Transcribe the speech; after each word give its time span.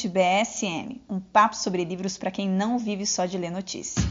Estante 0.00 0.08
BSM, 0.08 1.02
um 1.10 1.20
papo 1.20 1.54
sobre 1.54 1.84
livros 1.84 2.16
para 2.16 2.30
quem 2.30 2.48
não 2.48 2.78
vive 2.78 3.04
só 3.04 3.26
de 3.26 3.36
ler 3.36 3.50
notícia. 3.50 4.02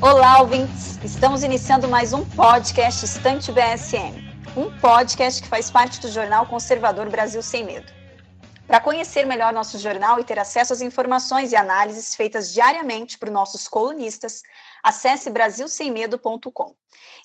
Olá, 0.00 0.40
ouvintes! 0.40 1.00
Estamos 1.02 1.42
iniciando 1.42 1.88
mais 1.88 2.12
um 2.12 2.24
podcast 2.24 3.04
Estante 3.04 3.50
BSM, 3.50 4.14
um 4.56 4.70
podcast 4.78 5.42
que 5.42 5.48
faz 5.48 5.72
parte 5.72 6.00
do 6.00 6.08
jornal 6.08 6.46
conservador 6.46 7.10
Brasil 7.10 7.42
Sem 7.42 7.64
Medo. 7.64 7.92
Para 8.68 8.78
conhecer 8.78 9.26
melhor 9.26 9.52
nosso 9.52 9.78
jornal 9.78 10.20
e 10.20 10.24
ter 10.24 10.38
acesso 10.38 10.72
às 10.72 10.80
informações 10.80 11.50
e 11.50 11.56
análises 11.56 12.14
feitas 12.14 12.52
diariamente 12.52 13.18
por 13.18 13.30
nossos 13.30 13.66
colunistas, 13.66 14.42
acesse 14.84 15.30
brasilsemmedo.com 15.30 16.76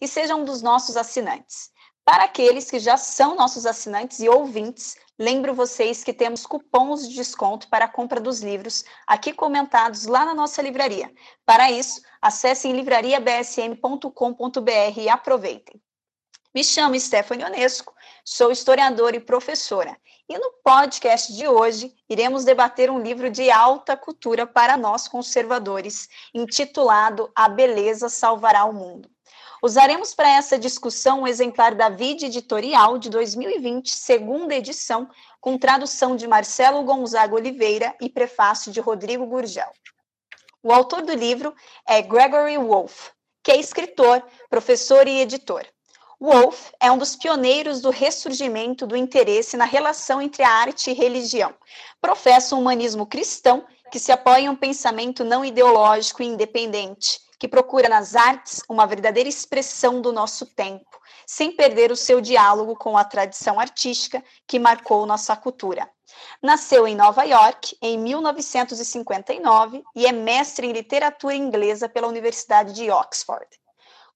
e 0.01 0.07
seja 0.07 0.33
um 0.33 0.45
dos 0.45 0.61
nossos 0.61 0.95
assinantes. 0.95 1.69
Para 2.05 2.23
aqueles 2.23 2.71
que 2.71 2.79
já 2.79 2.95
são 2.95 3.35
nossos 3.35 3.65
assinantes 3.65 4.19
e 4.19 4.29
ouvintes, 4.29 4.95
lembro 5.19 5.53
vocês 5.53 6.03
que 6.03 6.13
temos 6.13 6.45
cupons 6.45 7.07
de 7.07 7.13
desconto 7.13 7.67
para 7.67 7.85
a 7.85 7.89
compra 7.89 8.21
dos 8.21 8.39
livros 8.39 8.85
aqui 9.05 9.33
comentados 9.33 10.05
lá 10.05 10.25
na 10.25 10.33
nossa 10.33 10.61
livraria. 10.61 11.13
Para 11.45 11.69
isso, 11.69 12.01
acessem 12.21 12.71
livrariabsm.com.br 12.71 14.97
e 14.97 15.09
aproveitem. 15.09 15.79
Me 16.55 16.63
chamo 16.63 16.99
Stephanie 16.99 17.45
Onesco, 17.45 17.93
sou 18.23 18.51
historiadora 18.51 19.17
e 19.17 19.19
professora 19.19 19.95
e 20.29 20.37
no 20.37 20.51
podcast 20.63 21.33
de 21.33 21.47
hoje, 21.47 21.91
iremos 22.07 22.45
debater 22.45 22.91
um 22.91 22.99
livro 22.99 23.31
de 23.31 23.49
alta 23.49 23.97
cultura 23.97 24.45
para 24.45 24.77
nós 24.77 25.07
conservadores, 25.07 26.07
intitulado 26.31 27.31
A 27.35 27.49
Beleza 27.49 28.09
Salvará 28.09 28.63
o 28.65 28.71
Mundo. 28.71 29.09
Usaremos 29.63 30.13
para 30.13 30.29
essa 30.29 30.57
discussão 30.57 31.21
um 31.21 31.27
exemplar 31.27 31.73
da 31.73 31.89
Vide 31.89 32.27
Editorial 32.27 32.99
de 32.99 33.09
2020, 33.09 33.89
segunda 33.89 34.53
edição, 34.53 35.09
com 35.41 35.57
tradução 35.57 36.15
de 36.15 36.27
Marcelo 36.27 36.83
Gonzaga 36.83 37.33
Oliveira 37.33 37.95
e 37.99 38.07
prefácio 38.07 38.71
de 38.71 38.79
Rodrigo 38.79 39.25
Gurgel. 39.25 39.71
O 40.61 40.71
autor 40.71 41.01
do 41.01 41.13
livro 41.13 41.55
é 41.87 42.03
Gregory 42.03 42.57
Wolfe, 42.59 43.11
que 43.43 43.51
é 43.51 43.57
escritor, 43.57 44.23
professor 44.47 45.07
e 45.07 45.21
editor. 45.21 45.65
Wolff 46.21 46.73
é 46.81 46.91
um 46.91 46.97
dos 46.97 47.15
pioneiros 47.15 47.79
do 47.79 47.91
ressurgimento 47.91 48.85
do 48.85 48.97
interesse 48.97 49.55
na 49.55 49.63
relação 49.63 50.21
entre 50.21 50.43
a 50.43 50.51
arte 50.51 50.91
e 50.91 50.93
religião. 50.93 51.55
Professa 52.01 52.55
um 52.55 52.59
humanismo 52.59 53.05
cristão 53.05 53.65
que 53.89 53.99
se 53.99 54.11
apoia 54.11 54.41
em 54.41 54.49
um 54.49 54.55
pensamento 54.55 55.23
não 55.23 55.45
ideológico 55.45 56.21
e 56.21 56.25
independente, 56.25 57.21
que 57.39 57.47
procura 57.47 57.87
nas 57.87 58.17
artes 58.17 58.61
uma 58.67 58.85
verdadeira 58.85 59.29
expressão 59.29 60.01
do 60.01 60.11
nosso 60.11 60.45
tempo, 60.45 60.99
sem 61.25 61.53
perder 61.53 61.89
o 61.89 61.95
seu 61.95 62.19
diálogo 62.19 62.75
com 62.75 62.97
a 62.97 63.05
tradição 63.05 63.57
artística 63.57 64.21
que 64.45 64.59
marcou 64.59 65.05
nossa 65.05 65.37
cultura. 65.37 65.89
Nasceu 66.43 66.85
em 66.85 66.97
Nova 66.97 67.23
York 67.23 67.77
em 67.81 67.97
1959 67.97 69.83
e 69.95 70.05
é 70.05 70.11
mestre 70.11 70.67
em 70.67 70.73
literatura 70.73 71.35
inglesa 71.35 71.87
pela 71.87 72.09
Universidade 72.09 72.73
de 72.73 72.91
Oxford. 72.91 73.47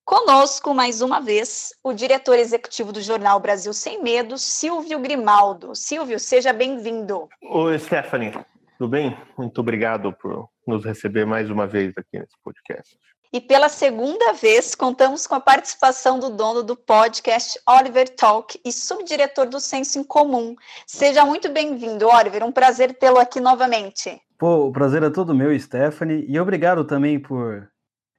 Conosco, 0.06 0.74
mais 0.74 1.02
uma 1.02 1.22
vez, 1.22 1.74
o 1.82 1.94
diretor 1.94 2.38
executivo 2.38 2.92
do 2.92 3.02
jornal 3.02 3.40
Brasil 3.40 3.72
Sem 3.72 4.04
Medo, 4.04 4.38
Silvio 4.38 5.00
Grimaldo. 5.00 5.74
Silvio, 5.74 6.20
seja 6.20 6.52
bem-vindo. 6.52 7.30
Oi, 7.42 7.80
Stephanie, 7.80 8.34
tudo 8.78 8.90
bem? 8.90 9.18
Muito 9.38 9.62
obrigado 9.62 10.12
por 10.12 10.50
nos 10.68 10.84
receber 10.84 11.26
mais 11.26 11.50
uma 11.50 11.66
vez 11.66 11.94
aqui 11.98 12.20
nesse 12.20 12.36
podcast. 12.44 12.98
E 13.32 13.40
pela 13.40 13.70
segunda 13.70 14.34
vez, 14.34 14.76
contamos 14.76 15.26
com 15.26 15.36
a 15.36 15.40
participação 15.40 16.20
do 16.20 16.30
dono 16.30 16.62
do 16.64 16.76
podcast, 16.76 17.58
Oliver 17.66 18.10
Talk, 18.10 18.60
e 18.64 18.74
subdiretor 18.74 19.48
do 19.48 19.62
Senso 19.62 20.00
em 20.00 20.04
Comum. 20.04 20.54
Seja 20.86 21.26
muito 21.26 21.50
bem-vindo, 21.50 22.10
Oliver. 22.10 22.44
Um 22.44 22.52
prazer 22.52 22.94
tê-lo 22.94 23.20
aqui 23.20 23.40
novamente. 23.40 24.22
Pô, 24.38 24.68
o 24.68 24.72
prazer 24.74 25.02
é 25.02 25.10
todo 25.10 25.34
meu, 25.34 25.58
Stephanie. 25.58 26.26
E 26.28 26.38
obrigado 26.38 26.84
também 26.84 27.18
por 27.18 27.72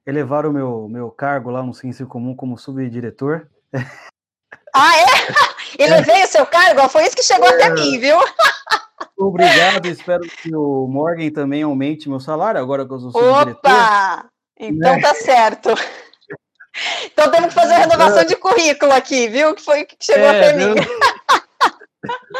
elevar 0.05 0.45
o 0.45 0.53
meu, 0.53 0.87
meu 0.87 1.09
cargo 1.09 1.49
lá 1.49 1.63
no 1.63 1.73
Ciência 1.73 2.05
Comum 2.05 2.35
como 2.35 2.57
subdiretor. 2.57 3.47
Ah, 4.77 4.91
é? 4.97 5.05
Elevei 5.81 6.21
é. 6.21 6.25
o 6.25 6.27
seu 6.27 6.45
cargo? 6.45 6.89
Foi 6.89 7.05
isso 7.05 7.15
que 7.15 7.23
chegou 7.23 7.47
é. 7.47 7.53
até 7.53 7.69
mim, 7.69 7.97
viu? 7.97 8.17
Obrigado, 9.17 9.85
espero 9.85 10.21
que 10.21 10.53
o 10.53 10.85
Morgan 10.87 11.29
também 11.31 11.63
aumente 11.63 12.09
meu 12.09 12.19
salário, 12.19 12.59
agora 12.59 12.85
que 12.85 12.93
eu 12.93 12.99
sou 12.99 13.11
subdiretor. 13.11 13.71
Opa! 13.71 14.29
Então 14.59 14.95
né? 14.95 15.01
tá 15.01 15.13
certo. 15.13 15.69
Então 17.05 17.31
temos 17.31 17.47
que 17.47 17.53
fazer 17.53 17.75
a 17.75 17.77
renovação 17.79 18.25
de 18.25 18.35
currículo 18.35 18.91
aqui, 18.91 19.29
viu? 19.29 19.55
Que 19.55 19.63
foi 19.63 19.85
que 19.85 19.95
chegou 20.01 20.25
é, 20.25 20.39
até 20.39 20.53
mim. 20.57 20.75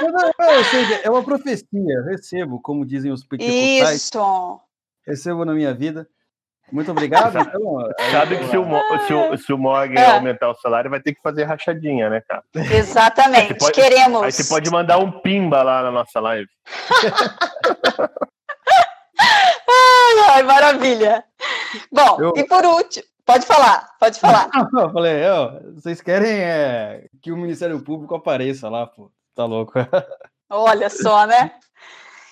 Ou 0.01 0.63
seja, 0.65 0.95
é 1.03 1.09
uma 1.09 1.23
profecia, 1.23 2.03
recebo, 2.09 2.61
como 2.61 2.85
dizem 2.85 3.11
os 3.13 3.23
pentecostais. 3.23 4.03
Isso! 4.03 4.59
Recebo 5.07 5.45
na 5.45 5.53
minha 5.53 5.73
vida. 5.73 6.07
Muito 6.71 6.91
obrigado. 6.91 7.35
Então, 7.45 7.89
Sabe 8.11 8.37
que 8.37 8.47
se 8.47 8.57
o, 8.57 8.65
se 9.07 9.13
o, 9.13 9.37
se 9.37 9.53
o 9.53 9.57
Morgan 9.57 9.99
é. 9.99 10.11
aumentar 10.11 10.49
o 10.49 10.55
salário, 10.55 10.89
vai 10.89 10.99
ter 10.99 11.13
que 11.13 11.21
fazer 11.21 11.43
rachadinha, 11.43 12.09
né, 12.09 12.21
cara? 12.27 12.43
Exatamente, 12.53 13.55
pode, 13.55 13.73
queremos. 13.73 14.23
Aí 14.23 14.31
você 14.31 14.43
pode 14.45 14.69
mandar 14.69 14.97
um 14.97 15.11
pimba 15.11 15.61
lá 15.63 15.83
na 15.83 15.91
nossa 15.91 16.19
live. 16.19 16.49
ai, 19.69 20.29
ai, 20.35 20.43
maravilha. 20.43 21.23
Bom, 21.91 22.17
eu... 22.19 22.33
e 22.35 22.43
por 22.45 22.65
último, 22.65 23.05
pode 23.25 23.45
falar, 23.45 23.87
pode 23.99 24.19
falar. 24.19 24.49
eu 24.73 24.91
falei, 24.91 25.21
vocês 25.75 26.01
querem 26.01 26.39
é, 26.39 27.05
que 27.21 27.31
o 27.31 27.37
Ministério 27.37 27.81
Público 27.81 28.15
apareça 28.15 28.69
lá, 28.69 28.87
pô. 28.87 29.11
Tá 29.35 29.45
louco. 29.45 29.73
Olha 30.49 30.89
só, 30.89 31.25
né? 31.25 31.51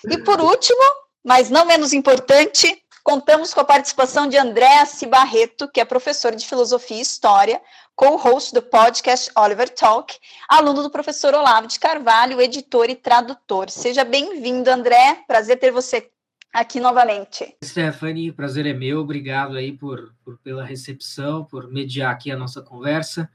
E 0.08 0.18
por 0.18 0.40
último, 0.40 0.82
mas 1.22 1.50
não 1.50 1.64
menos 1.64 1.92
importante, 1.92 2.83
Contamos 3.04 3.52
com 3.52 3.60
a 3.60 3.64
participação 3.66 4.26
de 4.26 4.38
André 4.38 4.82
Barreto, 5.10 5.70
que 5.70 5.78
é 5.78 5.84
professor 5.84 6.34
de 6.34 6.48
Filosofia 6.48 6.96
e 6.96 7.02
História, 7.02 7.60
co-host 7.94 8.54
do 8.54 8.62
podcast 8.62 9.30
Oliver 9.36 9.68
Talk, 9.68 10.18
aluno 10.48 10.82
do 10.82 10.88
professor 10.88 11.34
Olavo 11.34 11.66
de 11.66 11.78
Carvalho, 11.78 12.40
editor 12.40 12.88
e 12.88 12.96
tradutor. 12.96 13.68
Seja 13.68 14.06
bem-vindo, 14.06 14.70
André. 14.70 15.22
Prazer 15.28 15.58
ter 15.58 15.70
você 15.70 16.10
aqui 16.50 16.80
novamente. 16.80 17.54
Stephanie, 17.62 18.32
prazer 18.32 18.64
é 18.64 18.72
meu. 18.72 19.00
Obrigado 19.00 19.58
aí 19.58 19.70
por, 19.70 20.14
por 20.24 20.38
pela 20.38 20.64
recepção, 20.64 21.44
por 21.44 21.70
mediar 21.70 22.10
aqui 22.10 22.30
a 22.30 22.38
nossa 22.38 22.62
conversa. 22.62 23.30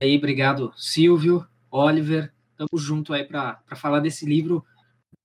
E 0.00 0.06
aí, 0.06 0.16
obrigado, 0.16 0.72
Silvio, 0.76 1.44
Oliver. 1.72 2.32
Estamos 2.52 2.80
junto 2.80 3.12
aí 3.12 3.24
para 3.24 3.58
falar 3.74 3.98
desse 3.98 4.24
livro 4.24 4.64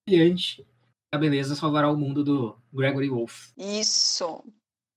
brilhante 0.04 0.66
a 1.14 1.18
beleza 1.18 1.56
salvará 1.56 1.92
o 1.92 1.96
mundo 1.96 2.24
do 2.24 2.58
Gregory 2.74 3.08
Wolfe. 3.08 3.54
Isso. 3.56 4.44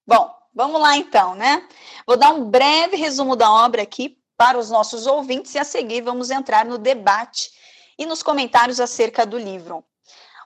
Bom, 0.06 0.34
vamos 0.54 0.80
lá 0.80 0.96
então, 0.96 1.34
né? 1.34 1.68
Vou 2.06 2.16
dar 2.16 2.32
um 2.32 2.48
breve 2.48 2.96
resumo 2.96 3.36
da 3.36 3.52
obra 3.52 3.82
aqui 3.82 4.16
para 4.34 4.56
os 4.56 4.70
nossos 4.70 5.06
ouvintes 5.06 5.54
e 5.54 5.58
a 5.58 5.64
seguir 5.64 6.00
vamos 6.00 6.30
entrar 6.30 6.64
no 6.64 6.78
debate 6.78 7.50
e 7.98 8.06
nos 8.06 8.22
comentários 8.22 8.80
acerca 8.80 9.26
do 9.26 9.36
livro. 9.36 9.84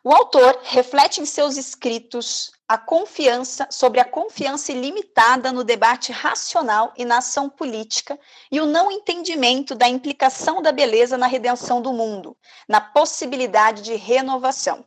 O 0.02 0.12
autor 0.12 0.58
reflete 0.64 1.20
em 1.20 1.24
seus 1.24 1.56
escritos 1.56 2.50
a 2.66 2.76
confiança 2.76 3.68
sobre 3.70 4.00
a 4.00 4.04
confiança 4.04 4.72
ilimitada 4.72 5.52
no 5.52 5.62
debate 5.62 6.10
racional 6.10 6.92
e 6.96 7.04
na 7.04 7.18
ação 7.18 7.48
política 7.48 8.18
e 8.50 8.60
o 8.60 8.66
não 8.66 8.90
entendimento 8.90 9.74
da 9.76 9.88
implicação 9.88 10.60
da 10.60 10.72
beleza 10.72 11.16
na 11.16 11.28
redenção 11.28 11.80
do 11.80 11.92
mundo, 11.92 12.36
na 12.68 12.80
possibilidade 12.80 13.82
de 13.82 13.94
renovação. 13.94 14.84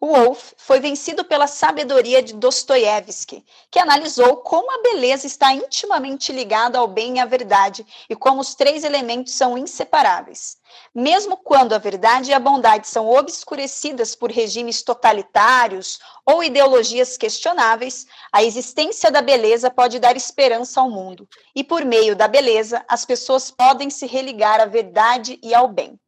O 0.00 0.06
Wolff 0.14 0.54
foi 0.56 0.78
vencido 0.78 1.24
pela 1.24 1.48
sabedoria 1.48 2.22
de 2.22 2.32
Dostoiévski, 2.34 3.44
que 3.68 3.80
analisou 3.80 4.36
como 4.36 4.70
a 4.70 4.82
beleza 4.82 5.26
está 5.26 5.52
intimamente 5.52 6.32
ligada 6.32 6.78
ao 6.78 6.86
bem 6.86 7.16
e 7.16 7.20
à 7.20 7.24
verdade 7.24 7.84
e 8.08 8.14
como 8.14 8.40
os 8.40 8.54
três 8.54 8.84
elementos 8.84 9.34
são 9.34 9.58
inseparáveis. 9.58 10.56
Mesmo 10.94 11.36
quando 11.36 11.72
a 11.72 11.78
verdade 11.78 12.30
e 12.30 12.34
a 12.34 12.38
bondade 12.38 12.86
são 12.86 13.08
obscurecidas 13.08 14.14
por 14.14 14.30
regimes 14.30 14.82
totalitários 14.82 15.98
ou 16.24 16.44
ideologias 16.44 17.16
questionáveis, 17.16 18.06
a 18.32 18.44
existência 18.44 19.10
da 19.10 19.20
beleza 19.20 19.68
pode 19.68 19.98
dar 19.98 20.16
esperança 20.16 20.80
ao 20.80 20.88
mundo, 20.88 21.28
e 21.56 21.64
por 21.64 21.84
meio 21.84 22.14
da 22.14 22.28
beleza, 22.28 22.84
as 22.86 23.04
pessoas 23.04 23.50
podem 23.50 23.90
se 23.90 24.06
religar 24.06 24.60
à 24.60 24.66
verdade 24.66 25.40
e 25.42 25.52
ao 25.52 25.66
bem. 25.66 25.98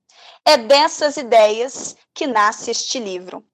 É 0.45 0.57
dessas 0.57 1.17
ideias 1.17 1.97
que 2.15 2.27
nasce 2.27 2.71
este 2.71 3.01
livro. 3.01 3.45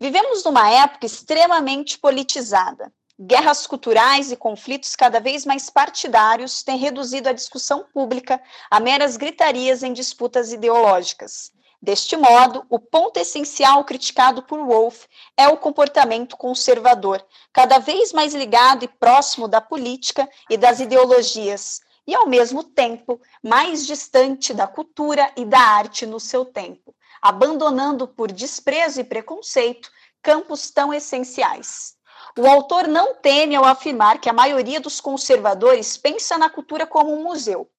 Vivemos 0.00 0.44
numa 0.44 0.70
época 0.70 1.06
extremamente 1.06 1.98
politizada. 1.98 2.92
Guerras 3.18 3.66
culturais 3.66 4.30
e 4.30 4.36
conflitos 4.36 4.94
cada 4.94 5.20
vez 5.20 5.46
mais 5.46 5.70
partidários 5.70 6.62
têm 6.62 6.76
reduzido 6.76 7.28
a 7.28 7.32
discussão 7.32 7.86
pública 7.94 8.42
a 8.70 8.78
meras 8.78 9.16
gritarias 9.16 9.82
em 9.82 9.92
disputas 9.92 10.52
ideológicas. 10.52 11.50
Deste 11.80 12.16
modo, 12.16 12.66
o 12.68 12.78
ponto 12.78 13.18
essencial 13.18 13.84
criticado 13.84 14.42
por 14.42 14.58
Wolff 14.66 15.06
é 15.36 15.46
o 15.48 15.56
comportamento 15.56 16.36
conservador, 16.36 17.24
cada 17.52 17.78
vez 17.78 18.12
mais 18.12 18.34
ligado 18.34 18.84
e 18.84 18.88
próximo 18.88 19.46
da 19.46 19.60
política 19.60 20.28
e 20.50 20.56
das 20.56 20.80
ideologias, 20.80 21.80
e, 22.06 22.14
ao 22.14 22.26
mesmo 22.26 22.62
tempo, 22.62 23.20
mais 23.42 23.86
distante 23.86 24.54
da 24.54 24.66
cultura 24.66 25.30
e 25.36 25.44
da 25.44 25.58
arte 25.58 26.06
no 26.06 26.20
seu 26.20 26.44
tempo, 26.44 26.94
abandonando 27.20 28.06
por 28.06 28.30
desprezo 28.30 29.00
e 29.00 29.04
preconceito 29.04 29.90
campos 30.22 30.70
tão 30.70 30.92
essenciais. 30.92 31.94
O 32.38 32.46
autor 32.46 32.86
não 32.86 33.14
teme 33.14 33.54
ao 33.54 33.64
afirmar 33.64 34.20
que 34.20 34.28
a 34.28 34.32
maioria 34.32 34.80
dos 34.80 35.00
conservadores 35.00 35.96
pensa 35.96 36.36
na 36.36 36.50
cultura 36.50 36.86
como 36.86 37.12
um 37.12 37.22
museu 37.22 37.70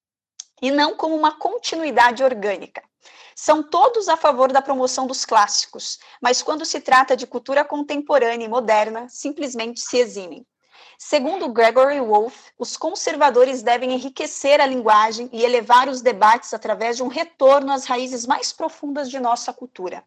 e 0.60 0.70
não 0.70 0.96
como 0.96 1.14
uma 1.14 1.38
continuidade 1.38 2.24
orgânica. 2.24 2.82
São 3.36 3.62
todos 3.62 4.08
a 4.08 4.16
favor 4.16 4.50
da 4.50 4.60
promoção 4.60 5.06
dos 5.06 5.24
clássicos, 5.24 5.98
mas 6.20 6.42
quando 6.42 6.64
se 6.64 6.80
trata 6.80 7.16
de 7.16 7.26
cultura 7.26 7.64
contemporânea 7.64 8.46
e 8.46 8.48
moderna, 8.48 9.06
simplesmente 9.08 9.78
se 9.78 9.96
eximem. 9.98 10.44
Segundo 11.00 11.48
Gregory 11.48 12.00
Wolfe, 12.00 12.50
os 12.58 12.76
conservadores 12.76 13.62
devem 13.62 13.92
enriquecer 13.92 14.60
a 14.60 14.66
linguagem 14.66 15.30
e 15.32 15.44
elevar 15.44 15.88
os 15.88 16.02
debates 16.02 16.52
através 16.52 16.96
de 16.96 17.04
um 17.04 17.06
retorno 17.06 17.72
às 17.72 17.84
raízes 17.84 18.26
mais 18.26 18.52
profundas 18.52 19.08
de 19.08 19.20
nossa 19.20 19.52
cultura. 19.52 20.02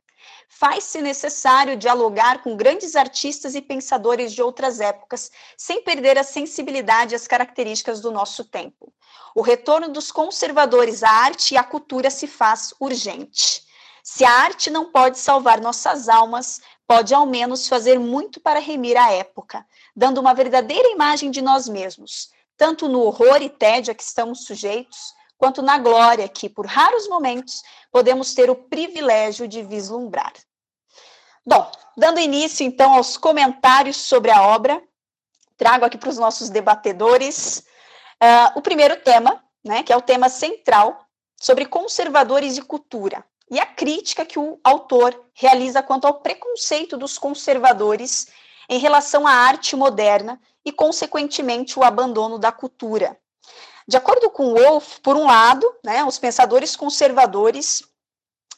Faz-se 0.50 1.02
necessário 1.02 1.78
dialogar 1.78 2.44
com 2.44 2.58
grandes 2.58 2.98
artistas 2.98 3.56
e 3.56 3.62
pensadores 3.62 4.34
de 4.34 4.44
outras 4.44 4.82
épocas, 4.82 5.32
sem 5.56 5.82
perder 5.82 6.18
a 6.18 6.26
sensibilidade 6.26 7.16
as 7.16 7.26
características 7.26 8.02
do 8.02 8.12
nosso 8.12 8.44
tempo. 8.44 8.94
O 9.34 9.42
retorno 9.42 9.88
dos 9.88 10.12
conservadores 10.12 11.04
à 11.04 11.10
arte 11.10 11.54
e 11.54 11.58
à 11.58 11.64
cultura 11.64 12.10
se 12.10 12.28
faz 12.28 12.74
urgente. 12.82 13.64
Se 14.04 14.26
a 14.26 14.32
arte 14.32 14.70
não 14.70 14.92
pode 14.92 15.20
salvar 15.20 15.62
nossas 15.62 16.10
almas, 16.10 16.60
pode 16.92 17.16
ao 17.16 17.26
menos 17.26 17.70
fazer 17.70 17.98
muito 17.98 18.42
para 18.42 18.60
remir 18.60 18.98
a 18.98 19.14
época, 19.14 19.66
dando 19.96 20.20
uma 20.20 20.34
verdadeira 20.34 20.90
imagem 20.90 21.32
de 21.32 21.42
nós 21.42 21.70
mesmos, 21.70 22.30
tanto 22.58 22.90
no 22.90 23.00
horror 23.04 23.42
e 23.42 23.48
tédio 23.48 23.94
a 23.94 23.96
que 23.96 24.04
estamos 24.04 24.44
sujeitos, 24.44 25.14
quanto 25.38 25.62
na 25.62 25.78
glória 25.78 26.28
que, 26.28 26.50
por 26.50 26.66
raros 26.66 27.08
momentos, 27.08 27.64
podemos 27.90 28.34
ter 28.34 28.50
o 28.50 28.56
privilégio 28.56 29.48
de 29.48 29.64
vislumbrar. 29.64 30.34
Bom, 31.46 31.72
dando 31.96 32.20
início 32.20 32.66
então 32.66 32.96
aos 32.96 33.16
comentários 33.16 33.96
sobre 33.96 34.30
a 34.30 34.42
obra, 34.42 34.84
trago 35.56 35.86
aqui 35.86 35.98
para 35.98 36.10
os 36.10 36.18
nossos 36.18 36.50
debatedores 36.50 37.64
uh, 38.22 38.60
o 38.60 38.62
primeiro 38.62 38.98
tema, 38.98 39.42
né, 39.64 39.82
que 39.82 39.94
é 39.94 39.96
o 39.96 40.02
tema 40.02 40.28
central 40.28 41.08
sobre 41.38 41.66
conservadores 41.66 42.58
e 42.58 42.62
cultura 42.62 43.24
e 43.52 43.60
a 43.60 43.66
crítica 43.66 44.26
que 44.26 44.40
o 44.40 44.58
autor 44.64 45.26
realiza 45.34 45.84
quanto 45.84 46.08
ao 46.08 46.22
preconceito 46.22 46.98
dos 46.98 47.18
conservadores 47.18 48.28
em 48.70 48.80
relação 48.80 49.28
à 49.28 49.34
arte 49.34 49.76
moderna 49.76 50.40
e, 50.64 50.72
consequentemente, 50.72 51.78
o 51.78 51.84
abandono 51.84 52.40
da 52.40 52.54
cultura. 52.54 53.18
De 53.86 53.98
acordo 53.98 54.30
com 54.30 54.54
Wolff, 54.54 55.02
por 55.02 55.18
um 55.18 55.26
lado, 55.26 55.70
né, 55.84 56.02
os 56.06 56.18
pensadores 56.18 56.78
conservadores 56.78 57.84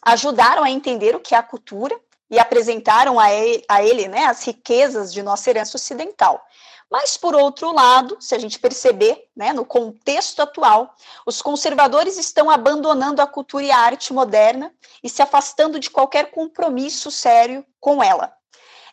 ajudaram 0.06 0.64
a 0.64 0.70
entender 0.70 1.16
o 1.16 1.20
que 1.20 1.34
é 1.34 1.38
a 1.40 1.44
cultura 1.44 2.00
e 2.30 2.38
apresentaram 2.38 3.20
a 3.20 3.32
ele, 3.32 3.64
a 3.68 3.84
ele 3.84 4.08
né, 4.08 4.26
as 4.26 4.44
riquezas 4.46 5.12
de 5.12 5.24
nossa 5.24 5.50
herança 5.50 5.76
ocidental. 5.76 6.46
Mas, 6.94 7.18
por 7.18 7.34
outro 7.34 7.74
lado, 7.74 8.18
se 8.20 8.36
a 8.36 8.38
gente 8.38 8.60
perceber, 8.60 9.28
né, 9.36 9.52
no 9.52 9.66
contexto 9.66 10.44
atual, 10.44 10.96
os 11.26 11.42
conservadores 11.42 12.20
estão 12.20 12.52
abandonando 12.52 13.20
a 13.20 13.26
cultura 13.26 13.64
e 13.64 13.72
a 13.72 13.80
arte 13.80 14.14
moderna 14.14 14.72
e 15.02 15.10
se 15.10 15.20
afastando 15.20 15.80
de 15.80 15.90
qualquer 15.90 16.30
compromisso 16.30 17.10
sério 17.10 17.66
com 17.80 18.04
ela. 18.04 18.32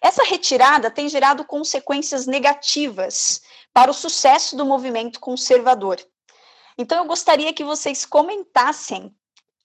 Essa 0.00 0.23
retirada 0.23 0.91
tem 0.91 1.11
gerado 1.11 1.44
consequências 1.44 2.26
negativas 2.26 3.43
para 3.70 3.91
o 3.91 3.94
sucesso 3.94 4.56
do 4.56 4.64
movimento 4.64 5.20
conservador. 5.20 6.00
Então, 6.79 6.96
eu 6.96 7.05
gostaria 7.05 7.53
que 7.53 7.62
vocês 7.62 8.06
comentassem 8.06 9.14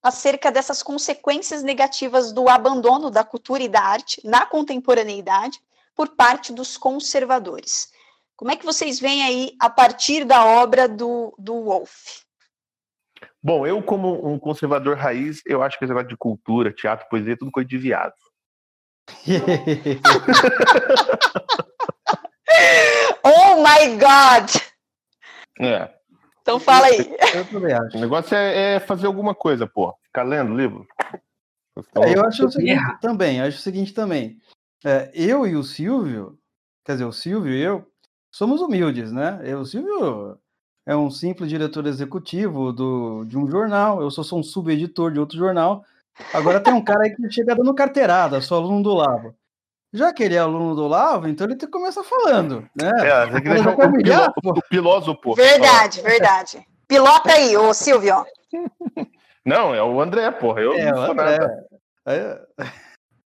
acerca 0.04 0.52
dessas 0.52 0.84
consequências 0.84 1.64
negativas 1.64 2.34
do 2.34 2.50
abandono 2.50 3.10
da 3.10 3.24
cultura 3.24 3.64
e 3.64 3.70
da 3.70 3.80
arte 3.80 4.20
na 4.26 4.46
contemporaneidade 4.46 5.58
por 5.96 6.10
parte 6.10 6.52
dos 6.52 6.76
conservadores. 6.76 7.95
Como 8.36 8.52
é 8.52 8.58
que 8.58 8.66
vocês 8.66 9.00
veem 9.00 9.24
aí 9.24 9.56
a 9.62 9.70
partir 9.70 10.26
da 10.26 10.46
obra 10.46 10.90
do, 10.90 11.34
do 11.40 11.64
Wolff? 11.64 12.26
Bom, 13.42 13.66
eu 13.66 13.82
como 13.82 14.28
um 14.28 14.38
conservador 14.38 14.98
raiz, 14.98 15.42
eu 15.46 15.64
acho 15.64 15.78
que 15.78 15.86
esse 15.86 15.94
negócio 15.94 16.10
de 16.10 16.18
cultura, 16.18 16.74
teatro, 16.74 17.08
poesia, 17.10 17.34
é 17.34 17.38
tudo 17.38 17.52
coisa 17.52 17.70
de 17.70 17.78
viado. 17.78 18.14
oh 23.24 23.56
my 23.58 23.96
God! 23.98 24.50
É. 25.60 25.94
Então 26.42 26.60
fala 26.60 26.88
aí. 26.88 26.98
Eu 27.34 27.46
também 27.46 27.74
acho. 27.74 27.98
O 27.98 28.02
negócio 28.02 28.36
é, 28.36 28.76
é 28.76 28.80
fazer 28.80 29.08
alguma 29.08 29.34
coisa, 29.34 29.66
pô. 29.66 29.96
Ficar 30.04 30.24
lendo 30.24 30.56
livro. 30.56 30.86
É, 32.04 32.16
eu 32.16 32.26
acho 32.26 32.46
o 32.46 32.52
seguinte 32.52 33.00
também, 33.02 33.42
acho 33.42 33.58
o 33.58 33.62
seguinte 33.62 33.94
também. 33.94 34.38
É, 34.84 35.12
eu 35.14 35.46
e 35.48 35.56
o 35.56 35.64
Silvio, 35.64 36.38
quer 36.84 36.94
dizer, 36.94 37.06
o 37.06 37.12
Silvio 37.12 37.54
e 37.54 37.62
eu, 37.62 37.86
somos 38.36 38.60
humildes, 38.60 39.14
né? 39.14 39.40
Eu, 39.44 39.62
o 39.62 39.66
Silvio 39.66 40.38
é 40.86 40.94
um 40.94 41.10
simples 41.10 41.50
diretor 41.50 41.88
executivo 41.88 42.74
do, 42.74 43.24
de 43.24 43.38
um 43.38 43.50
jornal, 43.50 44.02
eu 44.02 44.12
sou 44.12 44.26
só 44.26 44.36
um 44.36 44.44
subeditor 44.44 45.12
de 45.12 45.20
outro 45.20 45.38
jornal. 45.38 45.86
Agora 46.34 46.60
tem 46.60 46.74
um 46.74 46.84
cara 46.84 47.06
aí 47.06 47.16
que 47.16 47.32
chega 47.32 47.56
dando 47.56 47.74
carteirada, 47.74 48.42
sou 48.42 48.58
aluno 48.58 48.84
do 48.84 48.94
Lavo. 48.94 49.34
Já 49.94 50.12
que 50.12 50.24
ele 50.24 50.36
é 50.36 50.40
aluno 50.40 50.76
do 50.76 50.86
Lavo, 50.86 51.30
então 51.30 51.48
ele 51.48 51.56
começa 51.68 52.04
falando, 52.04 52.70
né? 52.76 52.92
É, 53.00 53.28
tem 53.28 53.42
que 53.42 53.50
deixar 53.50 53.70
o, 53.70 53.94
piló, 53.94 54.28
o 54.44 54.62
pilósofo. 54.70 55.34
Verdade, 55.36 56.02
verdade. 56.02 56.68
Pilota 56.90 57.32
aí, 57.32 57.56
ô 57.56 57.74
Silvio. 57.74 58.26
Não, 59.46 59.74
é 59.74 59.82
o 59.82 60.02
André, 60.02 60.30
porra. 60.32 60.60
Eu 60.60 60.74
é, 60.74 60.92
não 60.92 61.06
sou 61.06 61.12
André. 61.12 61.38
nada. 61.38 61.68
É. 62.06 62.42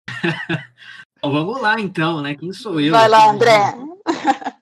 vamos 1.20 1.60
lá, 1.60 1.80
então, 1.80 2.22
né? 2.22 2.36
Quem 2.36 2.52
sou 2.52 2.80
eu? 2.80 2.92
Vai 2.92 3.08
lá, 3.08 3.28
André 3.28 3.74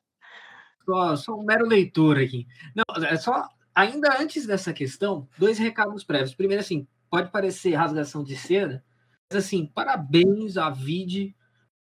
só, 0.90 1.16
só 1.16 1.34
um 1.38 1.44
mero 1.44 1.66
leitor 1.66 2.18
aqui. 2.18 2.46
Não, 2.74 3.04
é 3.04 3.16
só 3.16 3.48
ainda 3.74 4.20
antes 4.20 4.46
dessa 4.46 4.72
questão, 4.72 5.28
dois 5.38 5.58
recados 5.58 6.02
prévios. 6.02 6.34
Primeiro, 6.34 6.60
assim, 6.60 6.86
pode 7.08 7.30
parecer 7.30 7.74
rasgação 7.74 8.24
de 8.24 8.36
seda, 8.36 8.84
mas 9.30 9.44
assim, 9.44 9.66
parabéns 9.66 10.56
à 10.56 10.68
Vide 10.70 11.34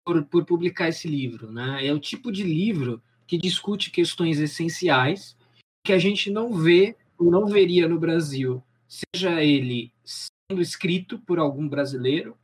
por, 0.05 0.25
por 0.25 0.45
publicar 0.45 0.89
esse 0.89 1.09
livro, 1.09 1.51
né? 1.51 1.87
É 1.87 1.93
o 1.93 1.99
tipo 1.99 2.31
de 2.31 2.43
livro 2.43 3.03
que 3.27 3.39
discute 3.39 3.91
questões 3.91 4.39
essenciais 4.39 5.37
que 5.85 5.93
a 5.93 5.99
gente 5.99 6.31
não 6.31 6.53
vê 6.53 6.97
ou 7.19 7.31
não 7.31 7.47
veria 7.47 7.89
no 7.89 7.99
Brasil, 7.99 8.63
seja 8.87 9.43
ele 9.43 9.93
sendo 10.05 10.61
escrito 10.61 11.19
por 11.21 11.39
algum 11.39 11.69
brasileiro 11.69 12.37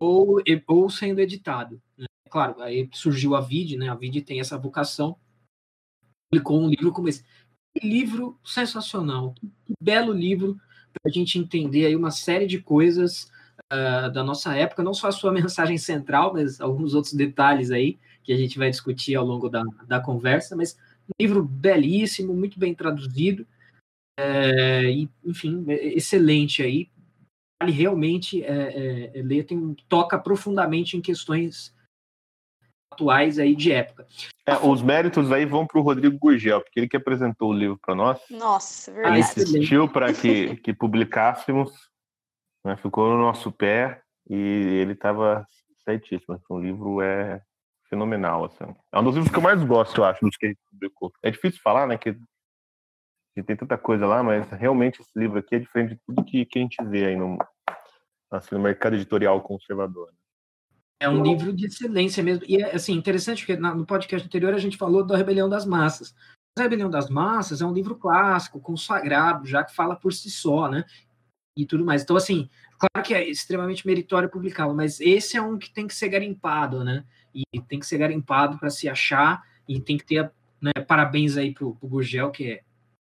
ou, 0.00 0.42
ou 0.66 0.90
sendo 0.90 1.20
editado. 1.20 1.80
Né? 1.96 2.06
Claro, 2.28 2.60
aí 2.60 2.88
surgiu 2.92 3.34
a 3.36 3.40
Vide, 3.40 3.76
né? 3.76 3.88
A 3.88 3.94
Vide 3.94 4.20
tem 4.20 4.40
essa 4.40 4.58
vocação 4.58 5.16
publicou 6.32 6.62
um 6.62 6.68
livro 6.68 6.92
como 6.92 7.08
esse. 7.08 7.22
Que 7.74 7.86
livro 7.86 8.38
sensacional, 8.44 9.34
que 9.66 9.74
belo 9.80 10.12
livro 10.12 10.58
para 10.92 11.10
a 11.10 11.12
gente 11.12 11.38
entender 11.38 11.86
aí 11.86 11.94
uma 11.94 12.10
série 12.10 12.46
de 12.46 12.58
coisas 12.58 13.30
uh, 13.72 14.10
da 14.12 14.24
nossa 14.24 14.54
época, 14.54 14.82
não 14.82 14.94
só 14.94 15.08
a 15.08 15.12
sua 15.12 15.32
mensagem 15.32 15.76
central, 15.76 16.32
mas 16.32 16.60
alguns 16.60 16.94
outros 16.94 17.14
detalhes 17.14 17.70
aí 17.70 17.98
que 18.24 18.32
a 18.32 18.36
gente 18.36 18.58
vai 18.58 18.70
discutir 18.70 19.14
ao 19.14 19.24
longo 19.24 19.48
da, 19.48 19.62
da 19.86 20.00
conversa, 20.00 20.56
mas 20.56 20.78
livro 21.20 21.42
belíssimo, 21.42 22.32
muito 22.32 22.58
bem 22.58 22.74
traduzido, 22.74 23.46
é, 24.18 24.90
e, 24.90 25.08
enfim, 25.24 25.64
é, 25.68 25.94
excelente 25.94 26.62
aí, 26.62 26.88
vale 27.60 27.72
realmente 27.72 28.42
é, 28.44 29.10
é, 29.18 29.22
ler, 29.22 29.44
tem, 29.44 29.74
toca 29.88 30.18
profundamente 30.18 30.96
em 30.96 31.00
questões 31.00 31.74
atuais 32.92 33.38
aí 33.38 33.54
de 33.54 33.72
época. 33.72 34.06
É, 34.46 34.56
os 34.56 34.82
méritos 34.82 35.30
aí 35.32 35.44
vão 35.44 35.66
para 35.66 35.78
o 35.78 35.82
Rodrigo 35.82 36.18
Gurgel, 36.18 36.60
porque 36.60 36.80
ele 36.80 36.88
que 36.88 36.96
apresentou 36.96 37.50
o 37.50 37.54
livro 37.54 37.78
para 37.78 37.94
nós. 37.94 38.20
Nossa, 38.30 38.92
verdade. 38.92 39.16
Ele 39.16 39.20
insistiu 39.20 39.88
para 39.88 40.12
que, 40.12 40.56
que 40.56 40.72
publicássemos, 40.72 41.72
né, 42.64 42.76
ficou 42.76 43.08
no 43.08 43.18
nosso 43.18 43.50
pé 43.50 44.02
e 44.28 44.36
ele 44.36 44.92
estava 44.92 45.46
certíssimo. 45.84 46.40
O 46.48 46.58
livro 46.58 47.00
é 47.00 47.40
fenomenal. 47.88 48.46
Assim. 48.46 48.64
É 48.92 48.98
um 48.98 49.04
dos 49.04 49.14
livros 49.14 49.32
que 49.32 49.38
eu 49.38 49.42
mais 49.42 49.62
gosto, 49.62 50.00
eu 50.00 50.04
acho, 50.04 50.24
dos 50.24 50.36
que 50.36 50.46
ele 50.46 50.58
publicou. 50.70 51.12
É 51.22 51.30
difícil 51.30 51.60
falar, 51.62 51.86
né, 51.86 51.98
que, 51.98 52.14
que 53.34 53.42
tem 53.42 53.56
tanta 53.56 53.76
coisa 53.76 54.06
lá, 54.06 54.22
mas 54.22 54.48
realmente 54.50 55.00
esse 55.00 55.12
livro 55.16 55.38
aqui 55.38 55.56
é 55.56 55.58
diferente 55.58 55.94
de 55.94 56.00
tudo 56.06 56.24
que, 56.24 56.44
que 56.46 56.58
a 56.58 56.62
gente 56.62 56.82
vê 56.84 57.06
aí 57.06 57.16
no, 57.16 57.38
assim, 58.30 58.54
no 58.54 58.60
mercado 58.60 58.96
editorial 58.96 59.40
conservador. 59.42 60.08
Né? 60.08 60.21
É 61.02 61.08
um 61.08 61.22
livro 61.22 61.52
de 61.52 61.66
excelência 61.66 62.22
mesmo. 62.22 62.44
E 62.46 62.62
é 62.62 62.76
assim, 62.76 62.92
interessante 62.92 63.44
porque 63.44 63.60
no 63.60 63.84
podcast 63.84 64.26
anterior 64.26 64.54
a 64.54 64.58
gente 64.58 64.76
falou 64.76 65.04
da 65.04 65.16
Rebelião 65.16 65.48
das 65.48 65.66
Massas. 65.66 66.14
A 66.56 66.62
Rebelião 66.62 66.88
das 66.88 67.10
Massas 67.10 67.60
é 67.60 67.66
um 67.66 67.72
livro 67.72 67.96
clássico, 67.96 68.60
consagrado, 68.60 69.46
já 69.46 69.64
que 69.64 69.74
fala 69.74 69.96
por 69.96 70.12
si 70.12 70.30
só, 70.30 70.68
né? 70.68 70.84
E 71.56 71.66
tudo 71.66 71.84
mais. 71.84 72.02
Então, 72.02 72.16
assim, 72.16 72.48
claro 72.78 73.06
que 73.06 73.14
é 73.14 73.28
extremamente 73.28 73.86
meritório 73.86 74.30
publicá-lo, 74.30 74.74
mas 74.74 75.00
esse 75.00 75.36
é 75.36 75.42
um 75.42 75.58
que 75.58 75.72
tem 75.72 75.86
que 75.86 75.94
ser 75.94 76.08
garimpado, 76.08 76.84
né? 76.84 77.04
E 77.34 77.60
tem 77.62 77.80
que 77.80 77.86
ser 77.86 77.98
garimpado 77.98 78.58
para 78.58 78.70
se 78.70 78.88
achar, 78.88 79.42
e 79.68 79.80
tem 79.80 79.96
que 79.96 80.04
ter 80.04 80.30
né, 80.60 80.72
parabéns 80.86 81.36
aí 81.36 81.52
pro, 81.52 81.74
pro 81.74 81.88
Gurgel, 81.88 82.30
que 82.30 82.52
é 82.52 82.62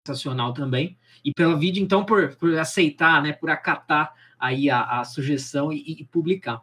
sensacional 0.06 0.52
também. 0.52 0.98
E 1.24 1.32
pela 1.32 1.56
vídeo, 1.56 1.82
então, 1.82 2.04
por, 2.04 2.36
por 2.36 2.56
aceitar, 2.58 3.22
né, 3.22 3.32
por 3.32 3.50
acatar 3.50 4.14
aí 4.38 4.68
a, 4.68 5.00
a 5.00 5.04
sugestão 5.04 5.72
e, 5.72 6.00
e 6.00 6.04
publicar. 6.04 6.62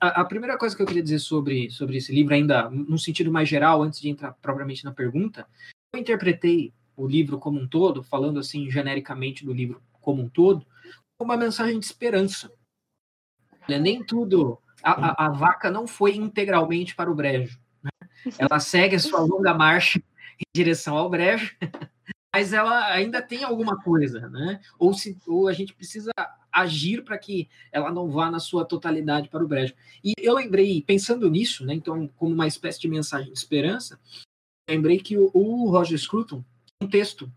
A, 0.00 0.20
a, 0.20 0.24
primeira 0.24 0.58
coisa 0.58 0.76
que 0.76 0.82
eu 0.82 0.86
queria 0.86 1.02
dizer 1.02 1.18
sobre, 1.18 1.70
sobre 1.70 1.96
esse 1.96 2.12
livro, 2.14 2.34
ainda 2.34 2.68
num 2.68 2.98
sentido 2.98 3.32
mais 3.32 3.48
geral, 3.48 3.82
antes 3.82 4.00
de 4.00 4.08
entrar 4.08 4.32
propriamente 4.34 4.84
na 4.84 4.92
pergunta, 4.92 5.46
eu 5.92 6.00
interpretei 6.00 6.74
o 6.94 7.06
livro 7.06 7.38
como 7.38 7.58
um 7.58 7.66
todo, 7.66 8.02
falando 8.02 8.38
assim 8.38 8.70
genericamente 8.70 9.44
do 9.44 9.52
livro 9.52 9.82
como 10.00 10.22
um 10.22 10.28
todo, 10.28 10.66
como 11.16 11.32
uma 11.32 11.36
mensagem 11.36 11.78
de 11.78 11.86
esperança. 11.86 12.52
Nem 13.68 14.04
tudo. 14.04 14.58
A, 14.82 14.92
a, 14.92 15.26
a 15.26 15.30
vaca 15.30 15.70
não 15.70 15.86
foi 15.86 16.16
integralmente 16.16 16.94
para 16.94 17.10
o 17.10 17.14
brejo. 17.14 17.58
Né? 17.82 17.90
Ela 18.38 18.60
segue 18.60 18.96
a 18.96 19.00
sua 19.00 19.20
longa 19.20 19.54
marcha 19.54 19.98
em 20.38 20.44
direção 20.54 20.96
ao 20.96 21.10
brejo, 21.10 21.56
mas 22.34 22.52
ela 22.52 22.92
ainda 22.92 23.20
tem 23.22 23.42
alguma 23.42 23.82
coisa, 23.82 24.28
né? 24.28 24.60
Ou, 24.78 24.94
se, 24.94 25.18
ou 25.26 25.48
a 25.48 25.52
gente 25.52 25.74
precisa 25.74 26.12
agir 26.60 27.04
para 27.04 27.18
que 27.18 27.48
ela 27.72 27.92
não 27.92 28.10
vá 28.10 28.30
na 28.30 28.40
sua 28.40 28.64
totalidade 28.64 29.28
para 29.28 29.44
o 29.44 29.48
brejo. 29.48 29.74
E 30.02 30.12
eu 30.18 30.34
lembrei, 30.34 30.82
pensando 30.82 31.28
nisso, 31.30 31.64
né? 31.64 31.74
Então, 31.74 32.08
como 32.16 32.34
uma 32.34 32.46
espécie 32.46 32.80
de 32.80 32.88
mensagem 32.88 33.32
de 33.32 33.38
esperança, 33.38 33.98
lembrei 34.68 34.98
que 34.98 35.16
o, 35.16 35.30
o 35.34 35.70
Roger 35.70 35.98
Scruton, 35.98 36.44
um 36.82 36.88
texto 36.88 37.30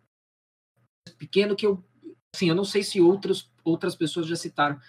pequeno 1.17 1.55
que 1.55 1.65
eu, 1.65 1.83
assim, 2.35 2.49
eu 2.49 2.55
não 2.55 2.65
sei 2.65 2.83
se 2.83 3.01
outras 3.01 3.49
outras 3.63 3.95
pessoas 3.95 4.27
já 4.27 4.35
citaram. 4.35 4.79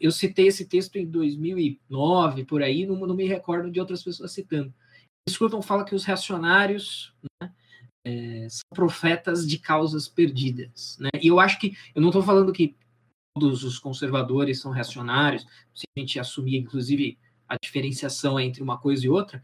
Eu 0.00 0.12
citei 0.12 0.46
esse 0.46 0.66
texto 0.66 0.96
em 0.96 1.06
2009, 1.06 2.44
por 2.44 2.62
aí, 2.62 2.86
não, 2.86 2.94
não 3.06 3.14
me 3.14 3.26
recordo 3.26 3.70
de 3.70 3.80
outras 3.80 4.02
pessoas 4.02 4.32
citando. 4.32 4.72
Scruton 5.28 5.62
fala 5.62 5.84
que 5.84 5.94
os 5.94 6.04
reacionários 6.04 7.12
né, 7.40 7.52
é, 8.06 8.46
são 8.48 8.62
profetas 8.72 9.46
de 9.46 9.58
causas 9.58 10.06
perdidas. 10.06 10.96
Né? 11.00 11.08
E 11.20 11.28
eu 11.28 11.40
acho 11.40 11.58
que, 11.58 11.76
eu 11.94 12.00
não 12.00 12.10
estou 12.10 12.22
falando 12.22 12.52
que 12.52 12.76
todos 13.34 13.64
os 13.64 13.78
conservadores 13.78 14.60
são 14.60 14.70
reacionários, 14.70 15.46
se 15.74 15.84
a 15.96 16.00
gente 16.00 16.20
assumir, 16.20 16.56
inclusive, 16.56 17.18
a 17.48 17.56
diferenciação 17.60 18.38
entre 18.38 18.62
uma 18.62 18.78
coisa 18.78 19.04
e 19.04 19.08
outra, 19.08 19.42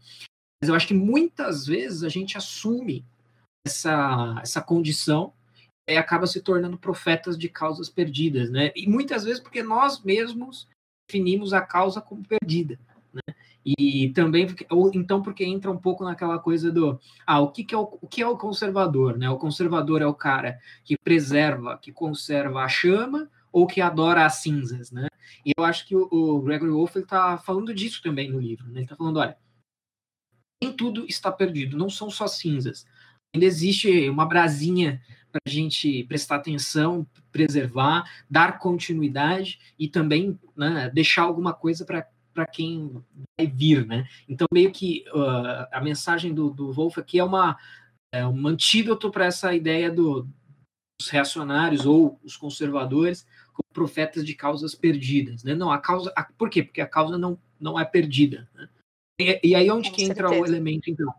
mas 0.61 0.69
eu 0.69 0.75
acho 0.75 0.87
que 0.87 0.93
muitas 0.93 1.65
vezes 1.65 2.03
a 2.03 2.09
gente 2.09 2.37
assume 2.37 3.05
essa, 3.65 4.39
essa 4.41 4.61
condição 4.61 5.33
e 5.89 5.97
acaba 5.97 6.25
se 6.25 6.41
tornando 6.41 6.77
profetas 6.77 7.37
de 7.37 7.49
causas 7.49 7.89
perdidas, 7.89 8.49
né? 8.49 8.71
E 8.75 8.87
muitas 8.87 9.23
vezes 9.23 9.41
porque 9.41 9.61
nós 9.61 10.01
mesmos 10.03 10.67
definimos 11.09 11.51
a 11.51 11.61
causa 11.61 11.99
como 11.99 12.23
perdida, 12.25 12.79
né? 13.13 13.35
E 13.63 14.09
também, 14.09 14.47
ou 14.69 14.91
então 14.93 15.21
porque 15.21 15.43
entra 15.43 15.69
um 15.69 15.77
pouco 15.77 16.03
naquela 16.03 16.39
coisa 16.39 16.71
do, 16.71 16.99
ah, 17.25 17.39
o 17.39 17.51
que, 17.51 17.63
que, 17.63 17.75
é, 17.75 17.77
o, 17.77 17.97
o 18.01 18.07
que 18.07 18.21
é 18.21 18.27
o 18.27 18.37
conservador, 18.37 19.17
né? 19.17 19.29
O 19.29 19.37
conservador 19.37 20.01
é 20.01 20.07
o 20.07 20.13
cara 20.13 20.59
que 20.83 20.95
preserva, 20.97 21.77
que 21.77 21.91
conserva 21.91 22.63
a 22.63 22.67
chama 22.69 23.29
ou 23.51 23.67
que 23.67 23.81
adora 23.81 24.25
as 24.25 24.35
cinzas, 24.35 24.91
né? 24.91 25.07
E 25.45 25.51
eu 25.57 25.63
acho 25.63 25.87
que 25.87 25.95
o, 25.95 26.41
Gregory 26.41 26.71
Wolfe 26.71 26.99
está 26.99 27.37
falando 27.37 27.73
disso 27.73 28.01
também 28.01 28.29
no 28.31 28.39
livro, 28.39 28.67
né? 28.67 28.79
Ele 28.79 28.83
está 28.83 28.95
falando, 28.95 29.17
olha, 29.17 29.37
nem 30.61 30.71
tudo 30.71 31.05
está 31.07 31.31
perdido, 31.31 31.77
não 31.77 31.89
são 31.89 32.09
só 32.09 32.27
cinzas. 32.27 32.85
Ainda 33.33 33.45
existe 33.45 34.09
uma 34.09 34.25
brasinha 34.25 35.01
para 35.31 35.41
a 35.45 35.49
gente 35.49 36.03
prestar 36.03 36.35
atenção, 36.35 37.07
preservar, 37.31 38.03
dar 38.29 38.59
continuidade 38.59 39.59
e 39.79 39.87
também 39.87 40.37
né, 40.55 40.91
deixar 40.93 41.23
alguma 41.23 41.53
coisa 41.53 41.85
para 41.85 42.45
quem 42.45 43.01
vai 43.37 43.47
vir, 43.47 43.85
né? 43.87 44.05
Então, 44.27 44.45
meio 44.53 44.71
que 44.71 45.05
uh, 45.13 45.67
a 45.71 45.81
mensagem 45.81 46.33
do, 46.33 46.49
do 46.49 46.71
Wolff 46.73 46.99
aqui 46.99 47.19
é, 47.19 47.23
uma, 47.23 47.57
é 48.13 48.27
um 48.27 48.47
antídoto 48.47 49.09
para 49.09 49.25
essa 49.25 49.55
ideia 49.55 49.89
do, 49.89 50.27
dos 50.99 51.09
reacionários 51.09 51.85
ou 51.85 52.19
os 52.23 52.35
conservadores 52.35 53.25
profetas 53.73 54.25
de 54.25 54.35
causas 54.35 54.75
perdidas, 54.75 55.43
né? 55.43 55.55
Não, 55.55 55.71
a 55.71 55.79
causa... 55.79 56.11
A, 56.15 56.23
por 56.23 56.49
quê? 56.49 56.63
Porque 56.63 56.81
a 56.81 56.87
causa 56.87 57.17
não, 57.17 57.39
não 57.59 57.79
é 57.79 57.85
perdida, 57.85 58.49
né? 58.53 58.69
e, 59.19 59.39
e, 59.43 59.55
aí 59.55 59.69
onde 59.69 59.89
Com 59.89 59.95
que 59.95 60.05
certeza. 60.05 60.27
entra 60.27 60.41
o 60.41 60.45
elemento, 60.45 60.89
então? 60.89 61.13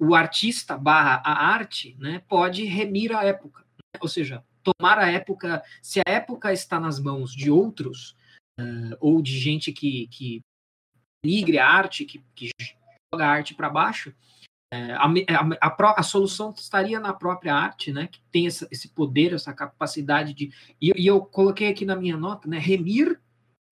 O 0.00 0.14
artista 0.14 0.76
barra 0.78 1.22
a 1.24 1.46
arte, 1.46 1.96
né, 1.98 2.22
pode 2.26 2.64
remir 2.64 3.14
a 3.14 3.22
época, 3.22 3.60
né? 3.60 4.00
ou 4.00 4.08
seja, 4.08 4.42
tomar 4.62 4.98
a 4.98 5.10
época, 5.10 5.62
se 5.82 6.00
a 6.00 6.10
época 6.10 6.52
está 6.52 6.80
nas 6.80 6.98
mãos 6.98 7.34
de 7.34 7.50
outros, 7.50 8.16
uh, 8.58 8.96
ou 8.98 9.20
de 9.20 9.38
gente 9.38 9.72
que, 9.72 10.08
que 10.08 10.40
migre 11.24 11.58
a 11.58 11.68
arte, 11.68 12.04
que, 12.04 12.24
que 12.34 12.50
joga 13.12 13.26
a 13.26 13.30
arte 13.30 13.54
para 13.54 13.68
baixo, 13.68 14.14
a, 14.92 15.06
a, 15.06 15.68
a, 15.68 15.94
a, 16.00 16.02
solução 16.02 16.52
estaria 16.56 16.98
na 17.00 17.12
própria 17.12 17.54
arte, 17.54 17.92
né, 17.92 18.06
que 18.06 18.20
tem 18.30 18.46
essa, 18.46 18.66
esse 18.70 18.88
poder, 18.88 19.32
essa 19.32 19.52
capacidade 19.52 20.32
de. 20.32 20.52
E, 20.80 20.92
e, 20.96 21.06
eu 21.06 21.20
coloquei 21.20 21.68
aqui 21.68 21.84
na 21.84 21.96
minha 21.96 22.16
nota, 22.16 22.48
né, 22.48 22.58
remir 22.58 23.20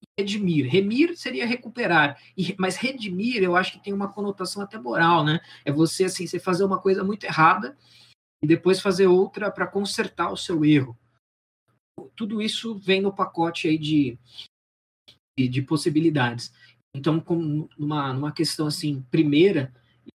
e 0.02 0.20
redimir. 0.20 0.68
Remir 0.68 1.16
seria 1.16 1.46
recuperar, 1.46 2.20
e, 2.36 2.54
mas 2.58 2.76
redimir 2.76 3.42
eu 3.42 3.56
acho 3.56 3.72
que 3.72 3.82
tem 3.82 3.92
uma 3.92 4.12
conotação 4.12 4.62
até 4.62 4.78
moral, 4.78 5.24
né? 5.24 5.40
É 5.64 5.72
você 5.72 6.04
assim, 6.04 6.26
você 6.26 6.38
fazer 6.38 6.64
uma 6.64 6.80
coisa 6.80 7.02
muito 7.04 7.24
errada 7.24 7.76
e 8.42 8.46
depois 8.46 8.80
fazer 8.80 9.06
outra 9.06 9.50
para 9.50 9.66
consertar 9.66 10.30
o 10.30 10.36
seu 10.36 10.64
erro. 10.64 10.98
Tudo 12.16 12.42
isso 12.42 12.74
vem 12.74 13.00
no 13.00 13.14
pacote 13.14 13.68
aí 13.68 13.78
de, 13.78 14.18
de 15.38 15.62
possibilidades. 15.62 16.52
Então, 16.94 17.18
como 17.20 17.68
numa, 17.78 18.12
numa 18.12 18.32
questão 18.32 18.66
assim, 18.66 19.02
primeira, 19.10 19.72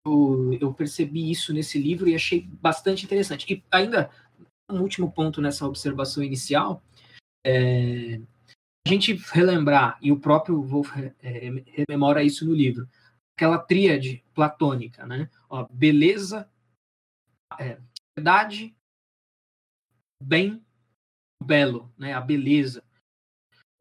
eu, 0.05 0.53
eu 0.61 0.75
percebi 0.75 1.31
isso 1.31 1.53
nesse 1.53 1.79
livro 1.79 2.09
e 2.09 2.15
achei 2.15 2.43
bastante 2.43 3.05
interessante. 3.05 3.53
E 3.53 3.63
ainda, 3.71 4.11
um 4.71 4.81
último 4.81 5.11
ponto 5.11 5.41
nessa 5.41 5.67
observação 5.67 6.23
inicial, 6.23 6.83
é, 7.45 8.21
a 8.87 8.89
gente 8.89 9.15
relembrar, 9.33 9.99
e 10.01 10.13
o 10.13 10.21
próprio 10.21 10.63
Wolff 10.63 10.91
é, 11.23 11.51
rememora 11.87 12.23
isso 12.23 12.47
no 12.47 12.55
livro, 12.55 12.89
aquela 13.37 13.59
tríade 13.59 14.25
platônica, 14.35 15.07
né? 15.07 15.31
Ó, 15.49 15.67
beleza, 15.71 16.49
é, 17.59 17.79
verdade, 18.17 18.75
bem, 20.23 20.65
belo, 21.43 21.93
né? 21.99 22.13
A 22.13 22.21
beleza 22.21 22.85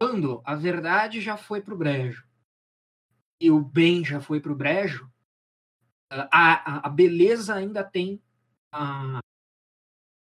quando 0.03 0.41
a 0.43 0.53
verdade 0.53 1.21
já 1.21 1.37
foi 1.37 1.61
para 1.61 1.73
o 1.73 1.77
brejo 1.77 2.27
e 3.41 3.49
o 3.49 3.61
bem 3.61 4.03
já 4.03 4.19
foi 4.19 4.41
para 4.41 4.51
o 4.51 4.55
brejo, 4.55 5.09
a, 6.13 6.27
a, 6.31 6.87
a, 6.87 6.89
beleza 6.89 7.55
ainda 7.55 7.83
tem 7.83 8.21
a, 8.73 9.19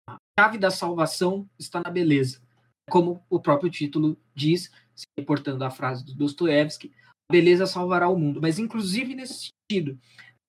a 0.09 0.15
chave 0.39 0.57
da 0.57 0.71
salvação 0.71 1.49
está 1.57 1.81
na 1.83 1.89
beleza, 1.89 2.41
como 2.89 3.23
o 3.29 3.39
próprio 3.39 3.69
título 3.69 4.17
diz, 4.33 4.71
se 4.95 5.05
reportando 5.17 5.63
a 5.63 5.69
frase 5.69 6.05
do 6.05 6.13
Dostoiévski, 6.13 6.93
a 7.29 7.33
beleza 7.33 7.65
salvará 7.65 8.09
o 8.09 8.17
mundo. 8.17 8.41
Mas 8.41 8.59
inclusive 8.59 9.15
nesse 9.15 9.49
sentido, 9.69 9.99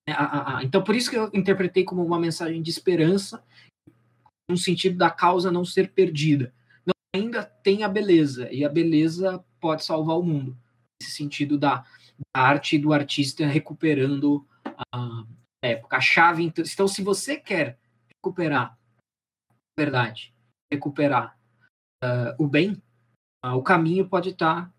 né, 0.07 0.15
então 0.63 0.83
por 0.83 0.95
isso 0.95 1.09
que 1.09 1.17
eu 1.17 1.29
interpretei 1.33 1.83
como 1.83 2.05
uma 2.05 2.19
mensagem 2.19 2.61
de 2.61 2.69
esperança, 2.69 3.43
no 4.49 4.57
sentido 4.57 4.97
da 4.97 5.09
causa 5.09 5.51
não 5.51 5.65
ser 5.65 5.91
perdida 5.91 6.53
ainda 7.15 7.43
tem 7.43 7.83
a 7.83 7.89
beleza, 7.89 8.51
e 8.51 8.63
a 8.65 8.69
beleza 8.69 9.43
pode 9.59 9.83
salvar 9.83 10.17
o 10.17 10.23
mundo. 10.23 10.57
Nesse 11.01 11.15
sentido 11.15 11.57
da, 11.57 11.85
da 12.35 12.41
arte 12.41 12.77
do 12.77 12.93
artista 12.93 13.45
recuperando 13.45 14.45
a 14.93 15.25
época. 15.65 15.97
A 15.97 16.01
chave, 16.01 16.43
então, 16.43 16.63
então 16.65 16.87
se 16.87 17.01
você 17.01 17.37
quer 17.37 17.77
recuperar 18.09 18.77
a 19.51 19.81
verdade, 19.81 20.33
recuperar 20.71 21.37
uh, 22.03 22.43
o 22.43 22.47
bem, 22.47 22.81
uh, 23.45 23.53
o 23.55 23.63
caminho 23.63 24.07
pode 24.07 24.29
estar 24.29 24.71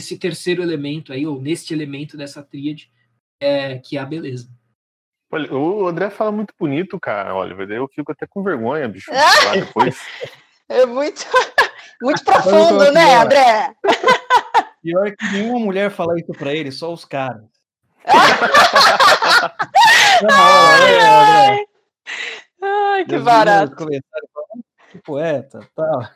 nesse 0.00 0.18
terceiro 0.18 0.62
elemento 0.62 1.12
aí, 1.12 1.26
ou 1.26 1.40
neste 1.40 1.72
elemento 1.72 2.16
dessa 2.16 2.42
tríade, 2.42 2.92
é, 3.40 3.78
que 3.78 3.96
é 3.96 4.00
a 4.00 4.06
beleza. 4.06 4.48
Olha, 5.30 5.52
o 5.54 5.86
André 5.86 6.10
fala 6.10 6.30
muito 6.30 6.52
bonito, 6.58 7.00
cara, 7.00 7.34
Oliver. 7.34 7.70
Eu 7.70 7.88
fico 7.88 8.12
até 8.12 8.26
com 8.26 8.42
vergonha, 8.42 8.86
bicho. 8.88 9.10
depois. 9.54 9.98
É 10.68 10.84
muito, 10.84 11.24
muito 12.02 12.22
profundo, 12.24 12.92
né, 12.92 13.14
André? 13.14 13.74
Pior 14.82 15.14
que 15.16 15.32
nenhuma 15.32 15.60
mulher 15.60 15.90
fala 15.90 16.18
isso 16.18 16.32
pra 16.32 16.52
ele, 16.52 16.70
só 16.70 16.92
os 16.92 17.04
caras. 17.04 17.51
Ai, 20.30 21.00
ai. 21.00 21.66
ai, 22.62 23.04
que 23.04 23.18
barato. 23.18 23.86
Que 24.90 24.98
poeta, 25.00 25.60
tal. 25.74 26.08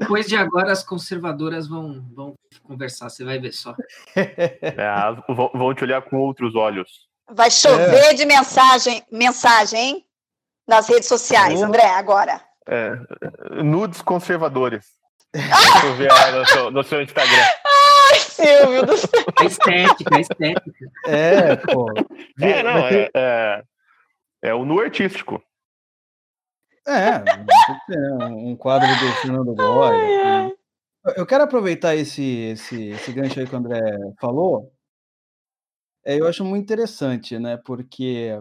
Depois 0.00 0.26
de 0.26 0.36
agora, 0.36 0.72
as 0.72 0.82
conservadoras 0.84 1.66
vão, 1.66 2.04
vão 2.14 2.34
conversar, 2.62 3.08
você 3.08 3.24
vai 3.24 3.38
ver 3.38 3.52
só. 3.52 3.74
É, 4.16 4.84
vão 5.28 5.74
te 5.74 5.84
olhar 5.84 6.02
com 6.02 6.16
outros 6.18 6.54
olhos. 6.54 7.06
Vai 7.30 7.50
chover 7.50 8.12
é. 8.12 8.14
de 8.14 8.24
mensagem, 8.24 9.02
mensagem, 9.10 9.80
hein? 9.80 10.06
Nas 10.66 10.88
redes 10.88 11.08
sociais, 11.08 11.60
André, 11.62 11.86
agora. 11.86 12.40
É, 12.68 12.92
nudes 13.62 14.02
conservadores. 14.02 14.86
Deixa 15.32 15.86
eu 15.86 15.94
ver 15.96 16.08
no 16.32 16.46
seu, 16.46 16.70
no 16.70 16.82
seu 16.82 17.02
Instagram. 17.02 17.44
Ai, 18.38 18.58
Silvio 18.60 18.86
do 18.86 18.96
céu. 18.96 19.24
A 19.38 19.44
estética, 19.44 20.16
a 20.16 20.20
estética. 20.20 20.92
É, 21.06 21.56
pô. 21.56 21.86
É, 22.40 22.62
não, 22.62 22.78
é, 22.78 23.10
é, 23.14 23.64
é 24.42 24.54
o 24.54 24.64
nu 24.64 24.80
artístico. 24.80 25.42
É, 26.86 27.22
um 28.28 28.56
quadro 28.56 28.88
do 28.88 29.12
Fernando 29.20 29.54
Goya. 29.54 30.54
Eu 31.16 31.26
quero 31.26 31.44
aproveitar 31.44 31.94
esse, 31.96 32.22
esse, 32.22 32.88
esse 32.90 33.12
gancho 33.12 33.40
aí 33.40 33.46
que 33.46 33.54
o 33.54 33.58
André 33.58 33.80
falou. 34.20 34.72
É, 36.04 36.20
eu 36.20 36.26
acho 36.28 36.44
muito 36.44 36.62
interessante, 36.62 37.38
né? 37.38 37.56
Porque 37.56 38.40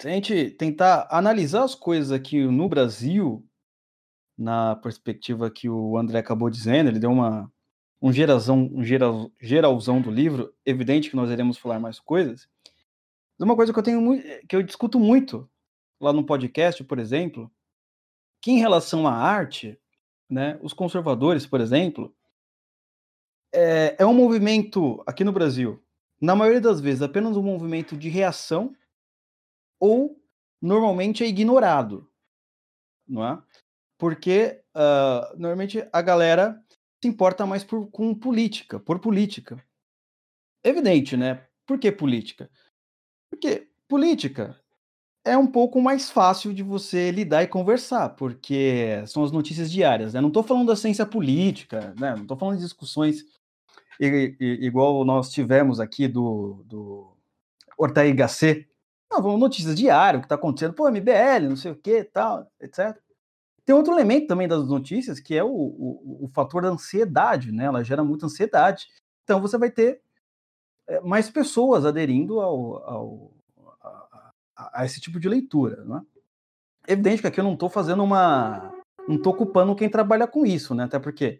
se 0.00 0.08
a 0.08 0.10
gente 0.10 0.50
tentar 0.52 1.06
analisar 1.10 1.64
as 1.64 1.74
coisas 1.74 2.10
aqui 2.10 2.44
no 2.44 2.68
Brasil, 2.68 3.44
na 4.36 4.76
perspectiva 4.76 5.50
que 5.50 5.68
o 5.68 5.96
André 5.96 6.18
acabou 6.18 6.50
dizendo, 6.50 6.88
ele 6.88 7.00
deu 7.00 7.10
uma, 7.10 7.50
um, 8.00 8.12
gerazão, 8.12 8.70
um 8.72 8.84
geral, 8.84 9.30
geralzão 9.40 10.00
do 10.00 10.10
livro, 10.10 10.54
evidente 10.64 11.10
que 11.10 11.16
nós 11.16 11.30
iremos 11.30 11.58
falar 11.58 11.78
mais 11.78 11.98
coisas. 11.98 12.48
Mas 13.38 13.46
uma 13.46 13.56
coisa 13.56 13.72
que 13.72 13.78
eu 13.78 13.82
tenho 13.82 14.22
que 14.48 14.56
eu 14.56 14.62
discuto 14.62 14.98
muito 14.98 15.48
lá 16.00 16.12
no 16.12 16.24
podcast, 16.24 16.82
por 16.84 16.98
exemplo, 16.98 17.50
que 18.40 18.52
em 18.52 18.58
relação 18.58 19.06
à 19.06 19.12
arte, 19.12 19.78
né, 20.28 20.58
os 20.62 20.72
conservadores, 20.72 21.46
por 21.46 21.60
exemplo, 21.60 22.14
é, 23.52 23.96
é 23.98 24.06
um 24.06 24.14
movimento 24.14 25.02
aqui 25.06 25.24
no 25.24 25.32
Brasil, 25.32 25.82
na 26.20 26.34
maioria 26.34 26.60
das 26.60 26.80
vezes, 26.80 27.02
apenas 27.02 27.36
um 27.36 27.42
movimento 27.42 27.96
de 27.96 28.08
reação 28.08 28.74
ou 29.80 30.20
normalmente 30.60 31.22
é 31.22 31.26
ignorado, 31.26 32.08
não 33.06 33.24
é? 33.24 33.40
Porque 33.96 34.60
uh, 34.74 35.36
normalmente 35.38 35.88
a 35.92 36.02
galera 36.02 36.60
se 37.02 37.08
importa 37.08 37.46
mais 37.46 37.64
por, 37.64 37.86
com 37.90 38.14
política, 38.14 38.78
por 38.80 38.98
política. 38.98 39.62
Evidente, 40.64 41.16
né? 41.16 41.44
Por 41.66 41.78
que 41.78 41.92
política? 41.92 42.50
Porque 43.30 43.68
política 43.86 44.58
é 45.24 45.36
um 45.36 45.46
pouco 45.46 45.80
mais 45.80 46.10
fácil 46.10 46.52
de 46.52 46.62
você 46.62 47.10
lidar 47.10 47.42
e 47.42 47.48
conversar, 47.48 48.10
porque 48.10 49.02
são 49.06 49.22
as 49.22 49.30
notícias 49.30 49.70
diárias. 49.70 50.14
Né? 50.14 50.20
Não 50.20 50.28
estou 50.28 50.42
falando 50.42 50.68
da 50.68 50.76
ciência 50.76 51.04
política, 51.04 51.94
né? 51.98 52.14
não 52.14 52.22
estou 52.22 52.36
falando 52.36 52.56
de 52.56 52.64
discussões 52.64 53.24
igual 54.00 55.04
nós 55.04 55.30
tivemos 55.30 55.80
aqui 55.80 56.06
do, 56.06 56.62
do 56.66 57.16
Ortega 57.76 58.28
C. 58.28 58.66
Não, 59.10 59.22
vamos 59.22 59.40
notícias 59.40 59.74
diárias, 59.74 60.18
o 60.18 60.22
que 60.22 60.26
está 60.26 60.34
acontecendo, 60.34 60.74
pô, 60.74 60.88
MBL, 60.90 61.48
não 61.48 61.56
sei 61.56 61.72
o 61.72 61.76
que, 61.76 62.04
tal, 62.04 62.46
etc. 62.60 62.96
Tem 63.68 63.74
outro 63.74 63.92
elemento 63.92 64.26
também 64.26 64.48
das 64.48 64.66
notícias, 64.66 65.20
que 65.20 65.34
é 65.34 65.44
o, 65.44 65.50
o, 65.50 66.24
o 66.24 66.28
fator 66.28 66.62
da 66.62 66.70
ansiedade, 66.70 67.52
né? 67.52 67.66
Ela 67.66 67.84
gera 67.84 68.02
muita 68.02 68.24
ansiedade. 68.24 68.88
Então 69.22 69.42
você 69.42 69.58
vai 69.58 69.70
ter 69.70 70.00
é, 70.86 71.02
mais 71.02 71.28
pessoas 71.28 71.84
aderindo 71.84 72.40
ao, 72.40 72.76
ao 72.82 73.32
a, 74.56 74.80
a, 74.80 74.86
esse 74.86 75.02
tipo 75.02 75.20
de 75.20 75.28
leitura, 75.28 75.84
né? 75.84 76.00
Evidente 76.86 77.20
que 77.20 77.26
aqui 77.26 77.40
eu 77.40 77.44
não 77.44 77.52
estou 77.52 77.68
fazendo 77.68 78.02
uma, 78.02 78.72
não 79.06 79.16
estou 79.16 79.34
ocupando 79.34 79.76
quem 79.76 79.90
trabalha 79.90 80.26
com 80.26 80.46
isso, 80.46 80.74
né? 80.74 80.84
Até 80.84 80.98
porque 80.98 81.38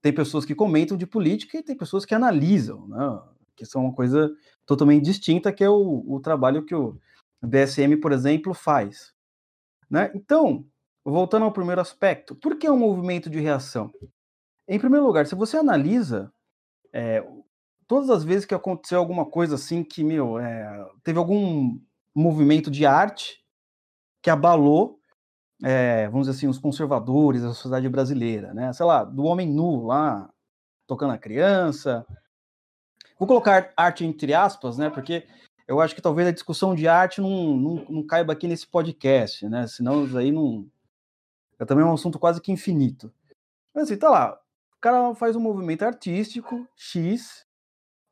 tem 0.00 0.14
pessoas 0.14 0.44
que 0.44 0.54
comentam 0.54 0.96
de 0.96 1.08
política 1.08 1.58
e 1.58 1.62
tem 1.64 1.76
pessoas 1.76 2.04
que 2.04 2.14
analisam, 2.14 2.86
né? 2.86 3.20
Que 3.56 3.66
são 3.66 3.86
uma 3.86 3.92
coisa 3.92 4.32
totalmente 4.64 5.06
distinta, 5.06 5.52
que 5.52 5.64
é 5.64 5.68
o, 5.68 6.04
o 6.06 6.20
trabalho 6.20 6.64
que 6.64 6.72
o 6.76 7.00
BSM, 7.42 7.96
por 8.00 8.12
exemplo, 8.12 8.54
faz. 8.54 9.12
Né? 9.90 10.12
Então, 10.14 10.64
voltando 11.04 11.44
ao 11.44 11.52
primeiro 11.52 11.80
aspecto, 11.80 12.34
por 12.34 12.56
que 12.56 12.68
um 12.68 12.78
movimento 12.78 13.28
de 13.28 13.40
reação? 13.40 13.92
Em 14.66 14.78
primeiro 14.78 15.06
lugar, 15.06 15.26
se 15.26 15.34
você 15.34 15.56
analisa 15.56 16.32
é, 16.92 17.26
todas 17.86 18.08
as 18.10 18.24
vezes 18.24 18.46
que 18.46 18.54
aconteceu 18.54 18.98
alguma 18.98 19.26
coisa 19.26 19.56
assim 19.56 19.84
que, 19.84 20.02
meu, 20.02 20.38
é, 20.38 20.90
teve 21.02 21.18
algum 21.18 21.78
movimento 22.14 22.70
de 22.70 22.86
arte 22.86 23.44
que 24.22 24.30
abalou 24.30 24.98
é, 25.62 26.08
vamos 26.08 26.26
dizer 26.26 26.38
assim, 26.38 26.48
os 26.48 26.58
conservadores 26.58 27.42
da 27.42 27.48
sociedade 27.48 27.88
brasileira, 27.88 28.52
né? 28.52 28.72
Sei 28.72 28.84
lá, 28.84 29.04
do 29.04 29.24
homem 29.24 29.48
nu 29.48 29.86
lá, 29.86 30.28
tocando 30.86 31.12
a 31.12 31.18
criança. 31.18 32.06
Vou 33.18 33.28
colocar 33.28 33.72
arte 33.76 34.04
entre 34.04 34.34
aspas, 34.34 34.76
né? 34.76 34.90
Porque 34.90 35.26
eu 35.68 35.80
acho 35.80 35.94
que 35.94 36.02
talvez 36.02 36.28
a 36.28 36.32
discussão 36.32 36.74
de 36.74 36.88
arte 36.88 37.20
não, 37.20 37.56
não, 37.56 37.74
não 37.88 38.06
caiba 38.06 38.32
aqui 38.32 38.48
nesse 38.48 38.66
podcast, 38.66 39.48
né? 39.48 39.66
Senão 39.66 40.04
aí 40.16 40.32
não. 40.32 40.66
É 41.58 41.64
também 41.64 41.84
um 41.84 41.92
assunto 41.92 42.18
quase 42.18 42.40
que 42.40 42.52
infinito. 42.52 43.12
Mas 43.74 43.84
assim, 43.84 43.96
tá 43.96 44.10
lá. 44.10 44.40
O 44.76 44.80
cara 44.80 45.14
faz 45.14 45.34
um 45.36 45.40
movimento 45.40 45.82
artístico, 45.82 46.66
X, 46.76 47.46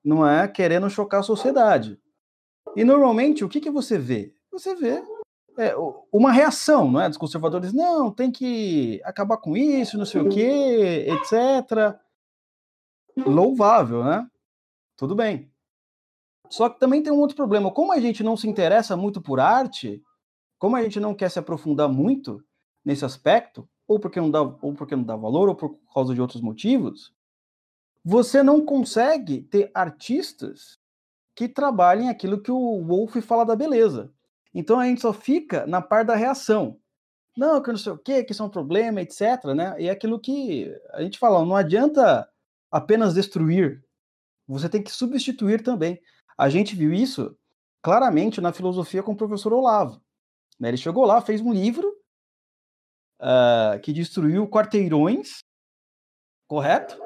não 0.05 0.27
é? 0.27 0.49
Querendo 0.49 0.89
chocar 0.89 1.21
a 1.21 1.25
sociedade. 1.25 2.01
E 2.75 2.85
normalmente, 2.85 3.45
o 3.45 3.49
que, 3.49 3.61
que 3.61 3.71
você 3.71 3.99
vê? 3.99 4.35
Você 4.51 4.75
vê 4.75 5.03
é, 5.59 5.75
uma 6.13 6.33
reação, 6.33 6.91
não 6.91 7.01
é? 7.01 7.09
Dos 7.09 7.19
conservadores, 7.19 7.73
não, 7.73 8.11
tem 8.11 8.31
que 8.31 9.01
acabar 9.05 9.37
com 9.37 9.57
isso, 9.57 9.99
não 9.99 10.07
sei 10.07 10.21
o 10.21 10.29
quê, 10.29 11.07
etc. 11.09 11.99
Louvável, 13.17 14.05
né? 14.05 14.27
Tudo 14.97 15.15
bem. 15.15 15.51
Só 16.49 16.69
que 16.69 16.79
também 16.79 17.03
tem 17.03 17.13
um 17.13 17.19
outro 17.19 17.37
problema. 17.37 17.71
Como 17.71 17.93
a 17.93 18.01
gente 18.01 18.23
não 18.23 18.37
se 18.37 18.49
interessa 18.49 18.97
muito 18.97 19.21
por 19.21 19.41
arte, 19.41 20.03
como 20.59 20.77
a 20.77 20.83
gente 20.83 21.01
não 21.01 21.15
quer 21.15 21.31
se 21.31 21.39
aprofundar 21.39 21.89
muito 21.89 22.43
nesse 22.85 23.05
aspecto, 23.05 23.69
ou 23.87 23.99
porque 23.99 24.21
não 24.21 24.31
dá, 24.31 24.41
ou 24.41 24.75
porque 24.75 24.97
não 24.97 25.05
dá 25.05 25.17
valor, 25.17 25.49
ou 25.49 25.55
por 25.55 25.79
causa 25.93 26.15
de 26.15 26.21
outros 26.21 26.41
motivos, 26.41 27.13
você 28.05 28.43
não 28.43 28.65
consegue 28.65 29.43
ter 29.43 29.71
artistas 29.75 30.79
que 31.35 31.49
trabalhem 31.49 32.09
aquilo 32.09 32.41
que 32.41 32.51
o 32.51 32.85
Wolff 32.85 33.21
fala 33.23 33.45
da 33.45 33.57
beleza. 33.57 34.13
Então 34.55 34.79
a 34.79 34.87
gente 34.87 35.01
só 35.01 35.13
fica 35.13 35.67
na 35.67 35.81
parte 35.81 36.09
da 36.09 36.15
reação. 36.15 36.79
Não, 37.37 37.63
que 37.63 37.71
não 37.71 37.79
sei 37.79 37.93
o 37.93 37.99
quê, 37.99 38.23
que 38.23 38.33
isso 38.33 38.43
é 38.43 38.47
um 38.47 38.51
problema, 38.51 39.01
etc. 39.01 39.45
Né? 39.57 39.75
E 39.79 39.89
é 39.89 39.91
aquilo 39.91 40.21
que 40.21 40.71
a 40.91 41.03
gente 41.03 41.19
fala, 41.19 41.45
não 41.45 41.57
adianta 41.57 42.29
apenas 42.71 43.15
destruir, 43.15 43.83
você 44.47 44.69
tem 44.69 44.83
que 44.83 44.91
substituir 44.91 45.63
também. 45.63 46.01
A 46.37 46.49
gente 46.51 46.75
viu 46.75 46.93
isso 46.93 47.37
claramente 47.81 48.41
na 48.41 48.53
filosofia 48.53 49.03
com 49.03 49.13
o 49.13 49.17
professor 49.17 49.53
Olavo. 49.53 50.01
Né? 50.59 50.69
Ele 50.69 50.77
chegou 50.77 51.07
lá, 51.07 51.21
fez 51.21 51.41
um 51.41 51.53
livro 51.53 51.93
uh, 53.23 53.81
que 53.81 53.93
destruiu 53.93 54.49
quarteirões, 54.49 55.39
correto? 56.49 57.01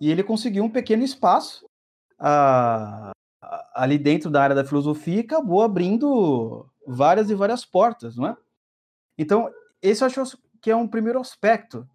E 0.00 0.10
ele 0.10 0.24
conseguiu 0.24 0.64
um 0.64 0.70
pequeno 0.70 1.04
espaço 1.04 1.64
uh, 2.20 3.10
ali 3.74 3.96
dentro 3.96 4.30
da 4.30 4.42
área 4.42 4.56
da 4.56 4.64
filosofia 4.64 5.16
e 5.16 5.20
acabou 5.20 5.62
abrindo 5.62 6.68
várias 6.86 7.30
e 7.30 7.34
várias 7.34 7.64
portas, 7.64 8.16
não 8.16 8.26
é? 8.26 8.36
Então, 9.16 9.50
esse 9.80 10.02
eu 10.02 10.06
acho 10.06 10.38
que 10.60 10.70
é 10.70 10.76
um 10.76 10.88
primeiro 10.88 11.20
aspecto 11.20 11.88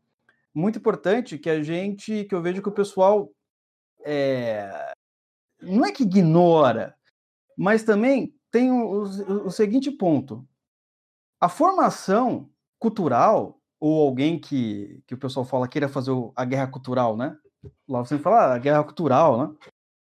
muito 0.53 0.79
importante 0.79 1.37
que 1.37 1.49
a 1.49 1.61
gente, 1.61 2.23
que 2.25 2.33
eu 2.33 2.41
vejo 2.41 2.61
que 2.61 2.69
o 2.69 2.73
pessoal 2.73 3.29
é, 4.03 4.93
não 5.61 5.85
é 5.85 5.91
que 5.91 6.03
ignora, 6.03 6.95
mas 7.57 7.83
também 7.83 8.33
tem 8.51 8.71
o, 8.71 9.03
o, 9.03 9.47
o 9.47 9.51
seguinte 9.51 9.91
ponto: 9.91 10.47
a 11.39 11.49
formação 11.49 12.49
cultural 12.79 13.59
ou 13.87 14.01
alguém 14.01 14.39
que, 14.39 15.03
que 15.05 15.13
o 15.13 15.17
pessoal 15.17 15.45
fala 15.45 15.67
queira 15.67 15.87
fazer 15.87 16.11
a 16.35 16.43
guerra 16.43 16.65
cultural, 16.65 17.15
né? 17.15 17.37
Lá 17.87 18.03
você 18.03 18.17
fala 18.17 18.37
ah, 18.37 18.55
a 18.55 18.57
guerra 18.57 18.83
cultural, 18.83 19.37
né? 19.37 19.55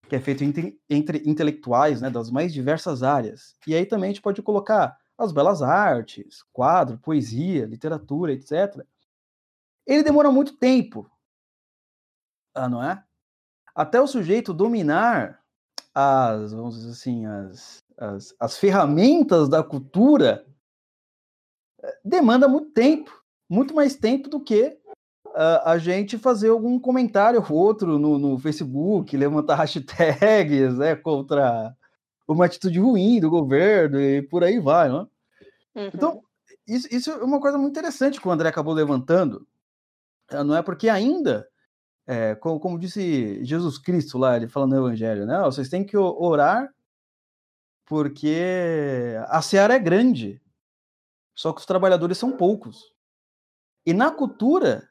que 0.10 0.15
é 0.17 0.19
feito 0.19 0.43
entre, 0.43 0.77
entre 0.89 1.23
intelectuais 1.25 2.01
né, 2.01 2.10
das 2.10 2.29
mais 2.29 2.51
diversas 2.51 3.01
áreas. 3.01 3.55
E 3.65 3.73
aí 3.73 3.86
também 3.86 4.10
a 4.10 4.13
gente 4.13 4.21
pode 4.21 4.41
colocar 4.41 4.99
as 5.17 5.31
belas 5.31 5.62
artes, 5.62 6.43
quadro, 6.51 6.97
poesia, 6.97 7.65
literatura, 7.65 8.34
etc. 8.34 8.86
Ele 9.88 10.03
demora 10.03 10.29
muito 10.29 10.57
tempo, 10.57 11.10
ah, 12.53 12.67
não 12.67 12.84
é? 12.84 13.01
Até 13.73 14.01
o 14.01 14.07
sujeito 14.07 14.53
dominar 14.53 15.41
as, 15.95 16.51
vamos 16.51 16.75
dizer 16.75 16.91
assim, 16.91 17.25
as, 17.25 17.81
as, 17.97 18.36
as 18.38 18.57
ferramentas 18.57 19.47
da 19.47 19.63
cultura, 19.63 20.45
eh, 21.81 21.99
demanda 22.03 22.49
muito 22.49 22.71
tempo, 22.71 23.20
muito 23.52 23.76
mais 23.76 23.98
tempo 23.98 24.30
do 24.30 24.40
que 24.40 24.78
a, 25.36 25.74
a 25.74 25.78
gente 25.78 26.18
fazer 26.18 26.48
algum 26.48 26.80
comentário 26.80 27.44
ou 27.50 27.58
outro 27.58 28.00
no, 28.00 28.18
no 28.18 28.40
Facebook, 28.40 29.16
levantar 29.18 29.56
hashtags 29.60 30.78
né, 30.78 30.96
contra 30.96 31.76
uma 32.26 32.46
atitude 32.46 32.80
ruim 32.80 33.20
do 33.20 33.30
governo 33.30 34.00
e 34.00 34.22
por 34.22 34.42
aí 34.42 34.58
vai, 34.58 34.90
né? 34.90 35.06
Uhum. 35.76 35.92
Então, 35.94 36.24
isso, 36.66 36.88
isso, 36.90 37.12
é 37.12 37.24
uma 37.24 37.42
coisa 37.42 37.58
muito 37.58 37.72
interessante 37.72 38.22
que 38.22 38.28
o 38.28 38.32
André 38.32 38.48
acabou 38.48 38.74
levantando, 38.74 39.46
eh, 40.30 40.44
não 40.44 40.56
é 40.56 40.62
porque 40.62 40.88
ainda, 40.88 41.46
é, 42.08 42.36
como, 42.36 42.58
como, 42.58 42.80
disse 42.80 43.44
Jesus 43.44 43.78
Cristo 43.78 44.18
lá, 44.18 44.38
ele 44.38 44.48
falando 44.48 44.72
no 44.72 44.88
Evangelho, 44.88 45.26
né? 45.26 45.42
Vocês 45.42 45.68
têm 45.68 45.84
que 45.84 45.98
orar 45.98 46.74
porque 47.86 49.14
a 49.28 49.42
seara 49.42 49.74
é 49.74 49.80
grande, 49.80 50.42
só 51.36 51.52
que 51.52 51.60
os 51.60 51.66
trabalhadores 51.66 52.18
são 52.18 52.32
poucos. 52.32 52.92
E 53.86 53.94
na 53.94 54.12
cultura, 54.12 54.89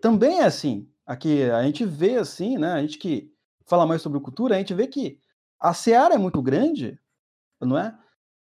também 0.00 0.40
é 0.40 0.44
assim. 0.44 0.90
Aqui 1.06 1.42
a 1.50 1.62
gente 1.62 1.84
vê 1.84 2.16
assim, 2.16 2.58
né? 2.58 2.72
A 2.72 2.80
gente 2.80 2.98
que 2.98 3.32
fala 3.66 3.86
mais 3.86 4.02
sobre 4.02 4.20
cultura, 4.20 4.54
a 4.54 4.58
gente 4.58 4.74
vê 4.74 4.86
que 4.86 5.18
a 5.58 5.72
seara 5.72 6.14
é 6.14 6.18
muito 6.18 6.42
grande, 6.42 6.98
não 7.60 7.78
é? 7.78 7.98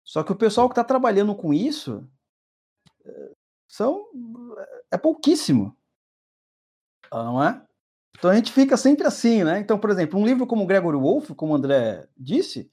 Só 0.04 0.24
que 0.24 0.32
o 0.32 0.36
pessoal 0.36 0.68
que 0.68 0.74
está 0.74 0.84
trabalhando 0.84 1.34
com 1.36 1.54
isso, 1.54 2.08
são 3.68 4.06
é 4.92 4.98
pouquíssimo. 4.98 5.76
Não 7.12 7.42
é? 7.42 7.66
Então 8.18 8.30
a 8.30 8.36
gente 8.36 8.52
fica 8.52 8.78
sempre 8.78 9.06
assim, 9.06 9.44
né? 9.44 9.60
Então, 9.60 9.80
por 9.80 9.90
exemplo, 9.90 10.20
um 10.20 10.26
livro 10.26 10.48
como 10.48 10.66
Gregory 10.66 10.98
Wolfe, 10.98 11.36
como 11.36 11.54
o 11.54 11.56
André 11.56 12.08
disse, 12.18 12.72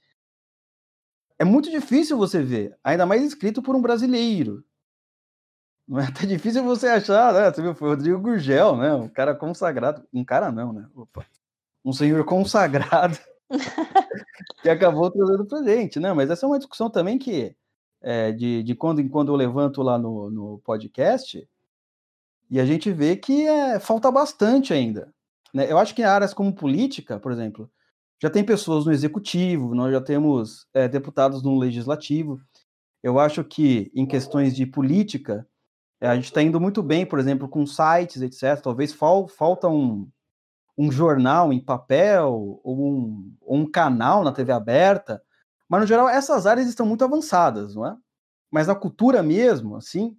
é 1.39 1.45
muito 1.45 1.71
difícil 1.71 2.17
você 2.17 2.43
ver, 2.43 2.79
ainda 2.85 3.05
mais 3.05 3.23
escrito 3.23 3.63
por 3.63 3.75
um 3.75 3.83
brasileiro. 3.83 4.65
Não 5.87 5.99
é 5.99 6.07
até 6.07 6.27
difícil 6.27 6.65
você 6.65 6.87
achar, 6.87 7.33
né? 7.33 7.51
Você 7.51 7.63
viu, 7.63 7.75
foi 7.75 7.89
o 7.89 7.91
Rodrigo 7.93 8.19
Gurgel, 8.21 8.77
né? 8.77 8.95
Um 8.95 9.09
cara 9.09 9.35
consagrado. 9.35 10.07
Um 10.13 10.25
cara 10.25 10.51
não, 10.51 10.73
né? 10.73 10.87
Opa. 10.95 11.27
Um 11.85 11.93
senhor 11.93 12.25
consagrado 12.25 13.19
que 14.63 14.69
acabou 14.69 15.11
trazendo 15.11 15.45
pra 15.45 15.63
gente, 15.63 15.99
né? 15.99 16.13
Mas 16.13 16.31
essa 16.31 16.47
é 16.47 16.49
uma 16.49 16.59
discussão 16.59 16.89
também 16.89 17.19
que 17.19 17.57
é, 18.01 18.33
de, 18.33 18.63
de 18.63 18.75
quando 18.75 19.01
em 19.01 19.09
quando 19.09 19.33
eu 19.33 19.37
levanto 19.37 19.83
lá 19.83 19.99
no, 19.99 20.31
no 20.31 20.59
podcast 20.65 21.49
e 22.51 22.61
a 22.61 22.67
gente 22.67 22.93
vê 22.93 23.17
que 23.17 23.47
é, 23.47 23.81
falta 23.81 24.11
bastante 24.11 24.75
ainda. 24.75 25.13
Né? 25.55 25.71
Eu 25.71 25.79
acho 25.79 25.95
que 25.95 26.03
em 26.03 26.05
áreas 26.05 26.35
como 26.35 26.55
política, 26.55 27.19
por 27.19 27.33
exemplo, 27.33 27.71
já 28.21 28.29
tem 28.29 28.45
pessoas 28.45 28.85
no 28.85 28.93
executivo, 28.93 29.75
nós 29.75 29.91
já 29.91 30.01
temos 30.01 30.67
é, 30.75 30.87
deputados 30.87 31.43
no 31.43 31.59
legislativo. 31.59 32.41
Eu 33.03 33.19
acho 33.19 33.43
que 33.43 33.91
em 33.95 34.07
questões 34.07 34.55
de 34.55 34.67
política, 34.67 35.47
é, 36.03 36.09
a 36.09 36.17
gente 36.17 36.25
está 36.25 36.43
indo 36.43 36.61
muito 36.61 36.83
bem, 36.83 37.07
por 37.07 37.21
exemplo, 37.21 37.49
com 37.49 37.65
sites, 37.65 38.21
etc. 38.21 38.61
Talvez 38.61 38.93
fal, 38.93 39.29
falta 39.29 39.69
um, 39.69 40.11
um 40.77 40.91
jornal 40.91 41.53
em 41.53 41.61
papel 41.61 42.61
ou 42.65 42.77
um, 42.77 43.37
ou 43.41 43.59
um 43.59 43.71
canal 43.71 44.25
na 44.25 44.33
TV 44.33 44.51
aberta, 44.51 45.23
mas 45.69 45.81
no 45.81 45.87
geral 45.87 46.09
essas 46.09 46.45
áreas 46.45 46.67
estão 46.67 46.85
muito 46.85 47.05
avançadas, 47.05 47.77
não 47.77 47.87
é? 47.87 47.97
Mas 48.51 48.67
na 48.67 48.75
cultura 48.75 49.23
mesmo, 49.23 49.77
assim, 49.77 50.19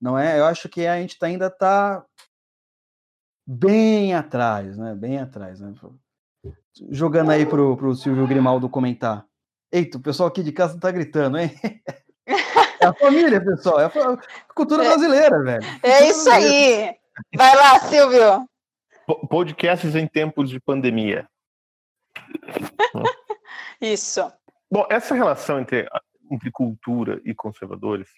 não 0.00 0.18
é? 0.18 0.38
Eu 0.38 0.46
acho 0.46 0.66
que 0.66 0.86
a 0.86 0.98
gente 0.98 1.18
tá, 1.18 1.26
ainda 1.26 1.48
está 1.48 2.02
bem 3.46 4.14
atrás, 4.14 4.78
né? 4.78 4.94
Bem 4.94 5.18
atrás, 5.18 5.60
né? 5.60 5.74
Jogando 6.88 7.32
aí 7.32 7.44
pro, 7.44 7.76
pro 7.76 7.94
Silvio 7.94 8.26
Grimaldo 8.26 8.66
comentar. 8.66 9.26
Eita, 9.70 9.98
o 9.98 10.00
pessoal 10.00 10.30
aqui 10.30 10.42
de 10.42 10.52
casa 10.52 10.80
tá 10.80 10.90
gritando, 10.90 11.36
hein? 11.36 11.50
É 12.86 12.88
a 12.88 12.94
família, 12.94 13.44
pessoal. 13.44 13.80
É 13.80 13.86
a 13.86 14.18
cultura 14.54 14.84
é. 14.84 14.88
brasileira, 14.88 15.42
velho. 15.42 15.66
É 15.82 16.08
isso 16.08 16.30
aí. 16.30 16.94
Vai 17.34 17.56
lá, 17.56 17.80
Silvio. 17.80 18.48
Podcasts 19.28 19.94
em 19.94 20.06
tempos 20.06 20.48
de 20.48 20.60
pandemia. 20.60 21.28
isso. 23.80 24.32
Bom, 24.70 24.86
essa 24.88 25.14
relação 25.14 25.60
entre, 25.60 25.88
entre 26.30 26.50
cultura 26.50 27.20
e 27.24 27.34
conservadores, 27.34 28.08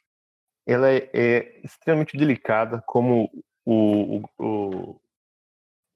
ela 0.67 0.91
é, 0.91 1.11
é 1.13 1.61
extremamente 1.65 2.17
delicada, 2.17 2.83
como 2.87 3.31
o, 3.65 4.23
o, 4.39 5.01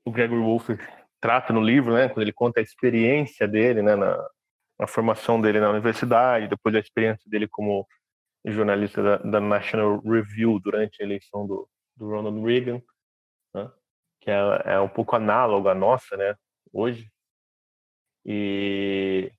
o 0.04 0.10
Gregory 0.10 0.40
Wolfe 0.40 0.78
trata 1.20 1.52
no 1.52 1.60
livro, 1.60 1.94
né, 1.94 2.08
quando 2.08 2.22
ele 2.22 2.32
conta 2.32 2.60
a 2.60 2.62
experiência 2.62 3.46
dele, 3.46 3.82
né, 3.82 3.96
na, 3.96 4.16
na 4.78 4.86
formação 4.86 5.40
dele 5.40 5.60
na 5.60 5.70
universidade, 5.70 6.48
depois 6.48 6.72
da 6.72 6.80
experiência 6.80 7.30
dele 7.30 7.46
como 7.46 7.86
jornalista 8.44 9.02
da, 9.02 9.16
da 9.18 9.40
National 9.40 10.00
Review 10.00 10.58
durante 10.58 11.00
a 11.00 11.04
eleição 11.04 11.46
do, 11.46 11.68
do 11.96 12.08
Ronald 12.08 12.44
Reagan, 12.44 12.82
né, 13.54 13.70
que 14.20 14.30
é, 14.30 14.62
é, 14.64 14.80
um 14.80 14.88
pouco 14.88 15.14
análogo 15.14 15.68
à 15.68 15.74
nossa, 15.74 16.16
né, 16.16 16.34
hoje. 16.72 17.10
E 18.24 19.32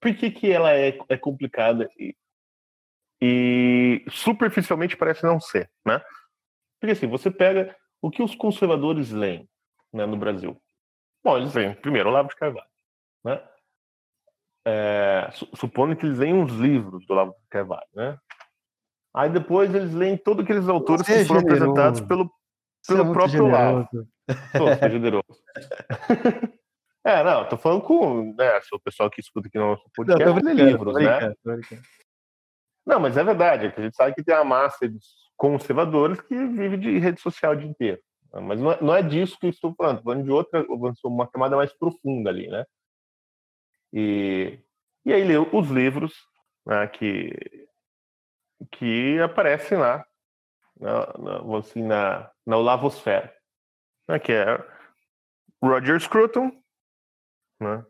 por 0.00 0.14
que 0.14 0.30
que 0.30 0.50
ela 0.50 0.72
é, 0.72 0.98
é 1.08 1.16
complicada 1.16 1.88
e, 1.98 2.14
e 3.20 4.04
superficialmente 4.10 4.96
parece 4.96 5.24
não 5.24 5.40
ser, 5.40 5.70
né? 5.84 6.02
Porque 6.78 6.92
assim, 6.92 7.06
você 7.06 7.30
pega 7.30 7.74
o 8.00 8.10
que 8.10 8.22
os 8.22 8.34
conservadores 8.34 9.10
leem, 9.10 9.48
né, 9.92 10.04
no 10.06 10.16
Brasil. 10.16 10.60
Bom, 11.24 11.38
eles 11.38 11.52
vêm 11.52 11.74
primeiro 11.74 12.08
Olavo 12.08 12.28
de 12.28 12.36
Carvalho, 12.36 12.68
né? 13.24 13.42
É, 14.68 15.30
supondo 15.54 15.96
que 15.96 16.04
eles 16.04 16.18
leem 16.18 16.34
uns 16.34 16.52
livros 16.52 17.06
do 17.06 17.12
Olavo 17.12 17.32
de 17.32 17.48
Carvalho, 17.48 17.86
né? 17.94 18.18
Aí 19.16 19.30
depois 19.30 19.74
eles 19.74 19.94
leem 19.94 20.18
todos 20.18 20.44
aqueles 20.44 20.68
autores 20.68 21.06
Você 21.06 21.20
que 21.20 21.24
foram 21.24 21.40
generoso. 21.40 21.62
apresentados 21.62 22.00
pelo, 22.02 22.30
pelo 22.86 23.10
é 23.10 23.12
próprio 23.14 23.44
Olavo. 23.44 23.88
Sou, 24.54 24.78
sou 24.78 24.90
generoso. 24.90 25.42
é, 27.02 27.24
não, 27.24 27.48
tô 27.48 27.56
falando 27.56 27.80
com 27.80 28.34
né, 28.34 28.60
o 28.74 28.78
pessoal 28.78 29.08
que 29.08 29.22
escuta 29.22 29.48
aqui 29.48 29.56
no 29.56 29.68
nosso 29.68 29.88
podcast 29.94 30.42
não, 30.42 30.52
livros, 30.52 30.94
né? 30.94 31.34
Não, 32.86 33.00
mas 33.00 33.16
é 33.16 33.24
verdade, 33.24 33.66
é 33.66 33.70
que 33.70 33.80
a 33.80 33.84
gente 33.84 33.96
sabe 33.96 34.14
que 34.14 34.22
tem 34.22 34.34
a 34.34 34.44
massa 34.44 34.86
de 34.86 34.98
conservadores 35.34 36.20
que 36.20 36.34
vive 36.34 36.76
de 36.76 36.98
rede 36.98 37.18
social 37.18 37.54
o 37.54 37.56
dia 37.56 37.68
inteiro. 37.70 38.00
Mas 38.34 38.60
não 38.60 38.72
é, 38.72 38.82
não 38.82 38.94
é 38.94 39.02
disso 39.02 39.38
que 39.40 39.46
eu 39.46 39.50
estou 39.50 39.74
falando, 39.74 39.96
estou 39.96 40.12
falando 40.12 40.24
de 40.24 40.30
outra, 40.30 40.66
uma 41.04 41.26
camada 41.26 41.56
mais 41.56 41.72
profunda 41.72 42.28
ali, 42.28 42.48
né? 42.48 42.66
E, 43.94 44.58
e 45.06 45.12
aí 45.12 45.24
leu 45.24 45.48
os 45.54 45.70
livros 45.70 46.12
né, 46.66 46.86
que, 46.88 47.65
que 48.70 49.18
aparecem 49.20 49.78
lá, 49.78 50.04
na, 50.78 51.14
na, 51.18 51.58
assim, 51.58 51.82
na, 51.82 52.30
na 52.46 52.56
Olavosfera, 52.56 53.34
né, 54.08 54.18
que 54.18 54.32
é 54.32 54.64
Roger 55.62 56.00
Scruton, 56.00 56.50
né? 57.60 57.84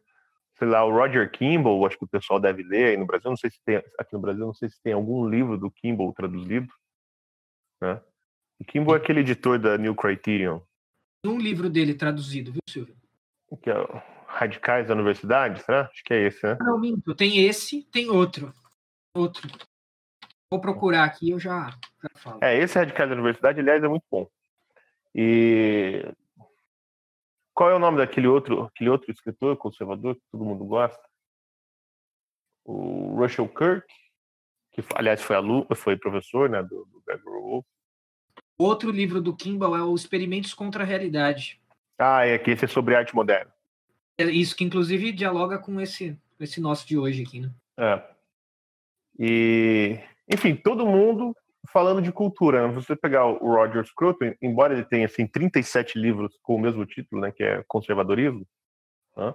sei 0.59 0.69
lá, 0.69 0.85
o 0.85 0.91
Roger 0.91 1.31
Kimball, 1.31 1.87
acho 1.87 1.99
que 1.99 2.05
o 2.05 2.09
pessoal 2.09 2.41
deve 2.41 2.63
ler 2.63 2.91
aí 2.91 2.97
no 2.97 3.07
Brasil, 3.07 3.31
não 3.31 3.37
sei 3.37 3.51
se 3.51 3.61
tem, 3.65 3.77
aqui 3.99 4.13
no 4.15 4.21
Brasil, 4.21 4.47
não 4.47 4.55
sei 4.55 4.69
se 4.69 4.81
tem 4.83 4.93
algum 4.93 5.29
livro 5.29 5.59
do 5.59 5.71
Kimball 5.71 6.13
traduzido, 6.15 6.73
né? 7.81 8.01
O 8.59 8.65
Kimball 8.65 8.95
é 8.95 8.99
aquele 8.99 9.21
editor 9.21 9.59
da 9.59 9.77
New 9.77 9.95
Criterion. 9.95 10.61
Um 11.25 11.39
livro 11.39 11.69
dele 11.69 11.95
traduzido, 11.95 12.53
viu, 12.53 12.61
Silvio? 12.69 12.97
Que 13.63 13.71
é 13.71 13.79
o 13.79 14.03
Radicais 14.27 14.89
da 14.89 14.95
Universidade, 14.95 15.63
será? 15.63 15.83
Acho 15.83 16.03
que 16.03 16.15
é 16.15 16.27
esse, 16.27 16.47
né? 16.47 16.57
Não, 16.61 16.79
minto. 16.79 17.15
Tem 17.15 17.45
esse, 17.45 17.83
tem 17.91 18.09
outro. 18.09 18.53
Outro. 19.15 19.47
Vou 20.51 20.61
procurar 20.61 21.05
aqui, 21.05 21.31
eu 21.31 21.41
já, 21.41 21.71
já 22.03 22.11
falo. 22.15 22.39
É, 22.43 22.57
esse 22.57 22.79
Radicais 22.79 23.09
da 23.09 23.15
Universidade, 23.15 23.61
aliás, 23.61 23.83
é 23.83 23.89
muito 23.89 24.05
bom. 24.11 24.29
E 25.15 26.05
qual 27.53 27.71
é 27.71 27.75
o 27.75 27.79
nome 27.79 27.99
daquele 27.99 28.27
outro, 28.27 28.65
aquele 28.65 28.91
outro 28.91 29.11
escritor 29.11 29.57
conservador 29.57 30.15
que 30.15 30.23
todo 30.31 30.45
mundo 30.45 30.65
gosta? 30.65 31.03
O 32.65 33.17
Russell 33.17 33.49
Kirk, 33.49 33.87
que 34.73 34.85
aliás 34.95 35.23
foi 35.23 35.37
aluno, 35.37 35.67
foi 35.75 35.97
professor, 35.97 36.51
né, 36.51 36.63
do, 36.63 36.85
do 36.85 37.03
Gregory. 37.07 37.65
Outro 38.59 38.91
livro 38.91 39.21
do 39.21 39.35
Kimball 39.35 39.77
é 39.77 39.83
o 39.83 39.95
Experimentos 39.95 40.55
contra 40.55 40.83
a 40.83 40.87
Realidade. 40.87 41.61
Ah, 41.99 42.27
é 42.27 42.39
que 42.39 42.51
esse 42.51 42.67
é 42.67 42.69
sobre 42.69 42.95
arte 42.95 43.15
moderna. 43.15 43.53
É 44.19 44.25
isso 44.25 44.55
que 44.55 44.65
inclusive 44.65 45.13
dialoga 45.13 45.59
com 45.59 45.81
esse, 45.81 46.19
esse 46.39 46.61
nosso 46.61 46.87
de 46.87 46.97
hoje 46.97 47.23
aqui, 47.23 47.41
né? 47.41 47.51
É. 47.79 48.03
E, 49.19 49.99
enfim, 50.29 50.55
todo 50.57 50.87
mundo 50.87 51.35
falando 51.73 52.01
de 52.01 52.13
cultura. 52.13 52.67
Né? 52.67 52.75
Você 52.75 52.97
pegar 52.97 53.27
o 53.27 53.55
Roger 53.55 53.85
Scruton, 53.85 54.35
embora 54.41 54.75
ele 54.75 54.85
tenha 54.85 55.07
assim 55.07 55.27
37 55.27 55.99
livros 55.99 56.39
com 56.43 56.55
o 56.55 56.61
mesmo 56.61 56.85
título, 56.87 57.21
né, 57.21 57.33
que 57.33 57.43
é 57.43 57.63
conservadorismo, 57.67 58.47
né? 59.17 59.35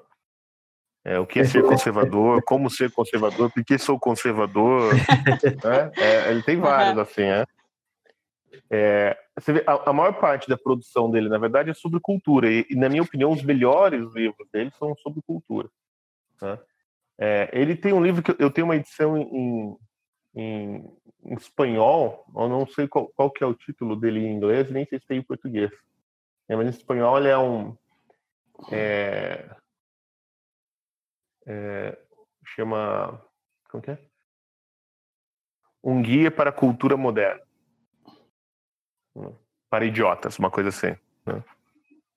É, 1.04 1.18
o 1.18 1.26
que 1.26 1.40
é 1.40 1.44
ser 1.44 1.64
conservador, 1.64 2.44
como 2.46 2.70
ser 2.70 2.92
conservador, 2.92 3.52
por 3.52 3.66
que 3.66 3.78
sou 3.80 4.00
conservador. 4.00 4.94
né? 4.94 5.92
é, 5.98 6.30
ele 6.30 6.44
tem 6.44 6.58
vários, 6.58 6.98
assim, 7.00 7.24
né? 7.24 7.44
É, 8.70 9.18
vê, 9.48 9.64
a, 9.66 9.90
a, 9.90 9.94
maior 9.94 10.14
parte 10.14 10.48
da 10.48 10.56
produção 10.56 11.10
dele, 11.10 11.28
na 11.28 11.40
verdade, 11.40 11.72
é 11.72 11.74
sobre 11.74 12.00
cultura. 12.00 12.52
E, 12.52 12.68
e 12.70 12.76
na 12.76 12.88
minha 12.88 13.02
opinião, 13.02 13.32
os 13.32 13.42
melhores 13.42 14.14
livros 14.14 14.48
dele 14.54 14.72
são 14.78 14.96
sobre 14.98 15.22
cultura. 15.24 15.68
Né? 16.40 16.60
É, 17.20 17.50
ele 17.52 17.76
tem 17.76 17.94
um 17.94 18.04
livro 18.04 18.22
que 18.22 18.36
eu 18.42 18.52
tenho 18.52 18.66
uma 18.66 18.76
edição 18.76 19.18
em, 19.18 19.76
em, 20.36 20.86
em 21.24 21.34
espanhol, 21.34 22.26
eu 22.36 22.48
não 22.48 22.66
sei 22.68 22.88
qual, 22.88 23.08
qual, 23.10 23.30
que 23.30 23.44
é 23.44 23.48
o 23.48 23.54
título 23.54 23.96
dele 23.96 24.20
em 24.20 24.36
inglês, 24.36 24.70
nem 24.72 24.86
sei 24.86 25.00
se 25.00 25.08
tem 25.08 25.20
em 25.20 25.24
português. 25.24 25.72
É, 26.48 26.56
mas 26.56 26.68
em 26.68 26.78
espanhol 26.78 27.18
ele 27.18 27.28
é 27.30 27.38
um. 27.38 27.76
É, 28.72 29.50
é, 31.46 31.98
chama. 32.46 33.22
Como 33.70 33.84
que 33.84 33.92
é? 33.92 33.98
Um 35.84 36.02
guia 36.02 36.30
para 36.30 36.50
a 36.50 36.54
cultura 36.54 36.96
moderna 36.96 37.42
para 39.72 39.86
idiotas, 39.86 40.38
uma 40.38 40.52
coisa 40.52 40.70
assim. 40.70 40.96
Né? 41.26 41.44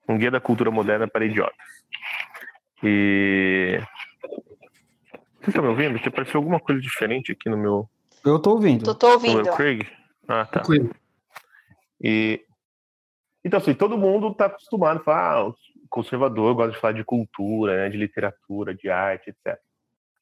Um 0.08 0.18
guia 0.18 0.30
da 0.30 0.40
cultura 0.40 0.70
moderna 0.70 1.08
para 1.08 1.24
idiotas. 1.24 1.56
E. 2.82 3.78
Vocês 5.36 5.48
estão 5.48 5.62
me 5.62 5.68
ouvindo? 5.68 5.98
Que 6.00 6.08
apareceu 6.08 6.38
alguma 6.38 6.58
coisa 6.58 6.80
diferente 6.80 7.32
aqui 7.32 7.48
no 7.48 7.56
meu. 7.56 7.88
Eu 8.24 8.36
estou 8.36 8.54
ouvindo. 8.54 8.84
Tô, 8.84 8.94
tô 8.94 9.08
ouvindo. 9.10 9.42
Meu 9.42 9.54
Craig? 9.54 9.86
Ah, 10.26 10.46
tá. 10.46 10.62
E. 12.00 12.44
Então, 13.44 13.58
assim, 13.58 13.74
todo 13.74 13.98
mundo 13.98 14.28
está 14.28 14.46
acostumado 14.46 15.00
a 15.00 15.04
falar, 15.04 15.32
ah, 15.32 15.48
o 15.48 15.54
conservador 15.90 16.54
gosta 16.54 16.72
de 16.72 16.78
falar 16.78 16.94
de 16.94 17.04
cultura, 17.04 17.76
né, 17.76 17.90
de 17.90 17.98
literatura, 17.98 18.74
de 18.74 18.88
arte, 18.88 19.30
etc. 19.30 19.60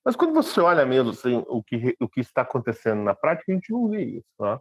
Mas 0.04 0.16
quando 0.16 0.34
você 0.34 0.60
olha 0.60 0.84
mesmo 0.84 1.10
assim, 1.10 1.44
o, 1.46 1.62
que, 1.62 1.96
o 2.00 2.08
que 2.08 2.20
está 2.20 2.42
acontecendo 2.42 3.00
na 3.02 3.14
prática, 3.14 3.52
a 3.52 3.54
gente 3.54 3.70
não 3.70 3.88
vê 3.88 4.02
isso. 4.02 4.26
Tá? 4.36 4.60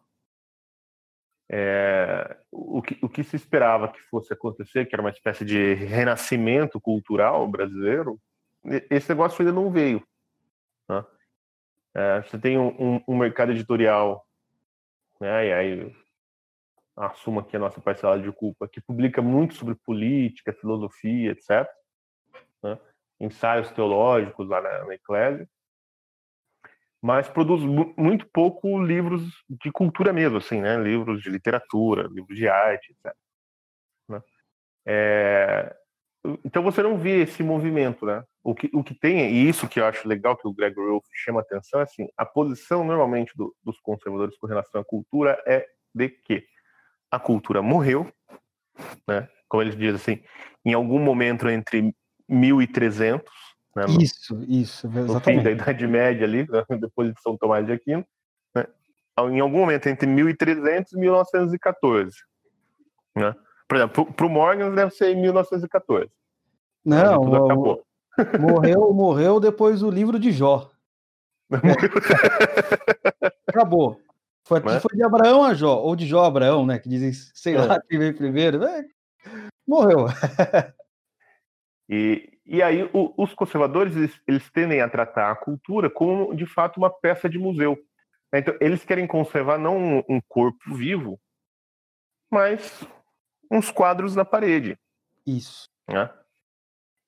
é, 1.53 2.37
o, 2.49 2.81
que, 2.81 2.97
o 3.01 3.09
que 3.09 3.25
se 3.25 3.35
esperava 3.35 3.89
que 3.89 3.99
fosse 4.03 4.31
acontecer, 4.31 4.85
que 4.85 4.95
era 4.95 5.01
uma 5.01 5.09
espécie 5.09 5.43
de 5.43 5.73
renascimento 5.73 6.79
cultural 6.79 7.45
brasileiro, 7.45 8.17
esse 8.89 9.09
negócio 9.09 9.41
ainda 9.41 9.51
não 9.51 9.69
veio. 9.69 10.01
Né? 10.87 11.03
É, 11.93 12.21
você 12.21 12.39
tem 12.39 12.57
um, 12.57 12.69
um, 12.79 13.03
um, 13.07 13.17
mercado 13.17 13.51
editorial, 13.51 14.25
né, 15.19 15.47
e 15.47 15.53
aí 15.53 15.95
assumo 16.95 17.39
aqui 17.39 17.55
a 17.55 17.59
nossa 17.59 17.81
parcela 17.81 18.19
de 18.19 18.31
culpa, 18.31 18.67
que 18.67 18.79
publica 18.81 19.21
muito 19.21 19.55
sobre 19.55 19.75
política, 19.75 20.53
filosofia, 20.53 21.31
etc. 21.31 21.67
Né, 22.63 22.79
ensaios 23.19 23.71
teológicos 23.71 24.47
lá 24.47 24.61
na, 24.61 24.85
na 24.85 24.93
Eclésia, 24.93 25.47
mas 27.01 27.27
produz 27.27 27.63
muito 27.97 28.27
pouco 28.27 28.79
livros 28.79 29.23
de 29.49 29.71
cultura 29.71 30.13
mesmo, 30.13 30.37
assim, 30.37 30.61
né? 30.61 30.77
Livros 30.77 31.23
de 31.23 31.31
literatura, 31.31 32.07
livros 32.07 32.37
de 32.37 32.47
arte, 32.47 32.91
etc. 32.91 33.17
Né? 34.07 34.21
É... 34.85 35.75
Então 36.45 36.61
você 36.61 36.83
não 36.83 36.99
vê 36.99 37.23
esse 37.23 37.41
movimento, 37.41 38.05
né? 38.05 38.23
O 38.43 38.55
que, 38.55 38.69
o 38.73 38.83
que 38.83 38.95
tem, 38.95 39.31
e 39.31 39.47
isso 39.47 39.67
que 39.67 39.79
eu 39.79 39.85
acho 39.85 40.07
legal 40.07 40.35
que 40.35 40.47
o 40.47 40.53
Gregory 40.53 40.89
Wolf 40.89 41.05
chama 41.13 41.41
atenção, 41.41 41.79
é 41.79 41.83
assim, 41.83 42.07
a 42.17 42.25
posição 42.25 42.83
normalmente 42.83 43.35
do, 43.35 43.55
dos 43.63 43.79
conservadores 43.79 44.35
com 44.37 44.47
relação 44.47 44.81
à 44.81 44.83
cultura 44.83 45.41
é 45.45 45.67
de 45.93 46.09
que 46.09 46.43
a 47.11 47.19
cultura 47.19 47.61
morreu, 47.61 48.11
né? 49.07 49.29
Como 49.47 49.61
eles 49.61 49.75
dizem 49.75 49.95
assim, 49.95 50.23
em 50.65 50.73
algum 50.73 50.99
momento 50.99 51.47
entre 51.49 51.93
1300 52.27 53.31
né, 53.75 53.85
isso, 53.99 54.43
isso, 54.47 54.87
exatamente. 54.87 55.13
No 55.13 55.21
fim 55.21 55.43
da 55.43 55.51
Idade 55.51 55.87
Média 55.87 56.25
ali, 56.25 56.47
né, 56.49 56.63
depois 56.79 57.13
de 57.13 57.21
São 57.21 57.37
Tomás 57.37 57.65
de 57.65 57.71
Aquino, 57.71 58.05
né, 58.53 58.65
em 59.17 59.39
algum 59.39 59.59
momento 59.59 59.87
entre 59.87 60.07
1300 60.07 60.91
e 60.93 60.97
1914. 60.97 62.17
Né? 63.15 63.35
Por 63.67 63.77
exemplo, 63.77 64.13
para 64.13 64.25
o 64.25 64.29
Morgan 64.29 64.75
deve 64.75 64.91
ser 64.91 65.15
em 65.15 65.21
1914. 65.21 66.09
Não, 66.83 67.21
tudo 67.21 67.45
acabou. 67.45 67.85
Morreu, 68.39 68.93
morreu 68.93 69.39
depois 69.39 69.79
do 69.81 69.89
livro 69.89 70.19
de 70.19 70.31
Jó. 70.31 70.71
acabou. 73.47 74.01
Foi, 74.43 74.59
Mas... 74.59 74.81
foi 74.81 74.95
de 74.95 75.03
Abraão 75.03 75.43
a 75.43 75.53
Jó, 75.53 75.79
ou 75.79 75.95
de 75.95 76.05
Jó 76.05 76.23
a 76.23 76.27
Abraão, 76.27 76.65
né? 76.65 76.79
Que 76.79 76.89
dizem, 76.89 77.13
sei 77.13 77.55
é. 77.55 77.61
lá, 77.61 77.81
quem 77.81 77.99
veio 77.99 78.15
primeiro. 78.15 78.63
É, 78.63 78.85
morreu. 79.67 80.07
e, 81.89 82.37
e 82.45 82.61
aí 82.61 82.83
o, 82.93 83.13
os 83.17 83.33
conservadores 83.33 83.95
eles, 83.95 84.21
eles, 84.27 84.49
tendem 84.51 84.81
a 84.81 84.89
tratar 84.89 85.31
a 85.31 85.35
cultura 85.35 85.89
como 85.89 86.35
de 86.35 86.45
fato 86.45 86.77
uma 86.77 86.89
peça 86.89 87.29
de 87.29 87.37
museu. 87.37 87.77
Então 88.33 88.55
eles 88.59 88.83
querem 88.83 89.05
conservar 89.05 89.57
não 89.57 89.77
um, 89.77 90.03
um 90.09 90.21
corpo 90.27 90.73
vivo, 90.73 91.19
mas 92.29 92.83
uns 93.51 93.69
quadros 93.69 94.15
na 94.15 94.25
parede. 94.25 94.77
Isso. 95.25 95.69
Né? 95.87 96.09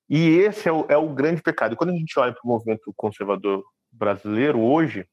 E 0.08 0.38
esse 0.38 0.68
é 0.68 0.72
o, 0.72 0.86
é 0.88 0.96
o 0.96 1.08
grande 1.08 1.42
pecado. 1.42 1.76
Quando 1.76 1.90
a 1.90 1.96
gente 1.96 2.18
olha 2.18 2.32
para 2.32 2.44
o 2.44 2.48
movimento 2.48 2.92
conservador 2.96 3.64
brasileiro 3.90 4.60
hoje, 4.60 5.06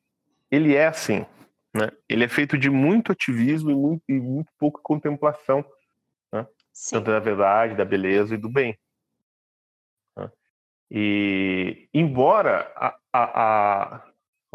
ele 0.49 0.75
é 0.75 0.87
assim. 0.87 1.25
Né? 1.73 1.89
Ele 2.09 2.25
é 2.25 2.27
feito 2.27 2.57
de 2.57 2.69
muito 2.69 3.11
ativismo 3.11 3.71
e 3.71 3.75
muito, 3.75 4.03
e 4.09 4.19
muito 4.19 4.51
pouca 4.59 4.81
contemplação, 4.83 5.63
né? 6.31 6.45
tanto 6.89 7.05
da 7.09 7.19
verdade, 7.19 7.75
da 7.75 7.85
beleza 7.85 8.35
e 8.35 8.37
do 8.37 8.49
bem. 8.49 8.77
E 10.93 11.87
embora 11.93 12.69
a, 12.75 12.97
a, 13.13 13.41
a, 13.43 14.03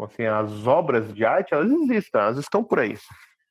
assim, 0.05 0.23
as 0.23 0.67
obras 0.67 1.11
de 1.11 1.25
arte 1.25 1.55
elas 1.55 1.71
existam, 1.71 2.19
elas 2.19 2.37
estão 2.37 2.63
por 2.63 2.77
aí, 2.77 2.95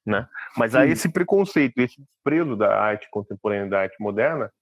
né? 0.07 0.29
Mas 0.57 0.77
há 0.77 0.87
esse 0.87 1.09
preconceito, 1.09 1.77
esse 1.79 2.01
desprezo 2.01 2.55
da 2.55 2.81
arte 2.81 3.09
contemporânea, 3.11 3.69
da 3.69 3.81
arte 3.81 3.97
moderna, 3.99 4.53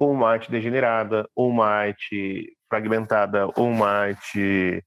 né? 0.00 0.06
como 0.06 0.12
uma 0.12 0.30
arte 0.30 0.50
degenerada, 0.50 1.28
ou 1.34 1.48
uma 1.48 1.66
arte 1.66 2.56
fragmentada, 2.68 3.46
ou 3.56 3.68
uma 3.68 3.88
arte 3.88 4.82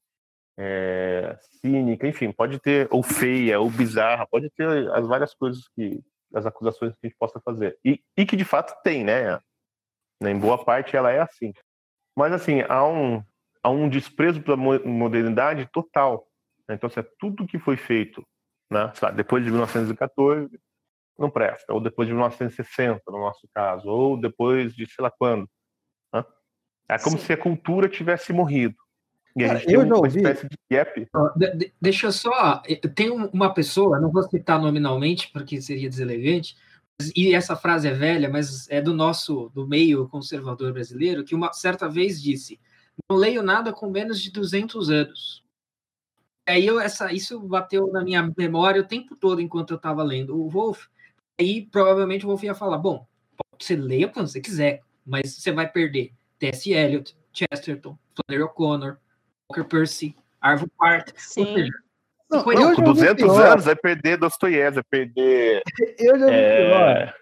é, 0.58 1.38
cínica, 1.62 2.08
enfim, 2.08 2.32
pode 2.32 2.60
ter 2.60 2.88
ou 2.90 3.04
feia, 3.04 3.60
ou 3.60 3.70
bizarra, 3.70 4.28
pode 4.28 4.50
ter 4.52 4.92
as 4.92 5.08
várias 5.08 5.34
coisas 5.36 5.68
que 5.76 6.02
as 6.34 6.48
acusações 6.48 6.94
que 6.94 7.00
a 7.04 7.08
gente 7.08 7.18
possa 7.18 7.40
fazer 7.42 7.78
e, 7.86 8.02
e 8.18 8.26
que 8.26 8.36
de 8.36 8.44
fato 8.44 8.74
tem, 8.84 9.04
né? 9.04 9.40
Em 10.20 10.40
boa 10.40 10.64
parte 10.64 10.96
ela 10.96 11.12
é 11.12 11.20
assim. 11.20 11.54
Mas, 12.16 12.32
assim, 12.32 12.62
há 12.68 12.86
um, 12.88 13.24
há 13.62 13.70
um 13.70 13.90
desprezo 13.90 14.42
pela 14.42 14.58
modernidade 14.58 15.68
total. 15.72 16.28
Né? 16.68 16.76
Então, 16.76 16.88
assim, 16.88 17.08
tudo 17.20 17.46
que 17.46 17.60
foi 17.60 17.76
feito 17.76 18.26
né, 18.72 18.92
depois 19.16 19.44
de 19.44 19.52
1914 19.52 20.60
não 21.18 21.30
presta, 21.30 21.74
ou 21.74 21.80
depois 21.80 22.08
de 22.08 22.14
1960, 22.14 23.02
no 23.08 23.20
nosso 23.20 23.48
caso, 23.54 23.88
ou 23.88 24.20
depois 24.20 24.76
de 24.76 24.86
sei 24.86 25.04
lá 25.04 25.12
quando. 25.12 25.48
Né? 26.14 26.24
É 26.90 26.98
como 26.98 27.18
Sim. 27.18 27.26
se 27.26 27.34
a 27.34 27.38
cultura 27.38 27.88
tivesse 27.88 28.34
morrido. 28.34 28.76
E 29.36 29.44
a 29.44 29.56
gente 29.56 29.66
tem 29.66 29.78
uma 29.78 29.96
ouvi. 29.98 30.18
espécie 30.18 30.48
de 30.48 30.58
gap. 30.72 31.08
De, 31.36 31.56
de, 31.56 31.74
deixa 31.82 32.08
eu 32.08 32.12
só. 32.12 32.62
Tem 32.96 33.10
uma 33.10 33.54
pessoa, 33.54 34.00
não 34.00 34.12
vou 34.12 34.24
citar 34.24 34.60
nominalmente, 34.60 35.32
porque 35.32 35.60
seria 35.62 35.90
deselegante, 35.90 36.56
e 37.16 37.34
essa 37.34 37.56
frase 37.56 37.88
é 37.88 37.94
velha, 37.94 38.30
mas 38.30 38.70
é 38.70 38.80
do 38.80 38.94
nosso, 38.94 39.50
do 39.50 39.68
meio 39.68 40.08
conservador 40.08 40.72
brasileiro, 40.72 41.24
que 41.24 41.34
uma 41.34 41.52
certa 41.52 41.90
vez 41.90 42.22
disse: 42.22 42.60
não 43.10 43.18
leio 43.18 43.42
nada 43.42 43.74
com 43.74 43.90
menos 43.90 44.22
de 44.22 44.32
200 44.32 44.90
anos. 44.90 45.44
Aí 46.48 46.68
eu, 46.68 46.80
essa, 46.80 47.12
isso 47.12 47.40
bateu 47.40 47.88
na 47.88 48.04
minha 48.04 48.32
memória 48.38 48.82
o 48.82 48.88
tempo 48.88 49.16
todo 49.16 49.42
enquanto 49.42 49.72
eu 49.72 49.78
estava 49.78 50.04
lendo 50.04 50.38
o 50.38 50.50
Wolf. 50.50 50.88
Aí 51.40 51.66
provavelmente 51.66 52.26
o 52.26 52.30
Wolf 52.30 52.44
ia 52.44 52.56
falar: 52.56 52.78
bom, 52.78 53.06
você 53.60 53.76
leia 53.76 54.08
quando 54.08 54.28
você 54.28 54.42
quiser, 54.42 54.82
mas 55.06 55.36
você 55.36 55.52
vai 55.52 55.68
perder 55.68 56.12
T.S. 56.40 56.72
Eliot, 56.72 57.16
Chesterton, 57.32 57.98
Flannery 58.16 58.44
O'Connor, 58.44 58.98
Walker 59.50 59.68
Percy, 59.68 60.16
Arvo 60.42 60.68
Part. 60.78 61.14
Sim. 61.18 61.70
Não, 62.30 62.44
não, 62.44 62.76
com 62.76 62.82
200 62.82 63.40
anos 63.40 63.66
vai 63.66 63.76
perder 63.76 64.18
Dostoiévski, 64.18 64.76
vai 64.76 64.84
perder. 64.84 65.62
Eu 66.00 66.20
já 66.20 66.26
vi 66.26 66.34
é... 66.34 67.14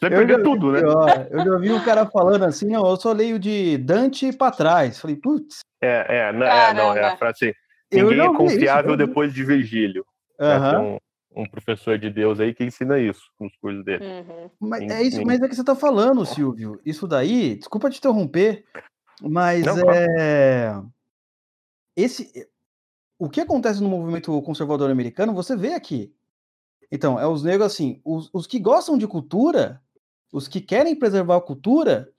Vai 0.00 0.10
perder 0.10 0.42
tudo, 0.42 0.72
né? 0.72 0.80
Pior. 0.80 1.28
Eu 1.30 1.44
já 1.44 1.56
vi 1.58 1.72
um 1.72 1.84
cara 1.84 2.06
falando 2.06 2.44
assim, 2.44 2.76
ó, 2.76 2.92
eu 2.92 2.96
só 2.96 3.12
leio 3.12 3.38
de 3.38 3.78
Dante 3.78 4.30
para 4.30 4.52
trás. 4.52 5.00
Falei, 5.00 5.16
putz. 5.16 5.60
É, 5.80 6.28
é, 6.28 6.32
não, 6.32 6.46
é, 6.46 6.74
não, 6.74 6.96
é 6.96 7.04
a 7.04 7.16
frase 7.16 7.48
assim, 7.48 8.04
ninguém 8.04 8.20
é 8.20 8.34
confiável 8.34 8.90
isso, 8.90 8.98
depois 8.98 9.32
de 9.32 9.42
Virgílio. 9.42 10.04
Uhum. 10.38 10.94
Um, 10.94 10.98
um, 11.36 11.48
professor 11.48 11.98
de 11.98 12.10
Deus 12.10 12.40
aí 12.40 12.54
que 12.54 12.64
ensina 12.64 12.98
isso 12.98 13.30
nos 13.38 13.54
cursos 13.56 13.84
dele. 13.84 14.04
Uhum. 14.04 14.50
Mas 14.60 14.82
é 14.90 15.02
isso, 15.02 15.24
mas 15.24 15.40
é 15.40 15.48
que 15.48 15.54
você 15.54 15.64
tá 15.64 15.76
falando, 15.76 16.24
Silvio. 16.24 16.80
Isso 16.84 17.06
daí, 17.06 17.56
desculpa 17.56 17.90
te 17.90 17.98
interromper, 17.98 18.64
mas 19.20 19.64
não, 19.64 19.90
é. 19.90 20.82
Esse, 21.94 22.48
o 23.18 23.28
que 23.28 23.40
acontece 23.40 23.82
no 23.82 23.88
movimento 23.88 24.40
conservador 24.42 24.90
americano, 24.90 25.34
você 25.34 25.56
vê 25.56 25.74
aqui. 25.74 26.14
Então, 26.90 27.18
é 27.18 27.26
os 27.26 27.42
negros 27.42 27.72
assim, 27.72 28.00
os, 28.04 28.30
os 28.32 28.46
que 28.46 28.58
gostam 28.58 28.96
de 28.96 29.06
cultura, 29.06 29.82
os 30.32 30.46
que 30.46 30.60
querem 30.60 30.94
preservar 30.94 31.36
a 31.36 31.40
cultura, 31.40 32.12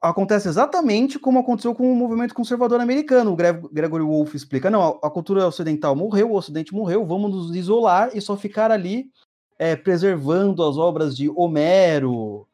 acontece 0.00 0.48
exatamente 0.48 1.18
como 1.18 1.38
aconteceu 1.38 1.74
com 1.74 1.90
o 1.92 1.96
movimento 1.96 2.34
conservador 2.34 2.80
americano. 2.80 3.32
O 3.32 3.36
Gregory 3.36 4.02
Wolfe 4.02 4.36
explica: 4.36 4.70
não, 4.70 4.98
a, 5.02 5.10
cultura 5.10 5.46
ocidental 5.46 5.94
morreu, 5.94 6.30
o 6.30 6.36
ocidente 6.36 6.74
morreu, 6.74 7.06
vamos 7.06 7.30
nos 7.30 7.56
isolar 7.56 8.10
e 8.14 8.20
só 8.20 8.36
ficar 8.36 8.70
ali 8.70 9.10
é, 9.58 9.76
preservando 9.76 10.62
as 10.64 10.76
obras 10.76 11.16
de 11.16 11.28
Homero, 11.28 12.46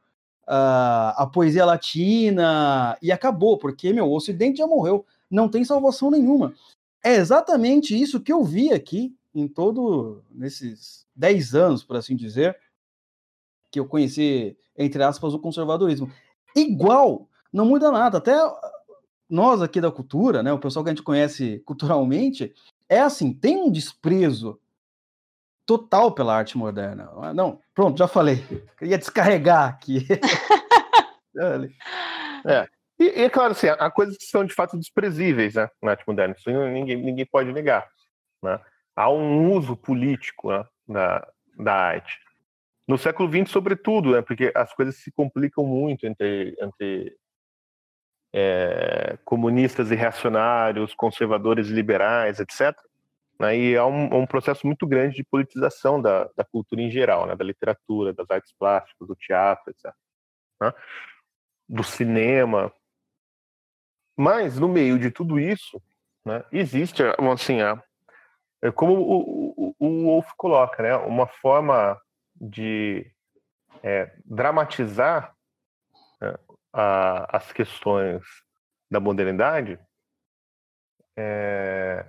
a, 0.47 1.23
a 1.23 1.27
poesia 1.27 1.65
latina, 1.65 2.97
e 3.01 3.13
acabou, 3.13 3.59
porque, 3.59 3.93
meu, 3.93 4.07
o 4.07 4.15
ocidente 4.17 4.59
já 4.59 4.67
morreu, 4.67 5.05
não 5.31 5.49
tem 5.49 5.65
salvação 5.65 6.11
nenhuma 6.11 6.53
é 7.07 7.15
exatamente 7.15 7.97
isso 7.97 8.21
que 8.21 8.33
eu 8.33 8.43
vi 8.43 8.73
aqui 8.73 9.15
em 9.33 9.47
todo 9.47 10.25
nesses 10.29 11.07
10 11.15 11.55
anos, 11.55 11.85
por 11.85 11.95
assim 11.95 12.17
dizer, 12.17 12.59
que 13.71 13.79
eu 13.79 13.87
conheci, 13.87 14.57
entre 14.77 15.01
aspas, 15.05 15.33
o 15.33 15.39
conservadorismo. 15.39 16.11
Igual, 16.57 17.29
não 17.57 17.65
muda 17.65 17.91
nada. 17.91 18.19
Até 18.19 18.37
nós 19.29 19.63
aqui 19.63 19.81
da 19.81 19.91
cultura, 19.91 20.43
né, 20.43 20.53
o 20.53 20.59
pessoal 20.59 20.85
que 20.85 20.91
a 20.91 20.95
gente 20.95 21.03
conhece 21.03 21.61
culturalmente, 21.65 22.55
é 22.89 23.01
assim, 23.01 23.33
tem 23.33 23.57
um 23.57 23.71
desprezo 23.71 24.61
total 25.65 26.13
pela 26.13 26.37
arte 26.37 26.57
moderna. 26.57 27.11
Não, 27.35 27.61
pronto, 27.75 27.99
já 27.99 28.07
falei. 28.07 28.45
Queria 28.79 28.99
descarregar 28.99 29.69
aqui. 29.69 30.07
é. 32.47 32.69
E, 32.99 33.05
e 33.05 33.25
é 33.25 33.31
claro, 33.31 33.53
assim, 33.53 33.69
há 33.69 33.91
coisas 33.91 34.17
que 34.17 34.27
são 34.27 34.45
de 34.45 34.55
fato 34.55 34.79
desprezíveis 34.79 35.55
né, 35.55 35.69
na 35.83 35.93
arte 35.93 36.05
moderna, 36.07 36.35
isso 36.37 36.51
ninguém, 36.51 36.97
ninguém 36.97 37.27
pode 37.27 37.53
negar. 37.53 37.89
Né? 38.43 38.61
Há 38.95 39.11
um 39.11 39.53
uso 39.53 39.77
político 39.77 40.53
né, 40.53 40.65
da, 40.87 41.29
da 41.59 41.75
arte. 41.75 42.19
No 42.87 42.97
século 42.97 43.29
XX, 43.29 43.51
sobretudo, 43.51 44.13
né, 44.13 44.23
porque 44.23 44.53
as 44.55 44.73
coisas 44.73 44.97
se 44.97 45.11
complicam 45.11 45.65
muito 45.65 46.07
entre, 46.07 46.57
entre 46.61 47.17
é, 48.33 49.19
comunistas 49.25 49.91
e 49.91 49.95
reacionários, 49.95 50.95
conservadores 50.95 51.69
e 51.69 51.73
liberais, 51.73 52.41
etc. 52.41 52.77
Né? 53.39 53.57
E 53.57 53.77
há 53.77 53.87
um, 53.87 54.23
um, 54.23 54.27
processo 54.27 54.67
muito 54.67 54.87
grande 54.87 55.17
de 55.17 55.25
politização 55.25 56.01
da, 56.01 56.29
da 56.37 56.45
cultura 56.45 56.83
em 56.83 56.91
geral, 56.91 57.27
né? 57.27 57.37
da 57.37 57.45
literatura, 57.45 58.13
das 58.13 58.31
artes 58.31 58.53
plásticas, 58.59 59.07
do 59.07 59.15
teatro, 59.15 59.71
etc. 59.71 59.93
Né? 60.61 60.73
Do 61.69 61.83
cinema. 61.83 62.73
Mas, 64.17 64.59
no 64.59 64.69
meio 64.69 64.99
de 64.99 65.11
tudo 65.11 65.39
isso, 65.39 65.81
né, 66.25 66.43
existe, 66.51 67.03
assim, 67.33 67.61
a, 67.61 67.81
é 68.63 68.71
como 68.71 68.95
o, 68.95 69.55
o, 69.57 69.75
o 69.79 70.05
Wolff 70.05 70.33
coloca, 70.37 70.83
né, 70.83 70.97
uma 70.97 71.27
forma 71.27 72.01
de 72.35 73.07
é, 73.83 74.11
dramatizar 74.25 75.23
né, 75.23 75.36
a, 76.79 77.39
as 77.39 77.53
questões 77.53 78.23
da 78.91 79.01
modernidade 79.01 79.81
é, 81.17 82.07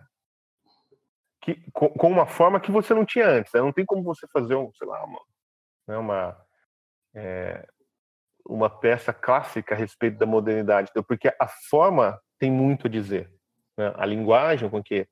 que, 1.42 1.56
com, 1.72 1.88
com, 1.88 2.12
uma 2.12 2.28
forma 2.28 2.60
que 2.60 2.70
você 2.70 2.94
não 2.94 3.06
tinha 3.06 3.30
antes. 3.30 3.54
Né? 3.54 3.62
Não 3.62 3.72
tem 3.72 3.86
como 3.86 4.04
você 4.04 4.28
fazer 4.28 4.56
um, 4.56 4.70
sei 4.74 4.86
lá, 4.86 5.02
uma, 5.06 5.22
né, 5.88 5.98
uma, 5.98 6.46
é, 7.16 7.66
uma 8.46 8.70
peça 8.70 9.14
clássica 9.14 9.74
a 9.74 9.78
respeito 9.78 10.18
da 10.18 10.26
modernidade, 10.26 10.92
porque 11.08 11.34
a 11.40 11.48
forma 11.48 12.22
tem 12.38 12.52
muito 12.52 12.88
a 12.88 12.90
dizer. 12.90 13.32
Né? 13.78 13.94
A 13.96 14.06
linguagem 14.06 14.70
com 14.70 14.84
que 14.84 15.08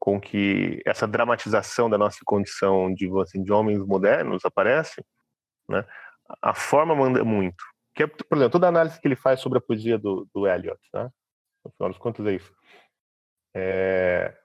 com 0.00 0.20
que 0.20 0.80
essa 0.86 1.08
dramatização 1.08 1.90
da 1.90 1.98
nossa 1.98 2.20
condição 2.24 2.94
de, 2.94 3.10
assim, 3.20 3.42
de 3.42 3.52
homens 3.52 3.84
modernos 3.84 4.44
aparece, 4.44 5.04
né? 5.68 5.84
a 6.40 6.54
forma 6.54 6.94
manda 6.94 7.24
muito. 7.24 7.64
Que 7.98 8.04
é, 8.04 8.06
por 8.06 8.38
exemplo, 8.38 8.52
toda 8.52 8.66
a 8.66 8.68
análise 8.68 9.00
que 9.00 9.08
ele 9.08 9.16
faz 9.16 9.40
sobre 9.40 9.58
a 9.58 9.60
poesia 9.60 9.98
do, 9.98 10.24
do 10.32 10.46
Eliot, 10.46 10.78
né? 10.94 11.10
no 11.64 11.72
final 11.72 11.88
das 11.90 11.98
contas 11.98 12.24
é 12.26 12.34
isso. 12.36 12.54
É... 13.52 14.38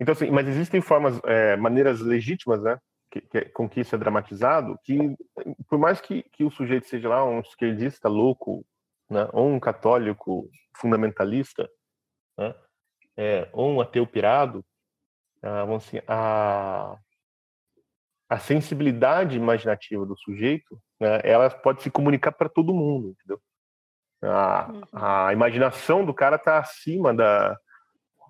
Então, 0.00 0.12
assim, 0.12 0.32
mas 0.32 0.48
existem 0.48 0.80
formas, 0.80 1.20
é, 1.22 1.56
maneiras 1.56 2.00
legítimas, 2.00 2.60
né, 2.60 2.76
que, 3.08 3.20
que, 3.20 3.44
com 3.50 3.68
que 3.68 3.80
isso 3.80 3.94
é 3.94 3.98
dramatizado, 3.98 4.76
que 4.82 4.98
por 5.68 5.78
mais 5.78 6.00
que, 6.00 6.24
que 6.24 6.42
o 6.42 6.50
sujeito 6.50 6.88
seja 6.88 7.08
lá 7.08 7.24
um 7.24 7.38
esquerdista 7.38 8.08
louco, 8.08 8.66
né, 9.08 9.28
ou 9.32 9.48
um 9.48 9.60
católico 9.60 10.50
fundamentalista, 10.76 11.70
né, 12.36 12.52
é, 13.16 13.48
ou 13.52 13.70
um 13.70 13.80
ateu 13.80 14.04
pirado, 14.04 14.64
ah, 15.40 15.72
assim, 15.76 16.00
a, 16.08 16.98
a 18.28 18.38
sensibilidade 18.40 19.36
imaginativa 19.36 20.04
do 20.04 20.18
sujeito, 20.18 20.82
né, 21.00 21.20
ela 21.24 21.48
pode 21.50 21.82
se 21.82 21.90
comunicar 21.90 22.32
para 22.32 22.48
todo 22.48 22.74
mundo, 22.74 23.10
entendeu? 23.10 23.40
A, 24.22 24.70
uhum. 24.70 24.82
a 24.92 25.32
imaginação 25.32 26.04
do 26.04 26.12
cara 26.12 26.36
está 26.36 26.58
acima 26.58 27.14
da, 27.14 27.58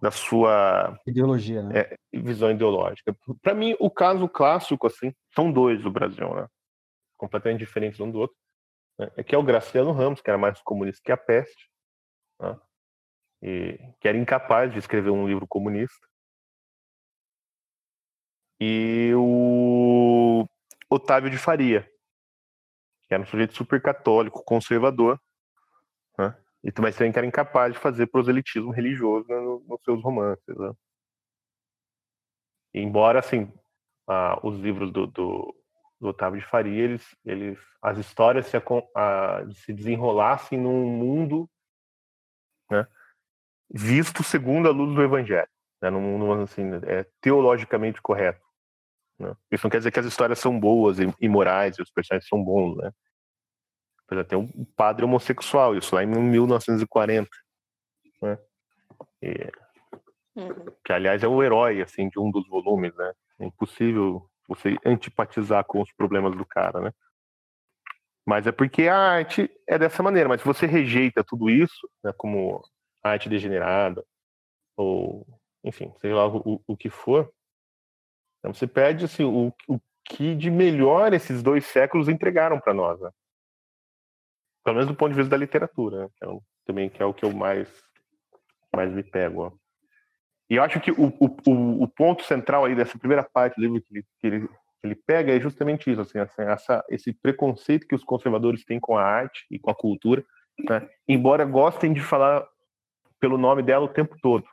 da 0.01 0.11
sua 0.11 0.99
ideologia, 1.07 1.63
né? 1.63 1.81
É, 1.81 1.97
visão 2.13 2.51
ideológica. 2.51 3.15
Para 3.43 3.55
mim, 3.55 3.75
o 3.81 3.91
caso 3.91 4.29
clássico 4.29 4.87
assim 4.87 5.13
são 5.35 5.51
dois 5.51 5.83
do 5.83 5.91
Brasil, 5.91 6.33
né? 6.35 6.47
Completamente 7.17 7.59
diferentes 7.59 7.99
um 7.99 8.11
do 8.11 8.21
outro. 8.21 8.37
Né? 8.99 9.11
É 9.17 9.25
que 9.25 9.35
é 9.35 9.39
o 9.39 9.43
Graciano 9.43 9.93
Ramos, 9.93 10.21
que 10.21 10.31
era 10.31 10.39
mais 10.39 10.61
comunista 10.63 11.03
que 11.05 11.11
a 11.11 11.17
peste, 11.17 11.69
né? 12.41 12.57
e 13.43 13.79
que 14.01 14.07
era 14.07 14.17
incapaz 14.17 14.73
de 14.73 14.79
escrever 14.79 15.11
um 15.11 15.27
livro 15.27 15.47
comunista. 15.47 16.07
E 18.61 19.13
o 19.17 20.47
Otávio 20.89 21.31
de 21.31 21.39
Faria, 21.39 21.91
que 23.11 23.15
era 23.15 23.25
um 23.25 23.27
sujeito 23.27 23.55
super 23.55 23.83
católico, 23.83 24.45
conservador, 24.45 25.21
né? 26.17 26.33
E 26.63 26.71
também 26.71 26.93
que 26.93 27.19
era 27.19 27.27
incapaz 27.27 27.73
de 27.73 27.79
fazer 27.81 28.07
proselitismo 28.07 28.71
religioso 28.71 29.27
né, 29.29 29.35
nos 29.41 29.83
seus 29.83 30.01
romances. 30.01 30.57
Né? 30.57 30.73
Embora, 32.73 33.19
assim, 33.19 33.53
os 34.45 34.61
livros 34.61 34.93
do, 34.93 35.09
do, 35.09 35.57
do, 35.99 36.09
Otávio 36.09 36.39
de 36.39 36.47
Faria, 36.47 36.85
eles, 36.85 37.17
eles, 37.25 37.59
as 37.83 37.99
histórias 37.99 38.47
se, 38.47 38.57
a, 38.57 39.45
se 39.55 39.73
desenrolassem 39.73 40.57
num 40.57 40.87
mundo 40.87 41.51
né, 42.71 42.87
visto 43.69 44.23
segundo 44.23 44.69
a 44.69 44.73
luz 44.73 44.95
do 44.95 45.03
Evangelho, 45.03 45.51
né, 45.83 45.91
num 45.91 46.01
mundo 46.01 46.43
assim, 46.43 46.63
é, 46.87 47.05
teologicamente 47.21 48.01
correto. 48.01 48.50
Né? 49.21 49.37
Isso 49.53 49.67
não 49.67 49.71
quer 49.71 49.79
dizer 49.79 49.91
que 49.91 50.01
as 50.01 50.07
histórias 50.07 50.39
são 50.39 50.59
boas 50.59 50.99
e, 50.99 51.15
e 51.21 51.29
morais 51.29 51.77
e 51.79 51.83
os 51.83 51.91
personagens 51.91 52.27
são 52.27 52.43
bons, 52.43 52.77
né? 52.77 52.91
Já 54.13 54.25
tem 54.25 54.37
um 54.37 54.65
padre 54.77 55.05
homossexual, 55.05 55.77
isso 55.77 55.95
lá 55.95 56.03
em 56.03 56.07
1940. 56.07 57.29
Né? 58.21 58.39
E, 59.23 59.53
uhum. 60.35 60.67
Que, 60.85 60.93
aliás, 60.93 61.23
é 61.23 61.29
o 61.29 61.41
herói 61.41 61.81
assim, 61.81 62.09
de 62.09 62.19
um 62.19 62.29
dos 62.29 62.49
volumes. 62.49 62.93
Né? 62.97 63.13
É 63.39 63.45
impossível 63.45 64.29
você 64.49 64.77
antipatizar 64.85 65.65
com 65.65 65.81
os 65.81 65.93
problemas 65.93 66.37
do 66.37 66.45
cara. 66.45 66.81
Né? 66.81 66.93
Mas 68.27 68.49
é 68.49 68.53
porque 68.53 68.89
a 68.89 68.97
arte 68.97 69.49
é 69.69 69.79
dessa 69.79 70.03
maneira. 70.03 70.29
Mas 70.29 70.41
se 70.41 70.47
você 70.47 70.67
rejeita 70.67 71.23
tudo 71.23 71.49
isso, 71.49 71.89
né, 72.03 72.13
como 72.17 72.61
arte 73.05 73.29
degenerada, 73.29 74.05
ou, 74.77 75.25
enfim, 75.63 75.93
sei 76.01 76.13
lá 76.13 76.27
o, 76.27 76.61
o 76.67 76.77
que 76.77 76.91
for, 76.91 77.33
então 78.41 78.53
você 78.53 78.67
perde 78.67 79.05
assim, 79.05 79.23
o, 79.23 79.53
o 79.69 79.81
que 80.05 80.35
de 80.35 80.51
melhor 80.51 81.13
esses 81.13 81.43
dois 81.43 81.65
séculos 81.67 82.09
entregaram 82.09 82.59
para 82.59 82.75
nós. 82.75 83.01
Né? 83.01 83.11
Pelo 84.65 84.77
menos 84.77 84.91
do 84.91 84.97
ponto 84.97 85.11
de 85.11 85.17
vista 85.17 85.31
da 85.31 85.37
literatura, 85.37 86.05
né? 86.05 86.09
é, 86.25 86.27
também 86.65 86.91
que 86.91 87.03
é 87.03 87.07
o 87.07 87.15
que 87.15 87.25
eu 87.25 87.33
mais, 87.33 87.69
mais 88.75 88.91
me 88.93 89.03
pego. 89.03 89.43
Ó. 89.43 89.53
E 90.49 90.57
eu 90.57 90.63
acho 90.65 90.81
que 90.81 90.91
o, 90.91 91.07
o, 91.21 91.85
o 91.85 91.89
ponto 91.89 92.25
central 92.25 92.65
aí 92.65 92.75
dessa 92.75 92.99
primeira 92.99 93.23
parte 93.23 93.57
do 93.57 93.63
livro 93.63 93.81
que 93.83 93.95
ele, 93.95 94.07
que 94.19 94.27
ele, 94.27 94.49
que 94.49 94.87
ele 94.87 94.95
pega 94.95 95.37
é 95.37 95.41
justamente 95.41 95.91
isso, 95.91 96.01
assim, 96.01 96.19
assim, 96.19 96.43
essa, 96.43 96.85
esse 96.89 97.13
preconceito 97.13 97.87
que 97.87 97.95
os 97.95 98.03
conservadores 98.03 98.65
têm 98.65 98.81
com 98.81 98.97
a 98.97 99.05
arte 99.05 99.47
e 99.51 99.59
com 99.59 99.71
a 99.71 99.75
cultura, 99.75 100.25
né? 100.69 100.89
embora 101.07 101.45
gostem 101.45 101.93
de 101.93 102.01
falar 102.01 102.45
pelo 103.21 103.39
nome 103.39 103.63
dela 103.63 103.85
o 103.85 103.93
tempo 103.93 104.17
todo. 104.21 104.45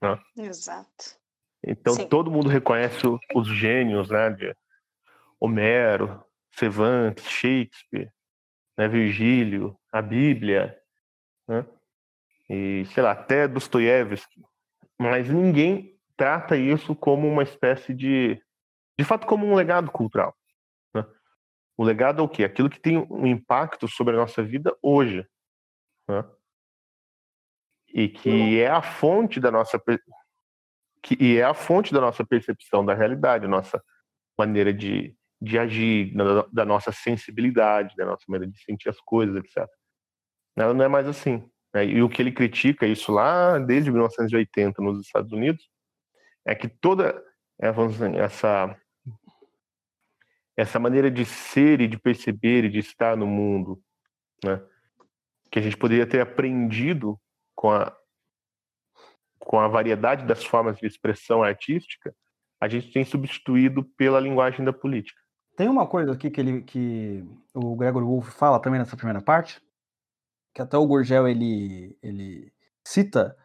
Né? 0.00 0.18
Exato. 0.36 1.23
Então 1.66 1.94
Sim. 1.94 2.08
todo 2.08 2.30
mundo 2.30 2.48
reconhece 2.48 3.06
os 3.34 3.48
gênios, 3.48 4.10
né, 4.10 4.30
de 4.30 4.54
Homero, 5.40 6.22
Cervantes, 6.52 7.28
Shakespeare, 7.28 8.12
né, 8.76 8.88
Virgílio, 8.88 9.78
a 9.90 10.02
Bíblia, 10.02 10.78
né, 11.48 11.66
e 12.48 12.84
sei 12.86 13.02
lá, 13.02 13.12
até 13.12 13.48
Dostoiévski, 13.48 14.42
mas 14.98 15.28
ninguém 15.28 15.98
trata 16.16 16.56
isso 16.56 16.94
como 16.94 17.26
uma 17.26 17.42
espécie 17.42 17.94
de, 17.94 18.40
de 18.98 19.04
fato, 19.04 19.26
como 19.26 19.46
um 19.46 19.54
legado 19.54 19.90
cultural. 19.90 20.36
Né? 20.94 21.04
O 21.76 21.82
legado 21.82 22.20
é 22.20 22.24
o 22.24 22.28
quê? 22.28 22.44
Aquilo 22.44 22.70
que 22.70 22.78
tem 22.78 22.98
um 23.10 23.26
impacto 23.26 23.88
sobre 23.88 24.14
a 24.14 24.18
nossa 24.18 24.42
vida 24.42 24.76
hoje, 24.82 25.26
né? 26.08 26.24
e 27.88 28.08
que 28.08 28.60
é 28.60 28.68
a 28.68 28.82
fonte 28.82 29.38
da 29.38 29.50
nossa 29.50 29.78
que 31.04 31.16
e 31.20 31.36
é 31.36 31.44
a 31.44 31.52
fonte 31.52 31.92
da 31.92 32.00
nossa 32.00 32.24
percepção 32.24 32.82
da 32.84 32.94
realidade, 32.94 33.46
nossa 33.46 33.80
maneira 34.38 34.72
de, 34.72 35.14
de 35.40 35.58
agir, 35.58 36.14
da, 36.14 36.46
da, 36.50 36.64
nossa 36.64 36.90
sensibilidade, 36.90 37.94
da 37.94 38.06
nossa 38.06 38.24
maneira 38.26 38.50
de 38.50 38.58
sentir 38.64 38.88
as 38.88 38.98
coisas, 39.00 39.36
etc. 39.36 39.68
Ela 40.56 40.72
não 40.72 40.82
é 40.82 40.88
mais 40.88 41.06
assim. 41.06 41.46
Né? 41.74 41.84
E 41.84 42.02
o 42.02 42.08
que 42.08 42.22
ele 42.22 42.32
critica, 42.32 42.86
isso 42.86 43.12
lá 43.12 43.58
desde 43.58 43.90
1980 43.90 44.82
nos 44.82 45.04
Estados 45.04 45.30
Unidos, 45.30 45.68
é 46.46 46.54
que 46.54 46.68
toda 46.68 47.22
essa 47.58 48.74
essa 50.56 50.78
maneira 50.78 51.10
de 51.10 51.24
ser 51.24 51.80
e 51.80 51.88
de 51.88 51.98
perceber 51.98 52.64
e 52.64 52.70
de 52.70 52.78
estar 52.78 53.16
no 53.16 53.26
mundo, 53.26 53.82
né? 54.42 54.62
que 55.50 55.58
a 55.58 55.62
gente 55.62 55.76
poderia 55.76 56.06
ter 56.06 56.20
aprendido 56.20 57.20
com 57.54 57.70
a 57.70 57.94
com 59.44 59.60
a 59.60 59.68
variedade 59.68 60.26
das 60.26 60.44
formas 60.44 60.78
de 60.78 60.86
expressão 60.86 61.42
artística, 61.42 62.14
a 62.60 62.68
gente 62.68 62.90
tem 62.90 63.04
substituído 63.04 63.84
pela 63.96 64.18
linguagem 64.18 64.64
da 64.64 64.72
política. 64.72 65.20
Tem 65.56 65.68
uma 65.68 65.86
coisa 65.86 66.12
aqui 66.12 66.30
que, 66.30 66.40
ele, 66.40 66.62
que 66.62 67.24
o 67.54 67.76
Gregory 67.76 68.04
Wolf 68.04 68.30
fala 68.30 68.58
também 68.58 68.80
nessa 68.80 68.96
primeira 68.96 69.22
parte, 69.22 69.62
que 70.54 70.62
até 70.62 70.76
o 70.76 70.86
Gurgel 70.86 71.28
ele, 71.28 71.96
ele 72.02 72.52
cita 72.84 73.36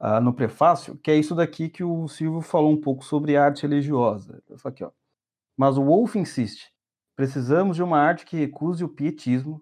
uh, 0.00 0.20
no 0.20 0.32
prefácio, 0.32 0.96
que 0.98 1.10
é 1.10 1.16
isso 1.16 1.34
daqui 1.34 1.68
que 1.68 1.82
o 1.82 2.06
Silvio 2.06 2.40
falou 2.40 2.70
um 2.70 2.80
pouco 2.80 3.04
sobre 3.04 3.36
arte 3.36 3.62
religiosa. 3.62 4.42
Aqui, 4.64 4.84
ó. 4.84 4.92
Mas 5.56 5.76
o 5.76 5.84
Wolf 5.84 6.14
insiste: 6.16 6.70
precisamos 7.16 7.76
de 7.76 7.82
uma 7.82 7.98
arte 7.98 8.26
que 8.26 8.36
recuse 8.36 8.84
o 8.84 8.88
pietismo, 8.88 9.60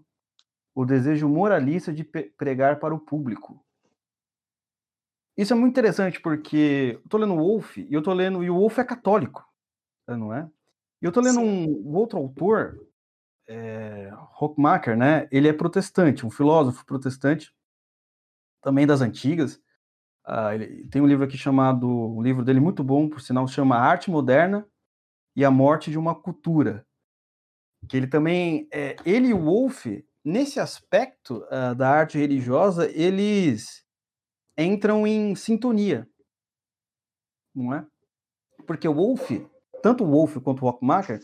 o 0.75 0.85
desejo 0.85 1.29
moralista 1.29 1.93
de 1.93 2.05
pregar 2.05 2.81
para 2.81 2.95
o 2.95 3.01
público. 3.01 3.64
Isso 5.37 5.53
é 5.53 5.57
muito 5.57 5.73
interessante 5.73 6.21
porque 6.21 7.01
eu 7.03 7.09
tô 7.09 7.19
lendo 7.19 7.35
o 7.35 7.39
Wolf 7.39 7.77
e 7.79 7.93
eu 7.93 8.03
tô 8.03 8.13
lendo 8.13 8.43
e 8.43 8.51
o 8.51 8.55
Wolf 8.55 8.79
é 8.79 8.85
católico, 8.85 9.45
não 10.07 10.33
é? 10.33 10.49
E 11.03 11.07
eu 11.07 11.13
tô 11.13 11.21
lendo 11.21 11.41
um, 11.41 11.65
um 11.65 11.97
outro 11.97 12.19
autor, 12.19 12.81
é, 13.49 14.11
né? 14.97 15.29
Ele 15.31 15.49
é 15.49 15.53
protestante, 15.53 16.25
um 16.25 16.31
filósofo 16.31 16.87
protestante, 16.87 17.53
também 18.63 18.87
das 18.87 19.01
antigas. 19.01 19.57
Uh, 20.27 20.53
ele 20.55 20.89
tem 20.89 21.03
um 21.03 21.07
livro 21.07 21.25
aqui 21.25 21.37
chamado, 21.37 21.87
um 21.87 22.23
livro 22.23 22.45
dele 22.45 22.61
muito 22.61 22.83
bom, 22.83 23.09
por 23.09 23.21
sinal, 23.21 23.47
chama 23.47 23.77
Arte 23.77 24.11
Moderna 24.11 24.67
e 25.37 25.45
a 25.45 25.51
Morte 25.51 25.91
de 25.91 25.99
uma 25.99 26.15
Cultura. 26.15 26.87
Que 27.89 27.97
ele 27.97 28.07
também, 28.07 28.67
é, 28.73 28.97
ele 29.05 29.29
e 29.29 29.35
o 29.35 29.45
Wolff, 29.45 30.03
nesse 30.25 30.59
aspecto 30.59 31.45
uh, 31.51 31.75
da 31.75 31.91
arte 31.91 32.17
religiosa, 32.17 32.91
eles 32.91 33.84
entram 34.57 35.07
em 35.07 35.35
sintonia, 35.35 36.09
não 37.55 37.75
é? 37.75 37.87
Porque 38.67 38.89
o 38.89 38.95
Wolff, 38.95 39.47
tanto 39.83 40.05
o 40.05 40.11
Wolff 40.11 40.41
quanto 40.41 40.63
o 40.63 40.71
Rockmacher, 40.71 41.21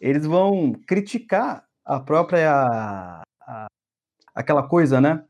eles 0.00 0.26
vão 0.26 0.72
criticar 0.86 1.66
a 1.84 2.00
própria 2.00 3.22
a, 3.40 3.66
aquela 4.34 4.66
coisa, 4.66 5.00
né? 5.00 5.24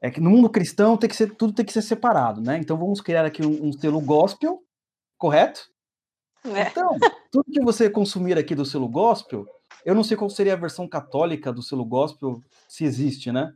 É 0.00 0.10
que 0.10 0.20
no 0.20 0.30
mundo 0.30 0.50
cristão 0.50 0.96
tem 0.96 1.08
que 1.08 1.16
ser 1.16 1.34
tudo 1.34 1.52
tem 1.52 1.64
que 1.64 1.72
ser 1.72 1.82
separado, 1.82 2.40
né? 2.40 2.58
Então 2.58 2.76
vamos 2.76 3.00
criar 3.00 3.24
aqui 3.24 3.44
um, 3.44 3.68
um 3.68 3.72
selo 3.72 4.00
gospel, 4.00 4.62
correto? 5.16 5.68
É. 6.44 6.68
Então, 6.68 6.96
tudo 7.30 7.52
que 7.52 7.60
você 7.60 7.90
consumir 7.90 8.38
aqui 8.38 8.54
do 8.54 8.64
selo 8.64 8.88
gospel, 8.88 9.46
eu 9.84 9.94
não 9.94 10.04
sei 10.04 10.16
qual 10.16 10.30
seria 10.30 10.52
a 10.52 10.56
versão 10.56 10.88
católica 10.88 11.52
do 11.52 11.62
selo 11.62 11.84
gospel, 11.84 12.40
se 12.68 12.84
existe, 12.84 13.32
né? 13.32 13.52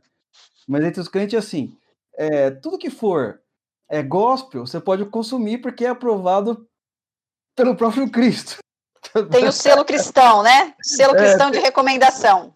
Mas 0.67 0.83
entre 0.83 1.01
os 1.01 1.07
crentes 1.07 1.35
é 1.35 1.37
assim, 1.37 1.75
é, 2.15 2.51
tudo 2.51 2.77
que 2.77 2.89
for 2.89 3.39
é 3.89 4.01
gospel, 4.01 4.65
você 4.65 4.79
pode 4.79 5.05
consumir 5.05 5.59
porque 5.59 5.85
é 5.85 5.89
aprovado 5.89 6.67
pelo 7.55 7.75
próprio 7.75 8.09
Cristo. 8.09 8.57
Tem 9.29 9.45
o 9.45 9.51
selo 9.51 9.85
cristão, 9.85 10.41
né? 10.41 10.73
Selo 10.81 11.13
é, 11.15 11.17
cristão 11.17 11.49
é, 11.49 11.51
de 11.51 11.59
recomendação. 11.59 12.53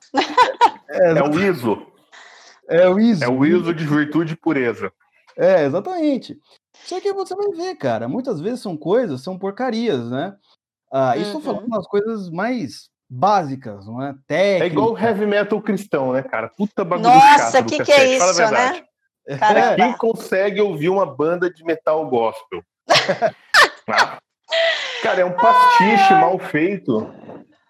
É, 0.89 1.11
é 1.11 1.23
o 1.23 1.39
ISO. 1.39 1.85
É 2.69 2.89
o 2.89 2.99
ISO. 2.99 3.23
É 3.23 3.27
o 3.27 3.45
ISO 3.45 3.73
de 3.73 3.85
virtude 3.85 4.33
e 4.33 4.37
pureza. 4.37 4.91
É, 5.37 5.65
exatamente. 5.65 6.37
Só 6.85 6.99
que 6.99 7.13
você 7.13 7.35
vai 7.35 7.49
ver, 7.49 7.75
cara, 7.75 8.07
muitas 8.07 8.39
vezes 8.39 8.61
são 8.61 8.77
coisas, 8.77 9.21
são 9.21 9.37
porcarias, 9.37 10.09
né? 10.09 10.35
Ah, 10.91 11.13
uhum. 11.15 11.21
Isso 11.21 11.41
falando 11.41 11.67
das 11.67 11.85
coisas 11.87 12.29
mais 12.29 12.89
básicas, 13.09 13.85
não 13.85 14.01
é? 14.01 14.15
Técnica. 14.25 14.63
É 14.63 14.67
igual 14.67 14.93
o 14.93 14.97
heavy 14.97 15.25
metal 15.25 15.61
cristão, 15.61 16.13
né, 16.13 16.23
cara? 16.23 16.49
Puta 16.49 16.83
bagulho 16.83 17.09
Nossa, 17.09 17.63
que 17.63 17.83
que 17.83 17.91
é 17.91 18.15
isso, 18.15 18.51
né? 18.51 18.83
Caramba. 19.39 19.75
Quem 19.75 19.93
consegue 19.93 20.61
ouvir 20.61 20.89
uma 20.89 21.05
banda 21.05 21.49
de 21.51 21.63
metal 21.63 22.07
gospel? 22.07 22.63
ah. 23.89 24.17
Cara, 25.03 25.21
é 25.21 25.25
um 25.25 25.33
pastiche 25.33 26.13
mal 26.13 26.39
feito, 26.39 27.13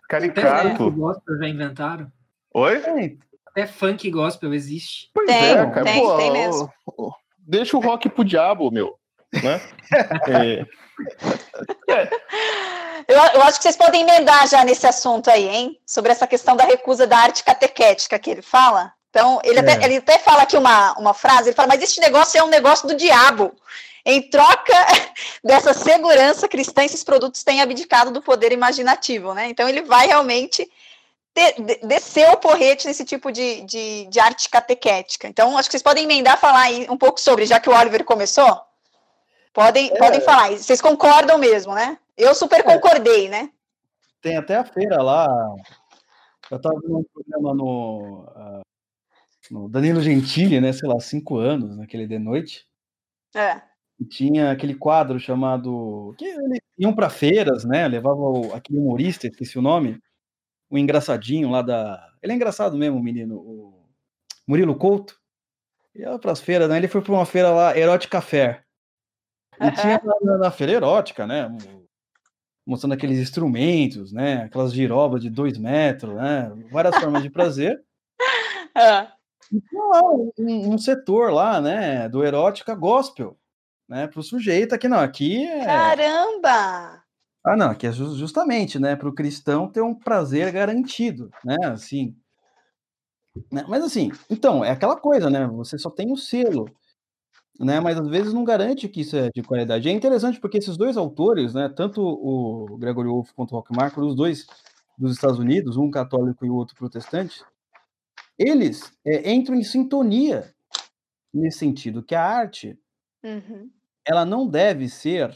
caricato. 0.08 0.68
Até 0.68 0.90
gospel 0.92 1.38
já 1.38 1.48
inventaram. 1.48 2.08
Oi? 2.54 3.18
Até 3.48 3.66
funk 3.66 4.10
gospel 4.12 4.54
existe. 4.54 5.10
Pois 5.14 5.28
tem, 5.28 5.52
é, 5.52 5.56
cara. 5.72 5.84
Tem, 5.84 6.02
Pô, 6.02 6.18
tem 6.18 6.32
mesmo. 6.32 6.72
Deixa 7.40 7.76
o 7.76 7.80
rock 7.80 8.08
pro 8.10 8.24
diabo, 8.24 8.72
meu. 8.72 8.98
Né? 9.34 9.62
é. 10.30 10.66
É. 11.94 12.10
Eu, 13.08 13.18
eu, 13.18 13.42
acho 13.44 13.58
que 13.58 13.64
vocês 13.64 13.78
podem 13.78 14.02
emendar 14.02 14.48
já 14.48 14.64
nesse 14.64 14.86
assunto 14.86 15.30
aí, 15.30 15.48
hein? 15.48 15.80
Sobre 15.86 16.12
essa 16.12 16.28
questão 16.28 16.56
da 16.56 16.66
recusa 16.66 17.08
da 17.08 17.18
arte 17.18 17.44
catequética 17.44 18.20
que 18.20 18.30
ele 18.30 18.42
fala. 18.42 18.92
Então, 19.18 19.42
ele, 19.44 19.60
até, 19.60 19.72
é. 19.72 19.84
ele 19.86 19.98
até 19.98 20.20
fala 20.20 20.44
aqui 20.44 20.56
uma, 20.56 20.94
uma 20.94 21.12
frase, 21.12 21.50
ele 21.50 21.56
fala, 21.56 21.70
mas 21.70 21.82
este 21.82 22.00
negócio 22.00 22.40
é 22.40 22.44
um 22.44 22.50
negócio 22.50 22.88
do 22.88 22.94
diabo. 22.94 23.52
Em 24.06 24.22
troca 24.22 24.74
dessa 25.44 25.74
segurança 25.74 26.48
cristã, 26.48 26.84
esses 26.84 27.04
produtos 27.04 27.44
têm 27.44 27.60
abdicado 27.60 28.12
do 28.12 28.22
poder 28.22 28.52
imaginativo, 28.52 29.34
né? 29.34 29.50
Então 29.50 29.68
ele 29.68 29.82
vai 29.82 30.06
realmente 30.06 30.72
descer 31.82 32.30
o 32.30 32.38
porrete 32.38 32.86
nesse 32.86 33.04
tipo 33.04 33.32
de, 33.32 33.62
de, 33.62 34.06
de, 34.06 34.20
arte 34.20 34.50
catequética. 34.50 35.28
Então, 35.28 35.58
acho 35.58 35.68
que 35.68 35.74
vocês 35.74 35.84
podem 35.84 36.04
emendar 36.04 36.40
falar 36.40 36.62
aí 36.62 36.86
um 36.88 36.98
pouco 36.98 37.20
sobre, 37.20 37.48
já 37.48 37.60
que 37.60 37.70
o 37.70 37.76
Oliver 37.76 38.04
começou. 38.04 38.62
Podem, 39.52 39.90
é, 39.94 39.98
podem 39.98 40.22
falar. 40.22 40.52
Vocês 40.52 40.80
concordam 40.80 41.40
mesmo, 41.40 41.74
né? 41.74 41.98
Eu 42.16 42.36
super 42.36 42.60
é. 42.60 42.64
concordei, 42.64 43.30
né? 43.30 43.50
Tem 44.22 44.38
até 44.38 44.58
a 44.58 44.64
feira 44.64 45.02
lá. 45.02 45.28
Eu 46.52 46.58
estava 46.58 46.80
vendo 46.82 47.00
um 47.00 47.04
programa 47.04 47.54
no, 47.54 48.24
uh, 48.24 48.67
no 49.52 49.70
Danilo 49.70 50.02
Gentili, 50.02 50.60
né? 50.60 50.72
Sei 50.74 50.88
lá, 50.88 51.00
cinco 51.00 51.38
anos, 51.38 51.78
naquele 51.78 52.08
de 52.08 52.20
noite. 52.20 52.66
É. 53.36 53.62
E 54.00 54.06
tinha 54.06 54.52
aquele 54.52 54.76
quadro 54.76 55.20
chamado. 55.20 56.14
que 56.18 56.26
eles 56.26 56.60
iam 56.78 56.94
para 56.94 57.10
feiras, 57.10 57.66
né? 57.66 57.88
Levava 57.88 58.20
o, 58.20 58.54
aquele 58.54 58.80
humorista, 58.80 59.28
esqueci 59.28 59.58
o 59.58 59.62
nome, 59.62 60.00
o 60.70 60.78
engraçadinho 60.78 61.50
lá 61.50 61.62
da. 61.62 62.08
Ele 62.22 62.34
é 62.34 62.36
engraçado 62.36 62.78
mesmo, 62.78 62.98
o 62.98 63.04
menino, 63.04 63.36
o 63.38 63.86
Murilo 64.48 64.76
Couto. 64.76 65.20
Ia 65.96 66.20
para 66.20 66.32
as 66.32 66.40
feiras, 66.40 66.70
né? 66.70 66.78
Ele 66.78 66.88
foi 66.88 67.02
para 67.02 67.14
uma 67.14 67.26
feira 67.26 67.50
lá, 67.50 67.78
Erótica 67.78 68.22
Fair. 68.22 68.64
E 69.60 69.66
uhum. 69.66 69.72
tinha 69.72 70.02
na, 70.22 70.38
na, 70.38 70.52
feira 70.52 70.74
erótica, 70.74 71.26
né? 71.26 71.50
Mostrando 72.66 72.94
aqueles 72.94 73.18
instrumentos, 73.18 74.12
né? 74.14 74.44
Aquelas 74.44 74.72
girobas 74.72 75.22
de 75.22 75.30
dois 75.32 75.58
metros, 75.58 76.14
né? 76.14 76.52
Várias 76.72 76.96
formas 76.98 77.24
de 77.24 77.30
prazer. 77.32 77.82
Uhum. 78.76 79.08
Lá 79.74 80.02
um, 80.04 80.32
um 80.74 80.78
setor 80.78 81.32
lá, 81.32 81.62
né? 81.62 82.10
Do 82.10 82.24
erótica 82.24 82.76
gospel 82.76 83.38
né, 83.88 84.08
para 84.08 84.20
o 84.20 84.24
sujeito 84.24 84.76
aqui 84.76 84.88
não, 84.88 85.00
aqui 85.00 85.46
é... 85.46 85.66
Caramba! 85.66 87.04
Ah, 87.46 87.56
não, 87.56 87.72
aqui 87.72 87.88
é 87.88 87.92
justamente, 87.94 88.78
né, 88.78 88.96
para 88.96 89.08
o 89.08 89.14
cristão 89.14 89.70
ter 89.70 89.82
um 89.82 89.96
prazer 89.96 90.52
garantido, 90.52 91.32
né, 91.46 91.56
assim. 91.64 92.14
Né? 93.52 93.64
Mas 93.70 93.84
assim, 93.84 94.12
então, 94.30 94.66
é 94.66 94.72
aquela 94.72 94.98
coisa, 94.98 95.30
né, 95.30 95.48
você 95.48 95.78
só 95.78 95.90
tem 95.90 96.12
o 96.12 96.18
selo, 96.18 96.66
né, 97.58 97.80
mas 97.80 97.98
às 97.98 98.08
vezes 98.10 98.34
não 98.34 98.44
garante 98.44 98.90
que 98.90 99.02
isso 99.02 99.16
é 99.16 99.30
de 99.34 99.42
qualidade. 99.42 99.88
É 99.88 99.92
interessante 99.92 100.42
porque 100.42 100.58
esses 100.58 100.76
dois 100.76 100.98
autores, 100.98 101.54
né, 101.54 101.70
tanto 101.74 102.02
o 102.02 102.78
Gregory 102.78 103.08
Wolff 103.08 103.34
quanto 103.34 103.54
o 103.54 103.56
Rock 103.56 103.74
Marco, 103.74 104.02
os 104.02 104.16
dois 104.16 104.46
dos 104.98 105.14
Estados 105.14 105.40
Unidos, 105.40 105.78
um 105.78 105.90
católico 105.90 106.46
e 106.46 106.50
o 106.50 106.56
outro 106.56 106.76
protestante, 106.76 107.42
eles 108.38 108.92
é, 109.06 109.32
entram 109.32 109.56
em 109.56 109.64
sintonia 109.64 110.54
nesse 111.34 111.60
sentido, 111.60 112.04
que 112.04 112.16
a 112.16 112.24
arte 112.24 112.78
uhum 113.24 113.70
ela 114.08 114.26
não 114.26 114.48
deve 114.48 114.88
ser, 114.88 115.36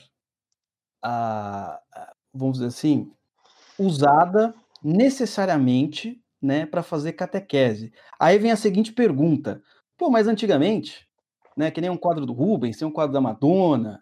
ah, 1.04 1.80
vamos 2.34 2.54
dizer 2.54 2.68
assim, 2.68 3.12
usada 3.78 4.56
necessariamente 4.82 6.24
né, 6.41 6.66
para 6.66 6.82
fazer 6.82 7.14
catequese. 7.14 7.91
Aí 8.20 8.39
vem 8.39 8.52
a 8.52 8.56
seguinte 8.56 8.93
pergunta: 8.93 9.62
pô, 9.97 10.10
mas 10.10 10.28
antigamente, 10.28 11.08
né, 11.56 11.70
que 11.70 11.82
nem 11.82 11.89
um 11.89 11.97
quadro 11.97 12.26
do 12.26 12.34
Rubens, 12.34 12.78
tem 12.78 12.88
um 12.88 12.91
quadro 12.91 13.14
da 13.14 13.22
Madonna, 13.22 14.02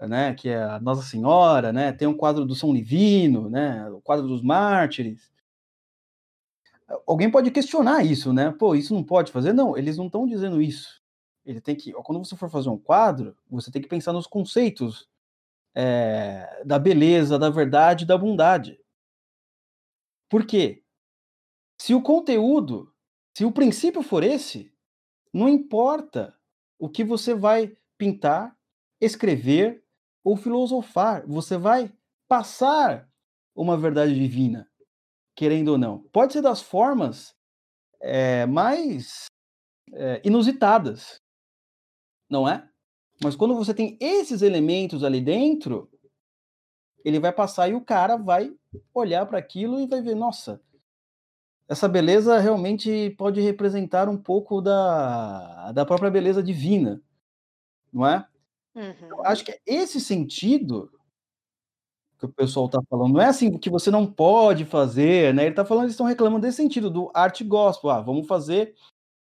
né, 0.00 0.34
que 0.34 0.48
é 0.48 0.62
a 0.62 0.80
Nossa 0.80 1.02
Senhora, 1.02 1.72
né, 1.72 1.92
tem 1.92 2.08
um 2.08 2.16
quadro 2.16 2.46
do 2.46 2.54
São 2.54 2.72
Livino, 2.72 3.50
né, 3.50 3.88
o 3.90 4.00
quadro 4.00 4.26
dos 4.26 4.42
mártires. 4.42 5.30
Alguém 7.06 7.30
pode 7.30 7.50
questionar 7.50 8.04
isso, 8.04 8.32
né? 8.32 8.50
Pô, 8.50 8.74
isso 8.74 8.94
não 8.94 9.04
pode 9.04 9.30
fazer? 9.30 9.52
Não, 9.52 9.76
eles 9.76 9.96
não 9.96 10.06
estão 10.06 10.26
dizendo 10.26 10.60
isso. 10.60 11.02
Ele 11.44 11.60
tem 11.60 11.76
que, 11.76 11.92
quando 11.92 12.24
você 12.24 12.36
for 12.36 12.50
fazer 12.50 12.68
um 12.68 12.78
quadro, 12.78 13.36
você 13.48 13.70
tem 13.70 13.80
que 13.80 13.88
pensar 13.88 14.12
nos 14.12 14.26
conceitos 14.26 15.08
é, 15.74 16.62
da 16.64 16.78
beleza, 16.78 17.38
da 17.38 17.50
verdade, 17.50 18.06
da 18.06 18.16
bondade. 18.16 18.78
Por 20.28 20.46
quê? 20.46 20.82
Se 21.80 21.94
o 21.94 22.02
conteúdo, 22.02 22.92
se 23.36 23.44
o 23.44 23.52
princípio 23.52 24.02
for 24.02 24.24
esse, 24.24 24.72
não 25.32 25.48
importa 25.48 26.34
o 26.78 26.88
que 26.88 27.04
você 27.04 27.34
vai 27.34 27.76
pintar, 27.96 28.56
escrever 29.00 29.84
ou 30.24 30.36
filosofar, 30.36 31.26
você 31.26 31.56
vai 31.56 31.92
passar 32.26 33.08
uma 33.54 33.76
verdade 33.76 34.14
divina, 34.14 34.68
querendo 35.38 35.68
ou 35.68 35.78
não. 35.78 36.00
Pode 36.12 36.32
ser 36.32 36.42
das 36.42 36.60
formas 36.60 37.32
é, 38.00 38.44
mais 38.44 39.26
é, 39.92 40.20
inusitadas, 40.24 41.22
não 42.28 42.48
é? 42.48 42.68
Mas 43.22 43.36
quando 43.36 43.54
você 43.54 43.72
tem 43.72 43.96
esses 44.00 44.42
elementos 44.42 45.04
ali 45.04 45.20
dentro, 45.20 45.88
ele 47.04 47.20
vai 47.20 47.32
passar 47.32 47.68
e 47.68 47.74
o 47.74 47.80
cara 47.80 48.16
vai 48.16 48.52
olhar 48.92 49.26
para 49.26 49.38
aquilo 49.38 49.78
e 49.78 49.86
vai 49.86 50.02
ver, 50.02 50.16
nossa, 50.16 50.60
essa 51.68 51.88
beleza 51.88 52.38
realmente 52.38 53.10
pode 53.16 53.40
representar 53.40 54.08
um 54.08 54.18
pouco 54.18 54.60
da, 54.60 55.70
da 55.70 55.86
própria 55.86 56.10
beleza 56.10 56.42
divina, 56.42 57.00
não 57.92 58.04
é? 58.04 58.26
Uhum. 58.74 59.24
Acho 59.24 59.44
que 59.44 59.52
é 59.52 59.60
esse 59.64 60.00
sentido 60.00 60.90
que 62.18 62.26
o 62.26 62.28
pessoal 62.28 62.66
está 62.66 62.80
falando. 62.88 63.14
Não 63.14 63.20
é 63.20 63.26
assim 63.26 63.56
que 63.58 63.70
você 63.70 63.90
não 63.90 64.06
pode 64.06 64.64
fazer, 64.64 65.32
né? 65.34 65.42
Ele 65.44 65.50
está 65.50 65.64
falando, 65.64 65.84
eles 65.84 65.94
estão 65.94 66.06
reclamando 66.06 66.42
desse 66.42 66.56
sentido, 66.56 66.90
do 66.90 67.10
arte 67.14 67.44
gospel. 67.44 67.90
Ah, 67.90 68.00
vamos 68.00 68.26
fazer 68.26 68.74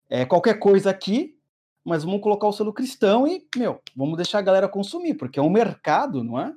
é, 0.10 0.26
qualquer 0.26 0.60
coisa 0.60 0.90
aqui 0.90 1.38
mas 1.84 2.04
vamos 2.04 2.22
colocar 2.22 2.48
o 2.48 2.54
selo 2.54 2.74
cristão 2.74 3.28
e, 3.28 3.46
meu, 3.56 3.82
vamos 3.96 4.16
deixar 4.16 4.40
a 4.40 4.44
galera 4.44 4.70
consumir, 4.70 5.16
porque 5.16 5.40
é 5.40 5.42
um 5.42 5.50
mercado, 5.50 6.24
não 6.24 6.40
é? 6.40 6.54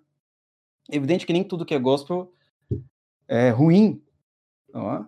Evidente 0.91 1.27
que 1.27 1.33
nem 1.33 1.43
tudo 1.43 1.65
que 1.65 1.75
é 1.75 1.79
gospel 1.79 2.33
é 3.27 3.49
ruim, 3.49 4.03
não 4.73 4.93
é? 4.93 4.99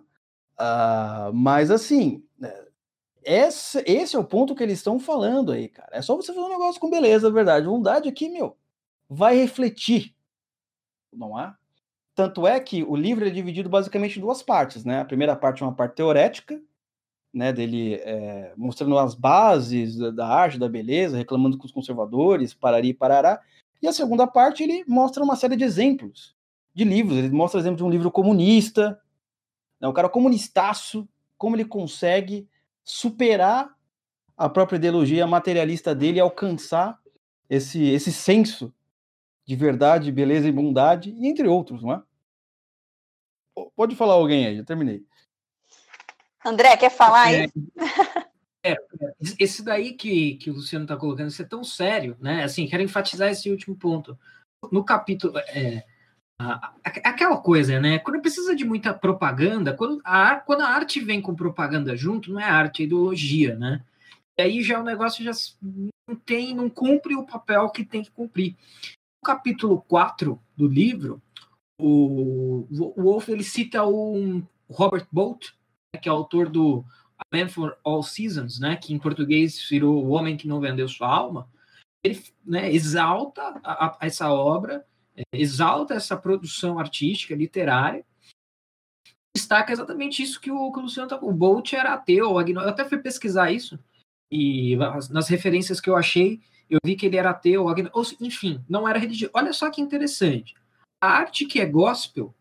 Uh, 0.59 1.33
mas 1.33 1.69
assim, 1.69 2.25
é, 2.41 2.67
esse, 3.23 3.83
esse 3.85 4.15
é 4.15 4.19
o 4.19 4.23
ponto 4.23 4.55
que 4.55 4.63
eles 4.63 4.79
estão 4.79 4.99
falando 4.99 5.51
aí, 5.51 5.69
cara. 5.69 5.89
É 5.91 6.01
só 6.01 6.15
você 6.15 6.33
fazer 6.33 6.45
um 6.45 6.49
negócio 6.49 6.81
com 6.81 6.89
beleza, 6.89 7.29
verdade. 7.29 7.67
Vontade 7.67 8.09
aqui, 8.09 8.27
meu, 8.27 8.57
vai 9.07 9.35
refletir. 9.35 10.15
Não 11.13 11.39
é? 11.39 11.53
Tanto 12.15 12.47
é 12.47 12.59
que 12.59 12.83
o 12.83 12.95
livro 12.95 13.27
é 13.27 13.29
dividido 13.29 13.69
basicamente 13.69 14.17
em 14.17 14.21
duas 14.21 14.41
partes, 14.41 14.83
né? 14.83 15.01
A 15.01 15.05
primeira 15.05 15.35
parte 15.35 15.61
é 15.61 15.65
uma 15.65 15.75
parte 15.75 15.95
teorética, 15.95 16.59
né, 17.33 17.53
dele 17.53 17.95
é, 17.95 18.53
mostrando 18.57 18.97
as 18.97 19.13
bases 19.13 19.97
da 20.15 20.27
arte, 20.27 20.57
da 20.57 20.67
beleza, 20.67 21.17
reclamando 21.17 21.57
com 21.57 21.65
os 21.65 21.71
conservadores, 21.71 22.53
parari, 22.53 22.93
parará. 22.93 23.39
E 23.81 23.87
a 23.87 23.93
segunda 23.93 24.25
parte 24.25 24.63
ele 24.63 24.83
mostra 24.87 25.23
uma 25.23 25.35
série 25.35 25.55
de 25.55 25.63
exemplos 25.63 26.35
de 26.73 26.83
livros. 26.83 27.17
Ele 27.17 27.29
mostra 27.29 27.59
exemplo 27.59 27.77
de 27.77 27.83
um 27.83 27.89
livro 27.89 28.09
comunista, 28.09 28.99
né, 29.79 29.87
o 29.87 29.93
cara 29.93 30.09
comunistaço, 30.09 31.07
como 31.37 31.55
ele 31.55 31.65
consegue 31.65 32.47
superar 32.83 33.75
a 34.35 34.49
própria 34.49 34.77
ideologia 34.77 35.27
materialista 35.27 35.93
dele 35.93 36.17
e 36.17 36.21
alcançar 36.21 36.99
esse, 37.49 37.83
esse 37.89 38.11
senso 38.11 38.73
de 39.47 39.55
verdade, 39.55 40.11
beleza 40.11 40.47
e 40.47 40.51
bondade, 40.51 41.09
e 41.09 41.27
entre 41.27 41.47
outros, 41.47 41.81
não 41.81 41.93
é? 41.93 42.03
Pode 43.75 43.95
falar 43.95 44.13
alguém 44.13 44.45
aí, 44.45 44.57
já 44.57 44.63
terminei. 44.63 45.05
André, 46.45 46.75
quer 46.77 46.91
falar 46.91 47.23
aí? 47.23 47.51
É, 48.63 48.71
é, 48.71 48.77
esse 49.39 49.63
daí 49.63 49.93
que, 49.93 50.35
que 50.35 50.51
o 50.51 50.55
Luciano 50.55 50.83
está 50.83 50.97
colocando, 50.97 51.29
isso 51.29 51.41
é 51.41 51.45
tão 51.45 51.63
sério, 51.63 52.17
né? 52.19 52.43
Assim, 52.43 52.67
quero 52.67 52.83
enfatizar 52.83 53.29
esse 53.29 53.49
último 53.49 53.75
ponto. 53.75 54.17
No 54.71 54.83
capítulo, 54.83 55.37
é, 55.37 55.85
a, 56.39 56.67
a, 56.67 56.73
aquela 56.83 57.37
coisa, 57.37 57.79
né? 57.79 57.99
Quando 57.99 58.21
precisa 58.21 58.55
de 58.55 58.65
muita 58.65 58.93
propaganda, 58.93 59.73
quando 59.73 60.01
a, 60.03 60.35
quando 60.35 60.61
a 60.61 60.67
arte 60.67 60.99
vem 60.99 61.21
com 61.21 61.33
propaganda 61.33 61.95
junto, 61.95 62.31
não 62.31 62.39
é 62.41 62.43
arte, 62.43 62.83
é 62.83 62.85
ideologia, 62.85 63.55
né? 63.55 63.83
E 64.37 64.41
aí 64.41 64.61
já 64.61 64.79
o 64.79 64.83
negócio 64.83 65.23
já 65.23 65.31
não 66.07 66.15
tem, 66.15 66.53
não 66.53 66.69
cumpre 66.69 67.15
o 67.15 67.25
papel 67.25 67.69
que 67.69 67.83
tem 67.83 68.03
que 68.03 68.11
cumprir. 68.11 68.55
Capítulo 69.27 69.81
4 69.81 70.41
do 70.55 70.69
livro, 70.69 71.21
o, 71.77 72.65
o 72.71 73.03
Wolf 73.03 73.27
ele 73.27 73.43
cita 73.43 73.83
o 73.83 74.41
Robert 74.69 75.05
Bolt, 75.11 75.49
que 76.01 76.07
é 76.07 76.11
autor 76.11 76.47
do 76.47 76.85
A 77.19 77.25
Man 77.35 77.49
for 77.49 77.77
All 77.83 78.01
Seasons, 78.01 78.57
né, 78.57 78.77
que 78.77 78.93
em 78.93 78.97
português 78.97 79.67
virou 79.69 80.01
O 80.01 80.11
Homem 80.11 80.37
que 80.37 80.47
Não 80.47 80.61
Vendeu 80.61 80.87
Sua 80.87 81.09
Alma, 81.09 81.51
ele 82.01 82.23
né, 82.45 82.71
exalta 82.71 83.41
a, 83.61 83.87
a, 83.87 83.97
essa 83.99 84.31
obra, 84.31 84.85
é, 85.13 85.23
exalta 85.33 85.93
essa 85.93 86.15
produção 86.15 86.79
artística, 86.79 87.35
literária, 87.35 88.05
destaca 89.35 89.73
exatamente 89.73 90.23
isso 90.23 90.39
que 90.39 90.49
o, 90.49 90.71
que 90.71 90.79
o 90.79 90.83
Luciano 90.83 91.09
tá, 91.09 91.19
o 91.21 91.33
Bolt 91.33 91.73
era 91.73 91.95
ateu, 91.95 92.39
eu 92.39 92.59
até 92.61 92.87
fui 92.87 92.99
pesquisar 92.99 93.51
isso, 93.51 93.77
e 94.31 94.77
nas 95.11 95.27
referências 95.27 95.81
que 95.81 95.89
eu 95.89 95.97
achei, 95.97 96.39
eu 96.69 96.79
vi 96.83 96.95
que 96.95 97.05
ele 97.05 97.17
era 97.17 97.31
ateu, 97.31 97.65
enfim, 98.19 98.63
não 98.67 98.87
era 98.87 98.99
religioso. 98.99 99.31
Olha 99.33 99.53
só 99.53 99.69
que 99.69 99.81
interessante. 99.81 100.55
A 101.01 101.09
arte 101.09 101.45
que 101.45 101.59
é 101.59 101.65
gospel, 101.65 102.33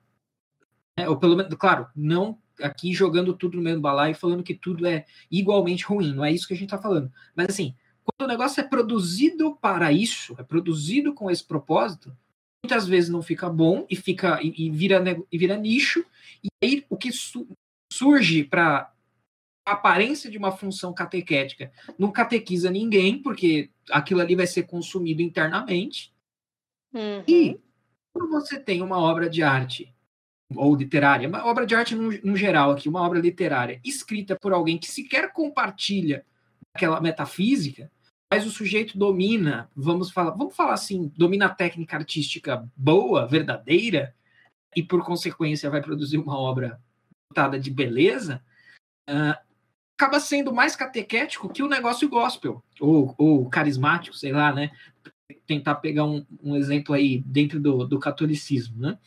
né, 0.98 1.08
ou 1.08 1.16
pelo 1.16 1.36
menos, 1.36 1.54
claro, 1.54 1.88
não 1.94 2.38
aqui 2.60 2.92
jogando 2.92 3.34
tudo 3.34 3.56
no 3.56 3.62
mesmo 3.62 3.82
balaio 3.82 4.12
e 4.12 4.18
falando 4.18 4.42
que 4.42 4.54
tudo 4.54 4.86
é 4.86 5.04
igualmente 5.30 5.84
ruim, 5.84 6.14
não 6.14 6.24
é 6.24 6.32
isso 6.32 6.48
que 6.48 6.54
a 6.54 6.56
gente 6.56 6.72
está 6.72 6.78
falando. 6.78 7.12
Mas 7.34 7.48
assim, 7.50 7.74
quando 8.02 8.28
o 8.28 8.32
negócio 8.32 8.60
é 8.60 8.64
produzido 8.64 9.56
para 9.56 9.92
isso, 9.92 10.34
é 10.38 10.42
produzido 10.42 11.12
com 11.12 11.30
esse 11.30 11.44
propósito, 11.44 12.16
muitas 12.64 12.86
vezes 12.86 13.10
não 13.10 13.22
fica 13.22 13.48
bom 13.48 13.86
e 13.90 13.96
fica 13.96 14.40
e, 14.42 14.66
e 14.66 14.70
vira, 14.70 15.02
e 15.30 15.38
vira 15.38 15.56
nicho, 15.56 16.04
e 16.42 16.48
aí 16.62 16.84
o 16.88 16.96
que 16.96 17.12
su 17.12 17.46
surge 17.92 18.42
para 18.44 18.92
aparência 19.66 20.30
de 20.30 20.38
uma 20.38 20.52
função 20.52 20.94
catequética 20.94 21.72
não 21.98 22.12
catequiza 22.12 22.70
ninguém, 22.70 23.20
porque 23.20 23.70
aquilo 23.90 24.20
ali 24.20 24.36
vai 24.36 24.46
ser 24.46 24.62
consumido 24.62 25.20
internamente. 25.20 26.14
Uhum. 26.94 27.24
E 27.26 27.60
quando 28.14 28.30
você 28.30 28.58
tem 28.58 28.80
uma 28.80 28.98
obra 28.98 29.28
de 29.28 29.42
arte 29.42 29.92
ou 30.54 30.76
literária, 30.76 31.28
uma 31.28 31.44
obra 31.44 31.66
de 31.66 31.74
arte 31.74 31.96
no, 31.96 32.12
no, 32.22 32.36
geral 32.36 32.70
aqui, 32.70 32.88
uma 32.88 33.02
obra 33.02 33.18
literária, 33.18 33.80
escrita 33.84 34.36
por 34.36 34.52
alguém 34.52 34.78
que 34.78 34.86
sequer 34.86 35.32
compartilha 35.32 36.24
aquela 36.72 37.00
metafísica, 37.00 37.90
mas 38.30 38.46
o 38.46 38.50
sujeito 38.50 38.96
domina, 38.96 39.68
vamos 39.74 40.10
falar, 40.10 40.30
vamos 40.32 40.54
falar 40.54 40.74
assim, 40.74 41.12
domina 41.16 41.46
a 41.46 41.54
técnica 41.54 41.96
artística 41.96 42.68
boa, 42.76 43.26
verdadeira, 43.26 44.14
e 44.74 44.82
por 44.82 45.04
consequência 45.04 45.70
vai 45.70 45.80
produzir 45.80 46.18
uma 46.18 46.38
obra 46.38 46.80
dotada 47.30 47.58
de 47.58 47.70
beleza, 47.70 48.42
uh, 49.08 49.45
acaba 49.96 50.20
sendo 50.20 50.52
mais 50.52 50.76
catequético 50.76 51.48
que 51.48 51.62
o 51.62 51.68
negócio 51.68 52.08
gospel, 52.08 52.62
ou, 52.78 53.14
ou 53.16 53.48
carismático, 53.48 54.16
sei 54.16 54.30
lá, 54.30 54.52
né? 54.52 54.70
Tentar 55.46 55.76
pegar 55.76 56.04
um, 56.04 56.24
um 56.42 56.54
exemplo 56.54 56.94
aí 56.94 57.18
dentro 57.20 57.58
do, 57.58 57.84
do 57.84 57.98
catolicismo, 57.98 58.78
né? 58.78 58.98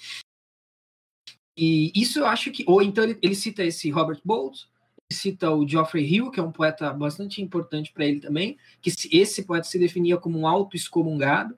E 1.56 1.92
isso 1.94 2.20
eu 2.20 2.26
acho 2.26 2.52
que. 2.52 2.64
Ou 2.68 2.82
então 2.82 3.04
ele, 3.04 3.20
ele 3.22 3.36
cita 3.36 3.64
esse 3.64 3.90
Robert 3.92 4.20
Bolt, 4.26 4.64
cita 5.12 5.52
o 5.52 5.68
Geoffrey 5.68 6.06
Hill, 6.06 6.32
que 6.32 6.40
é 6.40 6.44
um 6.44 6.52
poeta 6.52 6.92
bastante 6.92 7.42
importante 7.42 7.92
para 7.94 8.06
ele 8.06 8.20
também, 8.20 8.58
que 8.82 8.92
esse 9.12 9.44
poeta 9.44 9.68
se 9.68 9.78
definia 9.78 10.18
como 10.18 10.40
um 10.40 10.48
auto-excomungado. 10.48 11.58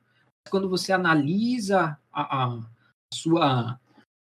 Quando 0.49 0.67
você 0.67 0.91
analisa 0.91 1.97
a, 2.11 2.45
a 2.45 2.59
sua 3.13 3.79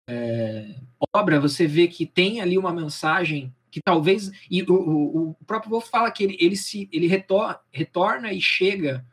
é, 0.10 0.76
obra, 1.16 1.40
você 1.40 1.68
vê 1.68 1.88
que 1.88 2.06
tem 2.06 2.42
ali 2.42 2.58
uma 2.58 2.74
mensagem 2.74 3.54
que 3.78 3.84
talvez. 3.84 4.32
E 4.50 4.64
o, 4.64 5.30
o, 5.30 5.34
próprio 5.46 5.72
Wolff 5.72 5.90
fala 5.90 6.12
que 6.12 6.24
ele, 6.24 6.38
ele, 6.40 6.56
se, 6.56 6.90
ele 6.92 7.08
retor, 7.08 7.60
retorna 7.72 8.34
e 8.34 8.42
chega 8.42 9.06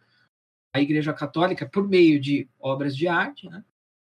à 0.75 0.81
Igreja 0.81 1.13
Católica 1.13 1.69
por 1.69 1.87
meio 1.87 2.21
de 2.21 2.49
obras 2.59 2.97
de 2.97 3.07
arte, 3.07 3.49
né? 3.49 3.65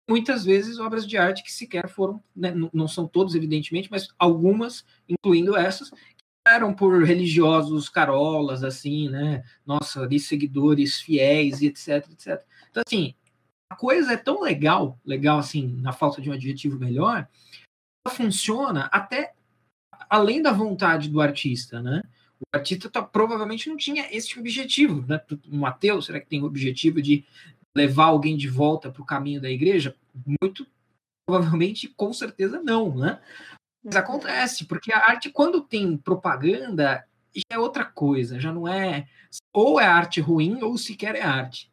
muitas 0.08 0.44
vezes 0.44 0.78
obras 0.78 1.06
de 1.06 1.18
arte 1.18 1.42
que 1.42 1.52
sequer 1.52 1.88
foram, 1.88 2.22
né, 2.34 2.54
não 2.72 2.86
são 2.86 3.08
todos, 3.08 3.34
evidentemente, 3.34 3.90
mas 3.90 4.08
algumas, 4.18 4.84
incluindo 5.08 5.56
essas, 5.56 5.90
eram 6.46 6.72
por 6.72 7.02
religiosos 7.02 7.88
carolas, 7.88 8.62
assim, 8.62 9.08
né? 9.08 9.42
Nossa, 9.66 10.02
ali 10.02 10.20
seguidores 10.20 11.00
fiéis 11.00 11.60
e 11.60 11.66
etc, 11.66 12.08
etc. 12.12 12.46
Então, 12.70 12.84
assim, 12.86 13.16
a 13.68 13.74
coisa 13.74 14.12
é 14.12 14.16
tão 14.16 14.42
legal, 14.42 14.96
legal, 15.04 15.38
assim, 15.38 15.66
na 15.80 15.92
falta 15.92 16.22
de 16.22 16.30
um 16.30 16.32
adjetivo 16.32 16.78
melhor, 16.78 17.28
funciona 18.08 18.88
até 18.92 19.34
além 20.08 20.42
da 20.42 20.52
vontade 20.52 21.08
do 21.08 21.20
artista, 21.20 21.80
né? 21.80 22.02
O 22.40 22.56
artista 22.56 22.90
tá, 22.90 23.02
provavelmente 23.02 23.68
não 23.68 23.76
tinha 23.76 24.08
esse 24.14 24.38
objetivo, 24.38 25.04
né? 25.06 25.20
Ateu, 25.64 26.02
será 26.02 26.20
que 26.20 26.26
tem 26.26 26.42
o 26.42 26.46
objetivo 26.46 27.00
de 27.00 27.24
levar 27.74 28.06
alguém 28.06 28.36
de 28.36 28.48
volta 28.48 28.90
para 28.90 29.02
o 29.02 29.06
caminho 29.06 29.40
da 29.40 29.50
igreja? 29.50 29.94
Muito 30.42 30.66
provavelmente, 31.26 31.88
com 31.88 32.12
certeza 32.12 32.62
não, 32.62 32.94
né? 32.94 33.20
Mas 33.84 33.96
acontece, 33.96 34.64
porque 34.64 34.92
a 34.92 34.98
arte, 34.98 35.30
quando 35.30 35.60
tem 35.60 35.96
propaganda, 35.96 37.06
é 37.50 37.58
outra 37.58 37.84
coisa, 37.84 38.40
já 38.40 38.52
não 38.52 38.66
é. 38.66 39.08
Ou 39.52 39.80
é 39.80 39.86
arte 39.86 40.20
ruim, 40.20 40.62
ou 40.62 40.78
sequer 40.78 41.14
é 41.16 41.22
arte. 41.22 41.70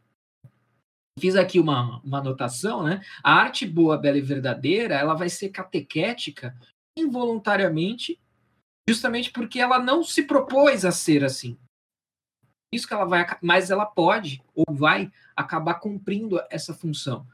Fiz 1.19 1.35
aqui 1.35 1.59
uma, 1.59 1.99
uma 2.03 2.19
anotação, 2.19 2.83
né? 2.83 3.01
A 3.23 3.33
arte 3.33 3.65
boa, 3.65 3.97
bela 3.97 4.17
e 4.17 4.21
verdadeira, 4.21 4.95
ela 4.95 5.13
vai 5.13 5.29
ser 5.29 5.49
catequética 5.49 6.55
involuntariamente, 6.97 8.19
justamente 8.89 9.31
porque 9.31 9.59
ela 9.59 9.79
não 9.79 10.03
se 10.03 10.23
propôs 10.23 10.83
a 10.85 10.91
ser 10.91 11.23
assim 11.23 11.57
isso 12.75 12.87
que 12.87 12.93
ela 12.93 13.05
vai, 13.05 13.25
mas 13.41 13.69
ela 13.69 13.85
pode 13.85 14.41
ou 14.53 14.65
vai 14.73 15.11
acabar 15.35 15.75
cumprindo 15.75 16.41
essa 16.49 16.73
função. 16.73 17.25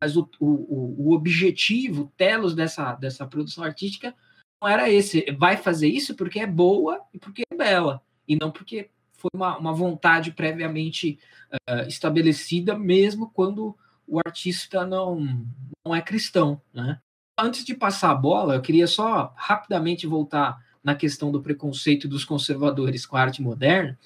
Mas 0.00 0.16
o, 0.16 0.28
o, 0.38 1.08
o 1.08 1.12
objetivo, 1.12 2.02
o 2.02 2.12
telos 2.16 2.54
dessa, 2.54 2.94
dessa 2.94 3.26
produção 3.26 3.64
artística 3.64 4.14
não 4.60 4.68
era 4.68 4.90
esse. 4.90 5.24
Vai 5.32 5.56
fazer 5.56 5.88
isso 5.88 6.14
porque 6.14 6.40
é 6.40 6.46
boa 6.46 7.00
e 7.12 7.18
porque 7.18 7.42
é 7.50 7.56
bela, 7.56 8.02
e 8.26 8.36
não 8.36 8.50
porque 8.50 8.90
foi 9.12 9.30
uma, 9.34 9.56
uma 9.56 9.72
vontade 9.72 10.30
previamente 10.32 11.18
uh, 11.52 11.88
estabelecida, 11.88 12.78
mesmo 12.78 13.30
quando 13.30 13.76
o 14.06 14.18
artista 14.18 14.86
não, 14.86 15.44
não 15.84 15.94
é 15.94 16.00
cristão. 16.00 16.60
Né? 16.72 17.00
Antes 17.36 17.64
de 17.64 17.74
passar 17.74 18.10
a 18.10 18.14
bola, 18.14 18.54
eu 18.54 18.62
queria 18.62 18.86
só 18.86 19.32
rapidamente 19.36 20.06
voltar 20.06 20.64
na 20.88 20.94
questão 20.94 21.30
do 21.30 21.42
preconceito 21.42 22.08
dos 22.08 22.24
conservadores 22.24 23.04
com 23.04 23.14
a 23.14 23.20
arte 23.20 23.42
moderna, 23.42 23.98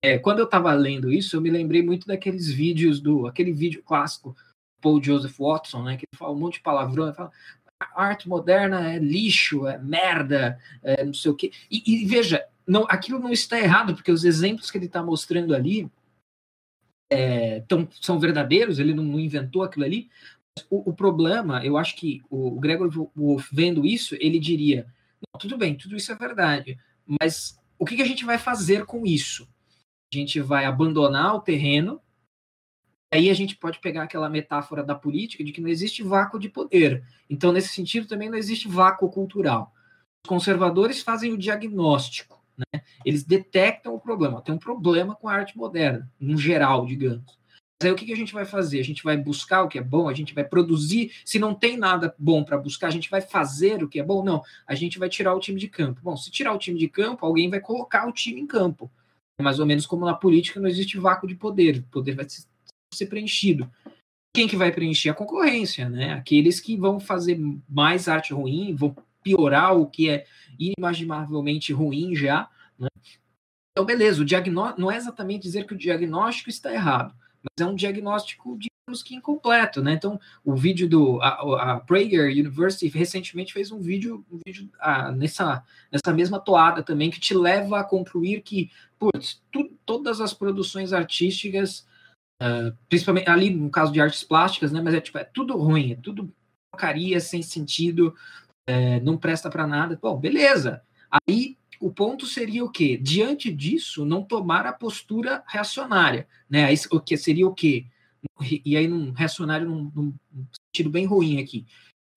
é, 0.00 0.16
quando 0.16 0.38
eu 0.38 0.44
estava 0.44 0.72
lendo 0.72 1.10
isso, 1.10 1.36
eu 1.36 1.40
me 1.40 1.50
lembrei 1.50 1.82
muito 1.82 2.06
daqueles 2.06 2.48
vídeos 2.48 3.00
do 3.00 3.26
aquele 3.26 3.52
vídeo 3.52 3.82
clássico 3.82 4.36
Paul 4.80 5.02
Joseph 5.02 5.36
Watson, 5.36 5.82
né, 5.82 5.96
que 5.96 6.06
fala 6.14 6.32
um 6.32 6.38
monte 6.38 6.54
de 6.54 6.60
palavrão, 6.60 7.12
fala 7.12 7.32
a 7.80 8.04
arte 8.04 8.28
moderna 8.28 8.92
é 8.92 8.98
lixo, 8.98 9.66
é 9.66 9.76
merda, 9.78 10.58
é 10.82 11.04
não 11.04 11.14
sei 11.14 11.30
o 11.30 11.34
quê. 11.34 11.50
E, 11.70 11.82
e, 11.84 12.04
veja, 12.04 12.46
não, 12.66 12.86
aquilo 12.88 13.18
não 13.18 13.32
está 13.32 13.58
errado, 13.58 13.94
porque 13.94 14.12
os 14.12 14.24
exemplos 14.24 14.70
que 14.70 14.78
ele 14.78 14.86
está 14.86 15.02
mostrando 15.02 15.54
ali 15.54 15.90
é, 17.10 17.60
tão, 17.62 17.88
são 18.00 18.20
verdadeiros, 18.20 18.78
ele 18.78 18.94
não, 18.94 19.02
não 19.02 19.18
inventou 19.18 19.62
aquilo 19.62 19.84
ali. 19.84 20.08
O, 20.68 20.90
o, 20.90 20.94
problema, 20.94 21.64
eu 21.64 21.76
acho 21.76 21.96
que 21.96 22.22
o, 22.28 22.56
o 22.56 22.60
Gregor 22.60 22.90
Wolf, 23.16 23.48
vendo 23.50 23.86
isso, 23.86 24.14
ele 24.20 24.38
diria: 24.38 24.86
tudo 25.38 25.56
bem, 25.56 25.76
tudo 25.76 25.96
isso 25.96 26.12
é 26.12 26.14
verdade, 26.14 26.78
mas 27.06 27.58
o 27.78 27.84
que, 27.86 27.96
que 27.96 28.02
a 28.02 28.06
gente 28.06 28.24
vai 28.24 28.38
fazer 28.38 28.84
com 28.84 29.06
isso? 29.06 29.48
A 30.12 30.16
gente 30.16 30.40
vai 30.40 30.66
abandonar 30.66 31.34
o 31.34 31.40
terreno, 31.40 32.00
aí 33.12 33.30
a 33.30 33.34
gente 33.34 33.56
pode 33.56 33.78
pegar 33.80 34.02
aquela 34.02 34.28
metáfora 34.28 34.82
da 34.82 34.94
política 34.94 35.42
de 35.42 35.52
que 35.52 35.60
não 35.60 35.68
existe 35.68 36.02
vácuo 36.02 36.38
de 36.38 36.48
poder. 36.48 37.02
Então, 37.28 37.52
nesse 37.52 37.68
sentido, 37.68 38.06
também 38.06 38.28
não 38.28 38.36
existe 38.36 38.68
vácuo 38.68 39.10
cultural. 39.10 39.72
Os 40.24 40.28
conservadores 40.28 41.02
fazem 41.02 41.32
o 41.32 41.38
diagnóstico, 41.38 42.44
né? 42.56 42.82
eles 43.04 43.24
detectam 43.24 43.94
o 43.94 44.00
problema. 44.00 44.42
Tem 44.42 44.54
um 44.54 44.58
problema 44.58 45.14
com 45.16 45.28
a 45.28 45.34
arte 45.34 45.56
moderna, 45.56 46.10
em 46.20 46.36
geral, 46.36 46.84
digamos. 46.84 47.39
Aí 47.82 47.90
o 47.90 47.96
que, 47.96 48.04
que 48.04 48.12
a 48.12 48.16
gente 48.16 48.34
vai 48.34 48.44
fazer? 48.44 48.78
A 48.78 48.84
gente 48.84 49.02
vai 49.02 49.16
buscar 49.16 49.62
o 49.62 49.68
que 49.68 49.78
é 49.78 49.82
bom, 49.82 50.08
a 50.08 50.12
gente 50.12 50.34
vai 50.34 50.44
produzir. 50.44 51.12
Se 51.24 51.38
não 51.38 51.54
tem 51.54 51.78
nada 51.78 52.14
bom 52.18 52.44
para 52.44 52.58
buscar, 52.58 52.88
a 52.88 52.90
gente 52.90 53.08
vai 53.08 53.22
fazer 53.22 53.82
o 53.82 53.88
que 53.88 53.98
é 53.98 54.02
bom? 54.02 54.22
Não, 54.22 54.42
a 54.66 54.74
gente 54.74 54.98
vai 54.98 55.08
tirar 55.08 55.34
o 55.34 55.40
time 55.40 55.58
de 55.58 55.66
campo. 55.66 56.00
Bom, 56.02 56.14
se 56.16 56.30
tirar 56.30 56.52
o 56.52 56.58
time 56.58 56.78
de 56.78 56.88
campo, 56.88 57.24
alguém 57.24 57.48
vai 57.48 57.60
colocar 57.60 58.06
o 58.06 58.12
time 58.12 58.40
em 58.40 58.46
campo. 58.46 58.90
Mais 59.40 59.58
ou 59.58 59.64
menos 59.64 59.86
como 59.86 60.04
na 60.04 60.14
política 60.14 60.60
não 60.60 60.68
existe 60.68 60.98
vácuo 60.98 61.26
de 61.26 61.34
poder, 61.34 61.78
o 61.78 61.82
poder 61.84 62.14
vai 62.14 62.26
ser 62.92 63.06
preenchido. 63.06 63.70
Quem 64.34 64.46
que 64.46 64.56
vai 64.56 64.70
preencher? 64.70 65.08
A 65.08 65.14
concorrência, 65.14 65.88
né? 65.88 66.12
Aqueles 66.12 66.60
que 66.60 66.76
vão 66.76 67.00
fazer 67.00 67.40
mais 67.68 68.08
arte 68.08 68.34
ruim, 68.34 68.74
vão 68.74 68.94
piorar 69.22 69.76
o 69.76 69.86
que 69.86 70.08
é 70.08 70.26
inimaginavelmente 70.58 71.72
ruim 71.72 72.14
já, 72.14 72.48
né? 72.78 72.88
Então, 73.72 73.86
beleza, 73.86 74.20
o 74.20 74.24
diagnóstico 74.24 74.80
não 74.80 74.90
é 74.90 74.96
exatamente 74.96 75.42
dizer 75.42 75.66
que 75.66 75.74
o 75.74 75.78
diagnóstico 75.78 76.50
está 76.50 76.72
errado, 76.72 77.14
mas 77.42 77.66
é 77.66 77.70
um 77.70 77.74
diagnóstico, 77.74 78.58
digamos 78.58 79.02
que 79.02 79.14
incompleto, 79.14 79.82
né? 79.82 79.92
Então, 79.92 80.20
o 80.44 80.54
vídeo 80.54 80.88
do 80.88 81.20
a, 81.22 81.74
a 81.74 81.80
Prager 81.80 82.30
University 82.30 82.88
recentemente 82.88 83.52
fez 83.52 83.70
um 83.70 83.80
vídeo, 83.80 84.24
um 84.30 84.38
vídeo 84.44 84.68
ah, 84.78 85.12
nessa, 85.12 85.64
nessa 85.90 86.12
mesma 86.12 86.38
toada 86.40 86.82
também 86.82 87.10
que 87.10 87.20
te 87.20 87.34
leva 87.34 87.80
a 87.80 87.84
concluir 87.84 88.42
que, 88.42 88.70
putz, 88.98 89.42
tu, 89.50 89.70
todas 89.86 90.20
as 90.20 90.34
produções 90.34 90.92
artísticas, 90.92 91.86
uh, 92.42 92.76
principalmente 92.88 93.28
ali 93.28 93.50
no 93.50 93.70
caso 93.70 93.92
de 93.92 94.00
artes 94.00 94.24
plásticas, 94.24 94.72
né? 94.72 94.80
Mas 94.80 94.94
é 94.94 95.00
tipo 95.00 95.18
é 95.18 95.24
tudo 95.24 95.56
ruim, 95.56 95.92
é 95.92 95.96
tudo 95.96 96.32
porcaria 96.70 97.20
sem 97.20 97.42
sentido, 97.42 98.14
é, 98.66 99.00
não 99.00 99.16
presta 99.16 99.50
para 99.50 99.66
nada. 99.66 99.98
Bom, 100.00 100.18
beleza. 100.18 100.82
Aí 101.10 101.58
o 101.80 101.90
ponto 101.90 102.26
seria 102.26 102.62
o 102.62 102.70
quê? 102.70 102.98
Diante 102.98 103.50
disso, 103.50 104.04
não 104.04 104.22
tomar 104.22 104.66
a 104.66 104.72
postura 104.72 105.42
reacionária, 105.48 106.28
né? 106.48 106.68
O 106.92 107.00
que 107.00 107.16
seria 107.16 107.48
o 107.48 107.54
quê? 107.54 107.86
E 108.64 108.76
aí, 108.76 108.86
num 108.86 109.12
reacionário, 109.12 109.66
num, 109.66 109.90
num 109.94 110.14
sentido 110.66 110.90
bem 110.90 111.06
ruim 111.06 111.40
aqui. 111.40 111.66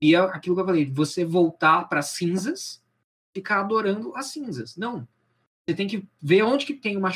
E 0.02 0.14
é 0.14 0.20
aquilo 0.20 0.54
que 0.54 0.62
eu 0.62 0.66
falei, 0.66 0.86
você 0.86 1.24
voltar 1.24 1.88
para 1.88 2.02
cinzas, 2.02 2.84
ficar 3.34 3.62
adorando 3.62 4.14
as 4.18 4.28
cinzas. 4.28 4.76
Não. 4.76 5.08
Você 5.66 5.74
tem 5.74 5.88
que 5.88 6.06
ver 6.22 6.44
onde 6.44 6.66
que 6.66 6.74
tem 6.74 6.98
uma 6.98 7.12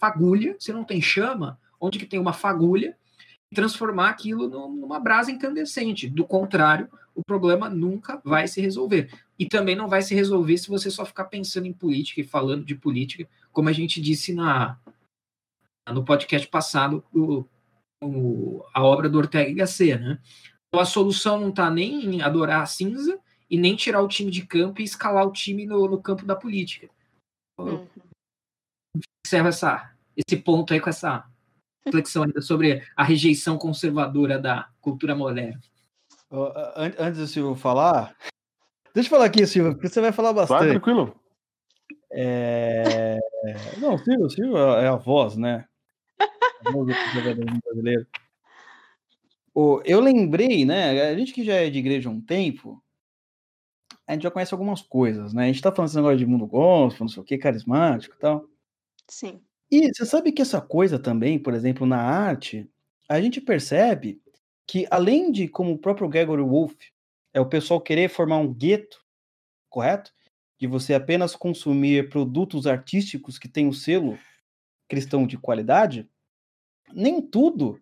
fagulha, 0.00 0.56
se 0.58 0.72
não 0.72 0.82
tem 0.82 1.00
chama, 1.00 1.60
onde 1.80 2.00
que 2.00 2.06
tem 2.06 2.18
uma 2.18 2.32
fagulha, 2.32 2.98
e 3.52 3.54
transformar 3.54 4.08
aquilo 4.08 4.48
numa 4.48 4.98
brasa 4.98 5.30
incandescente. 5.30 6.10
Do 6.10 6.26
contrário, 6.26 6.90
o 7.14 7.22
problema 7.24 7.68
nunca 7.68 8.20
vai 8.24 8.48
se 8.48 8.60
resolver. 8.60 9.10
E 9.38 9.46
também 9.46 9.76
não 9.76 9.88
vai 9.88 10.02
se 10.02 10.14
resolver 10.14 10.58
se 10.58 10.68
você 10.68 10.90
só 10.90 11.04
ficar 11.04 11.24
pensando 11.24 11.66
em 11.66 11.72
política 11.72 12.20
e 12.20 12.24
falando 12.24 12.64
de 12.64 12.74
política, 12.74 13.28
como 13.52 13.68
a 13.68 13.72
gente 13.72 14.00
disse 14.00 14.34
na, 14.34 14.78
no 15.88 16.04
podcast 16.04 16.46
passado, 16.48 17.04
o, 17.12 17.44
o, 18.02 18.64
a 18.74 18.82
obra 18.82 19.08
do 19.08 19.18
Ortega 19.18 19.50
y 19.50 19.54
Gasset, 19.54 19.98
né? 19.98 20.20
Então 20.68 20.80
a 20.80 20.86
solução 20.86 21.40
não 21.40 21.50
está 21.50 21.70
nem 21.70 22.04
em 22.04 22.22
adorar 22.22 22.62
a 22.62 22.66
cinza 22.66 23.18
e 23.48 23.56
nem 23.56 23.76
tirar 23.76 24.02
o 24.02 24.08
time 24.08 24.30
de 24.30 24.44
campo 24.44 24.80
e 24.80 24.84
escalar 24.84 25.26
o 25.26 25.32
time 25.32 25.66
no, 25.66 25.88
no 25.88 26.02
campo 26.02 26.24
da 26.26 26.34
política. 26.34 26.88
Então, 27.52 27.82
uhum. 27.82 27.88
Observa 29.24 29.48
essa, 29.48 29.94
esse 30.16 30.36
ponto 30.36 30.72
aí 30.72 30.80
com 30.80 30.90
essa 30.90 31.28
reflexão 31.84 32.24
ainda 32.24 32.40
sobre 32.40 32.86
a 32.96 33.02
rejeição 33.02 33.58
conservadora 33.58 34.38
da 34.38 34.70
cultura 34.80 35.14
moderna. 35.14 35.60
Antes 36.98 37.18
do 37.18 37.26
Silvio 37.26 37.54
falar, 37.54 38.16
deixa 38.94 39.06
eu 39.06 39.10
falar 39.10 39.26
aqui, 39.26 39.46
Silvio, 39.46 39.74
porque 39.74 39.88
você 39.88 40.00
vai 40.00 40.12
falar 40.12 40.32
bastante. 40.32 40.58
Vai, 40.60 40.70
tranquilo. 40.70 41.14
É... 42.12 43.18
Não, 43.78 43.98
Silvio, 43.98 44.30
Silvio 44.30 44.56
é 44.56 44.88
a 44.88 44.96
voz, 44.96 45.36
né? 45.36 45.66
brasileiro. 47.64 48.06
Eu 49.84 50.00
lembrei, 50.00 50.64
né? 50.64 51.02
A 51.08 51.16
gente 51.16 51.32
que 51.32 51.44
já 51.44 51.54
é 51.54 51.70
de 51.70 51.78
igreja 51.78 52.08
há 52.08 52.12
um 52.12 52.20
tempo, 52.20 52.82
a 54.06 54.12
gente 54.12 54.22
já 54.22 54.30
conhece 54.30 54.52
algumas 54.52 54.82
coisas, 54.82 55.32
né? 55.32 55.44
A 55.44 55.46
gente 55.46 55.62
tá 55.62 55.70
falando 55.70 55.88
esse 55.88 55.96
negócio 55.96 56.18
de 56.18 56.26
mundo 56.26 56.46
gospel, 56.46 57.04
não 57.04 57.08
sei 57.08 57.22
o 57.22 57.24
que, 57.24 57.38
carismático 57.38 58.16
e 58.16 58.18
tal. 58.18 58.48
Sim. 59.08 59.40
E 59.70 59.92
você 59.92 60.04
sabe 60.04 60.32
que 60.32 60.42
essa 60.42 60.60
coisa 60.60 60.98
também, 60.98 61.38
por 61.38 61.54
exemplo, 61.54 61.86
na 61.86 62.00
arte, 62.00 62.68
a 63.08 63.20
gente 63.20 63.40
percebe 63.40 64.20
que 64.66 64.86
além 64.90 65.30
de, 65.30 65.48
como 65.48 65.72
o 65.72 65.78
próprio 65.78 66.08
Gregory 66.08 66.42
Wolf, 66.42 66.74
é 67.32 67.40
o 67.40 67.48
pessoal 67.48 67.80
querer 67.80 68.08
formar 68.08 68.38
um 68.38 68.52
gueto, 68.52 69.04
correto? 69.68 70.12
De 70.58 70.66
você 70.66 70.94
apenas 70.94 71.34
consumir 71.34 72.08
produtos 72.08 72.66
artísticos 72.66 73.38
que 73.38 73.48
têm 73.48 73.66
o 73.68 73.72
selo 73.72 74.18
cristão 74.88 75.26
de 75.26 75.36
qualidade, 75.36 76.08
nem 76.92 77.20
tudo 77.20 77.80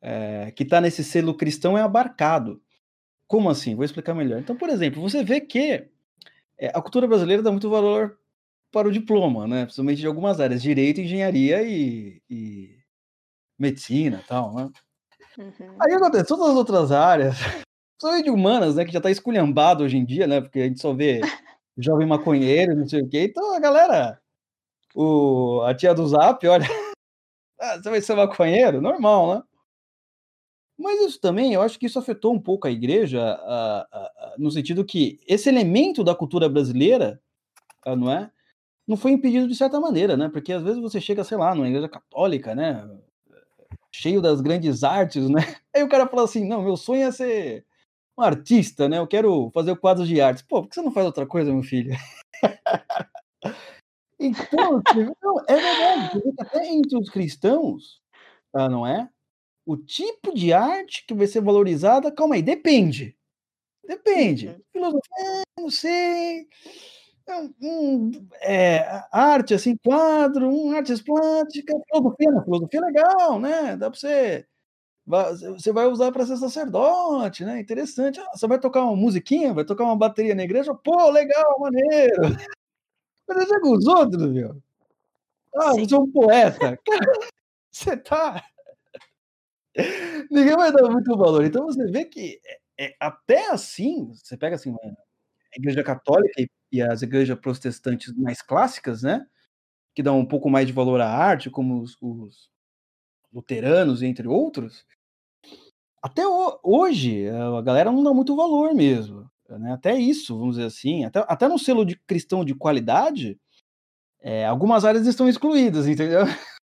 é, 0.00 0.52
que 0.52 0.62
está 0.62 0.80
nesse 0.80 1.02
selo 1.02 1.34
cristão 1.34 1.76
é 1.76 1.82
abarcado. 1.82 2.62
Como 3.26 3.50
assim? 3.50 3.74
Vou 3.74 3.84
explicar 3.84 4.14
melhor. 4.14 4.40
Então, 4.40 4.56
por 4.56 4.68
exemplo, 4.68 5.02
você 5.02 5.22
vê 5.22 5.40
que 5.40 5.88
é, 6.58 6.68
a 6.68 6.80
cultura 6.80 7.06
brasileira 7.06 7.42
dá 7.42 7.50
muito 7.50 7.68
valor 7.68 8.18
para 8.70 8.88
o 8.88 8.92
diploma, 8.92 9.46
né? 9.46 9.64
Principalmente 9.64 10.00
de 10.00 10.06
algumas 10.06 10.40
áreas, 10.40 10.62
direito, 10.62 11.00
engenharia 11.00 11.62
e, 11.62 12.22
e 12.28 12.78
medicina, 13.58 14.22
tal, 14.26 14.54
né? 14.54 14.70
Uhum. 15.38 15.76
Aí 15.80 15.94
acontece, 15.94 16.26
todas 16.26 16.48
as 16.48 16.56
outras 16.56 16.90
áreas, 16.90 17.36
principalmente 17.96 18.24
de 18.24 18.30
humanas, 18.30 18.74
né, 18.74 18.84
que 18.84 18.92
já 18.92 19.00
tá 19.00 19.10
esculhambado 19.10 19.84
hoje 19.84 19.96
em 19.96 20.04
dia, 20.04 20.26
né, 20.26 20.40
porque 20.40 20.58
a 20.58 20.64
gente 20.64 20.80
só 20.80 20.92
vê 20.92 21.20
jovem 21.78 22.08
maconheiro, 22.08 22.74
não 22.74 22.88
sei 22.88 23.02
o 23.02 23.08
quê, 23.08 23.24
então 23.24 23.54
a 23.54 23.60
galera, 23.60 24.20
o, 24.94 25.62
a 25.64 25.72
tia 25.74 25.94
do 25.94 26.06
Zap, 26.08 26.44
olha, 26.48 26.66
ah, 27.60 27.76
você 27.76 27.88
vai 27.88 28.00
ser 28.00 28.16
maconheiro? 28.16 28.80
Normal, 28.80 29.34
né? 29.34 29.42
Mas 30.76 31.00
isso 31.00 31.20
também, 31.20 31.54
eu 31.54 31.62
acho 31.62 31.78
que 31.78 31.86
isso 31.86 31.98
afetou 31.98 32.32
um 32.32 32.40
pouco 32.40 32.66
a 32.66 32.70
igreja, 32.70 33.20
a, 33.20 33.80
a, 33.80 34.00
a, 34.00 34.34
no 34.38 34.50
sentido 34.50 34.84
que 34.84 35.18
esse 35.26 35.48
elemento 35.48 36.04
da 36.04 36.14
cultura 36.14 36.48
brasileira, 36.48 37.20
não 37.84 38.10
é? 38.10 38.30
Não 38.86 38.96
foi 38.96 39.10
impedido 39.10 39.48
de 39.48 39.56
certa 39.56 39.80
maneira, 39.80 40.16
né? 40.16 40.28
Porque 40.28 40.52
às 40.52 40.62
vezes 40.62 40.80
você 40.80 41.00
chega, 41.00 41.24
sei 41.24 41.36
lá, 41.36 41.54
numa 41.54 41.68
igreja 41.68 41.88
católica, 41.88 42.54
né? 42.54 42.88
Cheio 43.94 44.20
das 44.20 44.40
grandes 44.40 44.84
artes, 44.84 45.28
né? 45.28 45.40
Aí 45.74 45.82
o 45.82 45.88
cara 45.88 46.06
fala 46.06 46.24
assim: 46.24 46.46
não, 46.46 46.62
meu 46.62 46.76
sonho 46.76 47.06
é 47.06 47.12
ser 47.12 47.64
um 48.18 48.22
artista, 48.22 48.88
né? 48.88 48.98
Eu 48.98 49.06
quero 49.06 49.50
fazer 49.52 49.76
quadros 49.76 50.08
de 50.08 50.20
arte. 50.20 50.44
Pô, 50.44 50.62
por 50.62 50.68
que 50.68 50.74
você 50.74 50.82
não 50.82 50.92
faz 50.92 51.06
outra 51.06 51.26
coisa, 51.26 51.52
meu 51.52 51.62
filho? 51.62 51.94
então, 54.18 54.82
não, 55.22 55.40
é 55.48 55.56
verdade, 55.56 56.22
até 56.40 56.68
entre 56.68 56.98
os 56.98 57.08
cristãos, 57.08 58.00
ah, 58.52 58.68
não 58.68 58.86
é? 58.86 59.08
O 59.66 59.76
tipo 59.76 60.34
de 60.34 60.52
arte 60.52 61.04
que 61.06 61.14
vai 61.14 61.26
ser 61.26 61.42
valorizada, 61.42 62.10
calma 62.10 62.34
aí, 62.34 62.42
depende. 62.42 63.16
Depende. 63.86 64.48
Uhum. 64.48 64.60
Filosofia, 64.72 65.42
não 65.58 65.70
sei 65.70 66.48
um, 67.36 68.10
é, 68.40 69.02
arte, 69.12 69.54
assim, 69.54 69.76
quadro, 69.76 70.48
um 70.48 70.72
artes 70.72 71.00
plástica, 71.00 71.74
filosofia, 71.90 72.30
né? 72.30 72.42
filosofia 72.44 72.80
é 72.80 72.84
legal, 72.84 73.40
né? 73.40 73.76
Dá 73.76 73.90
para 73.90 73.98
você. 73.98 74.46
Você 75.06 75.72
vai 75.72 75.86
usar 75.86 76.12
para 76.12 76.26
ser 76.26 76.36
sacerdote, 76.36 77.44
né? 77.44 77.60
Interessante. 77.60 78.20
Ah, 78.20 78.30
você 78.34 78.46
vai 78.46 78.58
tocar 78.58 78.82
uma 78.82 78.94
musiquinha, 78.94 79.54
vai 79.54 79.64
tocar 79.64 79.84
uma 79.84 79.96
bateria 79.96 80.34
na 80.34 80.44
igreja, 80.44 80.74
pô, 80.74 81.10
legal, 81.10 81.58
maneiro. 81.58 82.22
Mas 83.28 83.48
já 83.48 83.60
com 83.60 83.72
os 83.72 83.86
outros, 83.86 84.32
viu? 84.32 84.62
Ah, 85.56 85.72
Sim. 85.74 85.88
você 85.88 85.94
é 85.94 85.98
um 85.98 86.10
poeta. 86.10 86.78
você 87.72 87.96
tá. 87.96 88.44
Ninguém 90.30 90.56
vai 90.56 90.72
dar 90.72 90.90
muito 90.90 91.16
valor. 91.16 91.44
Então 91.44 91.66
você 91.66 91.84
vê 91.86 92.04
que 92.04 92.40
é, 92.78 92.86
é 92.86 92.96
até 93.00 93.50
assim, 93.50 94.12
você 94.14 94.36
pega 94.36 94.56
assim, 94.56 94.74
a 94.74 95.56
igreja 95.56 95.82
católica 95.82 96.40
e 96.40 96.48
e 96.70 96.82
as 96.82 97.02
igrejas 97.02 97.38
protestantes 97.38 98.12
mais 98.14 98.42
clássicas, 98.42 99.02
né? 99.02 99.26
Que 99.94 100.02
dão 100.02 100.18
um 100.18 100.26
pouco 100.26 100.50
mais 100.50 100.66
de 100.66 100.72
valor 100.72 101.00
à 101.00 101.08
arte, 101.08 101.50
como 101.50 101.80
os, 101.80 101.96
os 102.00 102.50
luteranos, 103.32 104.02
entre 104.02 104.28
outros. 104.28 104.86
Até 106.02 106.22
hoje, 106.62 107.28
a 107.28 107.60
galera 107.62 107.90
não 107.90 108.02
dá 108.02 108.12
muito 108.12 108.36
valor 108.36 108.74
mesmo. 108.74 109.28
Né? 109.48 109.72
Até 109.72 109.94
isso, 109.98 110.38
vamos 110.38 110.56
dizer 110.56 110.66
assim. 110.66 111.04
Até, 111.04 111.24
até 111.28 111.48
no 111.48 111.58
selo 111.58 111.84
de 111.84 111.96
cristão 111.96 112.44
de 112.44 112.54
qualidade, 112.54 113.38
é, 114.20 114.46
algumas 114.46 114.84
áreas 114.84 115.06
estão 115.06 115.28
excluídas, 115.28 115.86
entendeu? 115.86 116.20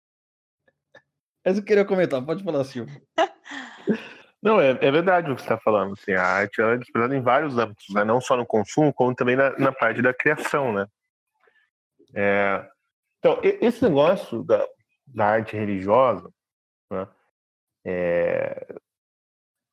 Mas 1.44 1.56
eu 1.56 1.64
queria 1.64 1.84
comentar, 1.84 2.24
pode 2.24 2.44
falar, 2.44 2.64
Silvio. 2.64 3.00
Não, 4.42 4.60
é, 4.60 4.70
é 4.70 4.90
verdade 4.90 5.30
o 5.30 5.34
que 5.34 5.42
você 5.42 5.46
está 5.46 5.58
falando. 5.58 5.94
Assim, 5.94 6.12
a 6.12 6.22
arte 6.22 6.60
é 6.60 6.76
desprezada 6.76 7.16
em 7.16 7.20
vários 7.20 7.58
âmbitos, 7.58 7.86
né? 7.94 8.04
não 8.04 8.20
só 8.20 8.36
no 8.36 8.46
consumo, 8.46 8.92
como 8.92 9.14
também 9.14 9.36
na, 9.36 9.50
na 9.58 9.72
parte 9.72 10.00
da 10.00 10.14
criação, 10.14 10.72
né? 10.72 10.86
É, 12.14 12.68
então, 13.18 13.40
esse 13.42 13.82
negócio 13.82 14.44
da, 14.44 14.66
da 15.06 15.26
arte 15.26 15.56
religiosa, 15.56 16.32
né, 16.90 17.08
é, 17.84 18.74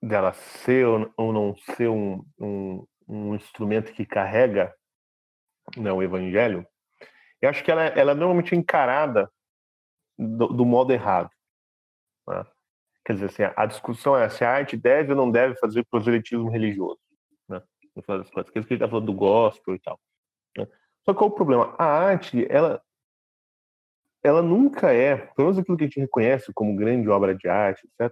dela 0.02 0.34
ser 0.34 0.86
ou 0.86 1.32
não 1.32 1.56
ser 1.56 1.88
um, 1.90 2.26
um, 2.40 2.88
um 3.08 3.36
instrumento 3.36 3.94
que 3.94 4.06
carrega 4.06 4.76
né, 5.78 5.92
o 5.92 6.02
evangelho, 6.02 6.68
eu 7.42 7.50
acho 7.50 7.64
que 7.64 7.72
ela, 7.72 7.84
ela 7.84 8.12
é 8.12 8.16
normalmente 8.16 8.56
encarada 8.56 9.32
do, 10.18 10.48
do 10.48 10.66
modo 10.66 10.92
errado. 10.92 11.30
Né? 12.28 12.46
Quer 13.06 13.14
dizer, 13.14 13.26
assim, 13.28 13.44
a 13.56 13.66
discussão 13.68 14.18
é 14.18 14.28
se 14.30 14.44
a 14.44 14.50
arte 14.50 14.76
deve 14.76 15.12
ou 15.12 15.18
não 15.18 15.30
deve 15.30 15.56
fazer 15.58 15.86
proselitismo 15.86 16.50
religioso. 16.50 17.00
Né? 17.48 17.62
No 17.96 18.18
das 18.18 18.30
contas, 18.32 18.50
que 18.50 18.58
a 18.58 18.62
gente 18.62 18.74
está 18.74 18.90
falando 18.90 19.06
do 19.06 19.14
gospel 19.14 19.76
e 19.76 19.80
tal. 19.80 20.00
Né? 20.58 20.66
Só 21.04 21.14
que 21.14 21.20
qual 21.20 21.30
o 21.30 21.36
problema? 21.36 21.76
A 21.78 21.86
arte, 21.86 22.48
ela, 22.50 22.84
ela 24.24 24.42
nunca 24.42 24.92
é, 24.92 25.18
pelo 25.18 25.50
menos 25.50 25.60
aquilo 25.60 25.78
que 25.78 25.84
a 25.84 25.88
gente 25.88 26.00
reconhece 26.00 26.52
como 26.52 26.76
grande 26.76 27.08
obra 27.08 27.36
de 27.36 27.48
arte, 27.48 27.88
etc., 28.00 28.12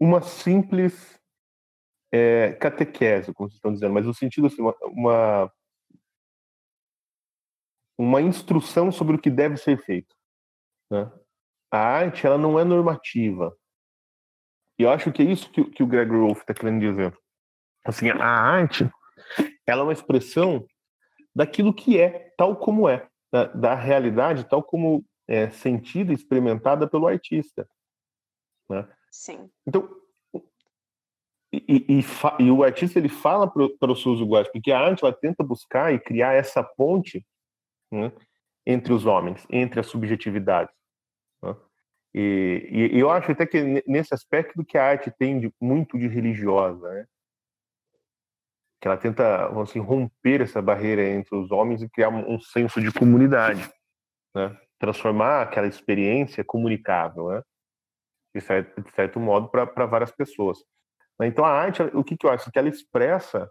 uma 0.00 0.20
simples 0.20 1.20
é, 2.12 2.52
catequese, 2.54 3.32
como 3.32 3.48
vocês 3.48 3.56
estão 3.56 3.72
dizendo, 3.72 3.94
mas 3.94 4.06
no 4.06 4.12
sentido 4.12 4.48
assim, 4.48 4.60
uma, 4.60 4.74
uma, 4.82 5.52
uma 7.96 8.20
instrução 8.20 8.90
sobre 8.90 9.14
o 9.14 9.20
que 9.20 9.30
deve 9.30 9.56
ser 9.56 9.78
feito. 9.78 10.16
Né? 10.90 11.10
A 11.74 11.78
arte 11.78 12.24
ela 12.24 12.38
não 12.38 12.56
é 12.56 12.62
normativa. 12.62 13.52
E 14.78 14.84
eu 14.84 14.90
acho 14.90 15.10
que 15.10 15.22
é 15.22 15.24
isso 15.24 15.50
que, 15.50 15.64
que 15.64 15.82
o 15.82 15.86
Greg 15.88 16.08
Rolfe 16.08 16.42
está 16.42 16.54
querendo 16.54 16.78
dizer. 16.78 17.12
Assim, 17.84 18.10
a 18.10 18.24
arte 18.24 18.88
ela 19.66 19.80
é 19.80 19.82
uma 19.82 19.92
expressão 19.92 20.64
daquilo 21.34 21.74
que 21.74 21.98
é, 21.98 22.32
tal 22.38 22.54
como 22.56 22.88
é, 22.88 23.08
da, 23.32 23.46
da 23.46 23.74
realidade 23.74 24.48
tal 24.48 24.62
como 24.62 25.04
é 25.26 25.50
sentida 25.50 26.12
e 26.12 26.14
experimentada 26.14 26.88
pelo 26.88 27.08
artista. 27.08 27.68
Né? 28.70 28.88
Sim. 29.10 29.50
Então, 29.66 29.90
e, 31.52 31.86
e, 31.88 32.04
e, 32.38 32.50
o 32.52 32.62
artista 32.62 33.00
ele 33.00 33.08
fala 33.08 33.50
para 33.50 33.90
os 33.90 34.00
seus 34.00 34.20
usuários, 34.20 34.52
porque 34.52 34.70
a 34.70 34.78
arte 34.78 35.04
ela 35.04 35.12
tenta 35.12 35.42
buscar 35.42 35.92
e 35.92 35.98
criar 35.98 36.34
essa 36.34 36.62
ponte 36.62 37.26
né, 37.90 38.12
entre 38.64 38.92
os 38.92 39.06
homens, 39.06 39.44
entre 39.50 39.80
as 39.80 39.86
subjetividades. 39.86 40.72
E, 42.14 42.90
e, 42.92 42.98
eu 42.98 43.10
acho 43.10 43.32
até 43.32 43.44
que 43.44 43.82
nesse 43.88 44.14
aspecto 44.14 44.64
que 44.64 44.78
a 44.78 44.86
arte 44.86 45.10
tem 45.10 45.40
de, 45.40 45.52
muito 45.60 45.98
de 45.98 46.06
religiosa, 46.06 46.88
né? 46.88 47.06
que 48.80 48.86
ela 48.86 48.96
tenta 48.96 49.46
assim, 49.60 49.80
romper 49.80 50.42
essa 50.42 50.62
barreira 50.62 51.02
entre 51.02 51.34
os 51.34 51.50
homens 51.50 51.82
e 51.82 51.88
criar 51.88 52.10
um, 52.10 52.34
um 52.34 52.40
senso 52.40 52.80
de 52.80 52.92
comunidade, 52.92 53.68
né? 54.34 54.56
transformar 54.78 55.42
aquela 55.42 55.66
experiência 55.66 56.44
comunicável, 56.44 57.30
né? 57.30 57.42
de, 58.32 58.40
certo, 58.40 58.80
de 58.80 58.90
certo 58.92 59.18
modo, 59.18 59.48
para 59.48 59.86
várias 59.86 60.12
pessoas. 60.12 60.58
Né? 61.18 61.26
Então, 61.26 61.44
a 61.44 61.50
arte, 61.50 61.82
o 61.82 62.04
que, 62.04 62.16
que 62.16 62.26
eu 62.26 62.30
acho? 62.30 62.50
Que 62.52 62.58
ela 62.58 62.68
expressa, 62.68 63.50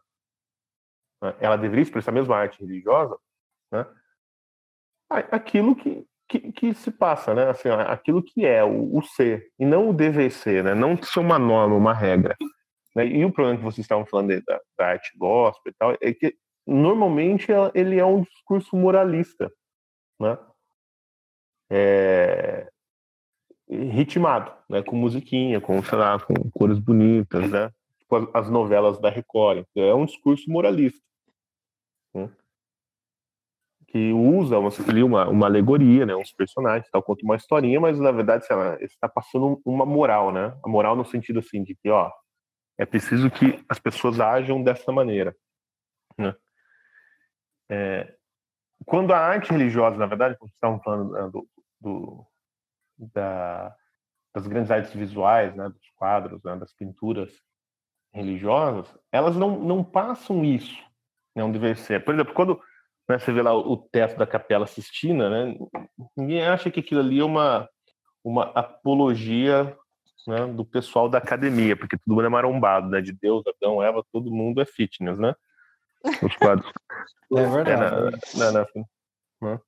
né? 1.21 1.35
ela 1.41 1.57
deveria 1.57 1.83
expressar 1.83 2.13
mesmo 2.13 2.33
a 2.33 2.39
arte 2.39 2.61
religiosa, 2.61 3.17
né? 3.71 3.85
aquilo 5.09 5.75
que, 5.75 6.07
que, 6.39 6.51
que, 6.51 6.73
se 6.73 6.91
passa, 6.91 7.33
né? 7.33 7.49
Assim, 7.49 7.69
aquilo 7.69 8.23
que 8.23 8.45
é 8.45 8.63
o, 8.63 8.97
o, 8.97 9.03
ser, 9.03 9.51
e 9.59 9.65
não 9.65 9.89
o 9.89 9.93
dever 9.93 10.31
ser, 10.31 10.63
né? 10.63 10.73
Não 10.73 11.01
ser 11.01 11.19
uma 11.19 11.37
norma, 11.37 11.75
uma 11.75 11.93
regra. 11.93 12.35
Né? 12.95 13.07
E 13.07 13.25
o 13.25 13.31
problema 13.31 13.57
que 13.57 13.63
vocês 13.63 13.85
estavam 13.85 14.05
falando 14.05 14.41
da, 14.45 14.59
da 14.77 14.87
arte 14.87 15.11
gospel 15.17 15.71
e 15.71 15.75
tal, 15.77 15.97
é 16.01 16.13
que 16.13 16.35
normalmente 16.65 17.47
ele 17.73 17.99
é 17.99 18.05
um 18.05 18.21
discurso 18.21 18.75
moralista, 18.75 19.51
né? 20.19 20.37
É, 21.69 22.67
ritmado, 23.69 24.51
né, 24.69 24.83
com 24.83 24.95
musiquinha, 24.95 25.59
com, 25.59 25.81
sei 25.81 25.97
lá, 25.97 26.19
com 26.19 26.33
cores 26.51 26.77
bonitas, 26.77 27.49
né, 27.49 27.71
tipo 27.97 28.29
as, 28.33 28.49
novelas 28.49 28.99
da 28.99 29.09
Record. 29.09 29.65
É 29.75 29.93
um 29.93 30.05
discurso 30.05 30.51
moralista, 30.51 31.01
que 33.93 34.11
usa 34.11 34.57
uma, 34.57 34.69
uma, 35.05 35.29
uma 35.29 35.45
alegoria, 35.45 36.03
né, 36.03 36.15
uns 36.15 36.33
personagens, 36.33 36.89
tal, 36.89 37.03
conta 37.03 37.23
uma 37.23 37.35
historinha, 37.35 37.79
mas 37.79 37.99
na 37.99 38.11
verdade 38.11 38.43
está 38.81 39.07
passando 39.07 39.61
uma 39.63 39.85
moral, 39.85 40.31
né, 40.31 40.57
a 40.65 40.67
moral 40.67 40.95
no 40.95 41.05
sentido 41.05 41.37
assim 41.37 41.63
de 41.63 41.75
que, 41.75 41.91
ó, 41.91 42.11
é 42.75 42.87
preciso 42.87 43.29
que 43.29 43.63
as 43.69 43.77
pessoas 43.77 44.19
ajam 44.19 44.63
dessa 44.63 44.91
maneira, 44.91 45.35
né. 46.17 46.33
É, 47.69 48.15
quando 48.83 49.13
a 49.13 49.19
arte 49.19 49.51
religiosa, 49.51 49.95
na 49.95 50.07
verdade, 50.07 50.37
como 50.39 50.49
estavam 50.51 50.81
falando 50.81 51.11
né, 51.13 51.29
do, 51.31 51.47
do 51.79 52.25
da, 52.97 53.75
das 54.33 54.47
grandes 54.47 54.71
artes 54.71 54.91
visuais, 54.91 55.55
né, 55.55 55.69
dos 55.69 55.89
quadros, 55.95 56.43
né, 56.43 56.55
das 56.55 56.73
pinturas 56.73 57.31
religiosas, 58.11 58.91
elas 59.11 59.35
não, 59.35 59.59
não 59.59 59.83
passam 59.83 60.43
isso, 60.43 60.83
né, 61.35 61.43
um 61.43 61.51
dever 61.51 61.77
ser. 61.77 62.03
Por 62.03 62.15
exemplo, 62.15 62.33
quando 62.33 62.59
né, 63.07 63.19
você 63.19 63.31
vê 63.31 63.41
lá 63.41 63.53
o, 63.53 63.77
teto 63.77 64.17
da 64.17 64.25
Capela 64.25 64.67
Sistina, 64.67 65.29
né, 65.29 65.57
ninguém 66.15 66.45
acha 66.45 66.71
que 66.71 66.79
aquilo 66.79 67.01
ali 67.01 67.19
é 67.19 67.23
uma, 67.23 67.69
uma 68.23 68.45
apologia 68.55 69.77
né, 70.27 70.45
do 70.47 70.63
pessoal 70.63 71.09
da 71.09 71.17
academia, 71.17 71.75
porque 71.75 71.97
todo 71.97 72.15
mundo 72.15 72.25
é 72.25 72.29
marombado, 72.29 72.89
né, 72.89 73.01
de 73.01 73.11
Deus, 73.11 73.43
Adão, 73.45 73.83
Eva, 73.83 74.03
todo 74.11 74.31
mundo 74.31 74.61
é 74.61 74.65
fitness, 74.65 75.17
né? 75.17 75.35
Os 76.21 76.35
quadros. 76.35 76.71
É 77.35 77.47
verdade. 77.47 78.15
É, 78.35 78.37
na, 78.37 78.51
na, 78.51 78.67
na, 79.41 79.61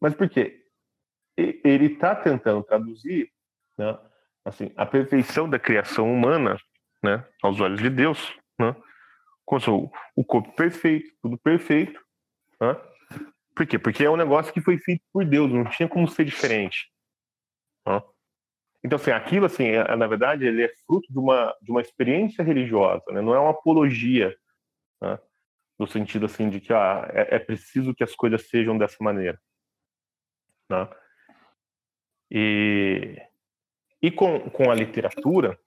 Mas 0.00 0.14
por 0.14 0.28
quê? 0.28 0.64
ele 1.36 1.86
está 1.86 2.14
tentando 2.14 2.62
traduzir 2.62 3.30
né, 3.76 3.98
assim, 4.44 4.72
a 4.76 4.86
perfeição 4.86 5.48
da 5.48 5.58
criação 5.58 6.12
humana 6.12 6.56
né, 7.02 7.24
aos 7.42 7.60
olhos 7.60 7.80
de 7.80 7.90
Deus, 7.90 8.32
né, 8.58 8.74
com 9.44 9.56
o 10.16 10.24
corpo 10.24 10.52
perfeito, 10.54 11.10
tudo 11.22 11.36
perfeito. 11.38 12.00
Né? 12.72 12.80
Por 13.54 13.66
quê? 13.66 13.78
Porque 13.78 14.04
é 14.04 14.10
um 14.10 14.16
negócio 14.16 14.52
que 14.52 14.60
foi 14.60 14.78
feito 14.78 15.02
por 15.12 15.24
Deus, 15.24 15.52
não 15.52 15.64
tinha 15.64 15.88
como 15.88 16.08
ser 16.08 16.24
diferente. 16.24 16.90
Então, 18.84 18.96
assim, 18.96 19.10
aquilo, 19.10 19.46
assim, 19.46 19.64
é, 19.64 19.96
na 19.96 20.06
verdade, 20.06 20.44
ele 20.44 20.62
é 20.62 20.68
fruto 20.86 21.10
de 21.10 21.18
uma, 21.18 21.56
de 21.62 21.70
uma 21.70 21.80
experiência 21.80 22.44
religiosa, 22.44 23.02
né? 23.10 23.22
não 23.22 23.34
é 23.34 23.40
uma 23.40 23.52
apologia, 23.52 24.36
né? 25.00 25.18
no 25.78 25.86
sentido, 25.86 26.26
assim, 26.26 26.50
de 26.50 26.60
que 26.60 26.72
ah, 26.72 27.08
é, 27.14 27.36
é 27.36 27.38
preciso 27.38 27.94
que 27.94 28.04
as 28.04 28.14
coisas 28.14 28.46
sejam 28.46 28.76
dessa 28.76 28.96
maneira. 29.00 29.40
Né? 30.70 30.88
E, 32.30 33.16
e 34.02 34.10
com, 34.10 34.50
com 34.50 34.70
a 34.70 34.74
literatura, 34.74 35.58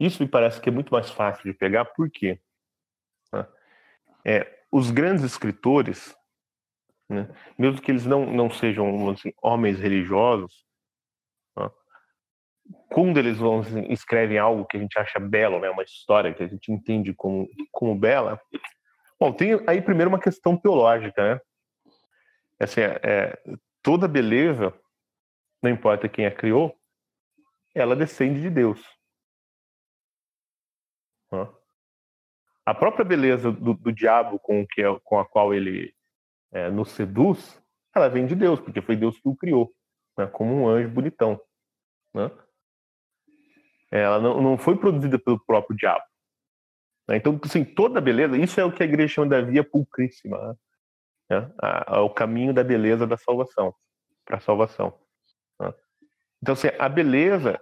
isso 0.00 0.22
me 0.22 0.28
parece 0.28 0.58
que 0.58 0.70
é 0.70 0.72
muito 0.72 0.90
mais 0.90 1.10
fácil 1.10 1.44
de 1.44 1.56
pegar, 1.56 1.84
por 1.84 2.10
quê? 2.10 2.32
Né? 2.32 2.51
É, 4.24 4.64
os 4.70 4.90
grandes 4.90 5.24
escritores, 5.24 6.14
né, 7.08 7.28
mesmo 7.58 7.80
que 7.80 7.90
eles 7.90 8.06
não, 8.06 8.26
não 8.26 8.50
sejam 8.50 9.10
assim, 9.10 9.32
homens 9.42 9.78
religiosos, 9.78 10.64
né, 11.56 11.70
quando 12.90 13.18
eles 13.18 13.38
vão 13.38 13.60
assim, 13.60 13.82
escrevem 13.92 14.38
algo 14.38 14.64
que 14.64 14.76
a 14.76 14.80
gente 14.80 14.98
acha 14.98 15.18
belo, 15.18 15.60
né, 15.60 15.68
uma 15.68 15.82
história 15.82 16.32
que 16.32 16.42
a 16.42 16.48
gente 16.48 16.70
entende 16.70 17.12
como, 17.12 17.48
como 17.70 17.94
bela, 17.94 18.40
bom, 19.18 19.32
tem 19.32 19.60
aí 19.66 19.82
primeiro 19.82 20.08
uma 20.08 20.20
questão 20.20 20.56
teológica, 20.56 21.34
né? 21.34 21.40
assim, 22.60 22.80
é, 22.80 23.00
é, 23.02 23.42
toda 23.82 24.06
beleza, 24.06 24.72
não 25.62 25.70
importa 25.70 26.08
quem 26.08 26.26
a 26.26 26.34
criou, 26.34 26.76
ela 27.74 27.96
descende 27.96 28.40
de 28.40 28.50
Deus. 28.50 28.80
A 32.64 32.74
própria 32.74 33.04
beleza 33.04 33.50
do, 33.50 33.74
do 33.74 33.92
diabo 33.92 34.38
com, 34.38 34.66
que 34.66 34.82
é, 34.82 35.00
com 35.02 35.18
a 35.18 35.24
qual 35.24 35.52
ele 35.52 35.92
é, 36.52 36.70
nos 36.70 36.90
seduz, 36.92 37.60
ela 37.94 38.08
vem 38.08 38.26
de 38.26 38.34
Deus, 38.34 38.60
porque 38.60 38.80
foi 38.80 38.96
Deus 38.96 39.18
que 39.18 39.28
o 39.28 39.36
criou, 39.36 39.72
né, 40.16 40.26
como 40.26 40.54
um 40.54 40.68
anjo 40.68 40.88
bonitão. 40.88 41.40
Né? 42.14 42.30
Ela 43.90 44.20
não, 44.20 44.40
não 44.40 44.56
foi 44.56 44.76
produzida 44.76 45.18
pelo 45.18 45.44
próprio 45.44 45.76
diabo. 45.76 46.04
Né? 47.08 47.16
Então, 47.16 47.38
assim, 47.44 47.64
toda 47.64 48.00
beleza, 48.00 48.36
isso 48.36 48.60
é 48.60 48.64
o 48.64 48.72
que 48.72 48.82
a 48.82 48.86
igreja 48.86 49.14
chama 49.14 49.28
da 49.28 49.40
via 49.40 49.64
pulcríssima. 49.64 50.56
Né? 51.28 51.40
né? 51.40 51.54
o 52.00 52.10
caminho 52.10 52.54
da 52.54 52.62
beleza 52.62 53.06
da 53.06 53.16
salvação, 53.16 53.74
para 54.24 54.36
a 54.36 54.40
salvação. 54.40 54.98
Né? 55.60 55.74
Então, 56.40 56.52
assim, 56.52 56.68
a 56.78 56.88
beleza, 56.88 57.60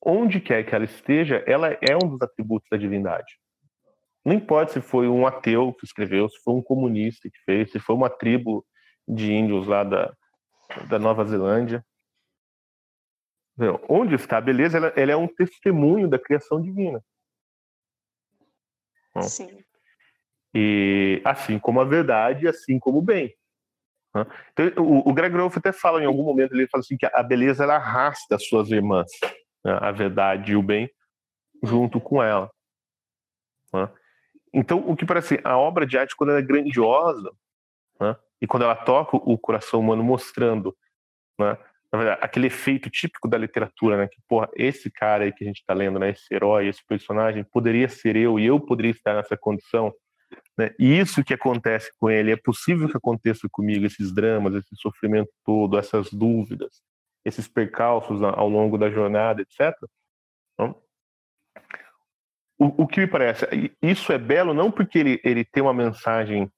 onde 0.00 0.40
quer 0.40 0.64
que 0.64 0.74
ela 0.74 0.84
esteja, 0.84 1.42
ela 1.46 1.72
é 1.72 1.96
um 1.96 2.08
dos 2.08 2.22
atributos 2.22 2.68
da 2.70 2.76
divindade. 2.76 3.38
Não 4.26 4.34
importa 4.34 4.72
se 4.72 4.80
foi 4.80 5.06
um 5.06 5.24
ateu 5.24 5.72
que 5.72 5.84
escreveu, 5.84 6.28
se 6.28 6.42
foi 6.42 6.52
um 6.52 6.60
comunista 6.60 7.30
que 7.30 7.38
fez, 7.44 7.70
se 7.70 7.78
foi 7.78 7.94
uma 7.94 8.10
tribo 8.10 8.66
de 9.06 9.32
índios 9.32 9.68
lá 9.68 9.84
da, 9.84 10.12
da 10.88 10.98
Nova 10.98 11.24
Zelândia. 11.24 11.86
Onde 13.88 14.16
está 14.16 14.38
a 14.38 14.40
beleza, 14.40 14.78
ela, 14.78 14.88
ela 14.96 15.12
é 15.12 15.16
um 15.16 15.28
testemunho 15.28 16.08
da 16.08 16.18
criação 16.18 16.60
divina. 16.60 17.00
Sim. 19.22 19.64
E 20.52 21.22
assim 21.24 21.56
como 21.60 21.80
a 21.80 21.84
verdade, 21.84 22.48
assim 22.48 22.80
como 22.80 22.98
o 22.98 23.02
bem. 23.02 23.32
Então, 24.50 24.84
o, 24.84 25.08
o 25.08 25.14
Greg 25.14 25.36
Rolfe 25.36 25.60
até 25.60 25.70
fala 25.70 26.02
em 26.02 26.06
algum 26.06 26.24
momento, 26.24 26.52
ele 26.52 26.66
fala 26.66 26.80
assim 26.80 26.96
que 26.96 27.06
a 27.06 27.22
beleza 27.22 27.62
ela 27.62 27.76
arrasta 27.76 28.34
as 28.34 28.44
suas 28.44 28.72
irmãs, 28.72 29.08
né? 29.64 29.78
a 29.80 29.92
verdade 29.92 30.50
e 30.50 30.56
o 30.56 30.62
bem, 30.62 30.90
junto 31.62 32.00
com 32.00 32.20
ela. 32.20 32.50
Né? 33.72 33.88
Então, 34.56 34.78
o 34.88 34.96
que 34.96 35.04
parece 35.04 35.38
a 35.44 35.58
obra 35.58 35.86
de 35.86 35.98
arte, 35.98 36.16
quando 36.16 36.30
ela 36.30 36.38
é 36.38 36.42
grandiosa, 36.42 37.30
né? 38.00 38.16
e 38.40 38.46
quando 38.46 38.62
ela 38.62 38.74
toca 38.74 39.14
o 39.14 39.36
coração 39.36 39.80
humano 39.80 40.02
mostrando 40.02 40.74
né? 41.38 41.58
verdade, 41.92 42.20
aquele 42.22 42.46
efeito 42.46 42.88
típico 42.88 43.28
da 43.28 43.36
literatura, 43.36 43.98
né? 43.98 44.08
Que, 44.08 44.18
porra, 44.26 44.48
esse 44.54 44.90
cara 44.90 45.24
aí 45.24 45.32
que 45.32 45.44
a 45.44 45.46
gente 45.46 45.58
está 45.58 45.74
lendo, 45.74 45.98
né? 45.98 46.10
Esse 46.10 46.34
herói, 46.34 46.68
esse 46.68 46.84
personagem, 46.86 47.44
poderia 47.44 47.86
ser 47.88 48.16
eu 48.16 48.38
e 48.38 48.46
eu 48.46 48.58
poderia 48.58 48.90
estar 48.90 49.14
nessa 49.14 49.36
condição. 49.36 49.94
Né? 50.58 50.74
E 50.78 50.98
isso 50.98 51.22
que 51.22 51.34
acontece 51.34 51.90
com 51.98 52.10
ele, 52.10 52.32
é 52.32 52.36
possível 52.36 52.88
que 52.88 52.96
aconteça 52.96 53.46
comigo, 53.50 53.84
esses 53.84 54.12
dramas, 54.12 54.54
esse 54.54 54.74
sofrimento 54.76 55.30
todo, 55.44 55.78
essas 55.78 56.10
dúvidas, 56.10 56.82
esses 57.24 57.46
percalços 57.46 58.22
ao 58.22 58.48
longo 58.48 58.78
da 58.78 58.90
jornada, 58.90 59.42
etc. 59.42 59.74
Então, 60.54 60.74
o, 62.58 62.82
o 62.84 62.86
que 62.86 63.00
me 63.00 63.06
parece, 63.06 63.46
isso 63.82 64.12
é 64.12 64.18
belo 64.18 64.54
não 64.54 64.70
porque 64.70 64.98
ele, 64.98 65.20
ele 65.22 65.44
tem 65.44 65.62
uma 65.62 65.74
mensagem 65.74 66.50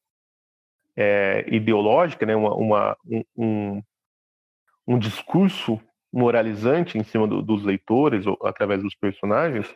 é, 0.96 1.44
ideológica, 1.48 2.24
né? 2.24 2.36
uma, 2.36 2.54
uma 2.54 2.96
um, 3.36 3.82
um 4.86 4.98
discurso 4.98 5.80
moralizante 6.12 6.98
em 6.98 7.04
cima 7.04 7.26
do, 7.26 7.42
dos 7.42 7.62
leitores 7.64 8.26
ou 8.26 8.38
através 8.42 8.82
dos 8.82 8.94
personagens, 8.94 9.72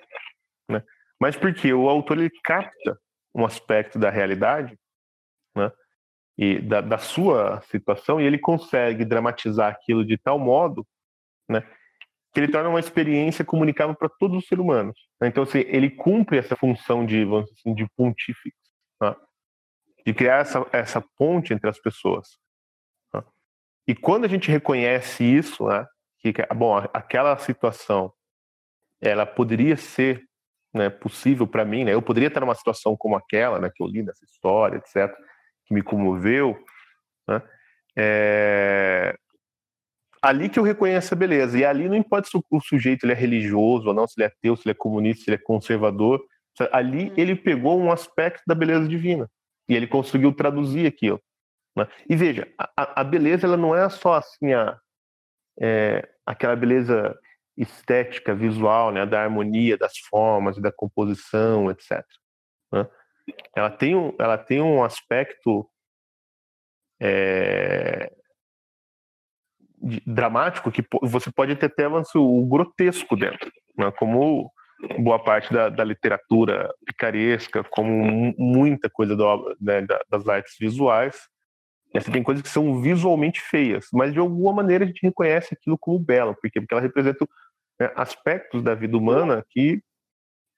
né? 0.69 0.83
mas 1.21 1.37
porque 1.37 1.73
o 1.73 1.89
autor 1.89 2.19
ele 2.19 2.31
capta 2.43 2.99
um 3.35 3.45
aspecto 3.45 3.99
da 3.99 4.11
realidade, 4.11 4.79
né? 5.57 5.73
e 6.39 6.59
da, 6.61 6.81
da, 6.81 6.99
sua 6.99 7.61
situação 7.63 8.21
e 8.21 8.25
ele 8.25 8.39
consegue 8.39 9.05
dramatizar 9.05 9.71
aquilo 9.71 10.05
de 10.05 10.17
tal 10.17 10.39
modo, 10.39 10.87
né? 11.49 11.63
Que 12.33 12.41
ele 12.41 12.51
torna 12.51 12.69
uma 12.69 12.81
experiência 12.81 13.45
comunicável 13.45 13.95
para 13.95 14.09
todos 14.09 14.39
os 14.39 14.47
seres 14.47 14.65
humanos. 14.65 14.99
Né? 15.21 15.29
Então, 15.29 15.43
assim, 15.43 15.59
ele 15.67 15.91
cumpre 15.91 16.39
essa 16.39 16.57
função 16.57 17.05
de, 17.05 17.25
vamos 17.25 17.47
dizer 17.47 17.61
assim, 17.61 17.75
de 17.75 17.87
pontífice, 17.97 18.55
né? 19.01 19.15
de 20.07 20.15
criar 20.15 20.39
essa, 20.39 20.67
essa 20.73 21.05
ponte 21.17 21.53
entre 21.53 21.69
as 21.69 21.79
pessoas. 21.79 22.41
E 23.87 23.95
quando 23.95 24.25
a 24.25 24.29
gente 24.29 24.51
reconhece 24.51 25.25
isso, 25.25 25.67
né, 25.67 25.87
que 26.21 26.33
bom, 26.55 26.77
aquela 26.93 27.37
situação 27.39 28.13
ela 29.01 29.27
poderia 29.27 29.77
ser 29.77 30.23
né, 30.73 30.89
possível 30.89 31.47
para 31.47 31.65
mim, 31.65 31.85
né? 31.85 31.93
Eu 31.93 32.01
poderia 32.01 32.29
estar 32.29 32.41
numa 32.41 32.55
situação 32.55 32.97
como 32.97 33.17
aquela, 33.17 33.59
né, 33.59 33.71
que 33.75 33.83
eu 33.83 33.87
li 33.87 34.03
nessa 34.03 34.25
história, 34.25 34.77
etc, 34.77 35.15
que 35.67 35.75
me 35.75 35.83
comoveu, 35.83 36.57
né? 37.29 37.43
É... 37.97 39.15
Ali 40.23 40.49
que 40.49 40.59
eu 40.59 40.63
reconheço 40.63 41.13
a 41.13 41.17
beleza. 41.17 41.59
E 41.59 41.65
ali 41.65 41.89
não 41.89 41.97
importa 41.97 42.29
se 42.29 42.37
o 42.37 42.61
sujeito 42.61 43.05
ele 43.05 43.13
é 43.13 43.17
religioso 43.17 43.89
ou 43.89 43.95
não, 43.95 44.07
se 44.07 44.15
ele 44.17 44.25
é 44.25 44.27
ateu, 44.29 44.57
se 44.57 44.63
ele 44.63 44.73
é 44.73 44.75
comunista, 44.75 45.25
se 45.25 45.31
ele 45.31 45.37
é 45.37 45.45
conservador. 45.45 46.25
Ali 46.71 47.09
uhum. 47.09 47.15
ele 47.17 47.35
pegou 47.35 47.81
um 47.81 47.91
aspecto 47.91 48.43
da 48.47 48.55
beleza 48.55 48.87
divina 48.87 49.29
e 49.69 49.75
ele 49.75 49.87
conseguiu 49.87 50.33
traduzir 50.33 50.87
aquilo. 50.87 51.21
Né? 51.77 51.89
E 52.09 52.15
veja, 52.15 52.47
a, 52.59 53.01
a, 53.01 53.05
beleza 53.05 53.47
ela 53.47 53.57
não 53.57 53.75
é 53.75 53.89
só 53.89 54.15
assim 54.15 54.53
a, 54.53 54.79
é, 55.61 56.09
aquela 56.27 56.55
beleza 56.55 57.19
estética, 57.57 58.35
visual, 58.35 58.93
né, 58.93 59.05
da 59.05 59.23
harmonia, 59.23 59.77
das 59.77 59.99
formas, 59.99 60.59
da 60.59 60.73
composição, 60.73 61.71
etc. 61.71 62.05
Né? 62.73 62.89
Ela 63.55 63.71
tem 63.71 63.95
um, 63.95 64.15
ela 64.19 64.39
tem 64.39 64.61
um 64.61 64.83
aspecto 64.83 65.69
é, 67.01 68.13
dramático 70.07 70.71
que 70.71 70.85
você 71.03 71.31
pode 71.31 71.57
ter 71.57 71.67
até 71.67 71.89
o 71.89 72.47
grotesco 72.47 73.17
dentro, 73.17 73.51
né? 73.77 73.91
como 73.93 74.51
boa 74.99 75.19
parte 75.19 75.53
da, 75.53 75.69
da 75.69 75.85
literatura 75.85 76.73
picaresca, 76.85 77.65
como 77.65 78.35
muita 78.37 78.91
coisa 78.91 79.15
do, 79.15 79.57
né, 79.61 79.87
das 80.11 80.29
artes 80.29 80.57
visuais, 80.59 81.29
você 81.95 82.11
tem 82.11 82.23
coisas 82.23 82.43
que 82.43 82.49
são 82.49 82.81
visualmente 82.81 83.41
feias, 83.41 83.87
mas 83.93 84.13
de 84.13 84.19
alguma 84.19 84.53
maneira 84.53 84.85
a 84.85 84.87
gente 84.87 85.03
reconhece 85.03 85.55
aquilo 85.55 85.77
como 85.79 85.99
belo, 85.99 86.35
porque, 86.41 86.61
porque 86.61 86.73
ela 86.73 86.83
representa 86.83 87.27
né, 87.79 87.93
aspectos 87.95 88.63
da 88.63 88.75
vida 88.75 88.97
humana 88.97 89.45
que, 89.51 89.83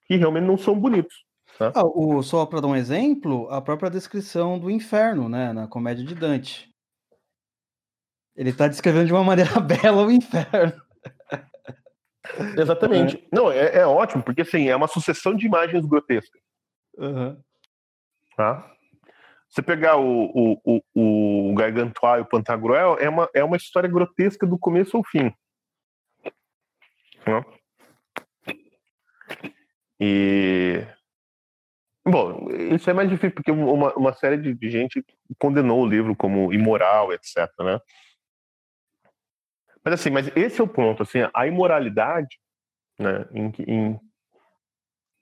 que 0.07 0.17
realmente 0.17 0.45
não 0.45 0.57
são 0.57 0.79
bonitos. 0.79 1.25
Tá? 1.59 1.73
Ah, 1.75 1.85
o, 1.85 2.23
só 2.23 2.47
para 2.47 2.61
dar 2.61 2.69
um 2.69 2.77
exemplo, 2.77 3.49
a 3.51 3.61
própria 3.61 3.91
descrição 3.91 4.59
do 4.59 4.71
inferno, 4.71 5.29
né, 5.29 5.53
na 5.53 5.67
comédia 5.67 6.05
de 6.05 6.15
Dante. 6.15 6.74
Ele 8.37 8.51
está 8.51 8.67
descrevendo 8.67 9.07
de 9.07 9.13
uma 9.13 9.25
maneira 9.25 9.59
bela 9.61 10.05
o 10.05 10.11
inferno. 10.11 10.83
Exatamente. 12.59 13.17
É. 13.17 13.37
Não, 13.37 13.51
é, 13.51 13.77
é, 13.77 13.87
ótimo, 13.87 14.23
porque 14.23 14.43
assim, 14.43 14.69
é 14.69 14.77
uma 14.77 14.89
sucessão 14.89 15.35
de 15.35 15.47
imagens 15.47 15.87
grotescas. 15.87 16.41
Uhum. 16.97 17.41
Tá? 18.37 18.71
Você 19.49 19.63
pegar 19.63 19.97
o, 19.99 20.33
o, 20.35 20.81
o, 20.95 21.51
o 21.51 21.55
Gargantua 21.55 22.19
e 22.19 22.23
o 22.23 22.27
Pantagruel, 22.27 22.97
é 22.99 23.09
uma, 23.09 23.29
é 23.33 23.45
uma 23.45 23.57
história 23.57 23.89
grotesca 23.89 24.47
do 24.47 24.59
começo 24.59 24.97
ao 24.97 25.05
fim. 25.05 25.33
Né? 27.27 27.45
E. 30.01 30.85
Bom, 32.07 32.51
isso 32.51 32.91
é 32.91 32.93
mais 32.93 33.09
difícil 33.09 33.35
porque 33.35 33.51
uma, 33.51 33.95
uma 33.95 34.13
série 34.13 34.37
de 34.37 34.71
gente 34.71 35.03
condenou 35.39 35.83
o 35.83 35.87
livro 35.87 36.15
como 36.15 36.53
imoral, 36.53 37.13
etc. 37.13 37.49
Né? 37.61 37.81
Mas 39.85 39.95
assim, 39.95 40.11
mas 40.11 40.35
esse 40.37 40.61
é 40.61 40.65
o 40.65 40.69
ponto, 40.69 41.03
assim, 41.03 41.19
a 41.33 41.47
imoralidade, 41.47 42.39
né, 42.99 43.27
em, 43.33 43.53
em, 43.67 44.01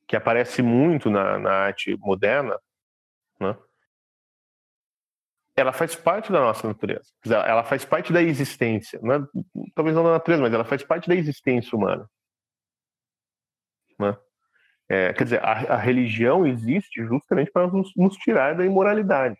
que 0.07 0.15
aparece 0.15 0.63
muito 0.63 1.11
na, 1.11 1.39
na 1.39 1.53
arte 1.53 1.97
moderna, 1.97 2.59
né, 3.41 3.57
ela 5.57 5.73
faz 5.73 5.95
parte 5.95 6.33
da 6.33 6.41
nossa 6.41 6.67
natureza. 6.67 7.13
Ela 7.27 7.63
faz 7.63 7.85
parte 7.85 8.13
da 8.13 8.23
existência. 8.23 8.99
Não 9.03 9.15
é, 9.15 9.19
talvez 9.75 9.95
não 9.95 10.05
da 10.05 10.13
natureza, 10.13 10.43
mas 10.43 10.53
ela 10.53 10.65
faz 10.65 10.83
parte 10.83 11.09
da 11.09 11.15
existência 11.15 11.77
humana. 11.77 12.09
Né? 13.99 14.17
É, 14.89 15.13
quer 15.13 15.25
dizer, 15.25 15.45
a, 15.45 15.75
a, 15.75 15.77
religião 15.77 16.47
existe 16.47 17.05
justamente 17.05 17.51
para 17.51 17.67
nos, 17.67 17.93
nos, 17.97 18.17
tirar 18.17 18.55
da 18.55 18.65
imoralidade. 18.65 19.37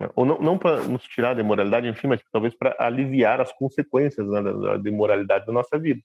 Né? 0.00 0.10
Ou 0.14 0.24
não, 0.24 0.38
não 0.38 0.58
para 0.58 0.82
nos 0.82 1.04
tirar 1.04 1.34
da 1.34 1.40
imoralidade, 1.40 1.88
enfim, 1.88 2.08
mas 2.08 2.22
talvez 2.30 2.54
para 2.54 2.76
aliviar 2.78 3.40
as 3.40 3.52
consequências 3.52 4.26
né, 4.28 4.42
da, 4.42 4.76
da, 4.76 4.88
imoralidade 4.88 5.46
da 5.46 5.52
nossa 5.52 5.78
vida. 5.78 6.00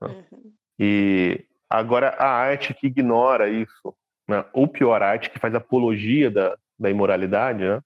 Né? 0.00 0.08
Uhum. 0.32 0.54
E 0.78 1.46
agora 1.68 2.10
a 2.18 2.28
arte 2.28 2.74
que 2.74 2.86
ignora 2.86 3.48
isso, 3.48 3.94
né? 4.28 4.44
ou 4.52 4.66
pior, 4.66 5.02
a 5.02 5.08
arte 5.08 5.30
que 5.30 5.38
faz 5.38 5.54
apologia 5.54 6.30
da, 6.30 6.56
da 6.78 6.90
imoralidade, 6.90 7.62
né? 7.62 7.82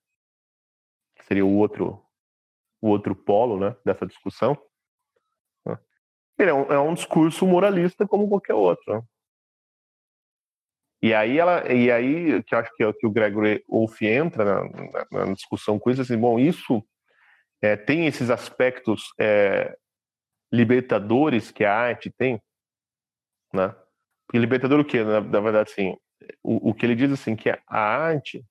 Que 1.16 1.24
seria 1.24 1.44
o 1.44 1.56
outro, 1.56 2.00
o 2.80 2.88
outro 2.88 3.14
polo, 3.14 3.58
né? 3.58 3.76
Dessa 3.84 4.06
discussão. 4.06 4.56
Né? 5.66 5.78
Ele 6.38 6.50
é 6.50 6.54
um, 6.54 6.72
é 6.72 6.78
um 6.78 6.94
discurso 6.94 7.46
moralista 7.46 8.06
como 8.06 8.28
qualquer 8.28 8.54
outro. 8.54 9.04
E 11.04 11.12
aí 11.12 11.38
ela, 11.38 11.70
e 11.70 11.92
aí 11.92 12.42
que 12.44 12.54
acho 12.54 12.74
que, 12.74 12.82
é 12.82 12.90
que 12.90 13.06
o 13.06 13.10
Gregory 13.10 13.62
Wolf 13.68 14.00
entra 14.00 14.42
na, 14.42 14.64
na, 14.64 15.26
na, 15.26 15.32
discussão 15.34 15.78
com 15.78 15.90
isso, 15.90 16.00
assim, 16.00 16.16
bom, 16.16 16.38
isso 16.38 16.82
é, 17.60 17.76
tem 17.76 18.06
esses 18.06 18.30
aspectos 18.30 19.12
é, 19.20 19.76
libertadores 20.50 21.50
que 21.50 21.62
a 21.62 21.76
arte 21.76 22.10
tem, 22.10 22.40
né? 23.52 23.76
Porque 24.26 24.38
libertador 24.38 24.80
o 24.80 24.84
quê? 24.84 25.04
Na, 25.04 25.20
na 25.20 25.40
verdade, 25.40 25.70
assim, 25.70 25.94
o, 26.42 26.70
o 26.70 26.74
que 26.74 26.86
ele 26.86 26.94
diz 26.94 27.12
assim 27.12 27.36
que 27.36 27.50
a 27.50 27.60
arte 27.68 28.42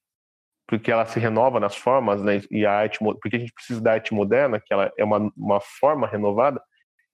porque 0.67 0.91
ela 0.91 1.07
se 1.07 1.19
renova 1.19 1.59
nas 1.59 1.75
formas, 1.75 2.21
né? 2.21 2.39
E 2.51 2.67
a 2.67 2.71
arte, 2.71 2.99
porque 2.99 3.35
a 3.35 3.39
gente 3.39 3.53
precisa 3.53 3.81
da 3.81 3.93
arte 3.93 4.13
moderna, 4.13 4.59
que 4.59 4.71
ela 4.71 4.93
é 4.95 5.03
uma, 5.03 5.33
uma 5.35 5.59
forma 5.59 6.05
renovada, 6.05 6.61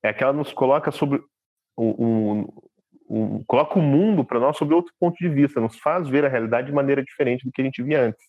é 0.04 0.12
que 0.12 0.22
ela 0.22 0.34
nos 0.34 0.52
coloca 0.52 0.92
sobre 0.92 1.24
um, 1.78 1.90
um, 1.98 2.48
um 3.10 3.44
coloca 3.46 3.80
o 3.80 3.82
mundo 3.82 4.24
para 4.24 4.40
nós 4.40 4.58
sobre 4.58 4.76
outro 4.76 4.94
ponto 5.00 5.18
de 5.18 5.30
vista, 5.30 5.60
nos 5.60 5.78
faz 5.80 6.08
ver 6.08 6.26
a 6.26 6.30
realidade 6.30 6.68
de 6.68 6.74
maneira 6.74 7.04
diferente 7.04 7.46
do 7.46 7.52
que 7.52 7.62
a 7.62 7.66
gente 7.66 7.82
via 7.82 8.02
antes, 8.04 8.24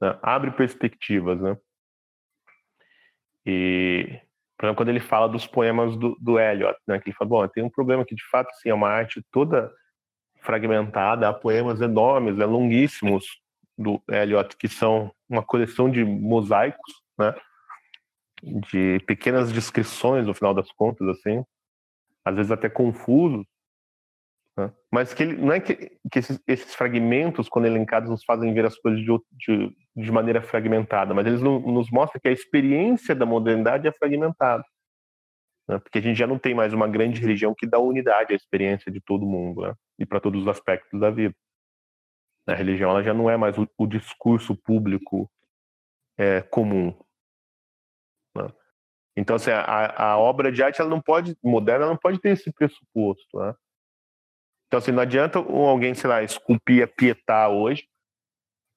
né? 0.00 0.18
abre 0.22 0.50
perspectivas, 0.50 1.40
né? 1.40 1.56
E 3.46 4.20
por 4.56 4.66
exemplo, 4.66 4.76
quando 4.76 4.88
ele 4.90 5.00
fala 5.00 5.28
dos 5.28 5.46
poemas 5.46 5.96
do, 5.96 6.16
do 6.20 6.38
Eliot, 6.38 6.78
né? 6.86 6.98
Que 7.00 7.08
ele 7.08 7.16
fala, 7.16 7.28
bom, 7.28 7.48
tem 7.48 7.64
um 7.64 7.70
problema 7.70 8.04
que 8.04 8.14
de 8.14 8.24
fato 8.28 8.48
assim, 8.50 8.68
é 8.68 8.74
uma 8.74 8.88
arte 8.88 9.24
toda 9.30 9.72
fragmentada, 10.40 11.28
há 11.28 11.32
poemas 11.32 11.80
enormes, 11.80 12.36
né, 12.36 12.44
longuíssimos, 12.44 13.26
do 13.76 14.00
Eliot, 14.08 14.56
que 14.56 14.68
são 14.68 15.12
uma 15.28 15.42
coleção 15.42 15.90
de 15.90 16.04
mosaicos, 16.04 17.02
né? 17.18 17.34
De 18.42 19.00
pequenas 19.00 19.52
descrições, 19.52 20.26
no 20.26 20.34
final 20.34 20.54
das 20.54 20.70
contas, 20.72 21.08
assim, 21.08 21.44
às 22.24 22.36
vezes 22.36 22.52
até 22.52 22.68
confusos, 22.68 23.44
Né? 24.56 24.72
Mas 24.92 25.12
que 25.12 25.22
ele, 25.22 25.36
não 25.36 25.52
é 25.52 25.60
que, 25.60 25.98
que 26.10 26.18
esses, 26.18 26.40
esses, 26.46 26.74
fragmentos, 26.74 27.48
quando 27.48 27.66
elencados, 27.66 28.08
nos 28.08 28.24
fazem 28.24 28.54
ver 28.54 28.64
as 28.64 28.76
coisas 28.78 29.00
de, 29.00 29.18
de, 29.32 29.76
de 29.96 30.12
maneira 30.12 30.42
fragmentada, 30.42 31.12
mas 31.12 31.26
eles 31.26 31.40
não, 31.42 31.58
nos 31.60 31.90
mostram 31.90 32.20
que 32.20 32.28
a 32.28 32.32
experiência 32.32 33.14
da 33.14 33.26
modernidade 33.26 33.88
é 33.88 33.92
fragmentada. 33.92 34.64
Né? 35.68 35.78
Porque 35.78 35.98
a 35.98 36.02
gente 36.02 36.16
já 36.16 36.26
não 36.26 36.38
tem 36.38 36.54
mais 36.54 36.72
uma 36.72 36.86
grande 36.86 37.20
religião 37.20 37.54
que 37.56 37.66
dá 37.66 37.78
unidade 37.78 38.32
à 38.32 38.36
experiência 38.36 38.92
de 38.92 39.00
todo 39.00 39.26
mundo 39.26 39.62
né? 39.62 39.74
e 39.98 40.06
para 40.06 40.20
todos 40.20 40.42
os 40.42 40.48
aspectos 40.48 41.00
da 41.00 41.10
vida. 41.10 41.34
A 42.46 42.54
religião 42.54 42.90
ela 42.90 43.02
já 43.02 43.14
não 43.14 43.28
é 43.28 43.36
mais 43.36 43.56
o, 43.56 43.66
o 43.78 43.86
discurso 43.86 44.54
público 44.54 45.30
é, 46.18 46.42
comum. 46.42 46.96
Né? 48.36 48.46
Então, 49.16 49.36
assim, 49.36 49.50
a, 49.50 50.10
a, 50.10 50.18
obra 50.18 50.52
de 50.52 50.62
arte 50.62 50.80
ela 50.80 50.90
não 50.90 51.00
pode 51.00 51.36
moderna, 51.42 51.84
ela 51.84 51.92
não 51.92 51.98
pode 51.98 52.20
ter 52.20 52.30
esse 52.30 52.52
pressuposto. 52.52 53.38
Né? 53.38 53.54
Então, 54.74 54.82
assim, 54.82 54.90
não 54.90 55.02
adianta 55.04 55.38
alguém, 55.38 55.94
sei 55.94 56.10
lá, 56.10 56.20
esculpir 56.24 56.82
a 56.82 56.88
Pietá 56.88 57.48
hoje. 57.48 57.88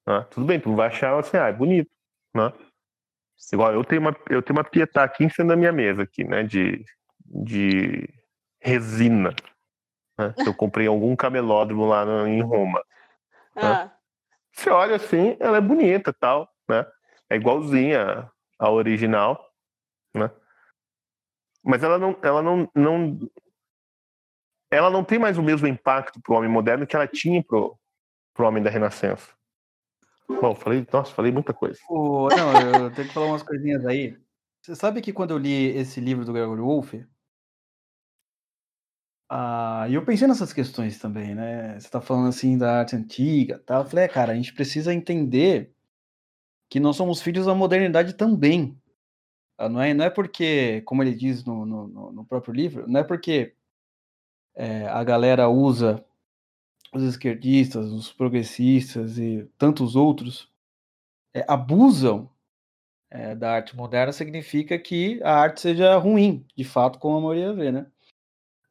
Né? 0.06 0.24
Tudo 0.30 0.46
bem, 0.46 0.60
tu 0.60 0.72
vai 0.76 0.86
achar 0.86 1.18
assim, 1.18 1.36
ah, 1.36 1.48
é 1.48 1.52
bonito. 1.52 1.90
Né? 2.32 2.52
Igual 3.52 3.72
eu 3.72 3.82
tenho 3.82 4.02
uma, 4.02 4.16
eu 4.30 4.40
tenho 4.40 4.56
uma 4.56 4.62
Pietá 4.62 5.02
aqui 5.02 5.24
em 5.24 5.28
cima 5.28 5.48
da 5.48 5.56
minha 5.56 5.72
mesa, 5.72 6.04
aqui, 6.04 6.22
né? 6.22 6.44
De, 6.44 6.84
de 7.24 8.08
resina. 8.60 9.34
Né? 10.16 10.32
Eu 10.46 10.54
comprei 10.54 10.86
algum 10.86 11.16
camelódromo 11.16 11.84
lá 11.86 12.04
no, 12.04 12.28
em 12.28 12.42
Roma. 12.42 12.80
Né? 13.56 13.62
Ah. 13.62 13.92
Você 14.52 14.70
olha 14.70 14.94
assim, 14.94 15.36
ela 15.40 15.56
é 15.56 15.60
bonita 15.60 16.12
tal, 16.12 16.48
né? 16.68 16.86
É 17.28 17.34
igualzinha 17.34 18.30
a 18.56 18.70
original, 18.70 19.52
né? 20.14 20.30
Mas 21.64 21.82
ela 21.82 21.98
não, 21.98 22.16
ela 22.22 22.40
não, 22.40 22.70
não 22.72 23.18
ela 24.70 24.90
não 24.90 25.02
tem 25.02 25.18
mais 25.18 25.38
o 25.38 25.42
mesmo 25.42 25.66
impacto 25.66 26.20
para 26.20 26.34
o 26.34 26.36
homem 26.36 26.50
moderno 26.50 26.86
que 26.86 26.94
ela 26.94 27.06
tinha 27.06 27.42
para 27.42 27.56
o 27.58 27.78
homem 28.40 28.62
da 28.62 28.70
Renascença. 28.70 29.32
Bom, 30.28 30.54
falei, 30.54 30.86
nossa, 30.92 31.14
falei 31.14 31.32
muita 31.32 31.54
coisa. 31.54 31.78
O, 31.88 32.28
não, 32.28 32.84
eu 32.84 32.90
tenho 32.92 33.08
que 33.08 33.14
falar 33.14 33.26
umas 33.26 33.42
coisinhas 33.42 33.84
aí. 33.86 34.16
Você 34.62 34.76
sabe 34.76 35.00
que 35.00 35.12
quando 35.12 35.30
eu 35.30 35.38
li 35.38 35.68
esse 35.76 36.00
livro 36.00 36.24
do 36.24 36.32
Gregory 36.32 36.60
Wolfe, 36.60 37.06
ah, 39.30 39.86
eu 39.90 40.04
pensei 40.04 40.26
nessas 40.28 40.52
questões 40.52 40.98
também, 40.98 41.34
né? 41.34 41.72
Você 41.72 41.86
está 41.86 42.00
falando 42.00 42.28
assim 42.28 42.56
da 42.58 42.80
arte 42.80 42.96
antiga, 42.96 43.58
tá? 43.58 43.76
Eu 43.76 43.86
falei, 43.86 44.04
é, 44.04 44.08
cara, 44.08 44.32
a 44.32 44.34
gente 44.34 44.54
precisa 44.54 44.92
entender 44.92 45.72
que 46.70 46.80
nós 46.80 46.96
somos 46.96 47.22
filhos 47.22 47.46
da 47.46 47.54
modernidade 47.54 48.14
também. 48.14 48.78
Ah, 49.56 49.68
não 49.68 49.80
é, 49.80 49.94
não 49.94 50.04
é 50.04 50.10
porque, 50.10 50.82
como 50.82 51.02
ele 51.02 51.14
diz 51.14 51.44
no, 51.44 51.66
no, 51.66 52.12
no 52.12 52.24
próprio 52.24 52.54
livro, 52.54 52.86
não 52.88 53.00
é 53.00 53.04
porque 53.04 53.54
é, 54.58 54.88
a 54.88 55.04
galera 55.04 55.48
usa 55.48 56.04
os 56.92 57.04
esquerdistas, 57.04 57.92
os 57.92 58.12
progressistas 58.12 59.16
e 59.16 59.48
tantos 59.56 59.94
outros 59.94 60.50
é, 61.32 61.44
abusam 61.46 62.28
é, 63.08 63.36
da 63.36 63.52
arte 63.52 63.76
moderna, 63.76 64.12
significa 64.12 64.76
que 64.76 65.22
a 65.22 65.32
arte 65.32 65.60
seja 65.60 65.96
ruim, 65.96 66.44
de 66.56 66.64
fato, 66.64 66.98
como 66.98 67.18
a 67.18 67.20
maioria 67.20 67.52
vê, 67.52 67.70
né? 67.70 67.86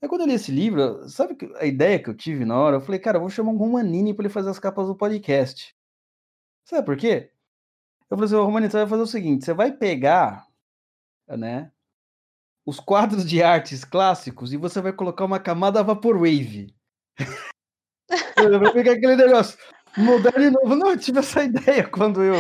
Aí 0.02 0.10
quando 0.10 0.22
eu 0.22 0.28
li 0.28 0.34
esse 0.34 0.52
livro, 0.52 1.08
sabe 1.08 1.38
a 1.56 1.66
ideia 1.66 1.98
que 1.98 2.10
eu 2.10 2.14
tive 2.14 2.44
na 2.44 2.60
hora? 2.60 2.76
Eu 2.76 2.82
falei, 2.82 3.00
cara, 3.00 3.18
eu 3.18 3.22
vou 3.22 3.30
chamar 3.30 3.52
um 3.52 3.58
Romanini 3.58 4.14
para 4.14 4.26
ele 4.26 4.34
fazer 4.34 4.50
as 4.50 4.60
capas 4.60 4.88
do 4.88 4.96
podcast. 4.96 5.74
Sabe 6.66 6.86
por 6.86 6.98
quê? 6.98 7.32
Eu 8.10 8.18
falei 8.18 8.26
assim, 8.26 8.36
Romanini, 8.36 8.70
você 8.72 8.78
vai 8.78 8.88
fazer 8.88 9.02
o 9.04 9.08
seguinte, 9.08 9.46
você 9.46 9.54
vai 9.54 9.72
pegar, 9.72 10.48
né, 11.30 11.72
os 12.68 12.82
quadros 12.82 13.26
de 13.26 13.42
artes 13.42 13.86
clássicos 13.86 14.52
e 14.52 14.58
você 14.58 14.82
vai 14.82 14.92
colocar 14.92 15.24
uma 15.24 15.40
camada 15.40 15.82
Vaporwave. 15.82 16.76
vou 18.62 18.74
pegar 18.74 18.92
aquele 18.92 19.16
negócio 19.16 19.58
de 19.96 20.50
novo. 20.50 20.76
Não, 20.76 20.90
eu 20.90 21.00
tive 21.00 21.20
essa 21.20 21.46
ideia 21.46 21.88
quando 21.88 22.22
eu 22.22 22.36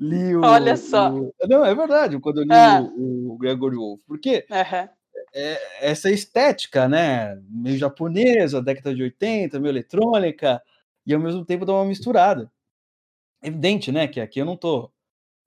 li 0.00 0.34
o. 0.34 0.40
Olha 0.42 0.74
só. 0.78 1.12
O... 1.14 1.34
Não, 1.46 1.62
é 1.62 1.74
verdade, 1.74 2.18
quando 2.18 2.38
eu 2.38 2.44
li 2.44 2.52
ah. 2.52 2.80
o, 2.96 3.34
o 3.34 3.36
Gregory 3.36 3.76
Wolf. 3.76 4.00
Porque 4.06 4.46
uhum. 4.50 4.88
é, 5.34 5.90
essa 5.90 6.10
estética, 6.10 6.88
né? 6.88 7.38
Meio 7.50 7.76
japonesa, 7.76 8.62
década 8.62 8.94
de 8.94 9.02
80, 9.02 9.60
meio 9.60 9.70
eletrônica, 9.70 10.62
e 11.06 11.12
ao 11.12 11.20
mesmo 11.20 11.44
tempo 11.44 11.66
dá 11.66 11.74
uma 11.74 11.84
misturada. 11.84 12.50
Evidente, 13.42 13.92
né? 13.92 14.08
Que 14.08 14.18
aqui 14.18 14.40
eu 14.40 14.46
não 14.46 14.56
tô. 14.56 14.90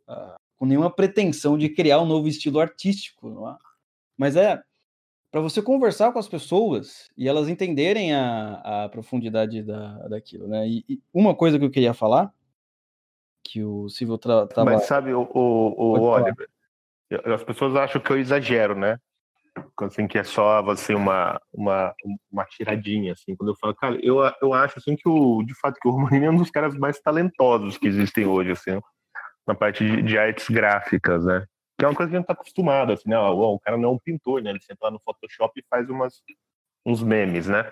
Uh, 0.07 0.37
com 0.57 0.65
nenhuma 0.65 0.89
pretensão 0.89 1.57
de 1.57 1.69
criar 1.69 2.01
um 2.01 2.05
novo 2.05 2.27
estilo 2.27 2.59
artístico, 2.59 3.47
é? 3.47 3.55
mas 4.17 4.35
é 4.35 4.61
para 5.31 5.41
você 5.41 5.61
conversar 5.61 6.11
com 6.11 6.19
as 6.19 6.27
pessoas 6.27 7.09
e 7.15 7.27
elas 7.27 7.47
entenderem 7.47 8.13
a, 8.13 8.85
a 8.85 8.89
profundidade 8.89 9.61
da, 9.61 10.07
daquilo, 10.07 10.47
né? 10.47 10.67
E, 10.67 10.85
e, 10.89 11.01
uma 11.13 11.35
coisa 11.35 11.59
que 11.59 11.65
eu 11.65 11.69
queria 11.69 11.93
falar, 11.93 12.33
que 13.43 13.63
o 13.63 13.87
Silvio 13.89 14.17
tava... 14.17 14.47
Mas 14.65 14.85
sabe, 14.85 15.13
o, 15.13 15.29
o, 15.33 15.99
o 15.99 16.01
Oliver, 16.03 16.49
as 17.25 17.43
pessoas 17.43 17.75
acham 17.75 18.01
que 18.01 18.09
eu 18.09 18.17
exagero, 18.17 18.75
né? 18.75 18.99
Assim, 19.81 20.07
que 20.07 20.17
é 20.17 20.23
só 20.23 20.59
assim, 20.71 20.93
uma, 20.93 21.39
uma, 21.51 21.93
uma 22.31 22.45
tiradinha, 22.45 23.13
assim. 23.13 23.35
Quando 23.35 23.49
eu 23.49 23.55
falo, 23.55 23.75
cara, 23.75 23.99
eu, 24.01 24.19
eu 24.41 24.53
acho, 24.53 24.79
assim, 24.79 24.95
que 24.95 25.09
o, 25.09 25.43
de 25.43 25.53
fato, 25.59 25.79
que 25.79 25.87
o 25.87 25.91
Romaninho 25.91 26.25
é 26.25 26.29
um 26.29 26.37
dos 26.37 26.51
caras 26.51 26.75
mais 26.75 26.99
talentosos 26.99 27.77
que 27.77 27.87
existem 27.87 28.25
hoje, 28.25 28.51
assim 28.51 28.79
na 29.47 29.55
parte 29.55 29.85
de, 29.85 30.01
de, 30.01 30.17
artes 30.17 30.49
gráficas, 30.49 31.25
né? 31.25 31.45
Que 31.77 31.85
é 31.85 31.87
uma 31.87 31.95
coisa 31.95 32.09
que 32.09 32.15
a 32.15 32.19
gente 32.19 32.27
tá 32.27 32.33
acostumado, 32.33 32.91
assim, 32.91 33.09
né? 33.09 33.17
O, 33.17 33.55
o 33.55 33.59
cara 33.59 33.77
não 33.77 33.89
é 33.89 33.91
um 33.93 33.99
pintor, 33.99 34.41
né? 34.41 34.49
Ele 34.49 34.61
senta 34.61 34.85
lá 34.85 34.91
no 34.91 34.99
Photoshop 34.99 35.59
e 35.59 35.65
faz 35.69 35.89
umas, 35.89 36.21
uns 36.85 37.01
memes, 37.01 37.47
né? 37.47 37.71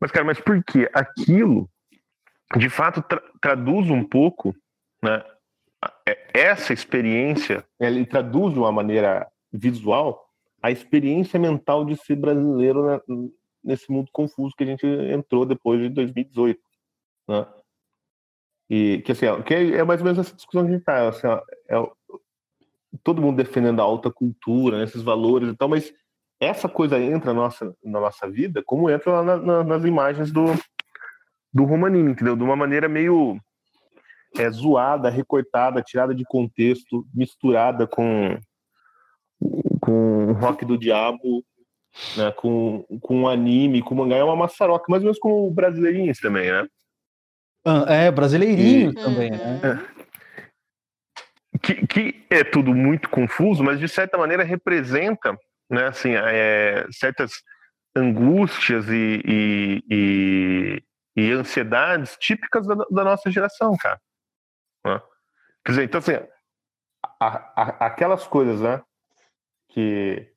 Mas, 0.00 0.10
cara, 0.10 0.24
mas 0.24 0.40
por 0.40 0.62
que 0.64 0.90
aquilo, 0.92 1.70
de 2.56 2.68
fato, 2.68 3.00
tra 3.02 3.22
traduz 3.40 3.88
um 3.90 4.04
pouco, 4.04 4.54
né? 5.02 5.24
É, 6.06 6.26
essa 6.34 6.72
experiência, 6.72 7.64
ele 7.78 8.04
traduz 8.04 8.52
de 8.52 8.58
uma 8.58 8.72
maneira 8.72 9.26
visual 9.52 10.26
a 10.62 10.70
experiência 10.70 11.38
mental 11.38 11.84
de 11.84 11.96
ser 11.96 12.16
brasileiro 12.16 12.86
né? 12.86 13.00
nesse 13.62 13.90
mundo 13.90 14.08
confuso 14.12 14.54
que 14.56 14.64
a 14.64 14.66
gente 14.66 14.86
entrou 14.86 15.44
depois 15.46 15.80
de 15.80 15.88
2018, 15.90 16.60
né? 17.28 17.46
E 18.68 19.02
que 19.04 19.12
assim, 19.12 19.26
que 19.42 19.54
é 19.54 19.84
mais 19.84 20.00
ou 20.00 20.04
menos 20.04 20.18
essa 20.18 20.34
discussão 20.34 20.64
que 20.64 20.70
a 20.70 20.72
gente 20.72 20.84
tá, 20.84 21.08
assim, 21.08 21.26
é, 21.68 21.88
todo 23.04 23.22
mundo 23.22 23.36
defendendo 23.36 23.80
a 23.80 23.84
alta 23.84 24.10
cultura, 24.10 24.78
né, 24.78 24.84
esses 24.84 25.02
valores 25.02 25.48
e 25.48 25.56
tal, 25.56 25.68
mas 25.68 25.92
essa 26.40 26.68
coisa 26.68 26.98
entra 26.98 27.32
na 27.32 27.40
nossa, 27.42 27.74
na 27.82 28.00
nossa 28.00 28.28
vida 28.28 28.62
como 28.64 28.90
entra 28.90 29.12
lá 29.12 29.22
na, 29.22 29.36
na, 29.36 29.64
nas 29.64 29.84
imagens 29.84 30.32
do, 30.32 30.46
do 31.52 31.64
Romanini, 31.64 32.10
entendeu? 32.10 32.36
De 32.36 32.42
uma 32.42 32.56
maneira 32.56 32.88
meio 32.88 33.40
é, 34.36 34.50
zoada, 34.50 35.08
recortada, 35.08 35.82
tirada 35.82 36.14
de 36.14 36.24
contexto, 36.24 37.06
misturada 37.14 37.86
com 37.86 38.38
com 39.80 40.32
rock 40.32 40.64
do 40.64 40.78
diabo, 40.78 41.44
né, 42.16 42.32
com, 42.32 42.84
com 43.00 43.28
anime, 43.28 43.82
com 43.82 43.94
mangá, 43.94 44.16
é 44.16 44.24
uma 44.24 44.34
maçaroca, 44.34 44.86
mais 44.88 45.02
ou 45.02 45.06
menos 45.06 45.18
como 45.18 45.46
o 45.46 45.50
brasileirinhos 45.50 46.18
também, 46.18 46.50
né? 46.50 46.66
Ah, 47.66 47.92
é, 47.92 48.10
brasileirinho 48.12 48.92
e, 48.92 48.94
também, 48.94 49.32
né? 49.32 49.60
É. 49.64 49.96
Que, 51.58 51.84
que 51.84 52.26
é 52.30 52.44
tudo 52.44 52.72
muito 52.72 53.10
confuso, 53.10 53.64
mas 53.64 53.80
de 53.80 53.88
certa 53.88 54.16
maneira 54.16 54.44
representa, 54.44 55.36
né, 55.68 55.86
assim, 55.86 56.12
é, 56.14 56.86
certas 56.92 57.42
angústias 57.96 58.88
e, 58.88 59.20
e, 59.24 59.82
e, 59.90 60.82
e, 61.16 61.32
ansiedades 61.32 62.16
típicas 62.20 62.68
da, 62.68 62.76
da 62.88 63.02
nossa 63.02 63.30
geração, 63.32 63.76
cara. 63.76 64.00
Né? 64.84 65.02
Quer 65.64 65.72
dizer, 65.72 65.84
então 65.84 65.98
assim, 65.98 66.12
a, 67.18 67.26
a, 67.26 67.86
aquelas 67.86 68.28
coisas, 68.28 68.60
né, 68.60 68.80
que 69.70 70.30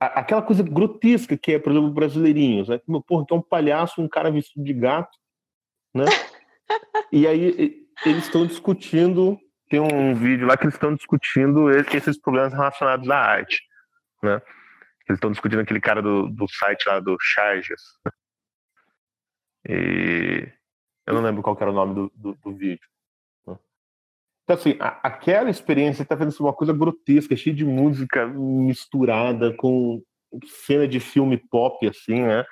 aquela 0.00 0.40
coisa 0.40 0.62
grotesca 0.62 1.36
que 1.36 1.52
é, 1.52 1.58
por 1.58 1.72
exemplo, 1.72 1.90
brasileirinhos, 1.90 2.68
né? 2.68 2.78
Como, 2.78 3.02
porra, 3.02 3.26
que 3.26 3.34
é 3.34 3.36
um 3.36 3.42
palhaço, 3.42 4.00
um 4.00 4.08
cara 4.08 4.30
vestido 4.30 4.64
de 4.64 4.72
gato, 4.72 5.21
né? 5.94 6.04
e 7.10 7.26
aí 7.26 7.86
eles 8.04 8.24
estão 8.24 8.46
discutindo, 8.46 9.38
tem 9.68 9.80
um 9.80 10.14
vídeo 10.14 10.46
lá 10.46 10.56
que 10.56 10.64
eles 10.64 10.74
estão 10.74 10.94
discutindo 10.94 11.70
esses 11.70 12.18
problemas 12.18 12.52
relacionados 12.52 13.08
à 13.10 13.16
arte, 13.16 13.62
né? 14.22 14.40
Eles 15.08 15.18
estão 15.18 15.30
discutindo 15.30 15.60
aquele 15.60 15.80
cara 15.80 16.00
do, 16.00 16.28
do 16.28 16.48
site 16.48 16.86
lá 16.86 17.00
do 17.00 17.16
Charges. 17.20 17.82
E 19.68 20.48
eu 21.06 21.14
não 21.14 21.22
lembro 21.22 21.42
qual 21.42 21.56
era 21.60 21.70
o 21.70 21.74
nome 21.74 21.94
do, 21.94 22.12
do, 22.14 22.34
do 22.34 22.54
vídeo. 22.54 22.88
Né? 23.46 23.58
Então, 24.44 24.56
assim, 24.56 24.76
a, 24.80 25.00
aquela 25.02 25.50
experiência 25.50 26.02
está 26.02 26.16
fazendo 26.16 26.38
uma 26.40 26.52
coisa 26.52 26.72
grotesca, 26.72 27.36
cheia 27.36 27.54
de 27.54 27.64
música 27.64 28.26
misturada 28.26 29.54
com 29.54 30.02
cena 30.46 30.88
de 30.88 30.98
filme 30.98 31.36
pop, 31.36 31.86
assim, 31.86 32.22
né? 32.22 32.44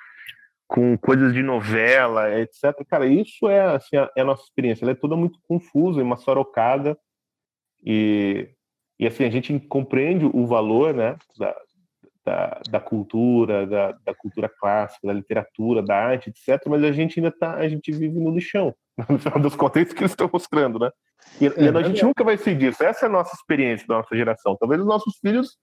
Com 0.71 0.97
coisas 0.97 1.33
de 1.33 1.43
novela, 1.43 2.33
etc. 2.39 2.73
Cara, 2.87 3.05
isso 3.05 3.49
é, 3.49 3.75
assim, 3.75 3.97
é 4.15 4.21
a 4.21 4.23
nossa 4.23 4.43
experiência. 4.43 4.85
Ela 4.85 4.93
é 4.93 4.95
toda 4.95 5.17
muito 5.17 5.37
confusa 5.45 5.99
e 5.99 6.03
uma 6.03 6.15
sorocada. 6.15 6.97
E, 7.85 8.47
e 8.97 9.05
assim, 9.05 9.25
a 9.25 9.29
gente 9.29 9.59
compreende 9.67 10.25
o 10.25 10.47
valor 10.47 10.93
né, 10.93 11.17
da, 11.37 11.55
da, 12.25 12.61
da 12.69 12.79
cultura, 12.79 13.67
da, 13.67 13.91
da, 13.91 14.15
cultura 14.15 14.47
clássica, 14.47 15.07
da 15.07 15.13
literatura, 15.13 15.83
da 15.83 15.93
arte, 15.93 16.29
etc. 16.29 16.65
Mas 16.67 16.85
a 16.85 16.93
gente 16.93 17.19
ainda 17.19 17.31
tá, 17.31 17.55
a 17.55 17.67
gente 17.67 17.91
vive 17.91 18.17
no 18.17 18.31
lixão, 18.31 18.73
no 19.09 19.19
final 19.19 19.39
dos 19.41 19.55
contos 19.57 19.91
que 19.91 19.99
eles 19.99 20.11
estão 20.11 20.29
mostrando, 20.31 20.79
né? 20.79 20.89
E, 21.41 21.47
é, 21.47 21.63
e 21.63 21.67
a 21.67 21.83
gente 21.83 22.01
é. 22.01 22.05
nunca 22.05 22.23
vai 22.23 22.37
ser 22.37 22.55
disso. 22.57 22.81
Essa 22.81 23.07
é 23.07 23.09
a 23.09 23.11
nossa 23.11 23.35
experiência 23.35 23.85
da 23.87 23.95
nossa 23.95 24.15
geração. 24.15 24.55
Talvez 24.57 24.79
os 24.79 24.87
nossos 24.87 25.17
filhos 25.17 25.57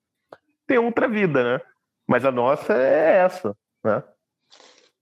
tenham 0.67 0.85
outra 0.85 1.09
vida, 1.09 1.43
né? 1.43 1.65
Mas 2.07 2.27
a 2.27 2.31
nossa 2.31 2.75
é 2.75 3.21
essa, 3.25 3.57
né? 3.83 4.03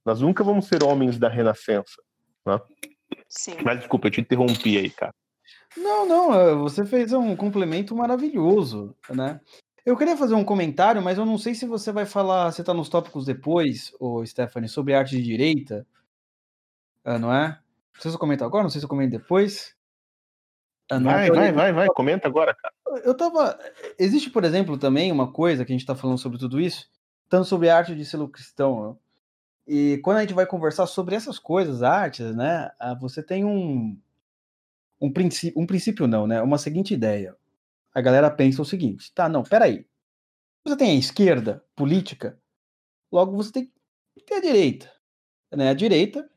Nós 0.06 0.20
nunca 0.20 0.44
vamos 0.44 0.66
ser 0.66 0.84
homens 0.84 1.18
da 1.18 1.28
renascença, 1.28 2.00
né? 2.46 2.60
Sim. 3.28 3.56
Mas 3.64 3.80
desculpa, 3.80 4.06
eu 4.06 4.12
te 4.12 4.20
interrompi 4.20 4.78
aí, 4.78 4.88
cara. 4.88 5.12
Não, 5.76 6.06
não, 6.06 6.40
eh, 6.40 6.54
você 6.54 6.86
fez 6.86 7.12
um 7.12 7.34
complemento 7.34 7.94
maravilhoso, 7.94 8.96
né? 9.10 9.40
Eu 9.84 9.96
queria 9.96 10.16
fazer 10.16 10.34
um 10.34 10.44
comentário, 10.44 11.02
mas 11.02 11.18
eu 11.18 11.26
não 11.26 11.36
sei 11.36 11.56
se 11.56 11.66
você 11.66 11.90
vai 11.90 12.06
falar, 12.06 12.52
você 12.52 12.62
está 12.62 12.72
nos 12.72 12.88
tópicos 12.88 13.26
depois, 13.26 13.92
ô 13.98 14.24
Stephanie, 14.24 14.68
sobre 14.68 14.94
arte 14.94 15.16
de 15.16 15.22
direita, 15.22 15.84
ah, 17.04 17.18
não 17.18 17.32
é? 17.32 17.48
Não 17.94 18.00
sei 18.00 18.10
se 18.10 18.16
eu 18.16 18.20
comento 18.20 18.44
agora, 18.44 18.62
não 18.62 18.70
sei 18.70 18.80
se 18.80 18.84
eu 18.84 18.88
comento 18.88 19.10
depois. 19.10 19.74
Ah, 20.88 21.00
vai, 21.00 21.30
vai, 21.30 21.52
vai, 21.52 21.72
vai, 21.72 21.88
comenta 21.88 22.28
agora, 22.28 22.54
cara. 22.54 22.74
Eu 23.04 23.16
tava. 23.16 23.58
Existe, 23.98 24.30
por 24.30 24.44
exemplo, 24.44 24.78
também 24.78 25.10
uma 25.10 25.32
coisa 25.32 25.64
que 25.64 25.72
a 25.72 25.74
gente 25.74 25.82
está 25.82 25.96
falando 25.96 26.18
sobre 26.18 26.38
tudo 26.38 26.60
isso, 26.60 26.88
tanto 27.28 27.46
sobre 27.46 27.68
a 27.68 27.76
arte 27.76 27.94
de 27.94 28.04
selo 28.04 28.28
cristão. 28.28 28.96
E 29.66 29.98
quando 30.04 30.18
a 30.18 30.20
gente 30.20 30.34
vai 30.34 30.46
conversar 30.46 30.86
sobre 30.86 31.14
essas 31.14 31.38
coisas, 31.38 31.82
artes, 31.82 32.34
né? 32.34 32.70
Ah, 32.78 32.94
você 32.94 33.22
tem 33.22 33.44
um, 33.44 33.98
um 35.00 35.12
princípio, 35.12 35.60
um 35.60 35.66
princípio 35.66 36.06
não, 36.06 36.26
né? 36.26 36.40
Uma 36.42 36.58
seguinte 36.58 36.94
ideia 36.94 37.36
a 37.96 38.02
galera 38.02 38.30
pensa 38.30 38.60
o 38.60 38.64
seguinte: 38.64 39.10
tá, 39.14 39.26
não, 39.26 39.42
peraí. 39.42 39.86
Você 40.62 40.76
tem 40.76 40.90
a 40.90 40.98
esquerda 40.98 41.64
política, 41.74 42.38
logo 43.10 43.34
você 43.34 43.50
tem 43.50 43.72
que 44.14 44.24
ter 44.26 44.34
a 44.34 44.40
direita. 44.40 44.92
Né? 45.50 45.70
A 45.70 45.74
direita 45.74 46.28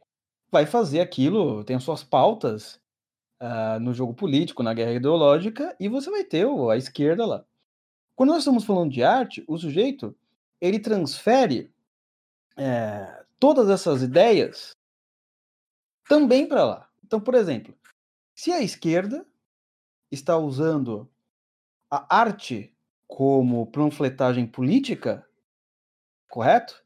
vai 0.50 0.66
fazer 0.66 1.02
aquilo, 1.02 1.64
tem 1.66 1.76
as 1.76 1.84
suas 1.84 2.02
pautas 2.02 2.80
uh, 3.42 3.78
no 3.82 3.94
jogo 3.94 4.14
político, 4.14 4.64
na 4.64 4.74
guerra 4.74 4.94
ideológica, 4.94 5.76
e 5.78 5.90
você 5.90 6.10
vai 6.10 6.24
ter 6.24 6.48
a 6.48 6.78
esquerda 6.78 7.26
lá. 7.26 7.46
Quando 8.16 8.30
nós 8.30 8.40
estamos 8.40 8.64
falando 8.64 8.94
de 8.94 9.04
arte, 9.04 9.44
o 9.46 9.58
sujeito 9.58 10.16
ele 10.62 10.80
transfere 10.80 11.74
é, 12.58 13.19
todas 13.40 13.70
essas 13.70 14.02
ideias 14.02 14.76
também 16.08 16.48
para 16.48 16.66
lá. 16.66 16.90
Então, 17.04 17.20
por 17.20 17.36
exemplo, 17.36 17.74
se 18.36 18.52
a 18.52 18.62
esquerda 18.62 19.26
está 20.12 20.38
usando 20.38 21.10
a 21.90 22.18
arte 22.18 22.76
como 23.08 23.66
panfletagem 23.68 24.46
política, 24.46 25.28
correto? 26.30 26.84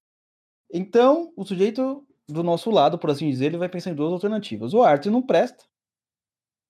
Então, 0.72 1.34
o 1.36 1.45
sujeito 1.45 2.08
do 2.28 2.41
nosso 2.41 2.72
lado, 2.72 2.97
por 2.97 3.12
assim 3.12 3.30
dizer, 3.30 3.47
ele 3.47 3.58
vai 3.58 3.70
pensar 3.70 3.91
em 3.91 3.95
duas 3.95 4.12
alternativas. 4.12 4.74
Ou 4.74 4.84
a 4.84 4.89
arte 4.89 5.10
não 5.10 5.22
presta, 5.22 5.66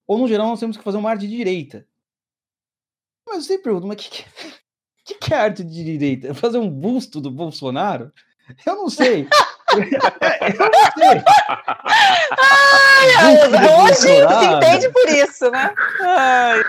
ou 0.08 0.18
no 0.18 0.28
geral 0.28 0.48
nós 0.48 0.60
temos 0.60 0.78
que 0.78 0.84
fazer 0.84 0.98
uma 0.98 1.10
arte 1.10 1.28
de 1.28 1.36
direita. 1.36 1.88
Mas 3.26 3.38
eu 3.38 3.42
sempre 3.44 3.64
pergunto, 3.64 3.88
mas 3.88 4.06
o 4.06 4.10
que, 4.10 4.24
que, 5.06 5.16
que, 5.16 5.34
é 5.34 5.38
arte 5.38 5.64
de 5.64 5.84
direita? 5.84 6.34
Fazer 6.34 6.58
um 6.58 6.70
busto 6.70 7.22
do 7.22 7.32
Bolsonaro? 7.32 8.12
Eu 8.66 8.76
não 8.76 8.90
sei. 8.90 9.28
eu 9.74 10.60
não 10.70 10.84
sei. 10.98 11.24
Ai, 12.40 13.82
hoje 13.82 13.96
se 13.96 14.46
entende 14.46 14.90
por 14.90 15.10
isso, 15.10 15.50
né? 15.52 15.74
Ai. 16.02 16.64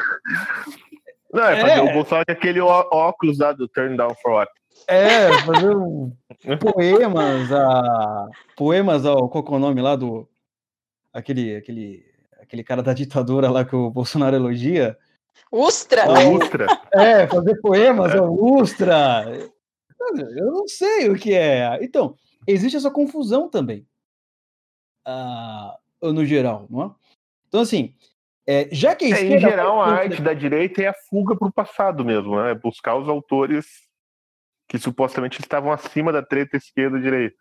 Não, 1.33 1.45
é, 1.49 1.61
fazer 1.61 1.81
o 1.81 1.93
Bolsonaro 1.93 2.27
com 2.27 2.33
aquele 2.33 2.61
óculos 2.61 3.39
lá 3.39 3.53
do 3.53 3.67
Turn 3.67 3.97
Down 3.97 4.15
for 4.23 4.33
What. 4.35 4.53
É, 4.87 5.33
fazer 5.41 5.77
um 5.77 6.13
poemas, 6.61 7.51
a, 7.53 8.27
poemas, 8.57 9.05
ó, 9.05 9.27
qual 9.29 9.45
é 9.45 9.51
o 9.51 9.59
nome 9.59 9.81
lá 9.81 9.97
do. 9.97 10.29
Aquele, 11.13 11.57
aquele, 11.57 12.05
aquele 12.41 12.63
cara 12.63 12.83
da 12.83 12.93
ditadura 12.93 13.51
lá 13.51 13.65
que 13.65 13.75
o 13.75 13.91
Bolsonaro 13.91 14.37
elogia. 14.37 14.97
Ustra! 15.51 16.05
Ustra. 16.29 16.67
É, 16.93 17.27
fazer 17.27 17.61
poemas, 17.61 18.15
é. 18.15 18.21
ó, 18.21 18.29
Ustra. 18.29 19.25
Eu 20.37 20.53
não 20.53 20.69
sei 20.69 21.09
o 21.09 21.17
que 21.17 21.35
é. 21.35 21.79
Então, 21.83 22.15
existe 22.47 22.77
essa 22.77 22.91
confusão 22.91 23.49
também. 23.49 23.87
Uh, 25.07 26.13
no 26.13 26.25
geral, 26.25 26.67
não 26.71 26.83
é? 26.83 26.91
Então, 27.49 27.61
assim, 27.61 27.95
é, 28.47 28.69
já 28.73 28.95
que 28.95 29.07
é, 29.07 29.25
em 29.25 29.39
geral, 29.39 29.81
a 29.81 29.89
arte 29.89 30.21
da 30.21 30.35
direita 30.35 30.83
é 30.83 30.89
a 30.89 30.95
fuga 30.95 31.37
para 31.37 31.49
o 31.49 31.53
passado 31.53 32.05
mesmo, 32.05 32.41
né? 32.41 32.51
É 32.51 32.55
buscar 32.55 32.97
os 32.97 33.09
autores 33.09 33.67
que 34.69 34.79
supostamente 34.79 35.41
estavam 35.41 35.71
acima 35.73 36.13
da 36.13 36.23
treta 36.23 36.57
esquerda-direita. 36.57 37.37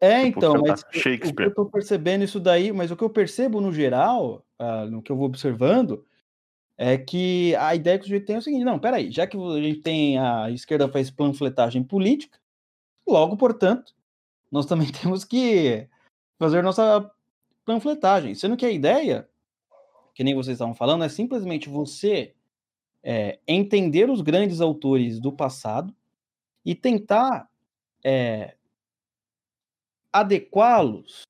É, 0.00 0.24
tipo, 0.24 0.38
então, 0.38 0.62
mas 0.62 0.84
Shakespeare. 0.92 1.32
o 1.32 1.34
que 1.34 1.42
eu 1.42 1.48
estou 1.48 1.66
percebendo 1.66 2.24
isso 2.24 2.38
daí, 2.38 2.72
mas 2.72 2.90
o 2.90 2.96
que 2.96 3.02
eu 3.02 3.10
percebo 3.10 3.60
no 3.60 3.72
geral, 3.72 4.44
uh, 4.60 4.88
no 4.88 5.02
que 5.02 5.10
eu 5.10 5.16
vou 5.16 5.26
observando, 5.26 6.04
é 6.76 6.96
que 6.96 7.54
a 7.56 7.74
ideia 7.74 7.98
que 7.98 8.04
o 8.04 8.06
sujeito 8.06 8.26
tem 8.26 8.36
é 8.36 8.38
o 8.38 8.42
seguinte: 8.42 8.64
não, 8.64 8.78
peraí, 8.78 9.10
já 9.10 9.26
que 9.26 9.36
a 9.36 9.60
gente 9.60 9.80
tem 9.80 10.18
a 10.18 10.50
esquerda 10.50 10.88
faz 10.88 11.10
panfletagem 11.10 11.82
política, 11.82 12.38
logo, 13.10 13.36
portanto, 13.36 13.94
nós 14.50 14.66
também 14.66 14.90
temos 14.92 15.24
que 15.24 15.88
fazer 16.38 16.62
nossa 16.62 17.10
panfletagem. 17.64 18.34
Sendo 18.34 18.56
que 18.56 18.66
a 18.66 18.70
ideia, 18.70 19.28
que 20.14 20.24
nem 20.24 20.34
vocês 20.34 20.54
estavam 20.54 20.74
falando, 20.74 21.04
é 21.04 21.08
simplesmente 21.08 21.68
você 21.68 22.34
é, 23.02 23.38
entender 23.46 24.08
os 24.10 24.20
grandes 24.20 24.60
autores 24.60 25.20
do 25.20 25.32
passado 25.32 25.94
e 26.64 26.74
tentar 26.74 27.48
é, 28.04 28.56
adequá-los 30.12 31.22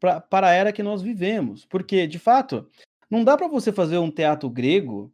para 0.00 0.48
a 0.48 0.52
era 0.52 0.72
que 0.72 0.82
nós 0.82 1.00
vivemos. 1.00 1.64
Porque, 1.64 2.06
de 2.06 2.18
fato, 2.18 2.68
não 3.08 3.24
dá 3.24 3.36
para 3.36 3.48
você 3.48 3.72
fazer 3.72 3.98
um 3.98 4.10
teatro 4.10 4.50
grego 4.50 5.13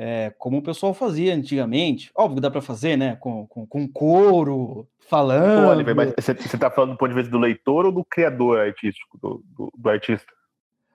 é, 0.00 0.32
como 0.38 0.58
o 0.58 0.62
pessoal 0.62 0.94
fazia 0.94 1.34
antigamente. 1.34 2.12
Óbvio 2.14 2.36
que 2.36 2.42
dá 2.42 2.50
para 2.52 2.62
fazer, 2.62 2.96
né? 2.96 3.16
Com, 3.16 3.48
com, 3.48 3.66
com 3.66 3.88
coro, 3.88 4.86
falando. 5.00 5.68
Oliver, 5.68 5.96
mas 5.96 6.14
você 6.16 6.30
está 6.30 6.70
falando 6.70 6.92
do 6.92 6.96
ponto 6.96 7.08
de 7.08 7.16
vista 7.16 7.32
do 7.32 7.38
leitor 7.38 7.84
ou 7.84 7.90
do 7.90 8.04
criador 8.04 8.60
artístico, 8.60 9.18
do, 9.18 9.42
do, 9.44 9.72
do 9.76 9.90
artista? 9.90 10.32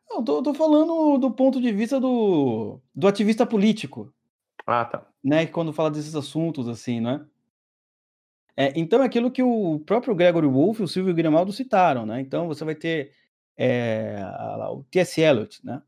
Não, 0.10 0.24
tô, 0.24 0.42
tô, 0.42 0.54
falando 0.54 1.18
do 1.18 1.30
ponto 1.32 1.60
de 1.60 1.70
vista 1.74 2.00
do, 2.00 2.80
do 2.96 3.06
ativista 3.06 3.46
político. 3.46 4.14
Ah, 4.66 4.86
tá. 4.86 5.06
Né? 5.22 5.48
Quando 5.48 5.74
fala 5.74 5.92
desses 5.92 6.16
assuntos, 6.16 6.70
assim, 6.70 7.02
né? 7.02 7.26
É, 8.56 8.72
então 8.80 9.04
é 9.04 9.06
aquilo 9.06 9.32
que 9.32 9.44
o 9.44 9.82
próprio 9.86 10.16
Gregory 10.16 10.48
Wolfe 10.48 10.82
e 10.82 10.86
o 10.86 10.88
Silvio 10.88 11.14
Grimaldo 11.14 11.52
citaram, 11.52 12.06
né? 12.06 12.22
Então 12.22 12.48
você 12.48 12.64
vai 12.64 12.76
ter 12.76 13.12
é, 13.58 14.24
o 14.72 14.82
T.S. 14.84 15.20
Eliot, 15.20 15.60
né? 15.66 15.82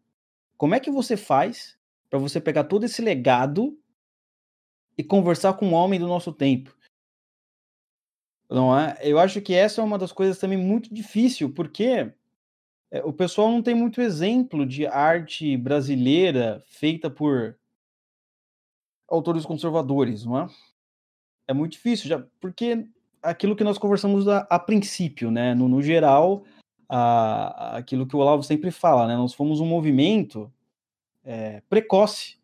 Como 0.58 0.76
é 0.76 0.82
que 0.82 0.92
você 0.92 1.16
faz 1.16 1.78
para 2.10 2.20
você 2.20 2.40
pegar 2.40 2.66
todo 2.66 2.86
esse 2.86 3.02
legado 3.02 3.78
e 4.98 5.04
conversar 5.04 5.54
com 5.54 5.68
um 5.68 5.74
homem 5.74 6.00
do 6.00 6.08
nosso 6.08 6.32
tempo. 6.32 6.76
Não 8.50 8.78
é? 8.78 8.98
Eu 9.02 9.20
acho 9.20 9.42
que 9.42 9.54
essa 9.54 9.82
é 9.82 9.84
uma 9.84 9.98
das 9.98 10.12
coisas 10.12 10.38
também 10.38 10.58
muito 10.58 10.94
difícil, 10.94 11.52
porque 11.52 12.12
é, 12.92 13.04
o 13.04 13.12
pessoal 13.12 13.52
não 13.52 13.62
tem 13.62 13.76
muito 13.76 14.02
exemplo 14.02 14.66
de 14.66 14.86
arte 14.86 15.58
brasileira 15.58 16.64
feita 16.68 17.10
por 17.10 17.58
autores 19.08 19.46
conservadores, 19.46 20.26
não 20.26 20.40
é? 20.40 20.48
É 21.48 21.54
muito 21.54 21.74
difícil, 21.74 22.08
já, 22.08 22.26
porque 22.40 22.88
aquilo 23.22 23.56
que 23.56 23.64
nós 23.64 23.78
conversamos 23.78 24.28
a, 24.28 24.40
a 24.50 24.60
princípio, 24.60 25.32
né? 25.32 25.54
No, 25.54 25.68
no 25.68 25.82
geral, 25.82 26.44
a, 26.88 27.78
aquilo 27.78 28.08
que 28.08 28.16
o 28.16 28.20
Olavo 28.20 28.44
sempre 28.44 28.72
fala, 28.72 29.08
né? 29.08 29.16
Nós 29.16 29.34
fomos 29.34 29.60
um 29.60 29.66
movimento 29.66 30.52
é, 31.26 31.62
precoce. 31.68 32.38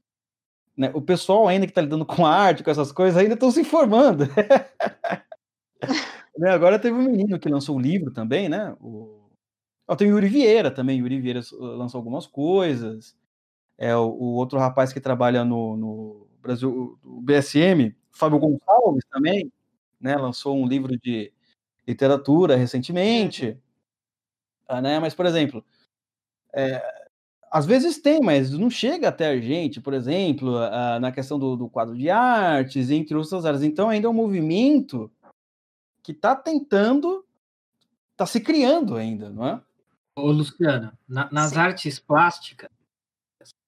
Né? 0.75 0.91
O 0.93 1.01
pessoal 1.01 1.47
ainda 1.47 1.65
que 1.65 1.71
está 1.71 1.81
lidando 1.81 2.05
com 2.05 2.25
arte, 2.25 2.63
com 2.63 2.71
essas 2.71 2.91
coisas, 2.91 3.17
ainda 3.17 3.35
estão 3.35 3.51
se 3.51 3.61
informando. 3.61 4.25
né? 6.37 6.49
Agora 6.49 6.79
teve 6.79 6.97
um 6.97 7.03
menino 7.03 7.39
que 7.39 7.47
lançou 7.47 7.77
um 7.77 7.81
livro 7.81 8.11
também, 8.11 8.49
né? 8.49 8.75
O... 8.81 9.21
Oh, 9.87 9.95
tem 9.95 10.07
o 10.07 10.11
Yuri 10.11 10.27
Vieira 10.27 10.71
também, 10.71 10.99
Yuri 10.99 11.19
Vieira 11.19 11.41
lançou 11.51 11.99
algumas 11.99 12.25
coisas. 12.25 13.15
É 13.77 13.95
o, 13.95 14.09
o 14.09 14.33
outro 14.35 14.57
rapaz 14.57 14.93
que 14.93 14.99
trabalha 14.99 15.43
no, 15.43 15.75
no 15.75 16.27
Brasil, 16.41 16.97
o 17.03 17.21
BSM, 17.21 17.95
Fábio 18.11 18.39
Gonçalves 18.39 19.03
também, 19.11 19.51
né? 19.99 20.15
Lançou 20.15 20.57
um 20.57 20.67
livro 20.67 20.97
de 20.97 21.31
literatura 21.87 22.55
recentemente. 22.55 23.57
Ah, 24.67 24.81
né? 24.81 24.99
Mas, 24.99 25.13
por 25.13 25.25
exemplo, 25.25 25.63
é, 26.53 27.00
às 27.51 27.65
vezes 27.65 27.97
tem, 27.97 28.21
mas 28.21 28.51
não 28.51 28.69
chega 28.69 29.09
até 29.09 29.27
a 29.27 29.39
gente, 29.39 29.81
por 29.81 29.93
exemplo, 29.93 30.57
na 31.01 31.11
questão 31.11 31.37
do, 31.37 31.57
do, 31.57 31.67
quadro 31.69 31.97
de 31.97 32.09
artes, 32.09 32.89
entre 32.89 33.13
outras 33.13 33.45
áreas. 33.45 33.61
Então, 33.61 33.89
ainda 33.89 34.07
é 34.07 34.09
um 34.09 34.13
movimento 34.13 35.11
que 36.01 36.13
está 36.13 36.33
tentando, 36.33 37.25
está 38.13 38.25
se 38.25 38.39
criando 38.39 38.95
ainda, 38.95 39.29
não 39.29 39.45
é? 39.45 39.61
Ô, 40.17 40.31
Luciano, 40.31 40.91
na, 41.07 41.29
nas 41.29 41.51
Sim. 41.51 41.59
artes 41.59 41.99
plásticas, 41.99 42.69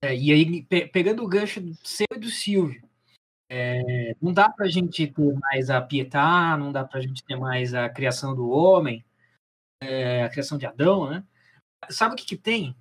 é, 0.01 0.15
e 0.15 0.31
aí 0.31 0.63
pe, 0.63 0.87
pegando 0.87 1.23
o 1.23 1.27
gancho 1.27 1.59
do 1.59 1.75
seu 1.83 2.07
e 2.15 2.19
do 2.19 2.29
Silvio, 2.29 2.81
É, 3.49 4.15
não 4.21 4.33
dá 4.33 4.49
para 4.49 4.65
a 4.65 4.69
gente 4.69 5.05
ter 5.07 5.33
mais 5.33 5.69
a 5.69 5.81
Pietà, 5.81 6.57
não 6.57 6.71
dá 6.71 6.83
para 6.83 6.99
a 6.99 7.01
gente 7.01 7.23
ter 7.23 7.35
mais 7.35 7.73
a 7.73 7.87
criação 7.89 8.33
do 8.33 8.49
homem, 8.49 9.03
é, 9.81 10.23
a 10.23 10.29
criação 10.29 10.57
de 10.57 10.65
Adão, 10.65 11.09
né? 11.09 11.23
Sabe 11.89 12.13
o 12.13 12.17
que, 12.17 12.25
que 12.25 12.37
tem? 12.37 12.75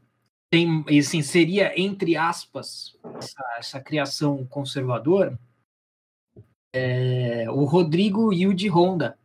Tem, 0.53 0.85
assim, 0.99 1.23
seria, 1.23 1.73
entre 1.81 2.15
aspas, 2.15 2.95
essa, 3.17 3.43
essa 3.57 3.81
criação 3.81 4.47
conservadora, 4.47 5.41
é, 6.75 7.51
o 7.51 7.65
Rodrigo 7.65 8.31
Hilde 8.31 8.69
Honda, 8.69 9.19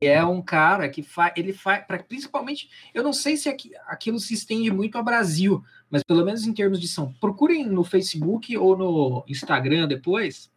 que 0.00 0.08
é 0.08 0.24
um 0.24 0.42
cara 0.42 0.88
que 0.88 1.00
faz, 1.00 1.32
ele 1.36 1.52
faz, 1.52 1.86
principalmente, 2.08 2.68
eu 2.92 3.04
não 3.04 3.12
sei 3.12 3.36
se 3.36 3.48
aquilo 3.86 4.18
se 4.18 4.34
estende 4.34 4.68
muito 4.72 4.98
ao 4.98 5.04
Brasil, 5.04 5.64
mas 5.88 6.02
pelo 6.02 6.24
menos 6.24 6.44
em 6.44 6.52
termos 6.52 6.80
de 6.80 6.88
São, 6.88 7.12
procurem 7.20 7.64
no 7.66 7.84
Facebook 7.84 8.56
ou 8.56 8.76
no 8.76 9.24
Instagram 9.28 9.86
depois, 9.86 10.50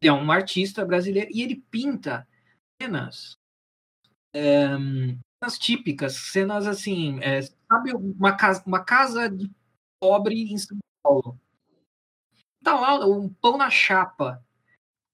é 0.00 0.12
um 0.12 0.30
artista 0.30 0.84
brasileiro 0.84 1.32
e 1.34 1.42
ele 1.42 1.64
pinta 1.68 2.28
cenas, 2.80 3.36
é, 4.32 4.68
cenas 5.46 5.58
típicas, 5.58 6.14
cenas 6.14 6.66
assim, 6.66 7.18
é, 7.22 7.42
sabe 7.42 7.94
uma 7.94 8.36
casa, 8.36 8.62
uma 8.66 8.84
casa 8.84 9.28
de 9.30 9.50
pobre 10.00 10.52
em 10.52 10.58
São 10.58 10.78
Paulo. 11.02 11.38
Tá 12.62 12.74
lá 12.74 13.06
um 13.06 13.28
pão 13.28 13.56
na 13.56 13.70
chapa. 13.70 14.42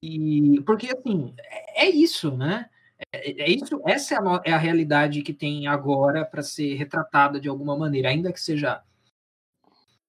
E 0.02 0.60
porque 0.62 0.88
assim, 0.88 1.34
é, 1.38 1.86
é 1.86 1.90
isso, 1.90 2.36
né? 2.36 2.68
É, 3.12 3.42
é, 3.42 3.50
isso, 3.50 3.80
essa 3.86 4.14
é 4.14 4.18
a, 4.18 4.42
é 4.46 4.52
a 4.52 4.59
realidade 4.59 5.22
que 5.22 5.34
tem 5.34 5.66
agora 5.66 6.24
para 6.24 6.42
ser 6.42 6.74
retratada 6.74 7.38
de 7.40 7.48
alguma 7.48 7.76
maneira, 7.76 8.09
ainda 8.09 8.32
que 8.32 8.40
seja 8.40 8.82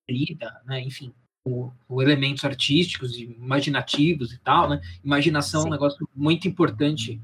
lida, 0.10 0.62
né? 0.66 0.82
Enfim, 0.82 1.14
o, 1.46 1.72
elementos 2.02 2.44
artísticos, 2.44 3.18
imaginativos 3.18 4.34
e 4.34 4.40
tal, 4.40 4.70
né? 4.70 4.82
Imaginação 5.04 5.62
Sim. 5.62 5.68
é 5.68 5.70
um 5.70 5.74
negócio 5.74 6.10
muito 6.16 6.48
importante 6.48 7.22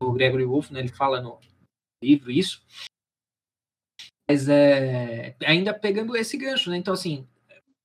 do 0.00 0.12
Gregory 0.12 0.44
Wolfe, 0.44 0.72
né? 0.72 0.80
Ele 0.80 0.88
fala 0.88 1.20
no 1.20 1.38
livro 2.02 2.30
isso. 2.30 2.62
Mas 4.28 4.48
é 4.48 5.34
ainda 5.44 5.74
pegando 5.74 6.16
esse 6.16 6.36
gancho, 6.36 6.70
né? 6.70 6.76
Então, 6.76 6.94
assim, 6.94 7.26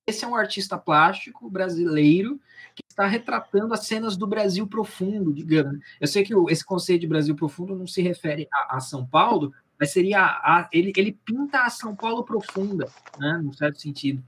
esse 0.08 0.24
é 0.24 0.28
um 0.28 0.36
artista 0.36 0.78
plástico 0.78 1.50
brasileiro 1.50 2.40
que 2.74 2.84
está 2.90 3.06
retratando 3.06 3.74
as 3.74 3.86
cenas 3.86 4.16
do 4.16 4.26
Brasil 4.26 4.66
profundo, 4.68 5.34
digamos. 5.34 5.80
Eu 6.00 6.08
sei 6.08 6.24
que 6.24 6.34
esse 6.50 6.66
conceito 6.66 7.02
de 7.02 7.08
Brasil 7.08 7.36
profundo 7.36 7.76
não 7.76 7.88
se 7.88 8.02
refere 8.02 8.48
a, 8.54 8.78
a 8.78 8.80
São 8.80 9.06
Paulo, 9.06 9.54
mas 9.80 9.92
seria 9.92 10.22
a, 10.22 10.70
ele, 10.72 10.94
ele 10.96 11.12
pinta 11.12 11.64
a 11.64 11.70
São 11.70 11.96
Paulo 11.96 12.24
profunda, 12.24 12.90
né? 13.20 13.40
Num 13.44 13.52
certo 13.52 13.82
sentido. 13.82 14.24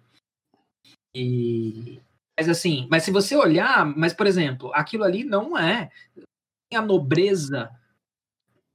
E, 1.16 2.02
mas 2.38 2.49
assim, 2.49 2.88
mas 2.90 3.03
se 3.03 3.11
você 3.11 3.36
olhar, 3.36 3.86
mas 3.86 4.14
por 4.14 4.28
exemplo, 4.28 4.72
aquilo 4.74 5.03
ali 5.03 5.24
não 5.24 5.57
é 5.57 5.90
a 6.74 6.82
nobreza 6.82 7.72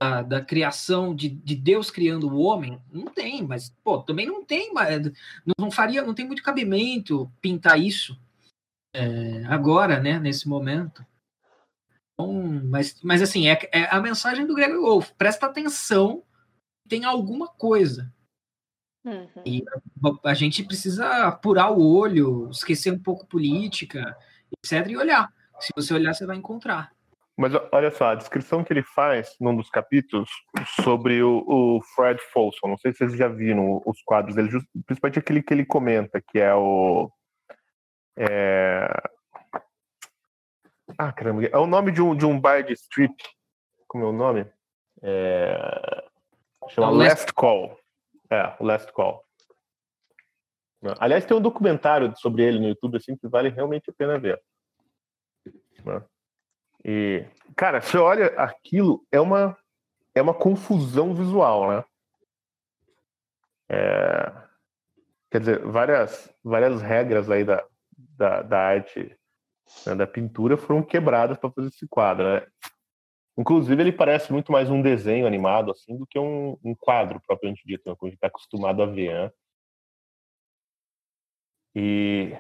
da, 0.05 0.23
da 0.23 0.41
criação 0.45 1.15
de, 1.15 1.29
de, 1.31 1.55
Deus 1.55 1.91
criando 1.91 2.29
o 2.29 2.39
homem, 2.39 2.81
não 2.93 3.07
tem, 3.07 3.43
mas 3.43 3.75
pô, 3.83 4.03
também 4.03 4.27
não 4.27 4.45
tem, 4.45 4.73
mas 4.73 5.11
não, 5.59 5.71
faria, 5.71 6.03
não 6.03 6.15
tem 6.15 6.27
muito 6.27 6.43
cabimento 6.43 7.31
pintar 7.41 7.81
isso 7.81 8.19
é, 8.95 9.45
agora, 9.47 10.01
né, 10.01 10.19
nesse 10.19 10.47
momento. 10.47 11.05
Então, 12.13 12.33
mas, 12.65 13.01
mas 13.03 13.23
assim, 13.23 13.49
é, 13.49 13.59
é 13.73 13.85
a 13.85 14.01
mensagem 14.01 14.47
do 14.47 14.55
Gregory 14.55 14.79
Wolf. 14.79 15.11
Presta 15.13 15.47
atenção, 15.47 16.23
tem 16.87 17.05
alguma 17.05 17.49
coisa. 17.49 18.13
Uhum. 19.05 19.43
E 19.45 19.65
a, 20.05 20.31
a, 20.31 20.35
gente 20.35 20.63
precisa 20.65 21.27
apurar 21.27 21.71
o 21.71 21.83
olho, 21.83 22.51
esquecer 22.51 22.93
um 22.93 22.99
pouco 22.99 23.27
política, 23.27 24.17
etc., 24.53 24.87
e 24.89 24.97
olhar. 24.97 25.33
Se 25.59 25.73
você 25.75 25.95
olhar, 25.95 26.15
você 26.15 26.27
vai 26.27 26.37
encontrar. 26.37 26.93
Mas 27.37 27.53
olha 27.73 27.91
só, 27.91 28.11
a 28.11 28.15
descrição 28.15 28.63
que 28.63 28.73
ele 28.73 28.83
faz 28.83 29.35
num 29.41 29.57
dos 29.57 29.69
capítulos 29.69 30.31
sobre 30.83 31.21
o, 31.21 31.45
o 31.47 31.83
Fred 31.95 32.21
Folsom, 32.33 32.69
não 32.69 32.79
sei 32.79 32.93
se 32.93 32.99
vocês 32.99 33.17
já 33.17 33.27
viram 33.27 33.83
os 33.85 34.01
quadros 34.03 34.37
dele, 34.37 34.51
principalmente 34.87 35.19
aquele 35.19 35.43
que 35.43 35.53
ele 35.53 35.67
comenta, 35.67 36.23
que 36.23 36.39
é 36.39 36.55
o. 36.55 37.11
É... 38.17 38.87
Ah, 40.97 41.13
caramba, 41.13 41.45
é 41.45 41.59
o 41.59 41.67
nome 41.67 41.91
de 41.91 42.01
um, 42.01 42.15
de 42.15 42.25
um 42.25 42.41
bar 42.41 42.63
de 42.63 42.73
strip. 42.75 43.15
Como 43.89 44.05
é 44.05 44.09
o 44.09 44.13
nome? 44.13 44.47
É... 45.03 46.05
Chama 46.69 46.91
Last 46.91 47.33
Call. 47.33 47.77
É, 48.31 48.57
Last 48.61 48.93
Call. 48.93 49.25
Aliás, 51.01 51.25
tem 51.25 51.37
um 51.37 51.41
documentário 51.41 52.15
sobre 52.17 52.45
ele 52.45 52.61
no 52.61 52.69
YouTube 52.69 52.97
assim 52.97 53.17
que 53.17 53.27
vale 53.27 53.49
realmente 53.49 53.91
a 53.91 53.93
pena 53.93 54.19
ver. 54.19 54.41
Né? 55.85 56.03
E, 56.85 57.25
cara, 57.57 57.81
você 57.81 57.97
olha 57.97 58.27
aquilo, 58.37 59.07
é 59.11 59.21
uma 59.21 59.57
é 60.15 60.23
uma 60.23 60.35
confusão 60.35 61.15
visual, 61.15 61.71
né? 61.71 61.85
É, 63.69 64.33
quer 65.31 65.41
dizer, 65.41 65.65
várias 65.65 66.33
várias 66.45 66.83
regras 66.83 67.31
aí 67.31 67.45
da, 67.45 67.67
da, 67.97 68.43
da 68.43 68.59
arte, 68.61 69.17
né, 69.87 69.95
da 69.95 70.07
pintura 70.07 70.57
foram 70.57 70.83
quebradas 70.83 71.39
para 71.39 71.51
fazer 71.51 71.69
esse 71.69 71.89
quadro, 71.89 72.25
né? 72.25 72.47
Inclusive, 73.37 73.83
ele 73.83 73.93
parece 73.93 74.33
muito 74.33 74.53
mais 74.53 74.71
um 74.71 74.81
desenho 74.81 75.27
animado 75.27 75.73
assim 75.73 75.97
do 75.97 76.07
que 76.07 76.19
um, 76.19 76.57
um 76.63 76.75
quadro 76.75 77.21
propriamente 77.27 77.67
dito, 77.67 77.89
né, 77.89 77.97
como 77.97 78.09
a 78.09 78.11
gente 78.11 78.19
está 78.19 78.29
acostumado 78.29 78.83
a 78.83 78.87
ver. 78.87 79.13
Né? 79.13 79.33
E, 81.75 82.39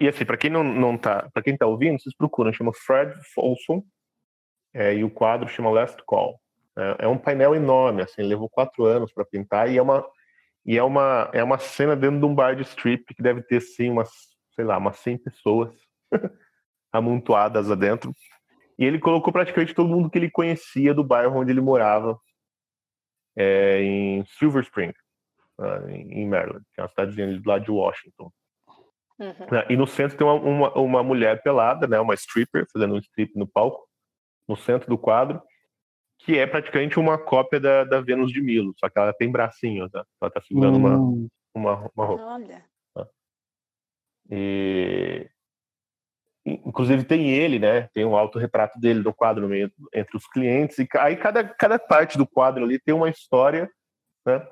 e, 0.00 0.08
assim, 0.08 0.24
para 0.24 0.36
quem 0.36 0.50
não, 0.50 0.64
não 0.64 0.96
tá, 0.96 1.28
para 1.32 1.42
quem 1.42 1.54
está 1.54 1.66
ouvindo, 1.66 2.00
vocês 2.00 2.14
procuram, 2.16 2.52
chama 2.52 2.72
Fred 2.72 3.14
Folsom 3.34 3.82
é, 4.74 4.94
e 4.94 5.04
o 5.04 5.10
quadro 5.10 5.48
chama 5.48 5.70
Last 5.70 6.02
Call. 6.06 6.40
É, 6.76 7.04
é 7.06 7.08
um 7.08 7.18
painel 7.18 7.54
enorme, 7.54 8.02
assim, 8.02 8.22
levou 8.22 8.48
quatro 8.48 8.84
anos 8.84 9.12
para 9.12 9.24
pintar 9.24 9.70
e 9.70 9.78
é 9.78 9.82
uma 9.82 10.06
e 10.66 10.76
é 10.76 10.82
uma 10.82 11.30
é 11.32 11.42
uma 11.42 11.58
cena 11.58 11.96
dentro 11.96 12.18
de 12.18 12.26
um 12.26 12.34
bar 12.34 12.54
de 12.54 12.62
strip 12.62 13.14
que 13.14 13.22
deve 13.22 13.42
ter 13.42 13.60
sim 13.60 13.90
umas 13.90 14.10
sei 14.54 14.64
lá 14.64 14.76
umas 14.76 14.98
100 14.98 15.18
pessoas 15.18 15.72
amontoadas 16.92 17.68
lá 17.68 17.74
dentro 17.74 18.12
e 18.78 18.84
ele 18.84 19.00
colocou 19.00 19.32
praticamente 19.32 19.74
todo 19.74 19.88
mundo 19.88 20.08
que 20.08 20.16
ele 20.16 20.30
conhecia 20.30 20.94
do 20.94 21.02
bairro 21.02 21.40
onde 21.40 21.50
ele 21.50 21.60
morava, 21.60 22.18
é, 23.36 23.82
em 23.82 24.24
Silver 24.38 24.62
Spring, 24.62 24.92
uh, 25.58 25.88
em 25.90 26.28
Maryland, 26.28 26.64
que 26.72 26.80
é 26.80 26.84
uma 26.84 26.88
cidadezinha 26.88 27.42
lá 27.44 27.58
de 27.58 27.70
Washington. 27.72 28.32
Uhum. 29.18 29.46
Né, 29.50 29.66
e 29.68 29.76
no 29.76 29.86
centro 29.86 30.16
tem 30.16 30.26
uma, 30.26 30.34
uma, 30.34 30.78
uma, 30.78 31.02
mulher 31.02 31.42
pelada, 31.42 31.86
né, 31.86 31.98
uma 31.98 32.14
stripper, 32.14 32.66
fazendo 32.72 32.94
um 32.94 32.98
strip 32.98 33.36
no 33.36 33.46
palco, 33.46 33.88
no 34.46 34.56
centro 34.56 34.88
do 34.88 34.96
quadro, 34.96 35.42
que 36.20 36.38
é 36.38 36.46
praticamente 36.46 36.98
uma 36.98 37.18
cópia 37.18 37.58
da, 37.58 37.84
da 37.84 38.00
Vênus 38.00 38.32
de 38.32 38.40
Milo, 38.40 38.74
só 38.78 38.88
que 38.88 38.98
ela 38.98 39.12
tem 39.12 39.30
bracinhos, 39.30 39.90
tá? 39.90 40.04
ela 40.20 40.30
tá 40.30 40.40
segurando 40.40 40.78
uhum. 40.78 41.28
uma, 41.54 41.72
uma, 41.74 41.90
uma 41.96 42.04
roupa. 42.04 42.24
Olha. 42.24 42.64
Tá? 42.94 43.08
E, 44.30 45.28
Inclusive 46.64 47.04
tem 47.04 47.30
ele, 47.30 47.58
né? 47.58 47.88
Tem 47.92 48.04
um 48.04 48.16
autorretrato 48.16 48.78
dele 48.80 49.00
no 49.00 49.12
quadro 49.12 49.42
no 49.42 49.48
meio, 49.48 49.70
entre 49.92 50.16
os 50.16 50.26
clientes. 50.26 50.78
E 50.78 50.88
aí 50.98 51.16
cada, 51.16 51.44
cada 51.44 51.78
parte 51.78 52.16
do 52.16 52.26
quadro 52.26 52.64
ali 52.64 52.78
tem 52.78 52.94
uma 52.94 53.10
história, 53.10 53.70
né? 54.26 54.46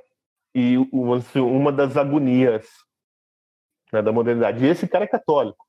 E 0.55 0.77
uma, 0.93 1.19
assim, 1.19 1.41
uma 1.41 1.73
das 1.73 1.97
agonias 1.97 2.69
né, 3.93 4.03
da 4.03 4.13
modernidade. 4.13 4.65
E 4.65 4.69
esse 4.69 4.87
cara 4.89 5.05
é 5.05 5.09
católico. 5.09 5.67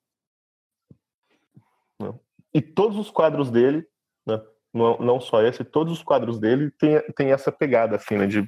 Né? 2.02 2.14
E 2.54 2.62
todos 2.62 2.98
os 2.98 3.10
quadros 3.10 3.52
dele, 3.52 3.88
né, 4.26 4.42
não, 4.74 4.98
não 5.00 5.20
só 5.20 5.42
esse, 5.42 5.64
todos 5.64 5.94
os 5.94 6.04
quadros 6.04 6.40
dele 6.40 6.72
tem, 6.72 7.02
tem 7.14 7.32
essa 7.32 7.52
pegada, 7.52 7.96
assim, 7.96 8.18
né? 8.18 8.28
De 8.28 8.48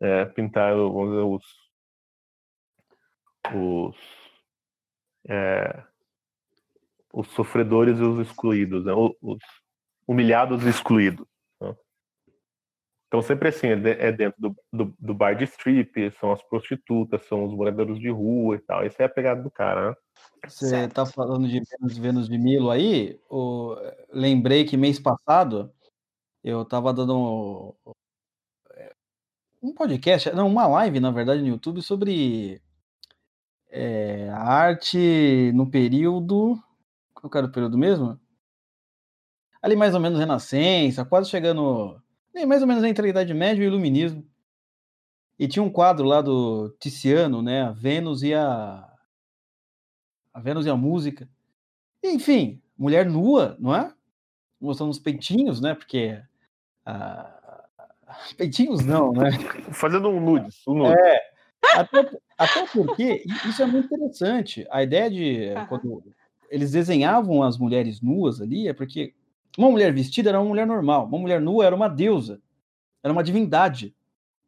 é, 0.00 0.24
pintar 0.26 0.76
os... 0.76 1.44
os 3.54 3.96
é, 5.28 5.82
os 7.16 7.28
sofredores 7.28 7.98
e 7.98 8.02
os 8.02 8.18
excluídos, 8.18 8.84
né? 8.84 8.92
os 8.92 9.38
humilhados 10.06 10.64
e 10.64 10.68
excluídos. 10.68 11.25
Então, 13.06 13.22
sempre 13.22 13.48
assim, 13.48 13.68
é, 13.68 14.08
é 14.08 14.12
dentro 14.12 14.40
do, 14.40 14.56
do, 14.72 14.96
do, 14.98 15.14
bar 15.14 15.34
de 15.34 15.44
strip, 15.44 16.10
são 16.18 16.32
as 16.32 16.42
prostitutas, 16.42 17.24
são 17.26 17.44
os 17.44 17.54
moradores 17.54 17.98
de 17.98 18.10
rua 18.10 18.56
e 18.56 18.58
tal. 18.58 18.84
Isso 18.84 19.00
é 19.00 19.04
a 19.04 19.08
pegada 19.08 19.42
do 19.42 19.50
cara, 19.50 19.90
né? 19.90 19.96
Você 20.46 20.84
está 20.84 21.06
falando 21.06 21.48
de 21.48 21.60
Vênus, 21.60 21.98
Vênus 21.98 22.28
de 22.28 22.38
Milo 22.38 22.70
aí? 22.70 23.18
O... 23.30 23.76
Lembrei 24.10 24.64
que 24.64 24.76
mês 24.76 24.98
passado 24.98 25.72
eu 26.42 26.62
estava 26.62 26.92
dando 26.92 27.16
um... 27.16 27.92
um 29.62 29.74
podcast, 29.74 30.30
não, 30.32 30.48
uma 30.48 30.66
live, 30.66 31.00
na 31.00 31.10
verdade, 31.10 31.42
no 31.42 31.48
YouTube 31.48 31.82
sobre 31.82 32.60
é, 33.70 34.28
a 34.30 34.42
arte 34.42 35.52
no 35.54 35.70
período 35.70 36.60
qual 37.28 37.42
era 37.42 37.46
o 37.46 37.52
período 37.52 37.78
mesmo? 37.78 38.18
Ali 39.60 39.74
mais 39.76 39.94
ou 39.94 40.00
menos 40.00 40.18
Renascença, 40.18 41.04
quase 41.04 41.30
chegando. 41.30 42.00
Mais 42.44 42.60
ou 42.60 42.68
menos 42.68 42.84
entre 42.84 43.06
a 43.06 43.10
Idade 43.10 43.32
Média 43.32 43.62
e 43.62 43.66
o 43.66 43.70
Iluminismo. 43.70 44.26
E 45.38 45.46
tinha 45.46 45.62
um 45.62 45.70
quadro 45.70 46.04
lá 46.04 46.20
do 46.20 46.70
Tiziano, 46.80 47.42
né? 47.42 47.62
A 47.62 47.70
Vênus 47.70 48.22
e 48.22 48.34
a. 48.34 48.90
A 50.32 50.40
Vênus 50.40 50.66
e 50.66 50.70
a 50.70 50.76
Música. 50.76 51.28
Enfim, 52.02 52.60
mulher 52.76 53.06
nua, 53.06 53.56
não 53.58 53.74
é? 53.74 53.92
Mostrando 54.60 54.90
os 54.90 54.98
peitinhos, 54.98 55.60
né? 55.60 55.74
Porque. 55.74 56.20
Ah, 56.84 57.66
peitinhos 58.36 58.84
não, 58.84 59.12
né? 59.12 59.30
Fazendo 59.72 60.08
um 60.08 60.20
nudes. 60.20 60.62
Um 60.66 60.74
nude. 60.74 60.98
É. 60.98 61.36
Até, 61.74 62.10
até 62.38 62.66
porque 62.66 63.24
isso 63.46 63.62
é 63.62 63.66
muito 63.66 63.86
interessante. 63.86 64.66
A 64.70 64.82
ideia 64.82 65.10
de. 65.10 65.54
Quando 65.68 66.02
eles 66.48 66.72
desenhavam 66.72 67.42
as 67.42 67.58
mulheres 67.58 68.00
nuas 68.00 68.40
ali, 68.40 68.68
é 68.68 68.72
porque 68.72 69.14
uma 69.56 69.70
mulher 69.70 69.92
vestida 69.92 70.30
era 70.30 70.40
uma 70.40 70.48
mulher 70.48 70.66
normal, 70.66 71.06
uma 71.06 71.18
mulher 71.18 71.40
nua 71.40 71.64
era 71.64 71.74
uma 71.74 71.88
deusa, 71.88 72.40
era 73.02 73.12
uma 73.12 73.24
divindade, 73.24 73.94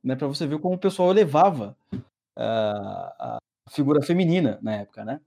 né? 0.03 0.17
Para 0.17 0.27
você 0.27 0.47
ver 0.47 0.59
como 0.59 0.75
o 0.75 0.79
pessoal 0.79 1.11
elevava 1.11 1.77
uh, 1.93 1.99
a 2.37 3.39
figura 3.71 4.03
feminina 4.03 4.59
na 4.63 4.77
época, 4.77 5.05
né? 5.05 5.21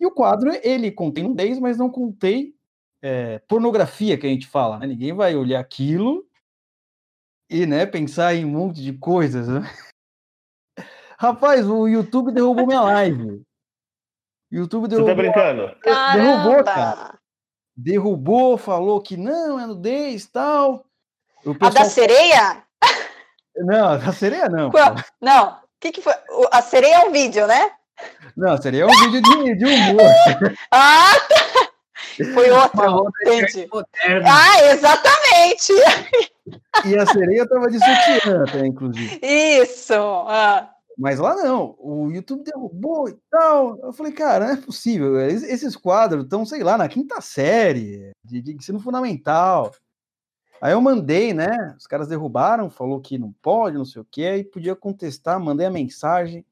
E 0.00 0.06
o 0.06 0.10
quadro, 0.10 0.50
ele 0.64 0.90
contém 0.90 1.24
nudez, 1.24 1.60
mas 1.60 1.78
não 1.78 1.88
contém 1.88 2.54
é, 3.00 3.38
pornografia, 3.40 4.18
que 4.18 4.26
a 4.26 4.30
gente 4.30 4.48
fala. 4.48 4.78
Né? 4.78 4.88
Ninguém 4.88 5.12
vai 5.12 5.36
olhar 5.36 5.60
aquilo 5.60 6.26
e 7.48 7.66
né, 7.66 7.86
pensar 7.86 8.34
em 8.34 8.44
um 8.44 8.50
monte 8.50 8.82
de 8.82 8.92
coisas. 8.94 9.46
Né? 9.46 9.60
Rapaz, 11.18 11.68
o 11.68 11.86
YouTube 11.86 12.32
derrubou 12.32 12.66
minha 12.66 12.80
live. 12.80 13.44
O 14.50 14.54
YouTube 14.56 14.88
derrubou. 14.88 15.14
Você 15.14 15.16
tá 15.16 15.22
brincando? 15.22 15.80
Caramba. 15.80 16.24
Derrubou, 16.24 16.64
cara. 16.64 17.18
Derrubou, 17.76 18.58
falou 18.58 19.00
que 19.00 19.16
não, 19.16 19.58
é 19.58 19.66
nudez 19.66 20.26
tal. 20.26 20.84
Pessoal... 21.38 21.56
A 21.60 21.70
da 21.70 21.84
sereia? 21.84 22.62
Não, 23.56 23.88
a 23.88 23.96
da 23.96 24.12
sereia 24.12 24.48
não. 24.48 24.70
Não, 25.20 25.48
o 25.52 25.56
que, 25.80 25.92
que 25.92 26.02
foi? 26.02 26.14
A 26.50 26.62
sereia 26.62 26.96
é 26.96 27.06
um 27.06 27.12
vídeo, 27.12 27.46
né? 27.46 27.70
Não, 28.36 28.56
seria 28.60 28.86
um 28.86 28.90
vídeo 28.90 29.22
de, 29.22 29.54
de 29.56 29.64
humor. 29.64 30.10
ah, 30.70 31.12
tá. 31.28 31.62
Foi 32.34 32.50
outro, 32.50 33.10
entendi. 33.22 33.68
Ah, 34.24 34.64
exatamente. 34.64 35.72
E 36.84 36.96
a 36.96 37.06
sereia 37.06 37.48
tava 37.48 37.70
de 37.70 37.78
sutiã 37.78 38.44
até, 38.46 38.66
inclusive. 38.66 39.18
Isso. 39.22 39.94
Ah. 39.94 40.68
Mas 40.98 41.18
lá 41.18 41.34
não, 41.34 41.74
o 41.78 42.10
YouTube 42.10 42.44
derrubou 42.44 43.08
e 43.08 43.16
tal. 43.30 43.78
Eu 43.78 43.92
falei, 43.92 44.12
cara, 44.12 44.46
não 44.46 44.52
é 44.54 44.56
possível. 44.56 45.20
Esses 45.20 45.76
quadros 45.76 46.24
estão, 46.24 46.44
sei 46.44 46.62
lá, 46.62 46.76
na 46.76 46.88
quinta 46.88 47.20
série 47.20 48.12
de, 48.24 48.42
de 48.42 48.52
ensino 48.54 48.80
fundamental. 48.80 49.72
Aí 50.60 50.72
eu 50.72 50.80
mandei, 50.80 51.34
né? 51.34 51.74
Os 51.76 51.86
caras 51.86 52.06
derrubaram, 52.06 52.70
falou 52.70 53.00
que 53.00 53.18
não 53.18 53.32
pode, 53.32 53.76
não 53.76 53.84
sei 53.84 54.00
o 54.00 54.04
que, 54.04 54.24
aí 54.24 54.44
podia 54.44 54.76
contestar, 54.76 55.40
mandei 55.40 55.66
a 55.66 55.70
mensagem. 55.70 56.46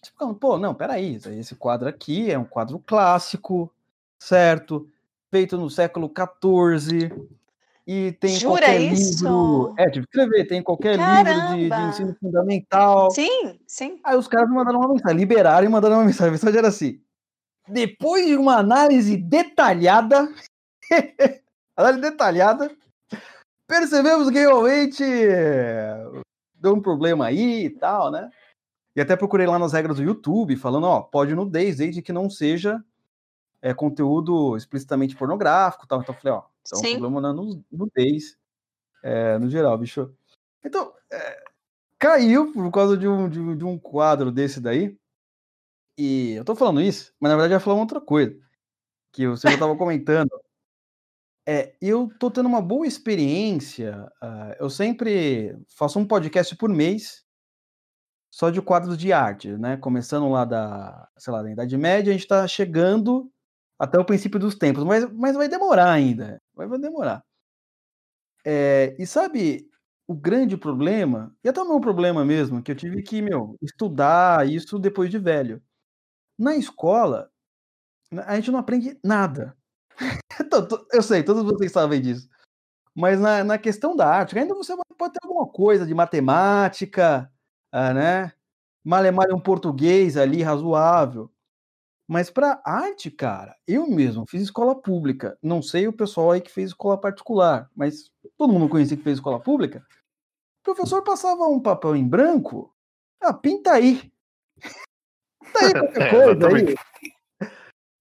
Tipo, 0.00 0.34
pô, 0.34 0.58
não, 0.58 0.74
peraí, 0.74 1.16
esse 1.16 1.54
quadro 1.54 1.86
aqui 1.86 2.30
é 2.30 2.38
um 2.38 2.44
quadro 2.44 2.78
clássico, 2.78 3.70
certo? 4.18 4.88
Feito 5.30 5.58
no 5.58 5.68
século 5.68 6.10
XIV, 6.10 7.12
e 7.90 8.12
tem 8.12 8.36
Jura 8.36 8.66
qualquer 8.66 8.80
isso? 8.82 9.24
livro. 9.24 9.74
É, 9.78 9.88
tive 9.88 10.06
que 10.06 10.18
escrever, 10.18 10.46
tem 10.46 10.62
qualquer 10.62 10.98
Caramba. 10.98 11.56
livro 11.56 11.74
de, 11.74 11.82
de, 11.82 11.88
ensino 11.88 12.14
fundamental. 12.20 13.10
Sim, 13.10 13.58
sim. 13.66 13.98
Aí 14.04 14.14
os 14.14 14.28
caras 14.28 14.46
me 14.50 14.56
mandaram 14.56 14.80
uma 14.80 14.92
mensagem, 14.92 15.16
liberaram 15.16 15.66
e 15.66 15.70
mandaram 15.70 15.96
uma 15.96 16.04
mensagem. 16.04 16.28
A 16.28 16.32
mensagem 16.32 16.58
era 16.58 16.68
assim: 16.68 17.00
depois 17.66 18.26
de 18.26 18.36
uma 18.36 18.58
análise 18.58 19.16
detalhada, 19.16 20.28
análise 21.74 22.02
detalhada, 22.02 22.70
percebemos 23.66 24.28
que 24.28 24.38
realmente 24.38 25.02
deu 26.56 26.74
um 26.74 26.82
problema 26.82 27.24
aí 27.24 27.64
e 27.64 27.70
tal, 27.70 28.10
né? 28.10 28.28
E 28.94 29.00
até 29.00 29.16
procurei 29.16 29.46
lá 29.46 29.58
nas 29.58 29.72
regras 29.72 29.96
do 29.96 30.02
YouTube, 30.02 30.56
falando, 30.56 30.84
ó, 30.84 31.00
pode 31.00 31.34
nudez, 31.34 31.78
desde 31.78 32.02
que 32.02 32.12
não 32.12 32.28
seja 32.28 32.84
é, 33.62 33.72
conteúdo 33.72 34.58
explicitamente 34.58 35.16
pornográfico 35.16 35.86
tal. 35.86 36.02
Então 36.02 36.14
eu 36.14 36.20
falei, 36.20 36.36
ó, 36.36 36.42
então 36.68 36.80
Sim. 36.80 36.96
o 36.96 37.00
problema 37.00 37.32
não 37.32 37.50
é 37.50 37.56
nudez, 37.72 38.36
é, 39.02 39.38
no 39.38 39.48
geral, 39.48 39.78
bicho. 39.78 40.14
Então, 40.64 40.92
é, 41.10 41.44
caiu 41.98 42.52
por 42.52 42.70
causa 42.70 42.96
de 42.96 43.08
um, 43.08 43.28
de, 43.28 43.56
de, 43.56 43.64
um 43.64 43.78
quadro 43.78 44.30
desse 44.30 44.60
daí. 44.60 44.96
E 45.96 46.32
eu 46.32 46.44
tô 46.44 46.54
falando 46.54 46.80
isso, 46.80 47.12
mas 47.18 47.30
na 47.30 47.36
verdade 47.36 47.54
eu 47.54 47.56
ia 47.56 47.60
falar 47.60 47.76
uma 47.76 47.82
outra 47.82 48.00
coisa. 48.00 48.38
Que 49.12 49.26
você 49.26 49.50
já 49.50 49.58
tava 49.58 49.76
comentando. 49.76 50.30
É, 51.46 51.74
eu 51.80 52.10
tô 52.20 52.30
tendo 52.30 52.46
uma 52.46 52.60
boa 52.60 52.86
experiência. 52.86 54.06
Uh, 54.22 54.54
eu 54.60 54.70
sempre 54.70 55.58
faço 55.66 55.98
um 55.98 56.06
podcast 56.06 56.54
por 56.56 56.68
mês 56.68 57.24
só 58.30 58.50
de 58.50 58.60
quadros 58.60 58.98
de 58.98 59.12
arte, 59.12 59.56
né? 59.56 59.76
Começando 59.78 60.28
lá 60.28 60.44
da, 60.44 61.08
sei 61.16 61.32
lá, 61.32 61.42
da 61.42 61.50
Idade 61.50 61.76
Média, 61.76 62.10
a 62.10 62.12
gente 62.12 62.22
está 62.24 62.46
chegando 62.46 63.32
até 63.78 63.98
o 63.98 64.04
princípio 64.04 64.38
dos 64.40 64.54
tempos, 64.54 64.84
mas, 64.84 65.10
mas 65.12 65.36
vai 65.36 65.48
demorar 65.48 65.90
ainda, 65.90 66.40
vai, 66.58 66.66
vai 66.66 66.78
demorar. 66.78 67.24
É, 68.44 68.96
e 68.98 69.06
sabe 69.06 69.68
o 70.06 70.14
grande 70.14 70.56
problema, 70.56 71.34
e 71.44 71.48
até 71.48 71.60
o 71.62 71.68
meu 71.68 71.80
problema 71.80 72.24
mesmo, 72.24 72.62
que 72.62 72.72
eu 72.72 72.76
tive 72.76 73.02
que, 73.02 73.22
meu, 73.22 73.56
estudar 73.62 74.48
isso 74.48 74.78
depois 74.78 75.10
de 75.10 75.18
velho. 75.18 75.62
Na 76.38 76.56
escola, 76.56 77.30
a 78.26 78.36
gente 78.36 78.50
não 78.50 78.58
aprende 78.58 78.98
nada. 79.04 79.56
eu 80.92 81.02
sei, 81.02 81.22
todos 81.22 81.44
vocês 81.44 81.72
sabem 81.72 82.00
disso. 82.00 82.28
Mas 82.94 83.20
na, 83.20 83.44
na 83.44 83.58
questão 83.58 83.94
da 83.96 84.08
arte, 84.08 84.38
ainda 84.38 84.54
você 84.54 84.74
pode 84.98 85.14
ter 85.14 85.20
alguma 85.22 85.48
coisa 85.48 85.86
de 85.86 85.94
matemática, 85.94 87.30
ah, 87.72 87.94
né? 87.94 88.32
Malemar 88.84 89.28
um 89.34 89.40
português 89.40 90.16
ali 90.16 90.42
razoável. 90.42 91.30
Mas 92.08 92.30
para 92.30 92.62
arte, 92.64 93.10
cara, 93.10 93.54
eu 93.66 93.86
mesmo 93.86 94.24
fiz 94.26 94.40
escola 94.40 94.74
pública. 94.74 95.38
Não 95.42 95.60
sei 95.60 95.86
o 95.86 95.92
pessoal 95.92 96.30
aí 96.30 96.40
que 96.40 96.50
fez 96.50 96.70
escola 96.70 96.98
particular, 96.98 97.70
mas 97.76 98.10
todo 98.38 98.52
mundo 98.52 98.66
conhecia 98.66 98.96
que 98.96 99.02
fez 99.02 99.18
escola 99.18 99.38
pública. 99.38 99.86
O 100.62 100.64
professor 100.64 101.02
passava 101.04 101.46
um 101.46 101.60
papel 101.60 101.94
em 101.94 102.08
branco. 102.08 102.74
Ah, 103.20 103.34
pinta 103.34 103.72
aí. 103.72 104.10
pinta 105.44 105.58
aí 105.60 105.72
qualquer 105.72 106.02
é, 106.02 106.10
coisa 106.10 106.48
aí. 106.56 106.74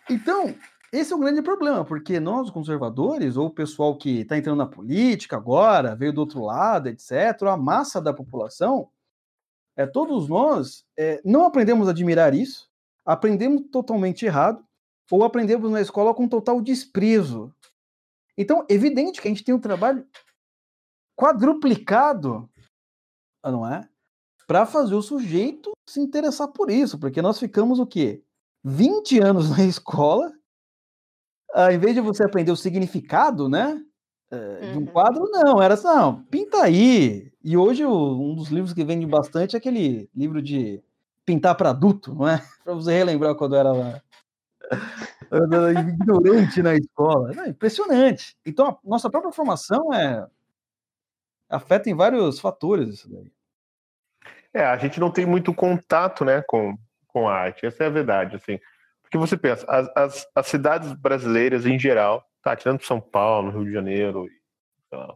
Então, 0.10 0.56
esse 0.94 1.12
é 1.12 1.16
o 1.16 1.20
grande 1.20 1.42
problema, 1.42 1.84
porque 1.84 2.18
nós, 2.18 2.50
conservadores, 2.50 3.36
ou 3.36 3.48
o 3.48 3.54
pessoal 3.54 3.98
que 3.98 4.22
está 4.22 4.38
entrando 4.38 4.60
na 4.60 4.66
política 4.66 5.36
agora, 5.36 5.98
veio 5.98 6.14
do 6.14 6.22
outro 6.22 6.46
lado, 6.46 6.88
etc., 6.88 7.44
a 7.44 7.58
massa 7.58 8.02
da 8.02 8.14
população, 8.14 8.90
é, 9.76 9.86
todos 9.86 10.30
nós 10.30 10.86
é, 10.98 11.22
não 11.26 11.46
aprendemos 11.46 11.90
a 11.90 11.92
admirar 11.92 12.34
isso, 12.34 12.67
aprendemos 13.08 13.64
totalmente 13.72 14.26
errado, 14.26 14.64
ou 15.10 15.24
aprendemos 15.24 15.72
na 15.72 15.80
escola 15.80 16.14
com 16.14 16.28
total 16.28 16.62
desprezo. 16.62 17.54
Então, 18.38 18.66
evidente 18.70 19.22
que 19.22 19.28
a 19.28 19.32
gente 19.32 19.44
tem 19.44 19.56
um 19.56 19.60
trabalho 19.60 20.06
quadruplicado, 21.18 22.50
não 23.44 23.66
é? 23.66 23.88
Para 24.46 24.66
fazer 24.66 24.94
o 24.94 25.02
sujeito 25.02 25.72
se 25.88 26.02
interessar 26.02 26.50
por 26.50 26.70
isso, 26.70 27.00
porque 27.00 27.22
nós 27.22 27.40
ficamos 27.40 27.80
o 27.80 27.88
quê? 27.88 28.22
20 28.64 29.20
anos 29.20 29.50
na 29.50 29.64
escola, 29.64 30.32
ao 31.54 31.72
invés 31.72 31.96
de 31.96 32.02
você 32.02 32.24
aprender 32.24 32.52
o 32.52 32.58
significado, 32.58 33.48
né? 33.48 33.82
uhum. 34.32 34.72
de 34.72 34.78
um 34.78 34.82
uhum. 34.82 34.86
quadro, 34.88 35.30
não, 35.32 35.62
era 35.62 35.76
assim, 35.76 35.88
não, 35.88 36.24
pinta 36.24 36.64
aí. 36.64 37.32
E 37.44 37.56
hoje 37.56 37.86
um 37.86 38.36
dos 38.36 38.50
livros 38.50 38.74
que 38.74 38.84
vende 38.84 39.06
bastante 39.06 39.56
é 39.56 39.60
aquele 39.60 40.10
livro 40.14 40.42
de 40.42 40.84
pintar 41.28 41.56
para 41.56 41.72
adulto, 41.72 42.16
não 42.16 42.28
é? 42.28 42.42
Para 42.64 42.74
você 42.74 42.94
relembrar 42.94 43.36
quando 43.36 43.56
era 43.56 43.72
lá. 43.72 44.02
ignorante 45.72 46.62
na 46.62 46.74
escola. 46.74 47.34
É 47.46 47.50
impressionante. 47.50 48.38
Então, 48.46 48.70
a 48.70 48.78
nossa 48.84 49.10
própria 49.10 49.32
formação 49.34 49.94
é 49.94 50.26
afeta 51.50 51.90
em 51.90 51.96
vários 51.96 52.40
fatores 52.40 52.90
isso 52.90 53.10
daí. 53.10 53.32
É, 54.54 54.66
a 54.66 54.78
gente 54.78 55.00
não 55.00 55.12
tem 55.12 55.26
muito 55.26 55.54
contato, 55.54 56.26
né, 56.26 56.42
com, 56.42 56.78
com 57.08 57.28
a 57.28 57.34
arte. 57.34 57.66
Essa 57.66 57.84
é 57.84 57.88
a 57.88 57.92
verdade, 57.92 58.36
assim. 58.38 58.60
Porque 59.02 59.18
você 59.18 59.38
pensa, 59.38 59.66
as, 59.70 59.90
as, 59.96 60.28
as 60.34 60.48
cidades 60.48 60.92
brasileiras 60.94 61.66
em 61.66 61.78
geral, 61.78 62.26
tá, 62.42 62.56
tirando 62.56 62.84
São 62.84 63.00
Paulo, 63.00 63.52
Rio 63.52 63.66
de 63.66 63.72
Janeiro, 63.72 64.28
lá, 64.92 65.16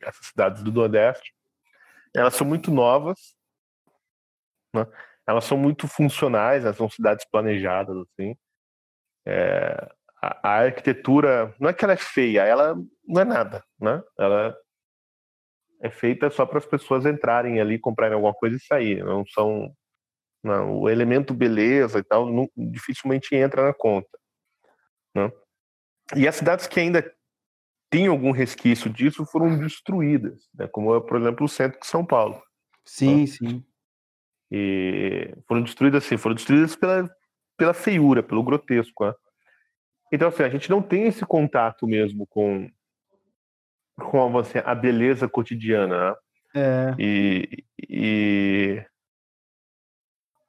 essas 0.00 0.26
cidades 0.26 0.62
do 0.62 0.72
Nordeste, 0.72 1.34
elas 2.14 2.34
são 2.34 2.46
muito 2.46 2.70
novas, 2.70 3.34
né? 4.74 4.86
Elas 5.26 5.44
são 5.44 5.56
muito 5.56 5.86
funcionais, 5.86 6.64
elas 6.64 6.76
são 6.76 6.90
cidades 6.90 7.24
planejadas, 7.30 7.96
assim. 7.96 8.36
É, 9.26 9.88
a, 10.20 10.48
a, 10.48 10.52
arquitetura, 10.64 11.54
não 11.60 11.68
é 11.68 11.72
que 11.72 11.84
ela 11.84 11.94
é 11.94 11.96
feia, 11.96 12.44
ela 12.44 12.76
não 13.06 13.22
é 13.22 13.24
nada, 13.24 13.64
né? 13.80 14.02
Ela 14.18 14.56
é 15.80 15.90
feita 15.90 16.30
só 16.30 16.46
para 16.46 16.58
as 16.58 16.66
pessoas 16.66 17.04
entrarem 17.06 17.60
ali, 17.60 17.78
comprarem 17.78 18.14
alguma 18.14 18.34
coisa 18.34 18.56
e 18.56 18.60
sair. 18.60 19.04
Não 19.04 19.24
são 19.26 19.72
não, 20.42 20.80
o 20.80 20.88
elemento 20.88 21.32
beleza 21.32 22.00
e 22.00 22.02
tal 22.02 22.30
não, 22.30 22.48
dificilmente 22.56 23.34
entra 23.34 23.64
na 23.64 23.72
conta. 23.72 24.18
Né? 25.14 25.30
E 26.16 26.26
as 26.26 26.36
cidades 26.36 26.66
que 26.66 26.80
ainda 26.80 27.14
têm 27.88 28.06
algum 28.06 28.32
resquício 28.32 28.90
disso 28.90 29.24
foram 29.24 29.58
destruídas, 29.58 30.48
né? 30.54 30.66
como 30.66 31.00
por 31.02 31.20
exemplo, 31.20 31.44
o 31.44 31.48
centro 31.48 31.78
de 31.78 31.86
São 31.86 32.04
Paulo. 32.04 32.42
Sim, 32.84 33.20
né? 33.20 33.26
sim. 33.26 33.64
E 34.54 35.34
foram 35.48 35.62
destruídas 35.62 36.04
assim, 36.04 36.18
foram 36.18 36.34
destruídas 36.34 36.76
pela, 36.76 37.10
pela 37.56 37.72
feiura, 37.72 38.22
pelo 38.22 38.42
grotesco. 38.42 39.06
Né? 39.06 39.14
Então, 40.12 40.28
assim, 40.28 40.42
a 40.42 40.48
gente 40.50 40.68
não 40.68 40.82
tem 40.82 41.06
esse 41.06 41.24
contato 41.24 41.86
mesmo 41.86 42.26
com, 42.26 42.70
com 43.96 44.38
assim, 44.38 44.58
a 44.62 44.74
beleza 44.74 45.26
cotidiana, 45.26 46.10
né? 46.10 46.16
É. 46.54 46.94
E, 46.98 47.64
e, 47.88 48.84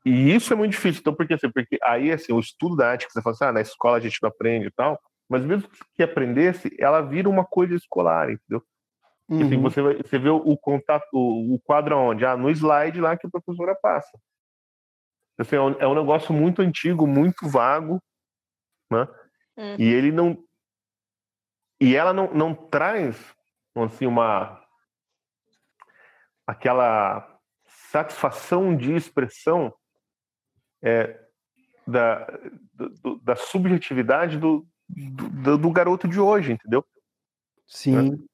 e 0.06 0.36
isso 0.36 0.52
é 0.52 0.56
muito 0.58 0.72
difícil. 0.72 1.00
Então, 1.00 1.16
porque, 1.16 1.36
assim, 1.36 1.50
porque 1.50 1.80
aí, 1.82 2.12
assim, 2.12 2.34
o 2.34 2.42
estudo 2.42 2.76
da 2.76 2.90
arte 2.90 3.08
que 3.08 3.14
você 3.14 3.22
fala 3.22 3.34
assim, 3.34 3.46
ah, 3.46 3.54
na 3.54 3.62
escola 3.62 3.96
a 3.96 4.02
gente 4.02 4.22
não 4.22 4.28
aprende 4.28 4.68
e 4.68 4.72
tal, 4.72 5.00
mas 5.30 5.46
mesmo 5.46 5.70
que 5.96 6.04
aprendesse, 6.04 6.76
ela 6.78 7.00
vira 7.00 7.30
uma 7.30 7.46
coisa 7.46 7.74
escolar, 7.74 8.30
entendeu? 8.30 8.62
Assim, 9.30 9.42
uhum. 9.42 9.48
Assim, 9.48 9.62
você, 9.62 9.82
vai, 9.82 9.98
você 9.98 10.20
vê 10.20 10.30
o, 10.30 10.58
contato, 10.58 11.08
o, 11.14 11.56
o 11.56 11.60
quadro 11.60 11.98
onde? 11.98 12.26
Ah, 12.26 12.36
no 12.36 12.50
slide 12.50 13.00
lá 13.00 13.18
que 13.18 13.26
a 13.26 13.30
professora 13.30 13.76
passa. 13.82 14.18
Assim, 15.38 15.56
é, 15.56 15.62
um, 15.62 15.72
é 15.80 15.88
um 15.88 15.96
negócio 15.96 16.34
muito 16.34 16.62
antigo, 16.62 17.08
muito 17.08 17.48
vago, 17.48 18.02
né? 18.92 19.08
Uhum. 19.58 19.76
E 19.80 19.84
ele 19.84 20.12
não. 20.12 20.44
E 21.80 21.96
ela 21.96 22.14
não, 22.14 22.34
não 22.34 22.54
traz 22.54 23.36
assim, 23.76 24.06
uma. 24.06 24.62
aquela 26.46 27.30
satisfação 27.66 28.76
de 28.76 28.94
expressão 28.94 29.74
é, 30.82 31.20
da, 31.86 32.26
do, 32.74 33.20
da 33.20 33.36
subjetividade 33.36 34.38
do, 34.38 34.68
do, 34.90 35.58
do, 35.58 35.72
garoto 35.72 36.08
de 36.08 36.20
hoje, 36.20 36.54
entendeu? 36.54 36.86
Sim. 37.68 38.28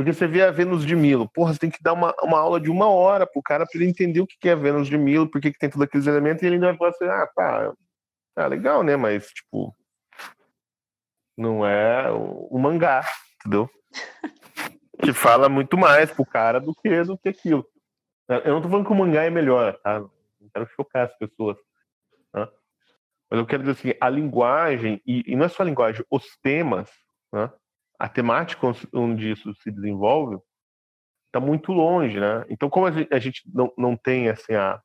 Porque 0.00 0.14
você 0.14 0.26
vê 0.26 0.42
a 0.42 0.50
Vênus 0.50 0.86
de 0.86 0.96
Milo, 0.96 1.28
porra, 1.28 1.52
você 1.52 1.58
tem 1.58 1.70
que 1.70 1.82
dar 1.82 1.92
uma, 1.92 2.14
uma 2.22 2.38
aula 2.38 2.58
de 2.58 2.70
uma 2.70 2.88
hora 2.88 3.26
pro 3.26 3.42
cara 3.42 3.66
para 3.66 3.78
ele 3.78 3.90
entender 3.90 4.22
o 4.22 4.26
que 4.26 4.48
é 4.48 4.56
Vênus 4.56 4.88
de 4.88 4.96
Milo, 4.96 5.30
por 5.30 5.42
que, 5.42 5.52
tem 5.52 5.68
todos 5.68 5.86
aqueles 5.86 6.06
elementos, 6.06 6.42
e 6.42 6.46
ele 6.46 6.54
ainda 6.54 6.68
vai 6.68 6.76
falar 6.78 6.90
assim, 6.90 7.04
ah, 7.04 7.26
tá, 7.36 7.74
tá 8.34 8.46
legal, 8.46 8.82
né? 8.82 8.96
Mas, 8.96 9.26
tipo, 9.26 9.76
não 11.36 11.66
é 11.66 12.10
o, 12.10 12.48
o 12.50 12.58
mangá, 12.58 13.04
entendeu? 13.40 13.68
que 15.04 15.12
fala 15.12 15.50
muito 15.50 15.76
mais 15.76 16.10
pro 16.10 16.24
cara 16.24 16.58
do 16.58 16.74
que, 16.74 17.02
do 17.02 17.18
que 17.18 17.28
aquilo. 17.28 17.66
Eu 18.26 18.54
não 18.54 18.62
tô 18.62 18.70
falando 18.70 18.86
que 18.86 18.92
o 18.92 18.96
mangá 18.96 19.24
é 19.24 19.28
melhor, 19.28 19.78
tá? 19.80 20.00
Não 20.00 20.48
quero 20.50 20.66
chocar 20.68 21.08
as 21.08 21.18
pessoas. 21.18 21.58
Né? 22.32 22.48
Mas 23.30 23.38
eu 23.38 23.44
quero 23.44 23.64
dizer 23.64 23.72
assim, 23.78 23.98
a 24.00 24.08
linguagem, 24.08 25.02
e, 25.06 25.30
e 25.30 25.36
não 25.36 25.44
é 25.44 25.48
só 25.50 25.62
a 25.62 25.66
linguagem, 25.66 26.02
os 26.10 26.24
temas, 26.38 26.90
né? 27.30 27.52
A 28.00 28.08
temática 28.08 28.66
onde 28.94 29.30
isso 29.30 29.54
se 29.56 29.70
desenvolve, 29.70 30.38
está 31.26 31.38
muito 31.38 31.70
longe, 31.70 32.18
né? 32.18 32.46
Então, 32.48 32.70
como 32.70 32.86
a 32.86 33.18
gente 33.18 33.42
não, 33.52 33.70
não 33.76 33.94
tem 33.94 34.30
assim, 34.30 34.54
a, 34.54 34.80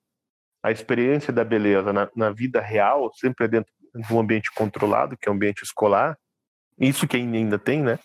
a 0.62 0.70
experiência 0.70 1.32
da 1.32 1.46
beleza 1.46 1.94
na, 1.94 2.10
na 2.14 2.30
vida 2.30 2.60
real, 2.60 3.10
sempre 3.14 3.46
é 3.46 3.48
dentro 3.48 3.72
de 3.96 4.14
um 4.14 4.20
ambiente 4.20 4.52
controlado, 4.54 5.16
que 5.16 5.30
é 5.30 5.32
o 5.32 5.34
um 5.34 5.38
ambiente 5.38 5.64
escolar, 5.64 6.18
isso 6.78 7.08
que 7.08 7.16
ainda 7.16 7.58
tem, 7.58 7.82
né? 7.82 7.98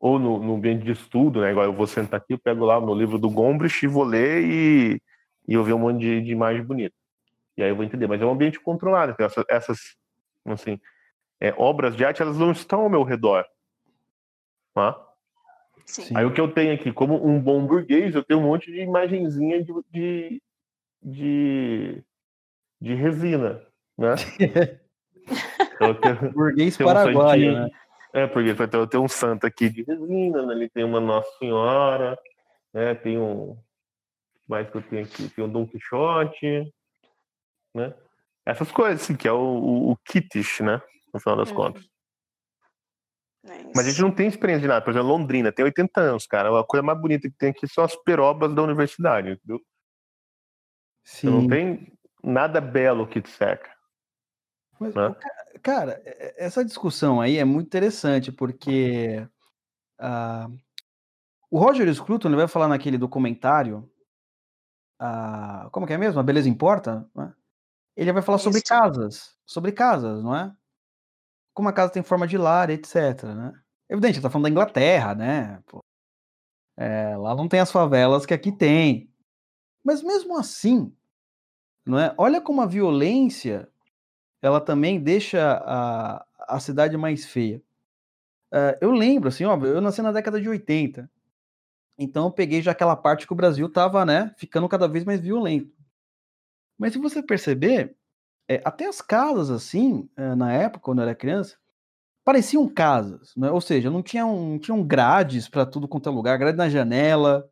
Ou 0.00 0.18
no, 0.18 0.42
no, 0.42 0.56
ambiente 0.56 0.84
de 0.84 0.90
estudo, 0.90 1.40
né? 1.40 1.52
Igual 1.52 1.66
eu 1.66 1.72
vou 1.72 1.86
sentar 1.86 2.18
aqui, 2.18 2.34
eu 2.34 2.38
pego 2.38 2.64
lá 2.64 2.76
o 2.78 2.84
meu 2.84 2.94
livro 2.94 3.20
do 3.20 3.30
Gombrich 3.30 3.84
e 3.84 3.88
vou 3.88 4.02
ler 4.02 4.42
e, 4.42 5.00
e 5.46 5.54
eu 5.54 5.62
ver 5.62 5.74
um 5.74 5.78
monte 5.78 6.00
de, 6.00 6.20
de 6.22 6.32
imagem 6.32 6.64
bonita. 6.64 6.96
E 7.56 7.62
aí 7.62 7.68
eu 7.68 7.76
vou 7.76 7.84
entender. 7.84 8.08
Mas 8.08 8.20
é 8.20 8.26
um 8.26 8.32
ambiente 8.32 8.58
controlado. 8.58 9.12
Então 9.12 9.24
essas, 9.24 9.44
essas 9.48 9.78
assim, 10.44 10.80
é, 11.40 11.54
obras 11.56 11.96
de 11.96 12.04
arte, 12.04 12.20
elas 12.20 12.36
não 12.36 12.50
estão 12.50 12.80
ao 12.80 12.90
meu 12.90 13.04
redor. 13.04 13.46
Tá? 14.74 15.00
Sim. 15.86 16.16
Aí 16.16 16.24
o 16.24 16.32
que 16.32 16.40
eu 16.40 16.52
tenho 16.52 16.74
aqui, 16.74 16.92
como 16.92 17.24
um 17.24 17.40
bom 17.40 17.66
burguês, 17.66 18.14
eu 18.14 18.24
tenho 18.24 18.40
um 18.40 18.44
monte 18.44 18.70
de 18.70 18.80
imagenzinha 18.80 19.62
de, 19.62 19.72
de, 19.90 20.42
de, 21.02 22.04
de 22.80 22.94
resina, 22.94 23.62
né? 23.96 24.14
então, 25.74 25.94
tenho, 25.94 26.32
burguês 26.32 26.76
paraguaio, 26.76 27.52
um 27.52 27.54
né? 27.54 27.70
É, 28.12 28.26
porque 28.26 28.54
eu 28.76 28.86
tenho 28.86 29.02
um 29.02 29.08
santo 29.08 29.46
aqui 29.46 29.68
de 29.68 29.82
resina, 29.82 30.46
né? 30.46 30.54
ali 30.54 30.68
tem 30.70 30.84
uma 30.84 31.00
Nossa 31.00 31.28
Senhora, 31.38 32.18
né? 32.72 32.94
Tem 32.94 33.18
um. 33.18 33.56
mais 34.48 34.70
que 34.70 34.76
eu 34.76 34.82
tenho 34.82 35.04
aqui? 35.04 35.28
Tem 35.28 35.44
um 35.44 35.48
Dom 35.48 35.66
Quixote, 35.66 36.72
né? 37.74 37.92
Essas 38.46 38.70
coisas, 38.70 39.02
assim, 39.02 39.16
que 39.16 39.26
é 39.26 39.32
o, 39.32 39.36
o, 39.36 39.90
o 39.92 39.96
kitish, 39.96 40.60
né? 40.60 40.80
No 41.12 41.20
final 41.20 41.36
das 41.36 41.50
uhum. 41.50 41.56
contas. 41.56 41.93
É 43.46 43.64
Mas 43.74 43.86
a 43.86 43.90
gente 43.90 44.00
não 44.00 44.10
tem 44.10 44.26
experiência 44.26 44.62
de 44.62 44.68
nada. 44.68 44.82
Por 44.82 44.90
exemplo, 44.90 45.08
Londrina 45.08 45.52
tem 45.52 45.64
80 45.64 46.00
anos, 46.00 46.26
cara. 46.26 46.58
A 46.58 46.64
coisa 46.64 46.82
mais 46.82 46.98
bonita 47.00 47.28
que 47.28 47.36
tem 47.36 47.50
aqui 47.50 47.68
são 47.68 47.84
as 47.84 47.94
perobas 47.94 48.54
da 48.54 48.62
universidade, 48.62 49.30
entendeu? 49.30 49.60
Sim. 51.04 51.28
Não 51.28 51.46
tem 51.48 51.92
nada 52.22 52.60
belo 52.60 53.06
que 53.06 53.20
te 53.20 53.28
seca. 53.28 53.70
Mas, 54.80 54.94
né? 54.94 55.14
cara, 55.62 56.00
essa 56.36 56.64
discussão 56.64 57.20
aí 57.20 57.36
é 57.36 57.44
muito 57.44 57.66
interessante, 57.66 58.32
porque 58.32 59.26
uh, 60.00 60.58
o 61.50 61.58
Roger 61.58 61.92
Scruton 61.94 62.28
ele 62.28 62.36
vai 62.36 62.48
falar 62.48 62.68
naquele 62.68 62.98
documentário, 62.98 63.88
uh, 65.00 65.70
como 65.70 65.86
que 65.86 65.92
é 65.92 65.98
mesmo? 65.98 66.18
A 66.18 66.22
Beleza 66.22 66.48
Importa? 66.48 67.08
Né? 67.14 67.32
Ele 67.96 68.12
vai 68.12 68.22
falar 68.22 68.36
Isso. 68.36 68.44
sobre 68.44 68.62
casas, 68.62 69.36
sobre 69.46 69.70
casas, 69.70 70.24
não 70.24 70.34
é? 70.34 70.52
Como 71.54 71.68
a 71.68 71.72
casa 71.72 71.92
tem 71.92 72.02
forma 72.02 72.26
de 72.26 72.36
lar, 72.36 72.68
etc, 72.68 73.22
né? 73.24 73.52
Evidente, 73.88 74.16
ele 74.16 74.22
tá 74.22 74.30
falando 74.30 74.44
da 74.44 74.50
Inglaterra, 74.50 75.14
né? 75.14 75.62
É, 76.76 77.16
lá 77.16 77.34
não 77.34 77.48
tem 77.48 77.60
as 77.60 77.70
favelas 77.70 78.26
que 78.26 78.34
aqui 78.34 78.50
tem. 78.50 79.08
Mas 79.84 80.02
mesmo 80.02 80.36
assim, 80.36 80.92
não 81.86 81.98
é? 81.98 82.14
Olha 82.18 82.40
como 82.40 82.60
a 82.60 82.66
violência 82.66 83.68
ela 84.42 84.60
também 84.60 85.00
deixa 85.00 85.62
a, 85.64 86.26
a 86.40 86.60
cidade 86.60 86.96
mais 86.98 87.24
feia. 87.24 87.62
Uh, 88.52 88.76
eu 88.80 88.90
lembro, 88.90 89.28
assim, 89.28 89.44
ó, 89.44 89.56
eu 89.64 89.80
nasci 89.80 90.02
na 90.02 90.12
década 90.12 90.40
de 90.40 90.48
80. 90.48 91.10
Então 91.98 92.26
eu 92.26 92.30
peguei 92.32 92.60
já 92.60 92.72
aquela 92.72 92.94
parte 92.94 93.26
que 93.26 93.32
o 93.32 93.36
Brasil 93.36 93.68
tava, 93.70 94.04
né, 94.04 94.34
ficando 94.36 94.68
cada 94.68 94.86
vez 94.86 95.04
mais 95.04 95.20
violento. 95.20 95.74
Mas 96.78 96.92
se 96.92 96.98
você 96.98 97.22
perceber, 97.22 97.96
é, 98.48 98.60
até 98.64 98.86
as 98.86 99.00
casas, 99.00 99.50
assim, 99.50 100.08
é, 100.16 100.34
na 100.34 100.52
época, 100.52 100.84
quando 100.84 100.98
eu 100.98 101.04
era 101.04 101.14
criança, 101.14 101.56
pareciam 102.24 102.68
casas, 102.68 103.34
né? 103.36 103.50
ou 103.50 103.60
seja, 103.60 103.90
não 103.90 104.02
tinham, 104.02 104.50
não 104.50 104.58
tinham 104.58 104.82
grades 104.82 105.48
para 105.48 105.66
tudo 105.66 105.86
quanto 105.86 106.08
é 106.08 106.12
lugar, 106.12 106.38
grade 106.38 106.56
na 106.56 106.68
janela, 106.68 107.48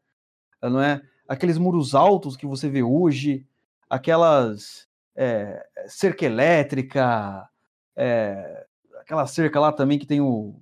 não 0.62 0.80
é? 0.80 1.02
Aqueles 1.28 1.58
muros 1.58 1.94
altos 1.94 2.36
que 2.36 2.46
você 2.46 2.68
vê 2.68 2.82
hoje, 2.82 3.46
aquelas 3.88 4.88
é, 5.14 5.66
cerca 5.86 6.24
elétrica, 6.24 7.48
é, 7.96 8.66
aquela 9.00 9.26
cerca 9.26 9.60
lá 9.60 9.72
também 9.72 9.98
que 9.98 10.06
tem 10.06 10.20
o 10.20 10.54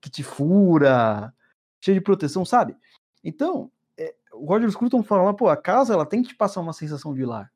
que 0.00 0.10
te 0.10 0.22
fura, 0.22 1.32
cheio 1.80 1.96
de 1.96 2.00
proteção, 2.00 2.44
sabe? 2.44 2.76
Então, 3.22 3.70
é, 3.96 4.14
o 4.32 4.46
Roger 4.46 4.70
Scruton 4.70 5.02
fala 5.02 5.22
lá, 5.22 5.34
pô, 5.34 5.48
a 5.48 5.56
casa 5.56 5.94
ela 5.94 6.06
tem 6.06 6.22
que 6.22 6.30
te 6.30 6.34
passar 6.34 6.60
uma 6.60 6.72
sensação 6.72 7.14
de 7.14 7.24
lar. 7.24 7.52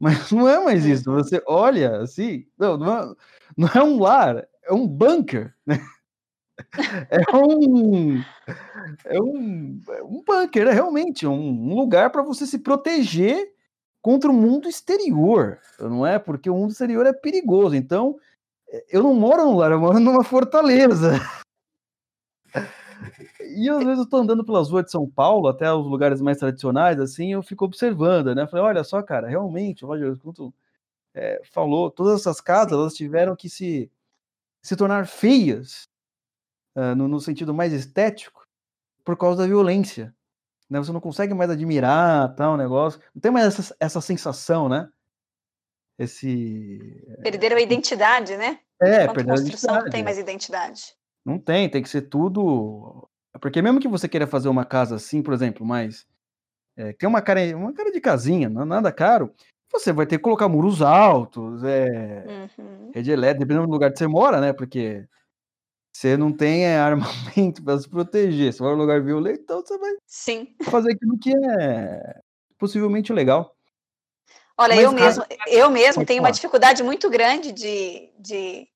Mas 0.00 0.30
não 0.32 0.48
é 0.48 0.64
mais 0.64 0.84
isso. 0.86 1.12
Você 1.12 1.42
olha 1.46 1.98
assim, 2.00 2.46
não, 2.58 2.76
não 2.78 2.98
é, 2.98 3.14
não 3.56 3.68
é 3.68 3.82
um 3.84 4.00
lar, 4.00 4.48
é 4.64 4.72
um 4.72 4.86
bunker, 4.88 5.54
né? 5.66 5.78
É 7.10 7.36
um, 7.36 8.22
é 9.06 9.20
um, 9.20 9.80
é 9.90 10.02
um 10.02 10.22
bunker, 10.24 10.66
é 10.68 10.72
realmente 10.72 11.26
um, 11.26 11.32
um 11.32 11.74
lugar 11.74 12.10
para 12.10 12.22
você 12.22 12.46
se 12.46 12.58
proteger 12.60 13.52
contra 14.02 14.30
o 14.30 14.34
mundo 14.34 14.68
exterior, 14.68 15.58
não 15.80 16.06
é? 16.06 16.18
Porque 16.18 16.50
o 16.50 16.54
mundo 16.56 16.72
exterior 16.72 17.06
é 17.06 17.12
perigoso. 17.12 17.76
Então, 17.76 18.16
eu 18.90 19.02
não 19.02 19.14
moro 19.14 19.44
num 19.44 19.56
lar, 19.56 19.72
eu 19.72 19.80
moro 19.80 20.00
numa 20.00 20.24
fortaleza. 20.24 21.12
E 23.56 23.68
às 23.68 23.84
vezes 23.84 23.98
eu 23.98 24.08
tô 24.08 24.18
andando 24.18 24.44
pelas 24.44 24.70
ruas 24.70 24.84
de 24.84 24.90
São 24.90 25.08
Paulo, 25.08 25.48
até 25.48 25.72
os 25.72 25.86
lugares 25.86 26.20
mais 26.20 26.38
tradicionais, 26.38 27.00
assim, 27.00 27.32
eu 27.32 27.42
fico 27.42 27.64
observando, 27.64 28.34
né? 28.34 28.46
Falei, 28.46 28.64
olha 28.64 28.84
só, 28.84 29.02
cara, 29.02 29.28
realmente, 29.28 29.84
o 29.84 29.88
Roger 29.88 30.14
Scruton 30.14 30.52
é, 31.14 31.40
falou, 31.44 31.90
todas 31.90 32.20
essas 32.20 32.40
casas, 32.40 32.72
elas 32.72 32.94
tiveram 32.94 33.34
que 33.34 33.48
se, 33.48 33.90
se 34.62 34.76
tornar 34.76 35.06
feias, 35.06 35.88
uh, 36.76 36.94
no, 36.94 37.08
no, 37.08 37.20
sentido 37.20 37.52
mais 37.52 37.72
estético, 37.72 38.46
por 39.04 39.16
causa 39.16 39.42
da 39.42 39.46
violência. 39.46 40.14
Né? 40.68 40.78
Você 40.78 40.92
não 40.92 41.00
consegue 41.00 41.34
mais 41.34 41.50
admirar 41.50 42.34
tal 42.36 42.56
negócio, 42.56 43.00
não 43.14 43.20
tem 43.20 43.30
mais 43.30 43.58
essa, 43.58 43.76
essa 43.80 44.00
sensação, 44.00 44.68
né? 44.68 44.88
Esse... 45.98 47.04
Perderam 47.22 47.56
a 47.56 47.60
identidade, 47.60 48.36
né? 48.36 48.60
É, 48.80 49.06
perderam 49.06 49.38
a 49.38 49.40
identidade. 49.42 49.84
não 49.84 49.90
tem 49.90 50.02
mais 50.02 50.18
identidade. 50.18 50.94
Não 51.24 51.38
tem, 51.38 51.68
tem 51.68 51.82
que 51.82 51.88
ser 51.88 52.02
tudo 52.02 53.09
porque 53.38 53.62
mesmo 53.62 53.80
que 53.80 53.88
você 53.88 54.08
queira 54.08 54.26
fazer 54.26 54.48
uma 54.48 54.64
casa 54.64 54.96
assim, 54.96 55.22
por 55.22 55.34
exemplo, 55.34 55.64
mas 55.64 56.06
é, 56.76 56.92
tem 56.92 57.08
uma 57.08 57.22
cara, 57.22 57.40
uma 57.56 57.72
cara 57.72 57.92
de 57.92 58.00
casinha, 58.00 58.48
não 58.48 58.62
é 58.62 58.64
nada 58.64 58.90
caro, 58.90 59.32
você 59.70 59.92
vai 59.92 60.06
ter 60.06 60.16
que 60.16 60.24
colocar 60.24 60.48
muros 60.48 60.82
altos, 60.82 61.62
é, 61.62 62.24
uhum. 62.58 62.90
rede 62.92 63.10
elétrica, 63.10 63.40
dependendo 63.44 63.66
do 63.66 63.72
lugar 63.72 63.92
que 63.92 63.98
você 63.98 64.06
mora, 64.06 64.40
né? 64.40 64.52
Porque 64.52 65.06
você 65.92 66.16
não 66.16 66.32
tem 66.32 66.64
é, 66.64 66.78
armamento 66.80 67.62
para 67.62 67.78
se 67.78 67.88
proteger. 67.88 68.52
Você 68.52 68.62
vai 68.62 68.72
num 68.72 68.78
lugar 68.78 69.02
violento, 69.02 69.40
então 69.42 69.60
você 69.60 69.78
vai 69.78 69.92
Sim. 70.06 70.54
fazer 70.64 70.92
aquilo 70.92 71.18
que 71.18 71.32
é 71.32 72.20
possivelmente 72.58 73.12
legal. 73.12 73.56
Olha, 74.56 74.74
Mas, 74.74 74.84
eu 74.84 74.92
mesmo, 74.92 75.24
eu 75.46 75.70
mesmo 75.70 76.04
tenho 76.04 76.20
uma 76.20 76.30
dificuldade 76.30 76.82
muito 76.82 77.08
grande 77.08 77.50
de, 77.50 78.12
de 78.18 78.68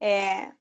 é, 0.00 0.52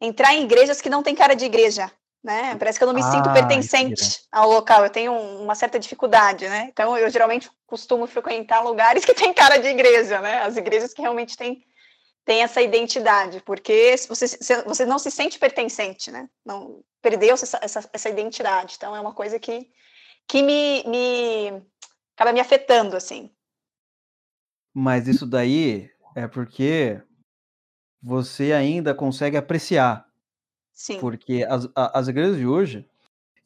entrar 0.00 0.34
em 0.34 0.44
igrejas 0.44 0.82
que 0.82 0.90
não 0.90 1.02
tem 1.02 1.14
cara 1.14 1.34
de 1.34 1.46
igreja, 1.46 1.90
né? 2.26 2.56
Parece 2.56 2.76
que 2.76 2.82
eu 2.82 2.88
não 2.88 2.94
me 2.94 3.02
ah, 3.02 3.10
sinto 3.12 3.32
pertencente 3.32 4.22
ao 4.32 4.50
local, 4.50 4.82
eu 4.82 4.90
tenho 4.90 5.12
uma 5.12 5.54
certa 5.54 5.78
dificuldade, 5.78 6.48
né? 6.48 6.66
Então 6.72 6.98
eu 6.98 7.08
geralmente 7.08 7.48
costumo 7.64 8.04
frequentar 8.08 8.60
lugares 8.62 9.04
que 9.04 9.14
tem 9.14 9.32
cara 9.32 9.58
de 9.58 9.68
igreja, 9.68 10.20
né? 10.20 10.42
As 10.42 10.56
igrejas 10.56 10.92
que 10.92 11.00
realmente 11.00 11.36
têm 11.36 11.64
tem 12.24 12.42
essa 12.42 12.60
identidade, 12.60 13.40
porque 13.42 13.94
você, 14.08 14.26
você 14.66 14.84
não 14.84 14.98
se 14.98 15.12
sente 15.12 15.38
pertencente, 15.38 16.10
né? 16.10 16.28
Não 16.44 16.82
perdeu 17.00 17.34
essa, 17.34 17.56
essa, 17.62 17.88
essa 17.92 18.08
identidade. 18.08 18.74
Então 18.76 18.96
é 18.96 19.00
uma 19.00 19.14
coisa 19.14 19.38
que, 19.38 19.70
que 20.26 20.42
me, 20.42 20.82
me 20.88 21.62
acaba 22.16 22.32
me 22.32 22.40
afetando, 22.40 22.96
assim. 22.96 23.30
Mas 24.74 25.06
isso 25.06 25.24
daí 25.24 25.88
é 26.16 26.26
porque 26.26 27.00
você 28.02 28.52
ainda 28.52 28.92
consegue 28.92 29.36
apreciar. 29.36 30.05
Sim. 30.76 31.00
Porque 31.00 31.44
as, 31.48 31.66
as 31.74 32.06
igrejas 32.06 32.36
de 32.36 32.46
hoje. 32.46 32.86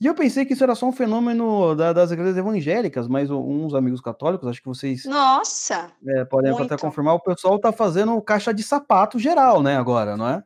E 0.00 0.06
eu 0.06 0.14
pensei 0.14 0.44
que 0.44 0.54
isso 0.54 0.64
era 0.64 0.74
só 0.74 0.86
um 0.86 0.92
fenômeno 0.92 1.76
da, 1.76 1.92
das 1.92 2.10
igrejas 2.10 2.36
evangélicas, 2.36 3.06
mas 3.06 3.30
uns 3.30 3.72
amigos 3.72 4.00
católicos, 4.00 4.48
acho 4.48 4.60
que 4.60 4.66
vocês. 4.66 5.04
Nossa! 5.04 5.92
É, 6.08 6.24
podem 6.24 6.50
muito. 6.50 6.64
até 6.64 6.76
confirmar, 6.76 7.14
o 7.14 7.20
pessoal 7.20 7.58
tá 7.58 7.70
fazendo 7.70 8.20
caixa 8.20 8.52
de 8.52 8.62
sapato 8.62 9.18
geral, 9.18 9.62
né, 9.62 9.76
agora, 9.76 10.16
não 10.16 10.26
é? 10.26 10.42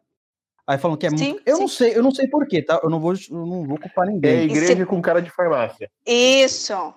Aí 0.66 0.76
falam 0.76 0.96
que 0.96 1.06
é 1.06 1.10
sim, 1.10 1.32
muito. 1.32 1.42
Eu 1.46 1.56
sim. 1.56 1.62
não 1.62 1.68
sei, 1.68 1.96
eu 1.96 2.02
não 2.02 2.10
sei 2.10 2.26
porquê, 2.26 2.62
tá? 2.62 2.80
Eu 2.82 2.90
não 2.90 3.00
vou, 3.00 3.12
eu 3.12 3.46
não 3.46 3.66
vou 3.66 3.78
culpar 3.78 4.06
ninguém. 4.06 4.38
É 4.38 4.44
igreja 4.44 4.76
se... 4.76 4.86
com 4.86 5.00
cara 5.00 5.22
de 5.22 5.30
farmácia. 5.30 5.90
Isso, 6.04 6.92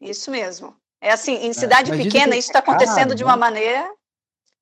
isso 0.00 0.30
mesmo. 0.30 0.74
É 1.00 1.12
assim, 1.12 1.36
em 1.36 1.50
é, 1.50 1.52
cidade 1.54 1.92
é, 1.92 1.96
pequena, 1.96 2.36
isso 2.36 2.48
está 2.48 2.58
acontecendo 2.58 3.08
caro, 3.08 3.14
de 3.14 3.24
uma 3.24 3.36
né? 3.36 3.40
maneira 3.40 3.90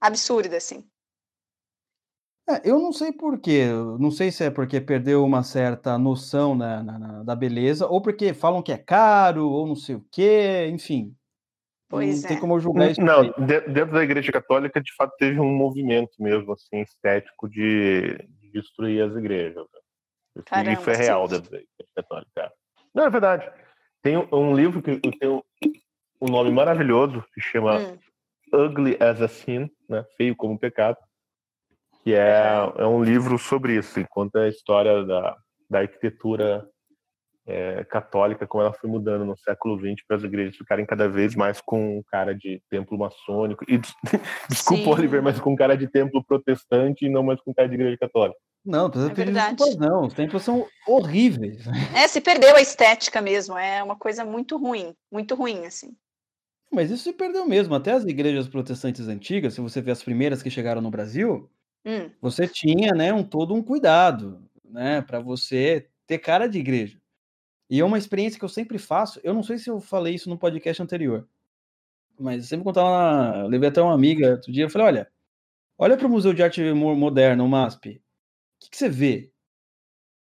absurda, 0.00 0.56
assim. 0.56 0.84
É, 2.50 2.68
eu 2.68 2.80
não 2.80 2.92
sei 2.92 3.12
porquê. 3.12 3.66
Não 3.98 4.10
sei 4.10 4.32
se 4.32 4.44
é 4.44 4.50
porque 4.50 4.80
perdeu 4.80 5.24
uma 5.24 5.44
certa 5.44 5.96
noção 5.96 6.54
na, 6.54 6.82
na, 6.82 7.22
da 7.22 7.36
beleza, 7.36 7.86
ou 7.86 8.02
porque 8.02 8.34
falam 8.34 8.62
que 8.62 8.72
é 8.72 8.78
caro, 8.78 9.48
ou 9.48 9.66
não 9.66 9.76
sei 9.76 9.94
o 9.94 10.04
quê, 10.10 10.68
enfim. 10.68 11.14
Pois 11.88 12.22
não 12.22 12.24
é. 12.24 12.28
tem 12.28 12.40
como 12.40 12.58
julgar 12.58 12.90
isso. 12.90 13.00
Não, 13.00 13.22
dentro 13.38 13.92
da 13.92 14.02
Igreja 14.02 14.32
Católica, 14.32 14.80
de 14.80 14.92
fato, 14.94 15.14
teve 15.16 15.38
um 15.38 15.52
movimento 15.56 16.12
mesmo, 16.18 16.52
assim, 16.52 16.80
estético 16.80 17.48
de, 17.48 18.16
de 18.40 18.50
destruir 18.52 19.02
as 19.02 19.16
igrejas. 19.16 19.66
Caramba, 20.46 20.80
isso 20.80 20.90
é 20.90 20.96
real 20.96 21.28
sim. 21.28 21.34
dentro 21.34 21.50
da 21.50 21.56
Igreja 21.58 21.92
Católica. 21.94 22.52
Não, 22.94 23.04
é 23.04 23.10
verdade. 23.10 23.50
Tem 24.02 24.16
um 24.16 24.54
livro 24.56 24.82
que 24.82 24.98
tem 24.98 25.28
um 26.20 26.26
nome 26.28 26.50
maravilhoso, 26.50 27.24
que 27.32 27.40
chama 27.40 27.78
hum. 27.78 27.98
Ugly 28.52 28.96
as 28.98 29.20
a 29.20 29.28
Sin, 29.28 29.70
né? 29.88 30.04
Feio 30.16 30.34
como 30.34 30.58
pecado 30.58 30.96
que 32.02 32.14
é, 32.14 32.72
é 32.76 32.86
um 32.86 33.02
livro 33.02 33.38
sobre 33.38 33.76
isso, 33.76 34.02
conta 34.08 34.40
a 34.40 34.48
história 34.48 35.04
da, 35.04 35.36
da 35.68 35.80
arquitetura 35.80 36.66
é, 37.46 37.84
católica, 37.84 38.46
como 38.46 38.62
ela 38.62 38.72
foi 38.72 38.88
mudando 38.88 39.24
no 39.24 39.36
século 39.36 39.78
XX 39.78 40.04
para 40.06 40.16
as 40.16 40.22
igrejas 40.22 40.56
ficarem 40.56 40.86
cada 40.86 41.08
vez 41.08 41.34
mais 41.34 41.60
com 41.60 42.02
cara 42.08 42.34
de 42.34 42.62
templo 42.70 42.98
maçônico. 42.98 43.64
E 43.68 43.78
desculpa, 44.48 44.84
Sim. 44.84 44.90
Oliver, 44.90 45.22
mas 45.22 45.40
com 45.40 45.56
cara 45.56 45.76
de 45.76 45.88
templo 45.88 46.24
protestante 46.24 47.06
e 47.06 47.08
não 47.08 47.22
mais 47.22 47.40
com 47.40 47.52
cara 47.52 47.68
de 47.68 47.74
igreja 47.74 47.96
católica. 47.98 48.38
Não, 48.64 48.90
precisa 48.90 49.10
é 49.10 49.14
pedir 49.14 49.32
desculpas, 49.32 49.76
não. 49.76 50.06
Os 50.06 50.14
templos 50.14 50.42
são 50.42 50.66
horríveis. 50.86 51.64
É, 51.94 52.06
se 52.06 52.20
perdeu 52.20 52.54
a 52.54 52.60
estética 52.60 53.20
mesmo. 53.20 53.56
É 53.56 53.82
uma 53.82 53.96
coisa 53.96 54.24
muito 54.24 54.56
ruim, 54.58 54.94
muito 55.10 55.34
ruim, 55.34 55.64
assim. 55.64 55.96
Mas 56.70 56.90
isso 56.90 57.04
se 57.04 57.12
perdeu 57.12 57.46
mesmo. 57.46 57.74
Até 57.74 57.92
as 57.92 58.04
igrejas 58.04 58.48
protestantes 58.48 59.08
antigas, 59.08 59.54
se 59.54 59.60
você 59.60 59.80
ver 59.80 59.92
as 59.92 60.02
primeiras 60.02 60.42
que 60.42 60.50
chegaram 60.50 60.80
no 60.80 60.90
Brasil, 60.90 61.50
Hum. 61.84 62.10
Você 62.20 62.46
tinha, 62.46 62.92
né, 62.92 63.12
um 63.12 63.24
todo 63.24 63.54
um 63.54 63.62
cuidado, 63.62 64.42
né, 64.64 65.00
para 65.02 65.20
você 65.20 65.88
ter 66.06 66.18
cara 66.18 66.46
de 66.46 66.58
igreja. 66.58 67.00
E 67.68 67.80
é 67.80 67.84
uma 67.84 67.98
experiência 67.98 68.38
que 68.38 68.44
eu 68.44 68.48
sempre 68.48 68.78
faço. 68.78 69.20
Eu 69.22 69.32
não 69.32 69.42
sei 69.42 69.56
se 69.56 69.70
eu 69.70 69.80
falei 69.80 70.14
isso 70.14 70.28
no 70.28 70.36
podcast 70.36 70.82
anterior, 70.82 71.28
mas 72.18 72.42
eu 72.42 72.48
sempre 72.48 72.64
contava. 72.64 73.38
Eu 73.38 73.46
levei 73.46 73.68
até 73.68 73.80
uma 73.80 73.94
amiga 73.94 74.32
outro 74.32 74.52
dia. 74.52 74.64
Eu 74.64 74.70
falei: 74.70 74.88
olha, 74.88 75.12
olha 75.78 75.96
para 75.96 76.06
o 76.06 76.10
Museu 76.10 76.34
de 76.34 76.42
Arte 76.42 76.60
Moderna, 76.72 77.44
o 77.44 77.48
MASP. 77.48 77.90
O 77.90 78.64
que, 78.64 78.70
que 78.70 78.76
você 78.76 78.88
vê? 78.88 79.32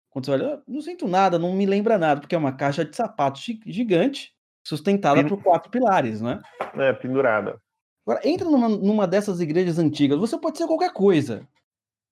Quando 0.10 0.26
você 0.26 0.32
olha, 0.32 0.62
não 0.68 0.82
sinto 0.82 1.08
nada, 1.08 1.38
não 1.38 1.54
me 1.54 1.66
lembra 1.66 1.98
nada, 1.98 2.22
porque 2.22 2.36
é 2.36 2.38
uma 2.38 2.56
caixa 2.56 2.86
de 2.86 2.96
sapatos 2.96 3.44
gigante, 3.66 4.34
sustentada 4.64 5.26
por 5.28 5.42
quatro 5.42 5.70
pilares, 5.70 6.22
né? 6.22 6.42
É, 6.76 6.94
pendurada. 6.94 7.62
Agora, 8.06 8.28
entra 8.28 8.50
numa, 8.50 8.70
numa 8.70 9.08
dessas 9.08 9.40
igrejas 9.40 9.78
antigas, 9.78 10.20
você 10.20 10.38
pode 10.38 10.58
ser 10.58 10.68
qualquer 10.68 10.92
coisa. 10.92 11.48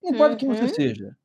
Não 0.04 0.12
importa 0.12 0.32
uhum. 0.34 0.38
quem 0.38 0.50
você 0.50 0.64
uhum. 0.64 0.74
seja. 0.74 1.18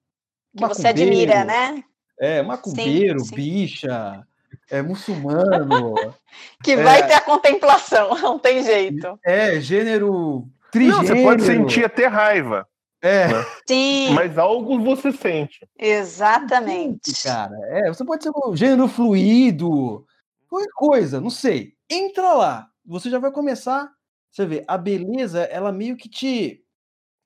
Que 0.57 0.67
você 0.67 0.89
admira, 0.89 1.45
né? 1.45 1.85
É, 2.19 2.43
macumbeiro, 2.43 3.21
sim, 3.21 3.27
sim. 3.27 3.35
bicha, 3.35 4.27
é 4.71 4.83
muçulmano. 4.83 5.95
que 6.63 6.73
é, 6.73 6.83
vai 6.83 7.07
ter 7.07 7.15
a 7.15 7.21
contemplação, 7.21 8.17
não 8.21 8.39
tem 8.39 8.63
jeito. 8.63 9.19
É, 9.25 9.61
gênero 9.61 10.47
trigênero. 10.71 11.03
Não, 11.03 11.07
você 11.07 11.23
pode 11.23 11.43
sentir 11.43 11.85
até 11.85 12.07
raiva. 12.07 12.67
É. 13.03 13.29
Né? 13.29 13.47
Sim. 13.67 14.15
Mas 14.15 14.39
algo 14.39 14.79
você 14.79 15.13
sente. 15.13 15.67
Exatamente. 15.79 17.13
Cara, 17.25 17.57
é, 17.71 17.89
você 17.89 18.05
pode 18.05 18.23
ser 18.23 18.31
um 18.31 18.57
gênero 18.57 18.89
fluido, 18.89 20.07
qualquer 20.49 20.71
coisa, 20.75 21.21
não 21.21 21.31
sei. 21.31 21.75
Entra 21.91 22.33
lá, 22.33 22.69
você 22.87 23.11
já 23.11 23.19
vai 23.19 23.33
começar 23.33 23.91
você 24.33 24.47
vê, 24.47 24.65
a 24.67 24.79
beleza, 24.79 25.43
ela 25.43 25.71
meio 25.71 25.95
que 25.95 26.09
te. 26.09 26.65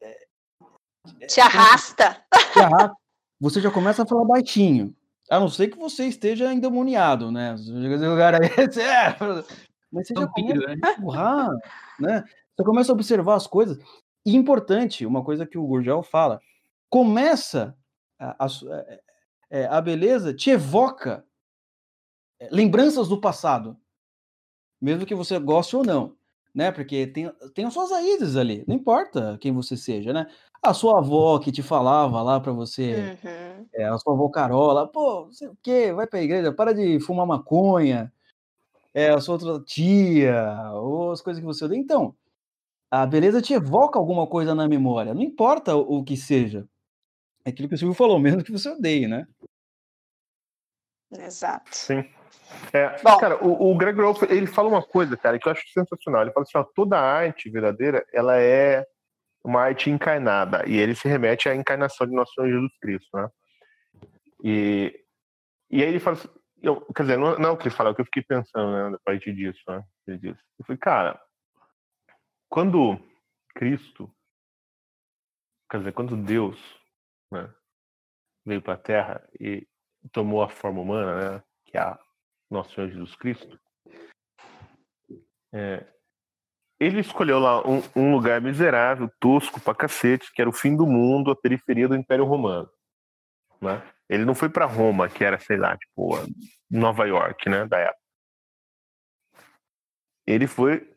Eh, 0.03 0.27
te 1.29 1.41
arrasta. 1.41 2.21
Te 2.53 2.59
arrasta. 2.59 2.97
Você 3.41 3.61
já 3.61 3.71
começa 3.71 4.03
a 4.03 4.07
falar 4.07 4.25
baixinho. 4.25 4.93
A 5.31 5.39
não 5.39 5.49
ser 5.49 5.69
que 5.69 5.79
você 5.79 6.07
esteja 6.07 6.53
endemoniado, 6.53 7.31
né? 7.31 7.55
lugar 7.69 8.35
aí, 8.35 8.49
é, 8.81 9.17
mas 9.93 10.09
você 10.09 10.15
já 10.15 10.27
começa 10.27 10.65
a 10.65 10.75
né? 10.75 10.81
empurrar, 10.99 11.51
né? 12.01 12.25
Você 12.57 12.65
começa 12.65 12.93
a 12.93 12.95
observar 12.95 13.37
as 13.37 13.47
coisas. 13.47 13.79
E 14.25 14.35
importante, 14.35 15.07
uma 15.07 15.23
coisa 15.23 15.47
que 15.47 15.59
o 15.59 15.67
Gurgel 15.67 16.03
fala, 16.03 16.41
começa 16.91 17.77
a, 18.19 18.47
a, 18.47 18.49
eh, 19.51 19.67
a 19.67 19.81
beleza 19.81 20.35
te 20.35 20.51
evoca 20.51 21.25
eh, 22.41 22.49
lembranças 22.51 23.09
do 23.09 23.21
passado, 23.21 23.77
mesmo 24.81 25.07
que 25.07 25.15
você 25.15 25.39
goste 25.39 25.77
ou 25.77 25.85
não 25.85 26.17
né? 26.57 26.73
Porque 26.73 27.07
tem, 27.07 27.31
tem 27.55 27.67
as 27.67 27.75
suas 27.75 27.91
raízes 27.91 28.35
ali, 28.35 28.65
não 28.67 28.75
importa 28.75 29.37
quem 29.39 29.53
você 29.53 29.77
seja, 29.77 30.11
né? 30.11 30.27
A 30.63 30.73
sua 30.73 30.99
avó 31.01 31.39
que 31.39 31.53
te 31.53 31.63
falava 31.63 32.23
lá 32.23 32.41
para 32.41 32.51
você, 32.51 33.19
uhum. 33.23 33.67
é, 33.75 33.85
a 33.85 33.99
sua 33.99 34.15
avó 34.15 34.27
Carola, 34.31 34.89
pô, 34.89 35.27
não 35.27 35.33
sei 35.33 35.49
o 35.49 35.59
quê, 35.63 35.93
vai 35.93 36.07
pra 36.07 36.23
igreja, 36.23 36.51
para 36.51 36.73
de 36.73 36.99
fumar 36.99 37.27
maconha, 37.27 38.11
é, 38.95 39.11
a 39.11 39.21
sua 39.21 39.35
outra 39.35 39.63
tia, 39.65 40.73
ou 40.73 41.13
as 41.13 41.21
coisas 41.21 41.41
que 41.41 41.47
você 41.47 41.67
odeia. 41.67 41.79
Então, 41.79 42.17
a 42.91 43.05
beleza 43.05 43.43
te 43.43 43.53
evoca 43.53 43.99
alguma 43.99 44.27
coisa 44.27 44.55
na 44.55 44.67
memória, 44.67 45.13
não 45.13 45.23
importa 45.23 45.77
o, 45.77 45.99
o 45.99 46.05
que 46.05 46.17
seja. 46.17 46.67
É 47.45 47.51
aquilo 47.51 47.69
que 47.69 47.75
o 47.75 47.79
Silvio 47.79 47.95
falou, 47.95 48.19
mesmo 48.19 48.43
que 48.43 48.51
você 48.51 48.71
odeie, 48.71 49.07
né? 49.07 49.27
Exato. 51.13 51.77
Sim. 51.77 52.03
É, 52.73 53.03
Bom, 53.03 53.19
cara, 53.19 53.45
o, 53.45 53.71
o 53.71 53.77
Greg 53.77 54.01
Rolfe, 54.01 54.27
ele 54.27 54.47
fala 54.47 54.69
uma 54.69 54.83
coisa, 54.83 55.17
cara, 55.17 55.39
que 55.39 55.49
eu 55.49 55.53
acho 55.53 55.67
sensacional. 55.73 56.23
Ele 56.23 56.33
fala 56.33 56.45
assim, 56.45 56.59
ó, 56.59 56.65
toda 56.75 56.99
arte 56.99 57.51
verdadeira, 57.51 58.05
ela 58.13 58.41
é 58.41 58.85
uma 59.45 59.63
arte 59.63 59.91
encarnada. 59.91 60.65
E 60.67 60.77
ele 60.77 60.95
se 60.95 61.09
remete 61.09 61.49
à 61.49 61.55
encarnação 61.55 62.07
de 62.07 62.15
nosso 62.15 62.33
Senhor 62.35 62.49
Jesus 62.49 62.73
Cristo, 62.81 63.09
né? 63.17 63.29
E, 64.45 65.05
e 65.71 65.83
aí 65.83 65.89
ele 65.89 66.01
fala 66.01 66.17
assim, 66.17 66.29
eu, 66.63 66.81
quer 66.93 67.03
dizer, 67.03 67.17
não, 67.17 67.39
não 67.39 67.51
é 67.51 67.53
o 67.53 67.57
que 67.57 67.69
ele 67.69 67.75
fala, 67.75 67.91
é 67.91 67.93
o 67.93 67.95
que 67.95 68.01
eu 68.01 68.07
fiquei 68.07 68.23
pensando, 68.23 68.73
né, 68.91 68.97
a 68.97 69.01
partir 69.05 69.35
disso, 69.35 69.61
né? 69.69 69.83
Ele 70.07 70.19
disse. 70.19 70.41
Eu 70.59 70.65
falei, 70.65 70.79
cara, 70.79 71.21
quando 72.49 72.99
Cristo, 73.55 74.11
quer 75.71 75.79
dizer, 75.79 75.93
quando 75.93 76.17
Deus 76.17 76.59
né, 77.31 77.53
veio 78.45 78.63
para 78.63 78.75
a 78.75 78.79
Terra 78.79 79.29
e 79.41 79.67
tomou 80.13 80.43
a 80.43 80.49
forma 80.49 80.81
humana, 80.81 81.37
né, 81.37 81.43
que 81.65 81.77
é 81.77 81.81
a 81.81 81.99
nosso 82.51 82.75
Senhor 82.75 82.89
Jesus 82.89 83.15
Cristo, 83.17 83.59
é, 85.53 85.87
ele 86.79 87.01
escolheu 87.01 87.39
lá 87.39 87.67
um, 87.67 87.83
um, 87.95 88.13
lugar 88.13 88.41
miserável, 88.41 89.11
tosco 89.19 89.61
pra 89.61 89.75
cacete, 89.75 90.33
que 90.33 90.41
era 90.41 90.51
o 90.51 90.53
fim 90.53 90.77
do 90.77 90.87
mundo, 90.87 91.31
a 91.31 91.37
periferia 91.37 91.89
do 91.89 91.97
Império 91.97 92.25
Romano. 92.25 92.69
Né? 93.61 93.83
Ele 94.09 94.25
não 94.25 94.35
foi 94.35 94.49
para 94.49 94.67
Roma, 94.67 95.09
que 95.09 95.25
era, 95.25 95.39
sei 95.39 95.57
lá, 95.57 95.77
tipo, 95.77 96.11
Nova 96.71 97.07
York, 97.07 97.49
né, 97.49 97.67
da 97.67 97.79
época. 97.79 98.01
Ele 100.27 100.47
foi, 100.47 100.93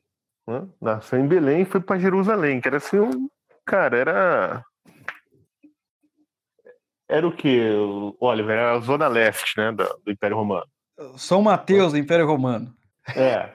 né, 0.48 0.68
nasceu 0.82 1.20
em 1.20 1.28
Belém 1.28 1.62
e 1.62 1.66
foi 1.66 1.80
para 1.80 2.00
Jerusalém, 2.00 2.60
que 2.60 2.68
era 2.68 2.78
assim, 2.78 3.00
um, 3.00 3.30
cara, 3.66 3.98
era 3.98 4.66
era 7.08 7.28
o 7.28 7.36
que, 7.36 7.60
Oliver? 8.20 8.56
Era 8.56 8.74
a 8.74 8.80
zona 8.82 9.08
leste, 9.08 9.58
né, 9.58 9.72
do, 9.72 9.84
do 10.06 10.12
Império 10.12 10.38
Romano. 10.38 10.70
São 11.18 11.42
Mateus 11.42 11.94
do 11.94 11.98
Império 11.98 12.26
Romano. 12.26 12.76
É. 13.16 13.54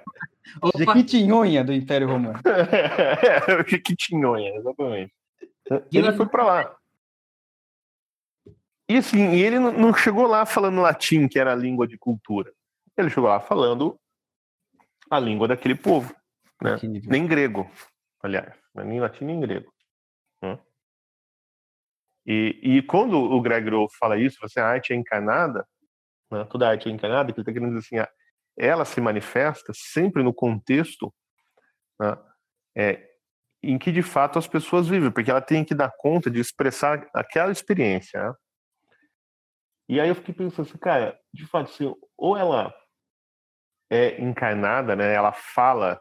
De 0.76 0.86
Quitinhonha 0.86 1.64
do 1.64 1.72
Império 1.72 2.08
Romano. 2.08 2.40
É, 2.46 3.64
Quitinhonha, 3.64 4.56
exatamente. 4.56 5.12
E 5.90 5.98
ele 5.98 6.12
foi 6.12 6.26
para 6.26 6.44
lá. 6.44 6.76
E 8.88 8.96
assim, 8.98 9.32
ele 9.34 9.58
não 9.58 9.94
chegou 9.94 10.26
lá 10.26 10.44
falando 10.44 10.80
latim, 10.80 11.26
que 11.26 11.38
era 11.38 11.52
a 11.52 11.56
língua 11.56 11.86
de 11.86 11.96
cultura. 11.96 12.52
Ele 12.96 13.08
chegou 13.08 13.28
lá 13.28 13.40
falando 13.40 13.98
a 15.10 15.18
língua 15.18 15.48
daquele 15.48 15.74
povo, 15.74 16.14
né? 16.62 16.76
Nem 17.04 17.26
grego, 17.26 17.70
aliás, 18.22 18.54
é 18.76 18.84
nem 18.84 19.00
latim 19.00 19.24
nem 19.24 19.40
grego. 19.40 19.72
Né? 20.42 20.58
E, 22.26 22.60
e 22.62 22.82
quando 22.82 23.18
o 23.18 23.40
Greg 23.40 23.68
Rowe 23.68 23.88
fala 23.98 24.18
isso, 24.18 24.38
você 24.40 24.60
assim, 24.60 24.60
a 24.60 24.70
arte 24.70 24.92
é 24.92 24.96
encarnada, 24.96 25.66
né? 26.34 26.44
toda 26.50 26.68
arte 26.68 26.88
é 26.88 26.92
encarnada, 26.92 27.32
que 27.32 27.38
ele 27.38 27.42
está 27.42 27.52
querendo 27.52 27.76
dizer 27.76 28.02
assim, 28.02 28.10
ela 28.56 28.84
se 28.84 29.00
manifesta 29.00 29.72
sempre 29.74 30.22
no 30.22 30.32
contexto 30.32 31.12
né? 32.00 32.16
é, 32.76 33.10
em 33.62 33.78
que 33.78 33.90
de 33.90 34.02
fato 34.02 34.38
as 34.38 34.46
pessoas 34.46 34.88
vivem, 34.88 35.10
porque 35.10 35.30
ela 35.30 35.40
tem 35.40 35.64
que 35.64 35.74
dar 35.74 35.92
conta 35.96 36.30
de 36.30 36.40
expressar 36.40 37.08
aquela 37.14 37.50
experiência. 37.50 38.22
Né? 38.22 38.34
E 39.88 40.00
aí 40.00 40.08
eu 40.08 40.14
fiquei 40.14 40.34
pensando 40.34 40.68
assim, 40.68 40.78
cara, 40.78 41.18
de 41.32 41.46
fato, 41.46 41.70
assim, 41.70 41.94
ou 42.16 42.36
ela 42.36 42.74
é 43.90 44.20
encarnada, 44.20 44.96
né? 44.96 45.12
Ela 45.12 45.32
fala, 45.32 46.00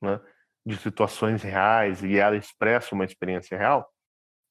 né? 0.00 0.20
De 0.64 0.76
situações 0.76 1.42
reais 1.42 2.02
e 2.02 2.18
ela 2.18 2.36
expressa 2.36 2.94
uma 2.94 3.04
experiência 3.04 3.56
real, 3.56 3.90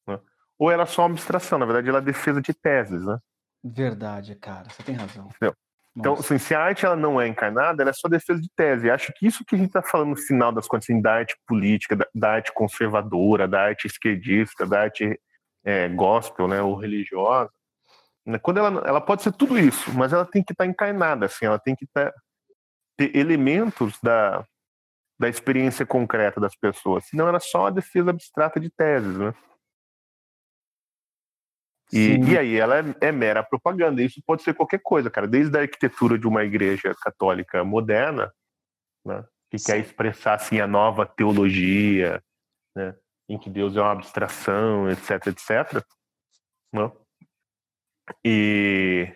né? 0.08 0.20
ou 0.58 0.72
ela 0.72 0.84
é 0.84 0.86
só 0.86 1.04
uma 1.04 1.12
abstração. 1.12 1.60
Na 1.60 1.66
verdade, 1.66 1.90
ela 1.90 1.99
é 1.99 2.02
defesa 2.02 2.41
de 2.41 2.54
teses, 2.54 3.06
né? 3.06 3.18
Verdade, 3.63 4.35
cara. 4.35 4.69
Você 4.69 4.84
tem 4.84 4.95
razão. 4.95 5.27
Entendeu? 5.27 5.55
Então, 5.95 6.13
assim, 6.13 6.38
se 6.38 6.53
a 6.53 6.61
arte 6.61 6.85
ela 6.85 6.95
não 6.95 7.19
é 7.19 7.27
encarnada, 7.27 7.81
ela 7.81 7.89
é 7.89 7.93
só 7.93 8.07
defesa 8.07 8.39
de 8.39 8.49
tese. 8.55 8.89
acho 8.89 9.11
que 9.13 9.25
isso 9.25 9.43
que 9.43 9.55
a 9.55 9.57
gente 9.57 9.69
está 9.69 9.81
falando 9.81 10.09
no 10.09 10.15
final 10.15 10.51
das 10.51 10.67
contas, 10.67 10.85
assim, 10.85 11.01
da 11.01 11.15
arte 11.15 11.35
política, 11.47 11.95
da, 11.95 12.07
da, 12.13 12.34
arte 12.34 12.53
conservadora, 12.53 13.47
da 13.47 13.63
arte 13.63 13.88
esquerdista, 13.88 14.65
da 14.65 14.81
arte 14.81 15.19
é, 15.65 15.89
gospel, 15.89 16.47
né, 16.47 16.61
ou 16.61 16.75
religiosa, 16.75 17.51
né, 18.23 18.38
quando 18.38 18.59
ela, 18.59 18.84
ela 18.88 19.01
pode 19.01 19.23
ser 19.23 19.31
tudo 19.31 19.57
isso, 19.57 19.91
mas 19.93 20.13
ela 20.13 20.23
tem 20.23 20.43
que 20.43 20.53
estar 20.53 20.65
tá 20.65 20.69
encarnada, 20.69 21.25
assim, 21.25 21.47
ela 21.47 21.57
tem 21.57 21.75
que 21.75 21.88
tá, 21.88 22.13
ter 22.95 23.15
elementos 23.15 23.97
da, 24.01 24.45
da 25.19 25.27
experiência 25.27 25.85
concreta 25.85 26.39
das 26.39 26.55
pessoas. 26.55 27.05
Senão 27.05 27.27
era 27.27 27.39
só 27.39 27.67
a 27.67 27.71
defesa 27.71 28.11
abstrata 28.11 28.59
de 28.59 28.69
teses, 28.69 29.17
né? 29.17 29.34
E, 31.91 32.18
e, 32.18 32.38
aí 32.38 32.57
ela 32.57 32.80
é, 32.80 33.07
é, 33.07 33.11
mera 33.11 33.43
propaganda. 33.43 34.01
Isso 34.01 34.22
pode 34.26 34.43
ser 34.43 34.53
qualquer 34.53 34.80
coisa, 34.84 35.09
cara. 35.09 35.27
Desde 35.27 35.57
a 35.57 35.61
arquitetura 35.61 36.18
de 36.18 36.27
uma 36.27 36.43
igreja 36.43 36.93
católica 37.01 37.64
moderna, 37.64 38.31
né, 39.05 39.23
que 39.49 39.57
Sim. 39.57 39.68
quer 39.68 39.77
expressar 39.80 40.34
assim 40.34 40.59
a 40.59 40.68
nova 40.68 41.05
teologia, 41.05 42.22
né, 42.76 42.93
em 43.30 43.38
que 43.38 43.49
Deus 43.49 43.76
é 43.77 43.81
uma 43.81 43.93
abstração, 43.93 44.89
etc, 44.89 45.27
etc. 45.27 45.84
Né, 46.73 46.91
e 48.23 49.14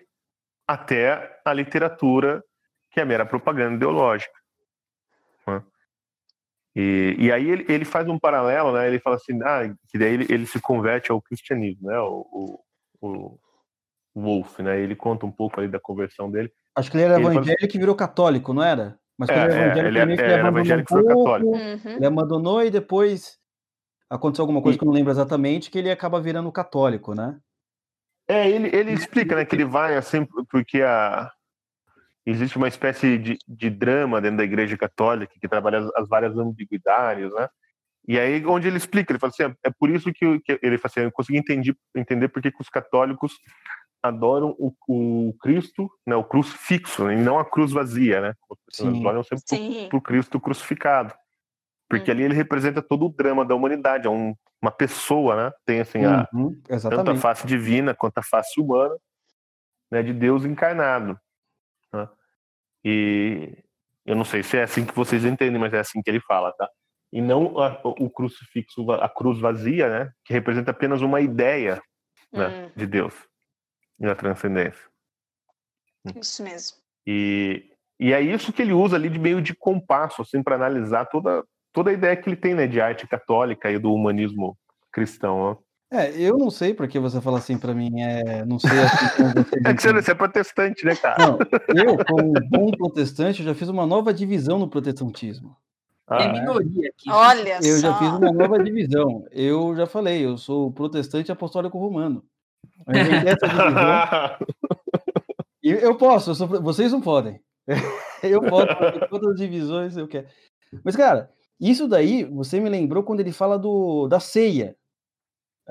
até 0.68 1.42
a 1.46 1.54
literatura 1.54 2.44
que 2.92 3.00
é 3.00 3.06
mera 3.06 3.26
propaganda 3.26 3.76
ideológica. 3.76 4.41
E, 6.76 7.16
e 7.18 7.32
aí 7.32 7.50
ele, 7.50 7.66
ele 7.68 7.86
faz 7.86 8.08
um 8.08 8.18
paralelo, 8.18 8.74
né? 8.74 8.88
Ele 8.88 9.00
fala 9.00 9.18
assim, 9.18 9.38
ah, 9.44 9.74
que 9.90 9.98
daí 9.98 10.14
ele, 10.14 10.28
ele 10.30 10.46
se 10.46 10.60
converte 10.60 11.12
ao 11.12 11.22
cristianismo, 11.22 11.90
né? 11.90 12.00
O, 12.00 12.60
o, 13.02 13.40
o 14.14 14.22
Wolf, 14.22 14.60
né? 14.60 14.80
Ele 14.80 14.96
conta 14.96 15.26
um 15.26 15.32
pouco 15.32 15.60
ali 15.60 15.68
da 15.68 15.80
conversão 15.80 16.32
dele. 16.32 16.52
Acho 16.76 16.90
que 16.90 16.98
ele 16.98 17.04
era 17.04 17.16
ele 17.16 17.26
evangélico 17.26 17.62
fala... 17.62 17.76
e 17.76 17.80
virou 17.80 17.96
católico, 17.96 18.54
não 18.54 18.64
era? 18.64 18.98
Mas 19.18 19.30
quando 19.30 19.40
é, 19.40 19.44
ele 19.44 19.54
era 19.54 19.64
evangélico, 19.68 19.88
ele, 19.88 20.00
é, 20.00 20.26
ele, 20.26 20.34
era 20.34 20.48
evangélico 20.48 20.98
um 20.98 21.04
pouco, 21.04 21.24
católico. 21.24 21.52
Uhum. 21.52 21.96
Ele 21.98 22.06
abandonou 22.06 22.64
e 22.64 22.72
depois 22.72 23.38
aconteceu 24.10 24.44
alguma 24.44 24.62
coisa 24.62 24.76
e... 24.76 24.80
que 24.80 24.84
eu 24.84 24.88
não 24.88 24.94
lembro 24.94 25.12
exatamente, 25.12 25.70
que 25.70 25.78
ele 25.78 25.92
acaba 25.92 26.22
virando 26.22 26.52
católico, 26.52 27.14
né? 27.14 27.38
É, 28.28 28.50
ele, 28.50 28.74
ele 28.74 28.94
explica, 28.94 29.36
né, 29.36 29.44
que 29.44 29.56
ele 29.56 29.66
vai 29.66 29.98
assim, 29.98 30.26
porque 30.50 30.82
a, 30.82 31.30
existe 32.26 32.58
uma 32.58 32.68
espécie 32.68 33.18
de, 33.18 33.38
de 33.48 33.70
drama 33.70 34.22
dentro 34.22 34.38
da 34.38 34.44
Igreja 34.44 34.78
Católica 34.78 35.34
que 35.40 35.48
trabalha 35.48 35.80
as, 35.80 35.96
as, 35.96 36.08
várias 36.08 36.38
ambiguidades, 36.38 37.32
né? 37.34 37.48
E 38.08 38.20
aí 38.20 38.44
onde 38.46 38.68
ele 38.68 38.78
explica, 38.78 39.12
ele 39.12 39.20
fala 39.20 39.32
assim, 39.32 39.44
é, 39.44 39.70
é 39.70 39.72
por 39.72 39.90
isso 39.90 40.12
que, 40.12 40.40
que, 40.40 40.60
ele 40.62 40.78
fala 40.78 40.92
assim, 40.92 41.00
eu 41.02 41.12
consegui 41.12 41.38
entender, 41.38 41.76
entender 41.96 42.28
por 42.30 42.42
que 42.42 42.52
os 42.60 42.70
católicos 42.70 43.34
adoram 44.04 44.56
o, 44.58 44.74
o, 44.88 45.34
Cristo, 45.40 45.90
né, 46.08 46.16
o 46.16 46.24
crucifixo, 46.24 47.06
né, 47.06 47.14
e 47.14 47.18
não 47.18 47.38
a 47.38 47.46
cruz 47.46 47.72
vazia, 47.72 48.20
né? 48.20 48.34
Eles 48.80 49.06
olham 49.06 49.24
sempre 49.24 49.90
o 49.94 50.02
Cristo 50.02 50.40
crucificado. 50.40 51.14
Porque 51.88 52.10
hum. 52.10 52.14
ali 52.14 52.24
ele 52.24 52.34
representa 52.34 52.82
todo 52.82 53.06
o 53.06 53.10
drama 53.10 53.46
da 53.46 53.54
humanidade, 53.54 54.08
é 54.08 54.10
um, 54.10 54.34
uma 54.62 54.72
pessoa, 54.72 55.36
né? 55.36 55.52
Tem 55.66 55.82
assim 55.82 56.04
a, 56.06 56.28
uhum, 56.34 56.60
tanto 56.90 57.12
a 57.12 57.16
face 57.16 57.46
divina 57.46 57.94
quanto 57.94 58.18
a 58.18 58.24
face 58.24 58.60
humana, 58.60 58.96
né, 59.92 60.02
de 60.02 60.14
Deus 60.14 60.46
encarnado. 60.46 61.20
Né? 61.94 62.10
E 62.84 63.58
eu 64.06 64.16
não 64.16 64.26
sei 64.26 64.44
se 64.44 64.58
é 64.58 64.64
assim 64.64 64.86
que 64.86 64.96
vocês 64.96 65.26
entendem, 65.26 65.60
mas 65.60 65.74
é 65.74 65.80
assim 65.80 66.02
que 66.02 66.10
ele 66.10 66.20
fala, 66.22 66.52
tá? 66.54 66.70
E 67.14 67.22
não 67.22 67.60
a, 67.60 67.80
o 67.84 68.10
crucifixo, 68.10 68.90
a 68.92 69.10
cruz 69.10 69.40
vazia, 69.40 69.90
né? 69.90 70.12
Que 70.24 70.34
representa 70.34 70.72
apenas 70.72 71.02
uma 71.02 71.20
ideia 71.20 71.82
né, 72.32 72.48
hum. 72.48 72.72
de 72.76 72.88
Deus 72.88 73.14
e 74.00 74.06
da 74.06 74.16
transcendência. 74.16 74.90
Isso 76.16 76.42
mesmo. 76.42 76.78
E, 77.06 77.70
e 78.00 78.14
é 78.14 78.22
isso 78.22 78.54
que 78.54 78.62
ele 78.62 78.74
usa 78.74 78.96
ali 78.96 79.10
de 79.10 79.20
meio 79.20 79.42
de 79.42 79.54
compasso, 79.54 80.22
assim, 80.22 80.42
para 80.42 80.56
analisar 80.56 81.06
toda, 81.06 81.44
toda 81.72 81.90
a 81.90 81.94
ideia 81.94 82.16
que 82.16 82.30
ele 82.30 82.36
tem, 82.36 82.56
né, 82.56 82.66
de 82.66 82.80
arte 82.80 83.08
católica 83.08 83.70
e 83.70 83.78
do 83.78 83.94
humanismo 83.94 84.58
cristão. 84.92 85.52
Né? 85.52 85.58
É, 85.94 86.10
eu 86.18 86.38
não 86.38 86.50
sei 86.50 86.74
porque 86.74 86.98
você 86.98 87.20
fala 87.20 87.40
assim 87.40 87.58
para 87.58 87.74
mim, 87.74 88.02
é, 88.02 88.46
não 88.46 88.58
sei 88.58 88.72
assim 88.80 89.10
como 89.18 89.34
você 89.44 89.60
É 89.66 89.74
que 89.74 90.02
você 90.02 90.12
é 90.12 90.16
protestante, 90.16 90.86
né, 90.86 90.96
cara? 90.96 91.18
Não, 91.20 91.38
eu, 91.76 91.98
como 92.06 92.32
bom 92.50 92.72
protestante, 92.72 93.44
já 93.44 93.54
fiz 93.54 93.68
uma 93.68 93.86
nova 93.86 94.14
divisão 94.14 94.58
no 94.58 94.70
protestantismo. 94.70 95.54
Ah, 96.08 96.24
é 96.24 96.32
minoria 96.32 96.90
aqui. 96.90 97.10
Olha 97.10 97.58
eu 97.62 97.76
só. 97.76 97.88
já 97.88 98.00
fiz 98.00 98.08
uma 98.08 98.32
nova 98.32 98.64
divisão. 98.64 99.26
Eu 99.32 99.76
já 99.76 99.86
falei, 99.86 100.26
eu 100.26 100.38
sou 100.38 100.72
protestante 100.72 101.30
apostólico 101.30 101.78
romano. 101.78 102.24
Eu 102.88 103.30
essa 103.30 103.48
divisão. 103.48 103.76
e 105.62 105.72
eu 105.72 105.98
posso, 105.98 106.32
eu 106.32 106.36
sou, 106.36 106.48
vocês 106.48 106.94
não 106.94 107.02
podem. 107.02 107.42
Eu 108.24 108.40
posso, 108.40 108.68
todas 109.10 109.32
as 109.32 109.38
divisões 109.40 109.98
eu 109.98 110.08
quero. 110.08 110.28
Mas, 110.84 110.96
cara, 110.96 111.32
isso 111.60 111.88
daí, 111.88 112.24
você 112.24 112.60
me 112.60 112.70
lembrou 112.70 113.02
quando 113.02 113.20
ele 113.20 113.32
fala 113.32 113.58
do, 113.58 114.08
da 114.08 114.20
ceia 114.20 114.76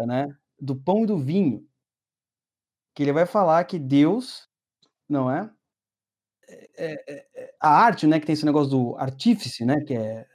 né, 0.07 0.29
do 0.59 0.77
pão 0.77 1.05
e 1.05 1.07
do 1.07 1.19
vinho, 1.19 1.67
que 2.95 3.03
ele 3.03 3.13
vai 3.13 3.27
falar 3.27 3.65
que 3.65 3.79
Deus, 3.79 4.49
não 5.09 5.31
é? 5.31 5.51
É, 6.49 7.13
é, 7.13 7.27
é? 7.35 7.55
a 7.61 7.69
arte, 7.69 8.07
né, 8.07 8.19
que 8.19 8.27
tem 8.27 8.33
esse 8.33 8.45
negócio 8.45 8.71
do 8.71 8.97
artífice, 8.97 9.65
né, 9.65 9.81
que 9.81 9.95
é, 9.95 10.27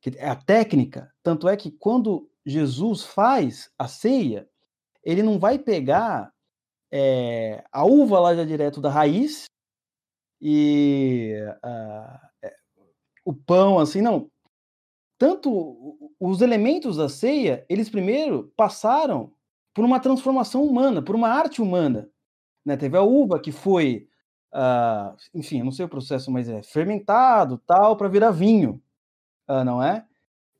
que 0.00 0.10
é 0.18 0.28
a 0.28 0.36
técnica. 0.36 1.12
Tanto 1.22 1.48
é 1.48 1.56
que 1.56 1.70
quando 1.70 2.30
Jesus 2.44 3.04
faz 3.04 3.70
a 3.78 3.88
ceia, 3.88 4.48
ele 5.02 5.22
não 5.22 5.38
vai 5.38 5.58
pegar 5.58 6.32
é, 6.90 7.64
a 7.72 7.84
uva 7.84 8.20
lá 8.20 8.34
já 8.34 8.44
direto 8.44 8.80
da 8.80 8.90
raiz 8.90 9.46
e 10.40 11.34
uh, 11.64 12.48
o 13.24 13.32
pão, 13.32 13.78
assim, 13.78 14.02
não 14.02 14.30
tanto 15.22 16.01
os 16.30 16.40
elementos 16.40 16.96
da 16.96 17.08
ceia, 17.08 17.64
eles 17.68 17.90
primeiro 17.90 18.52
passaram 18.56 19.32
por 19.74 19.84
uma 19.84 19.98
transformação 19.98 20.62
humana, 20.62 21.02
por 21.02 21.14
uma 21.14 21.28
arte 21.28 21.60
humana. 21.60 22.08
Né? 22.64 22.76
Teve 22.76 22.96
a 22.96 23.02
uva 23.02 23.40
que 23.40 23.50
foi, 23.50 24.08
uh, 24.54 25.16
enfim, 25.34 25.62
não 25.62 25.72
sei 25.72 25.84
o 25.84 25.88
processo, 25.88 26.30
mas 26.30 26.48
é 26.48 26.62
fermentado, 26.62 27.58
tal, 27.66 27.96
para 27.96 28.08
virar 28.08 28.30
vinho, 28.30 28.80
uh, 29.48 29.64
não 29.64 29.82
é? 29.82 30.04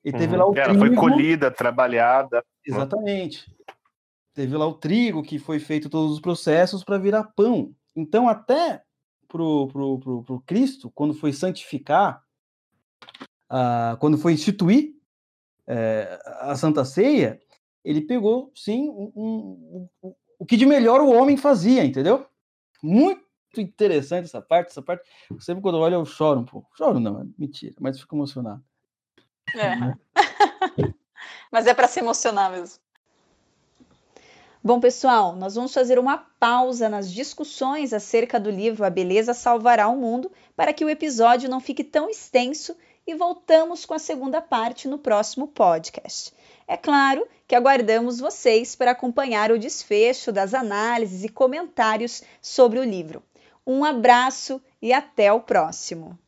E 0.05 0.11
teve 0.11 0.35
uhum. 0.35 0.39
lá 0.39 0.47
o 0.49 0.57
Ela 0.57 0.75
trigo. 0.75 0.81
foi 0.81 0.97
colhida, 0.97 1.51
trabalhada. 1.51 2.39
Né? 2.39 2.43
Exatamente. 2.67 3.49
Uhum. 3.49 3.75
Teve 4.35 4.57
lá 4.57 4.67
o 4.67 4.75
trigo 4.75 5.23
que 5.23 5.39
foi 5.39 5.61
feito 5.61 5.89
todos 5.89 6.13
os 6.13 6.21
processos 6.21 6.83
para 6.83 6.99
virar 6.99 7.25
pão. 7.37 7.73
Então, 7.95 8.29
até 8.29 8.83
pro, 9.29 9.69
pro, 9.69 9.99
pro, 10.01 10.23
pro 10.25 10.41
Cristo, 10.41 10.91
quando 10.91 11.15
foi 11.15 11.33
santificar 11.33 12.23
uh, 13.53 13.97
quando 13.99 14.17
foi 14.17 14.33
instituir 14.33 14.95
é, 15.67 16.19
a 16.41 16.55
Santa 16.57 16.85
Ceia, 16.85 17.41
ele 17.85 18.01
pegou, 18.01 18.51
sim, 18.55 18.89
um, 18.89 19.13
um, 19.15 19.89
um, 20.03 20.15
o 20.39 20.47
que 20.47 20.57
de 20.57 20.67
melhor 20.67 21.01
o 21.01 21.11
homem 21.11 21.37
fazia, 21.37 21.85
entendeu? 21.85 22.27
Muito 22.83 23.23
interessante 23.57 24.25
essa 24.25 24.41
parte, 24.41 24.71
essa 24.71 24.83
parte. 24.83 25.09
Sempre 25.41 25.63
quando 25.63 25.79
eu 25.79 25.83
olho 25.83 25.95
eu 25.95 26.05
choro 26.05 26.41
um 26.41 26.45
pouco. 26.45 26.71
Choro 26.77 26.99
não, 26.99 27.21
é 27.21 27.25
mentira, 27.39 27.75
mas 27.81 28.01
fico 28.01 28.17
emocionado. 28.17 28.63
É. 29.55 29.95
Mas 31.51 31.67
é 31.67 31.75
para 31.75 31.87
se 31.87 32.01
emocionar 32.01 32.51
mesmo. 32.51 32.81
Bom, 34.65 34.81
pessoal, 34.81 35.37
nós 35.37 35.55
vamos 35.55 35.75
fazer 35.75 35.99
uma 35.99 36.17
pausa 36.17 36.89
nas 36.89 37.13
discussões 37.13 37.93
acerca 37.93 38.41
do 38.41 38.49
livro 38.49 38.85
A 38.85 38.91
Beleza 38.91 39.35
Salvará 39.35 39.89
o 39.89 39.97
Mundo 39.97 40.33
para 40.57 40.73
que 40.73 40.85
o 40.85 40.89
episódio 40.89 41.51
não 41.51 41.61
fique 41.61 41.85
tão 41.85 42.09
extenso 42.09 42.77
e 43.07 43.15
voltamos 43.15 43.85
com 43.85 43.95
a 43.95 43.99
segunda 43.99 44.41
parte 44.41 44.89
no 44.89 44.99
próximo 44.99 45.49
podcast. 45.49 46.33
É 46.67 46.77
claro 46.77 47.27
que 47.47 47.55
aguardamos 47.55 48.21
vocês 48.21 48.77
para 48.77 48.93
acompanhar 48.93 49.51
o 49.51 49.59
desfecho 49.59 50.33
das 50.33 50.55
análises 50.55 51.25
e 51.25 51.29
comentários 51.29 52.23
sobre 52.41 52.79
o 52.79 52.85
livro. 52.85 53.23
Um 53.67 53.85
abraço 53.85 54.61
e 54.81 54.93
até 54.93 55.33
o 55.33 55.41
próximo! 55.41 56.19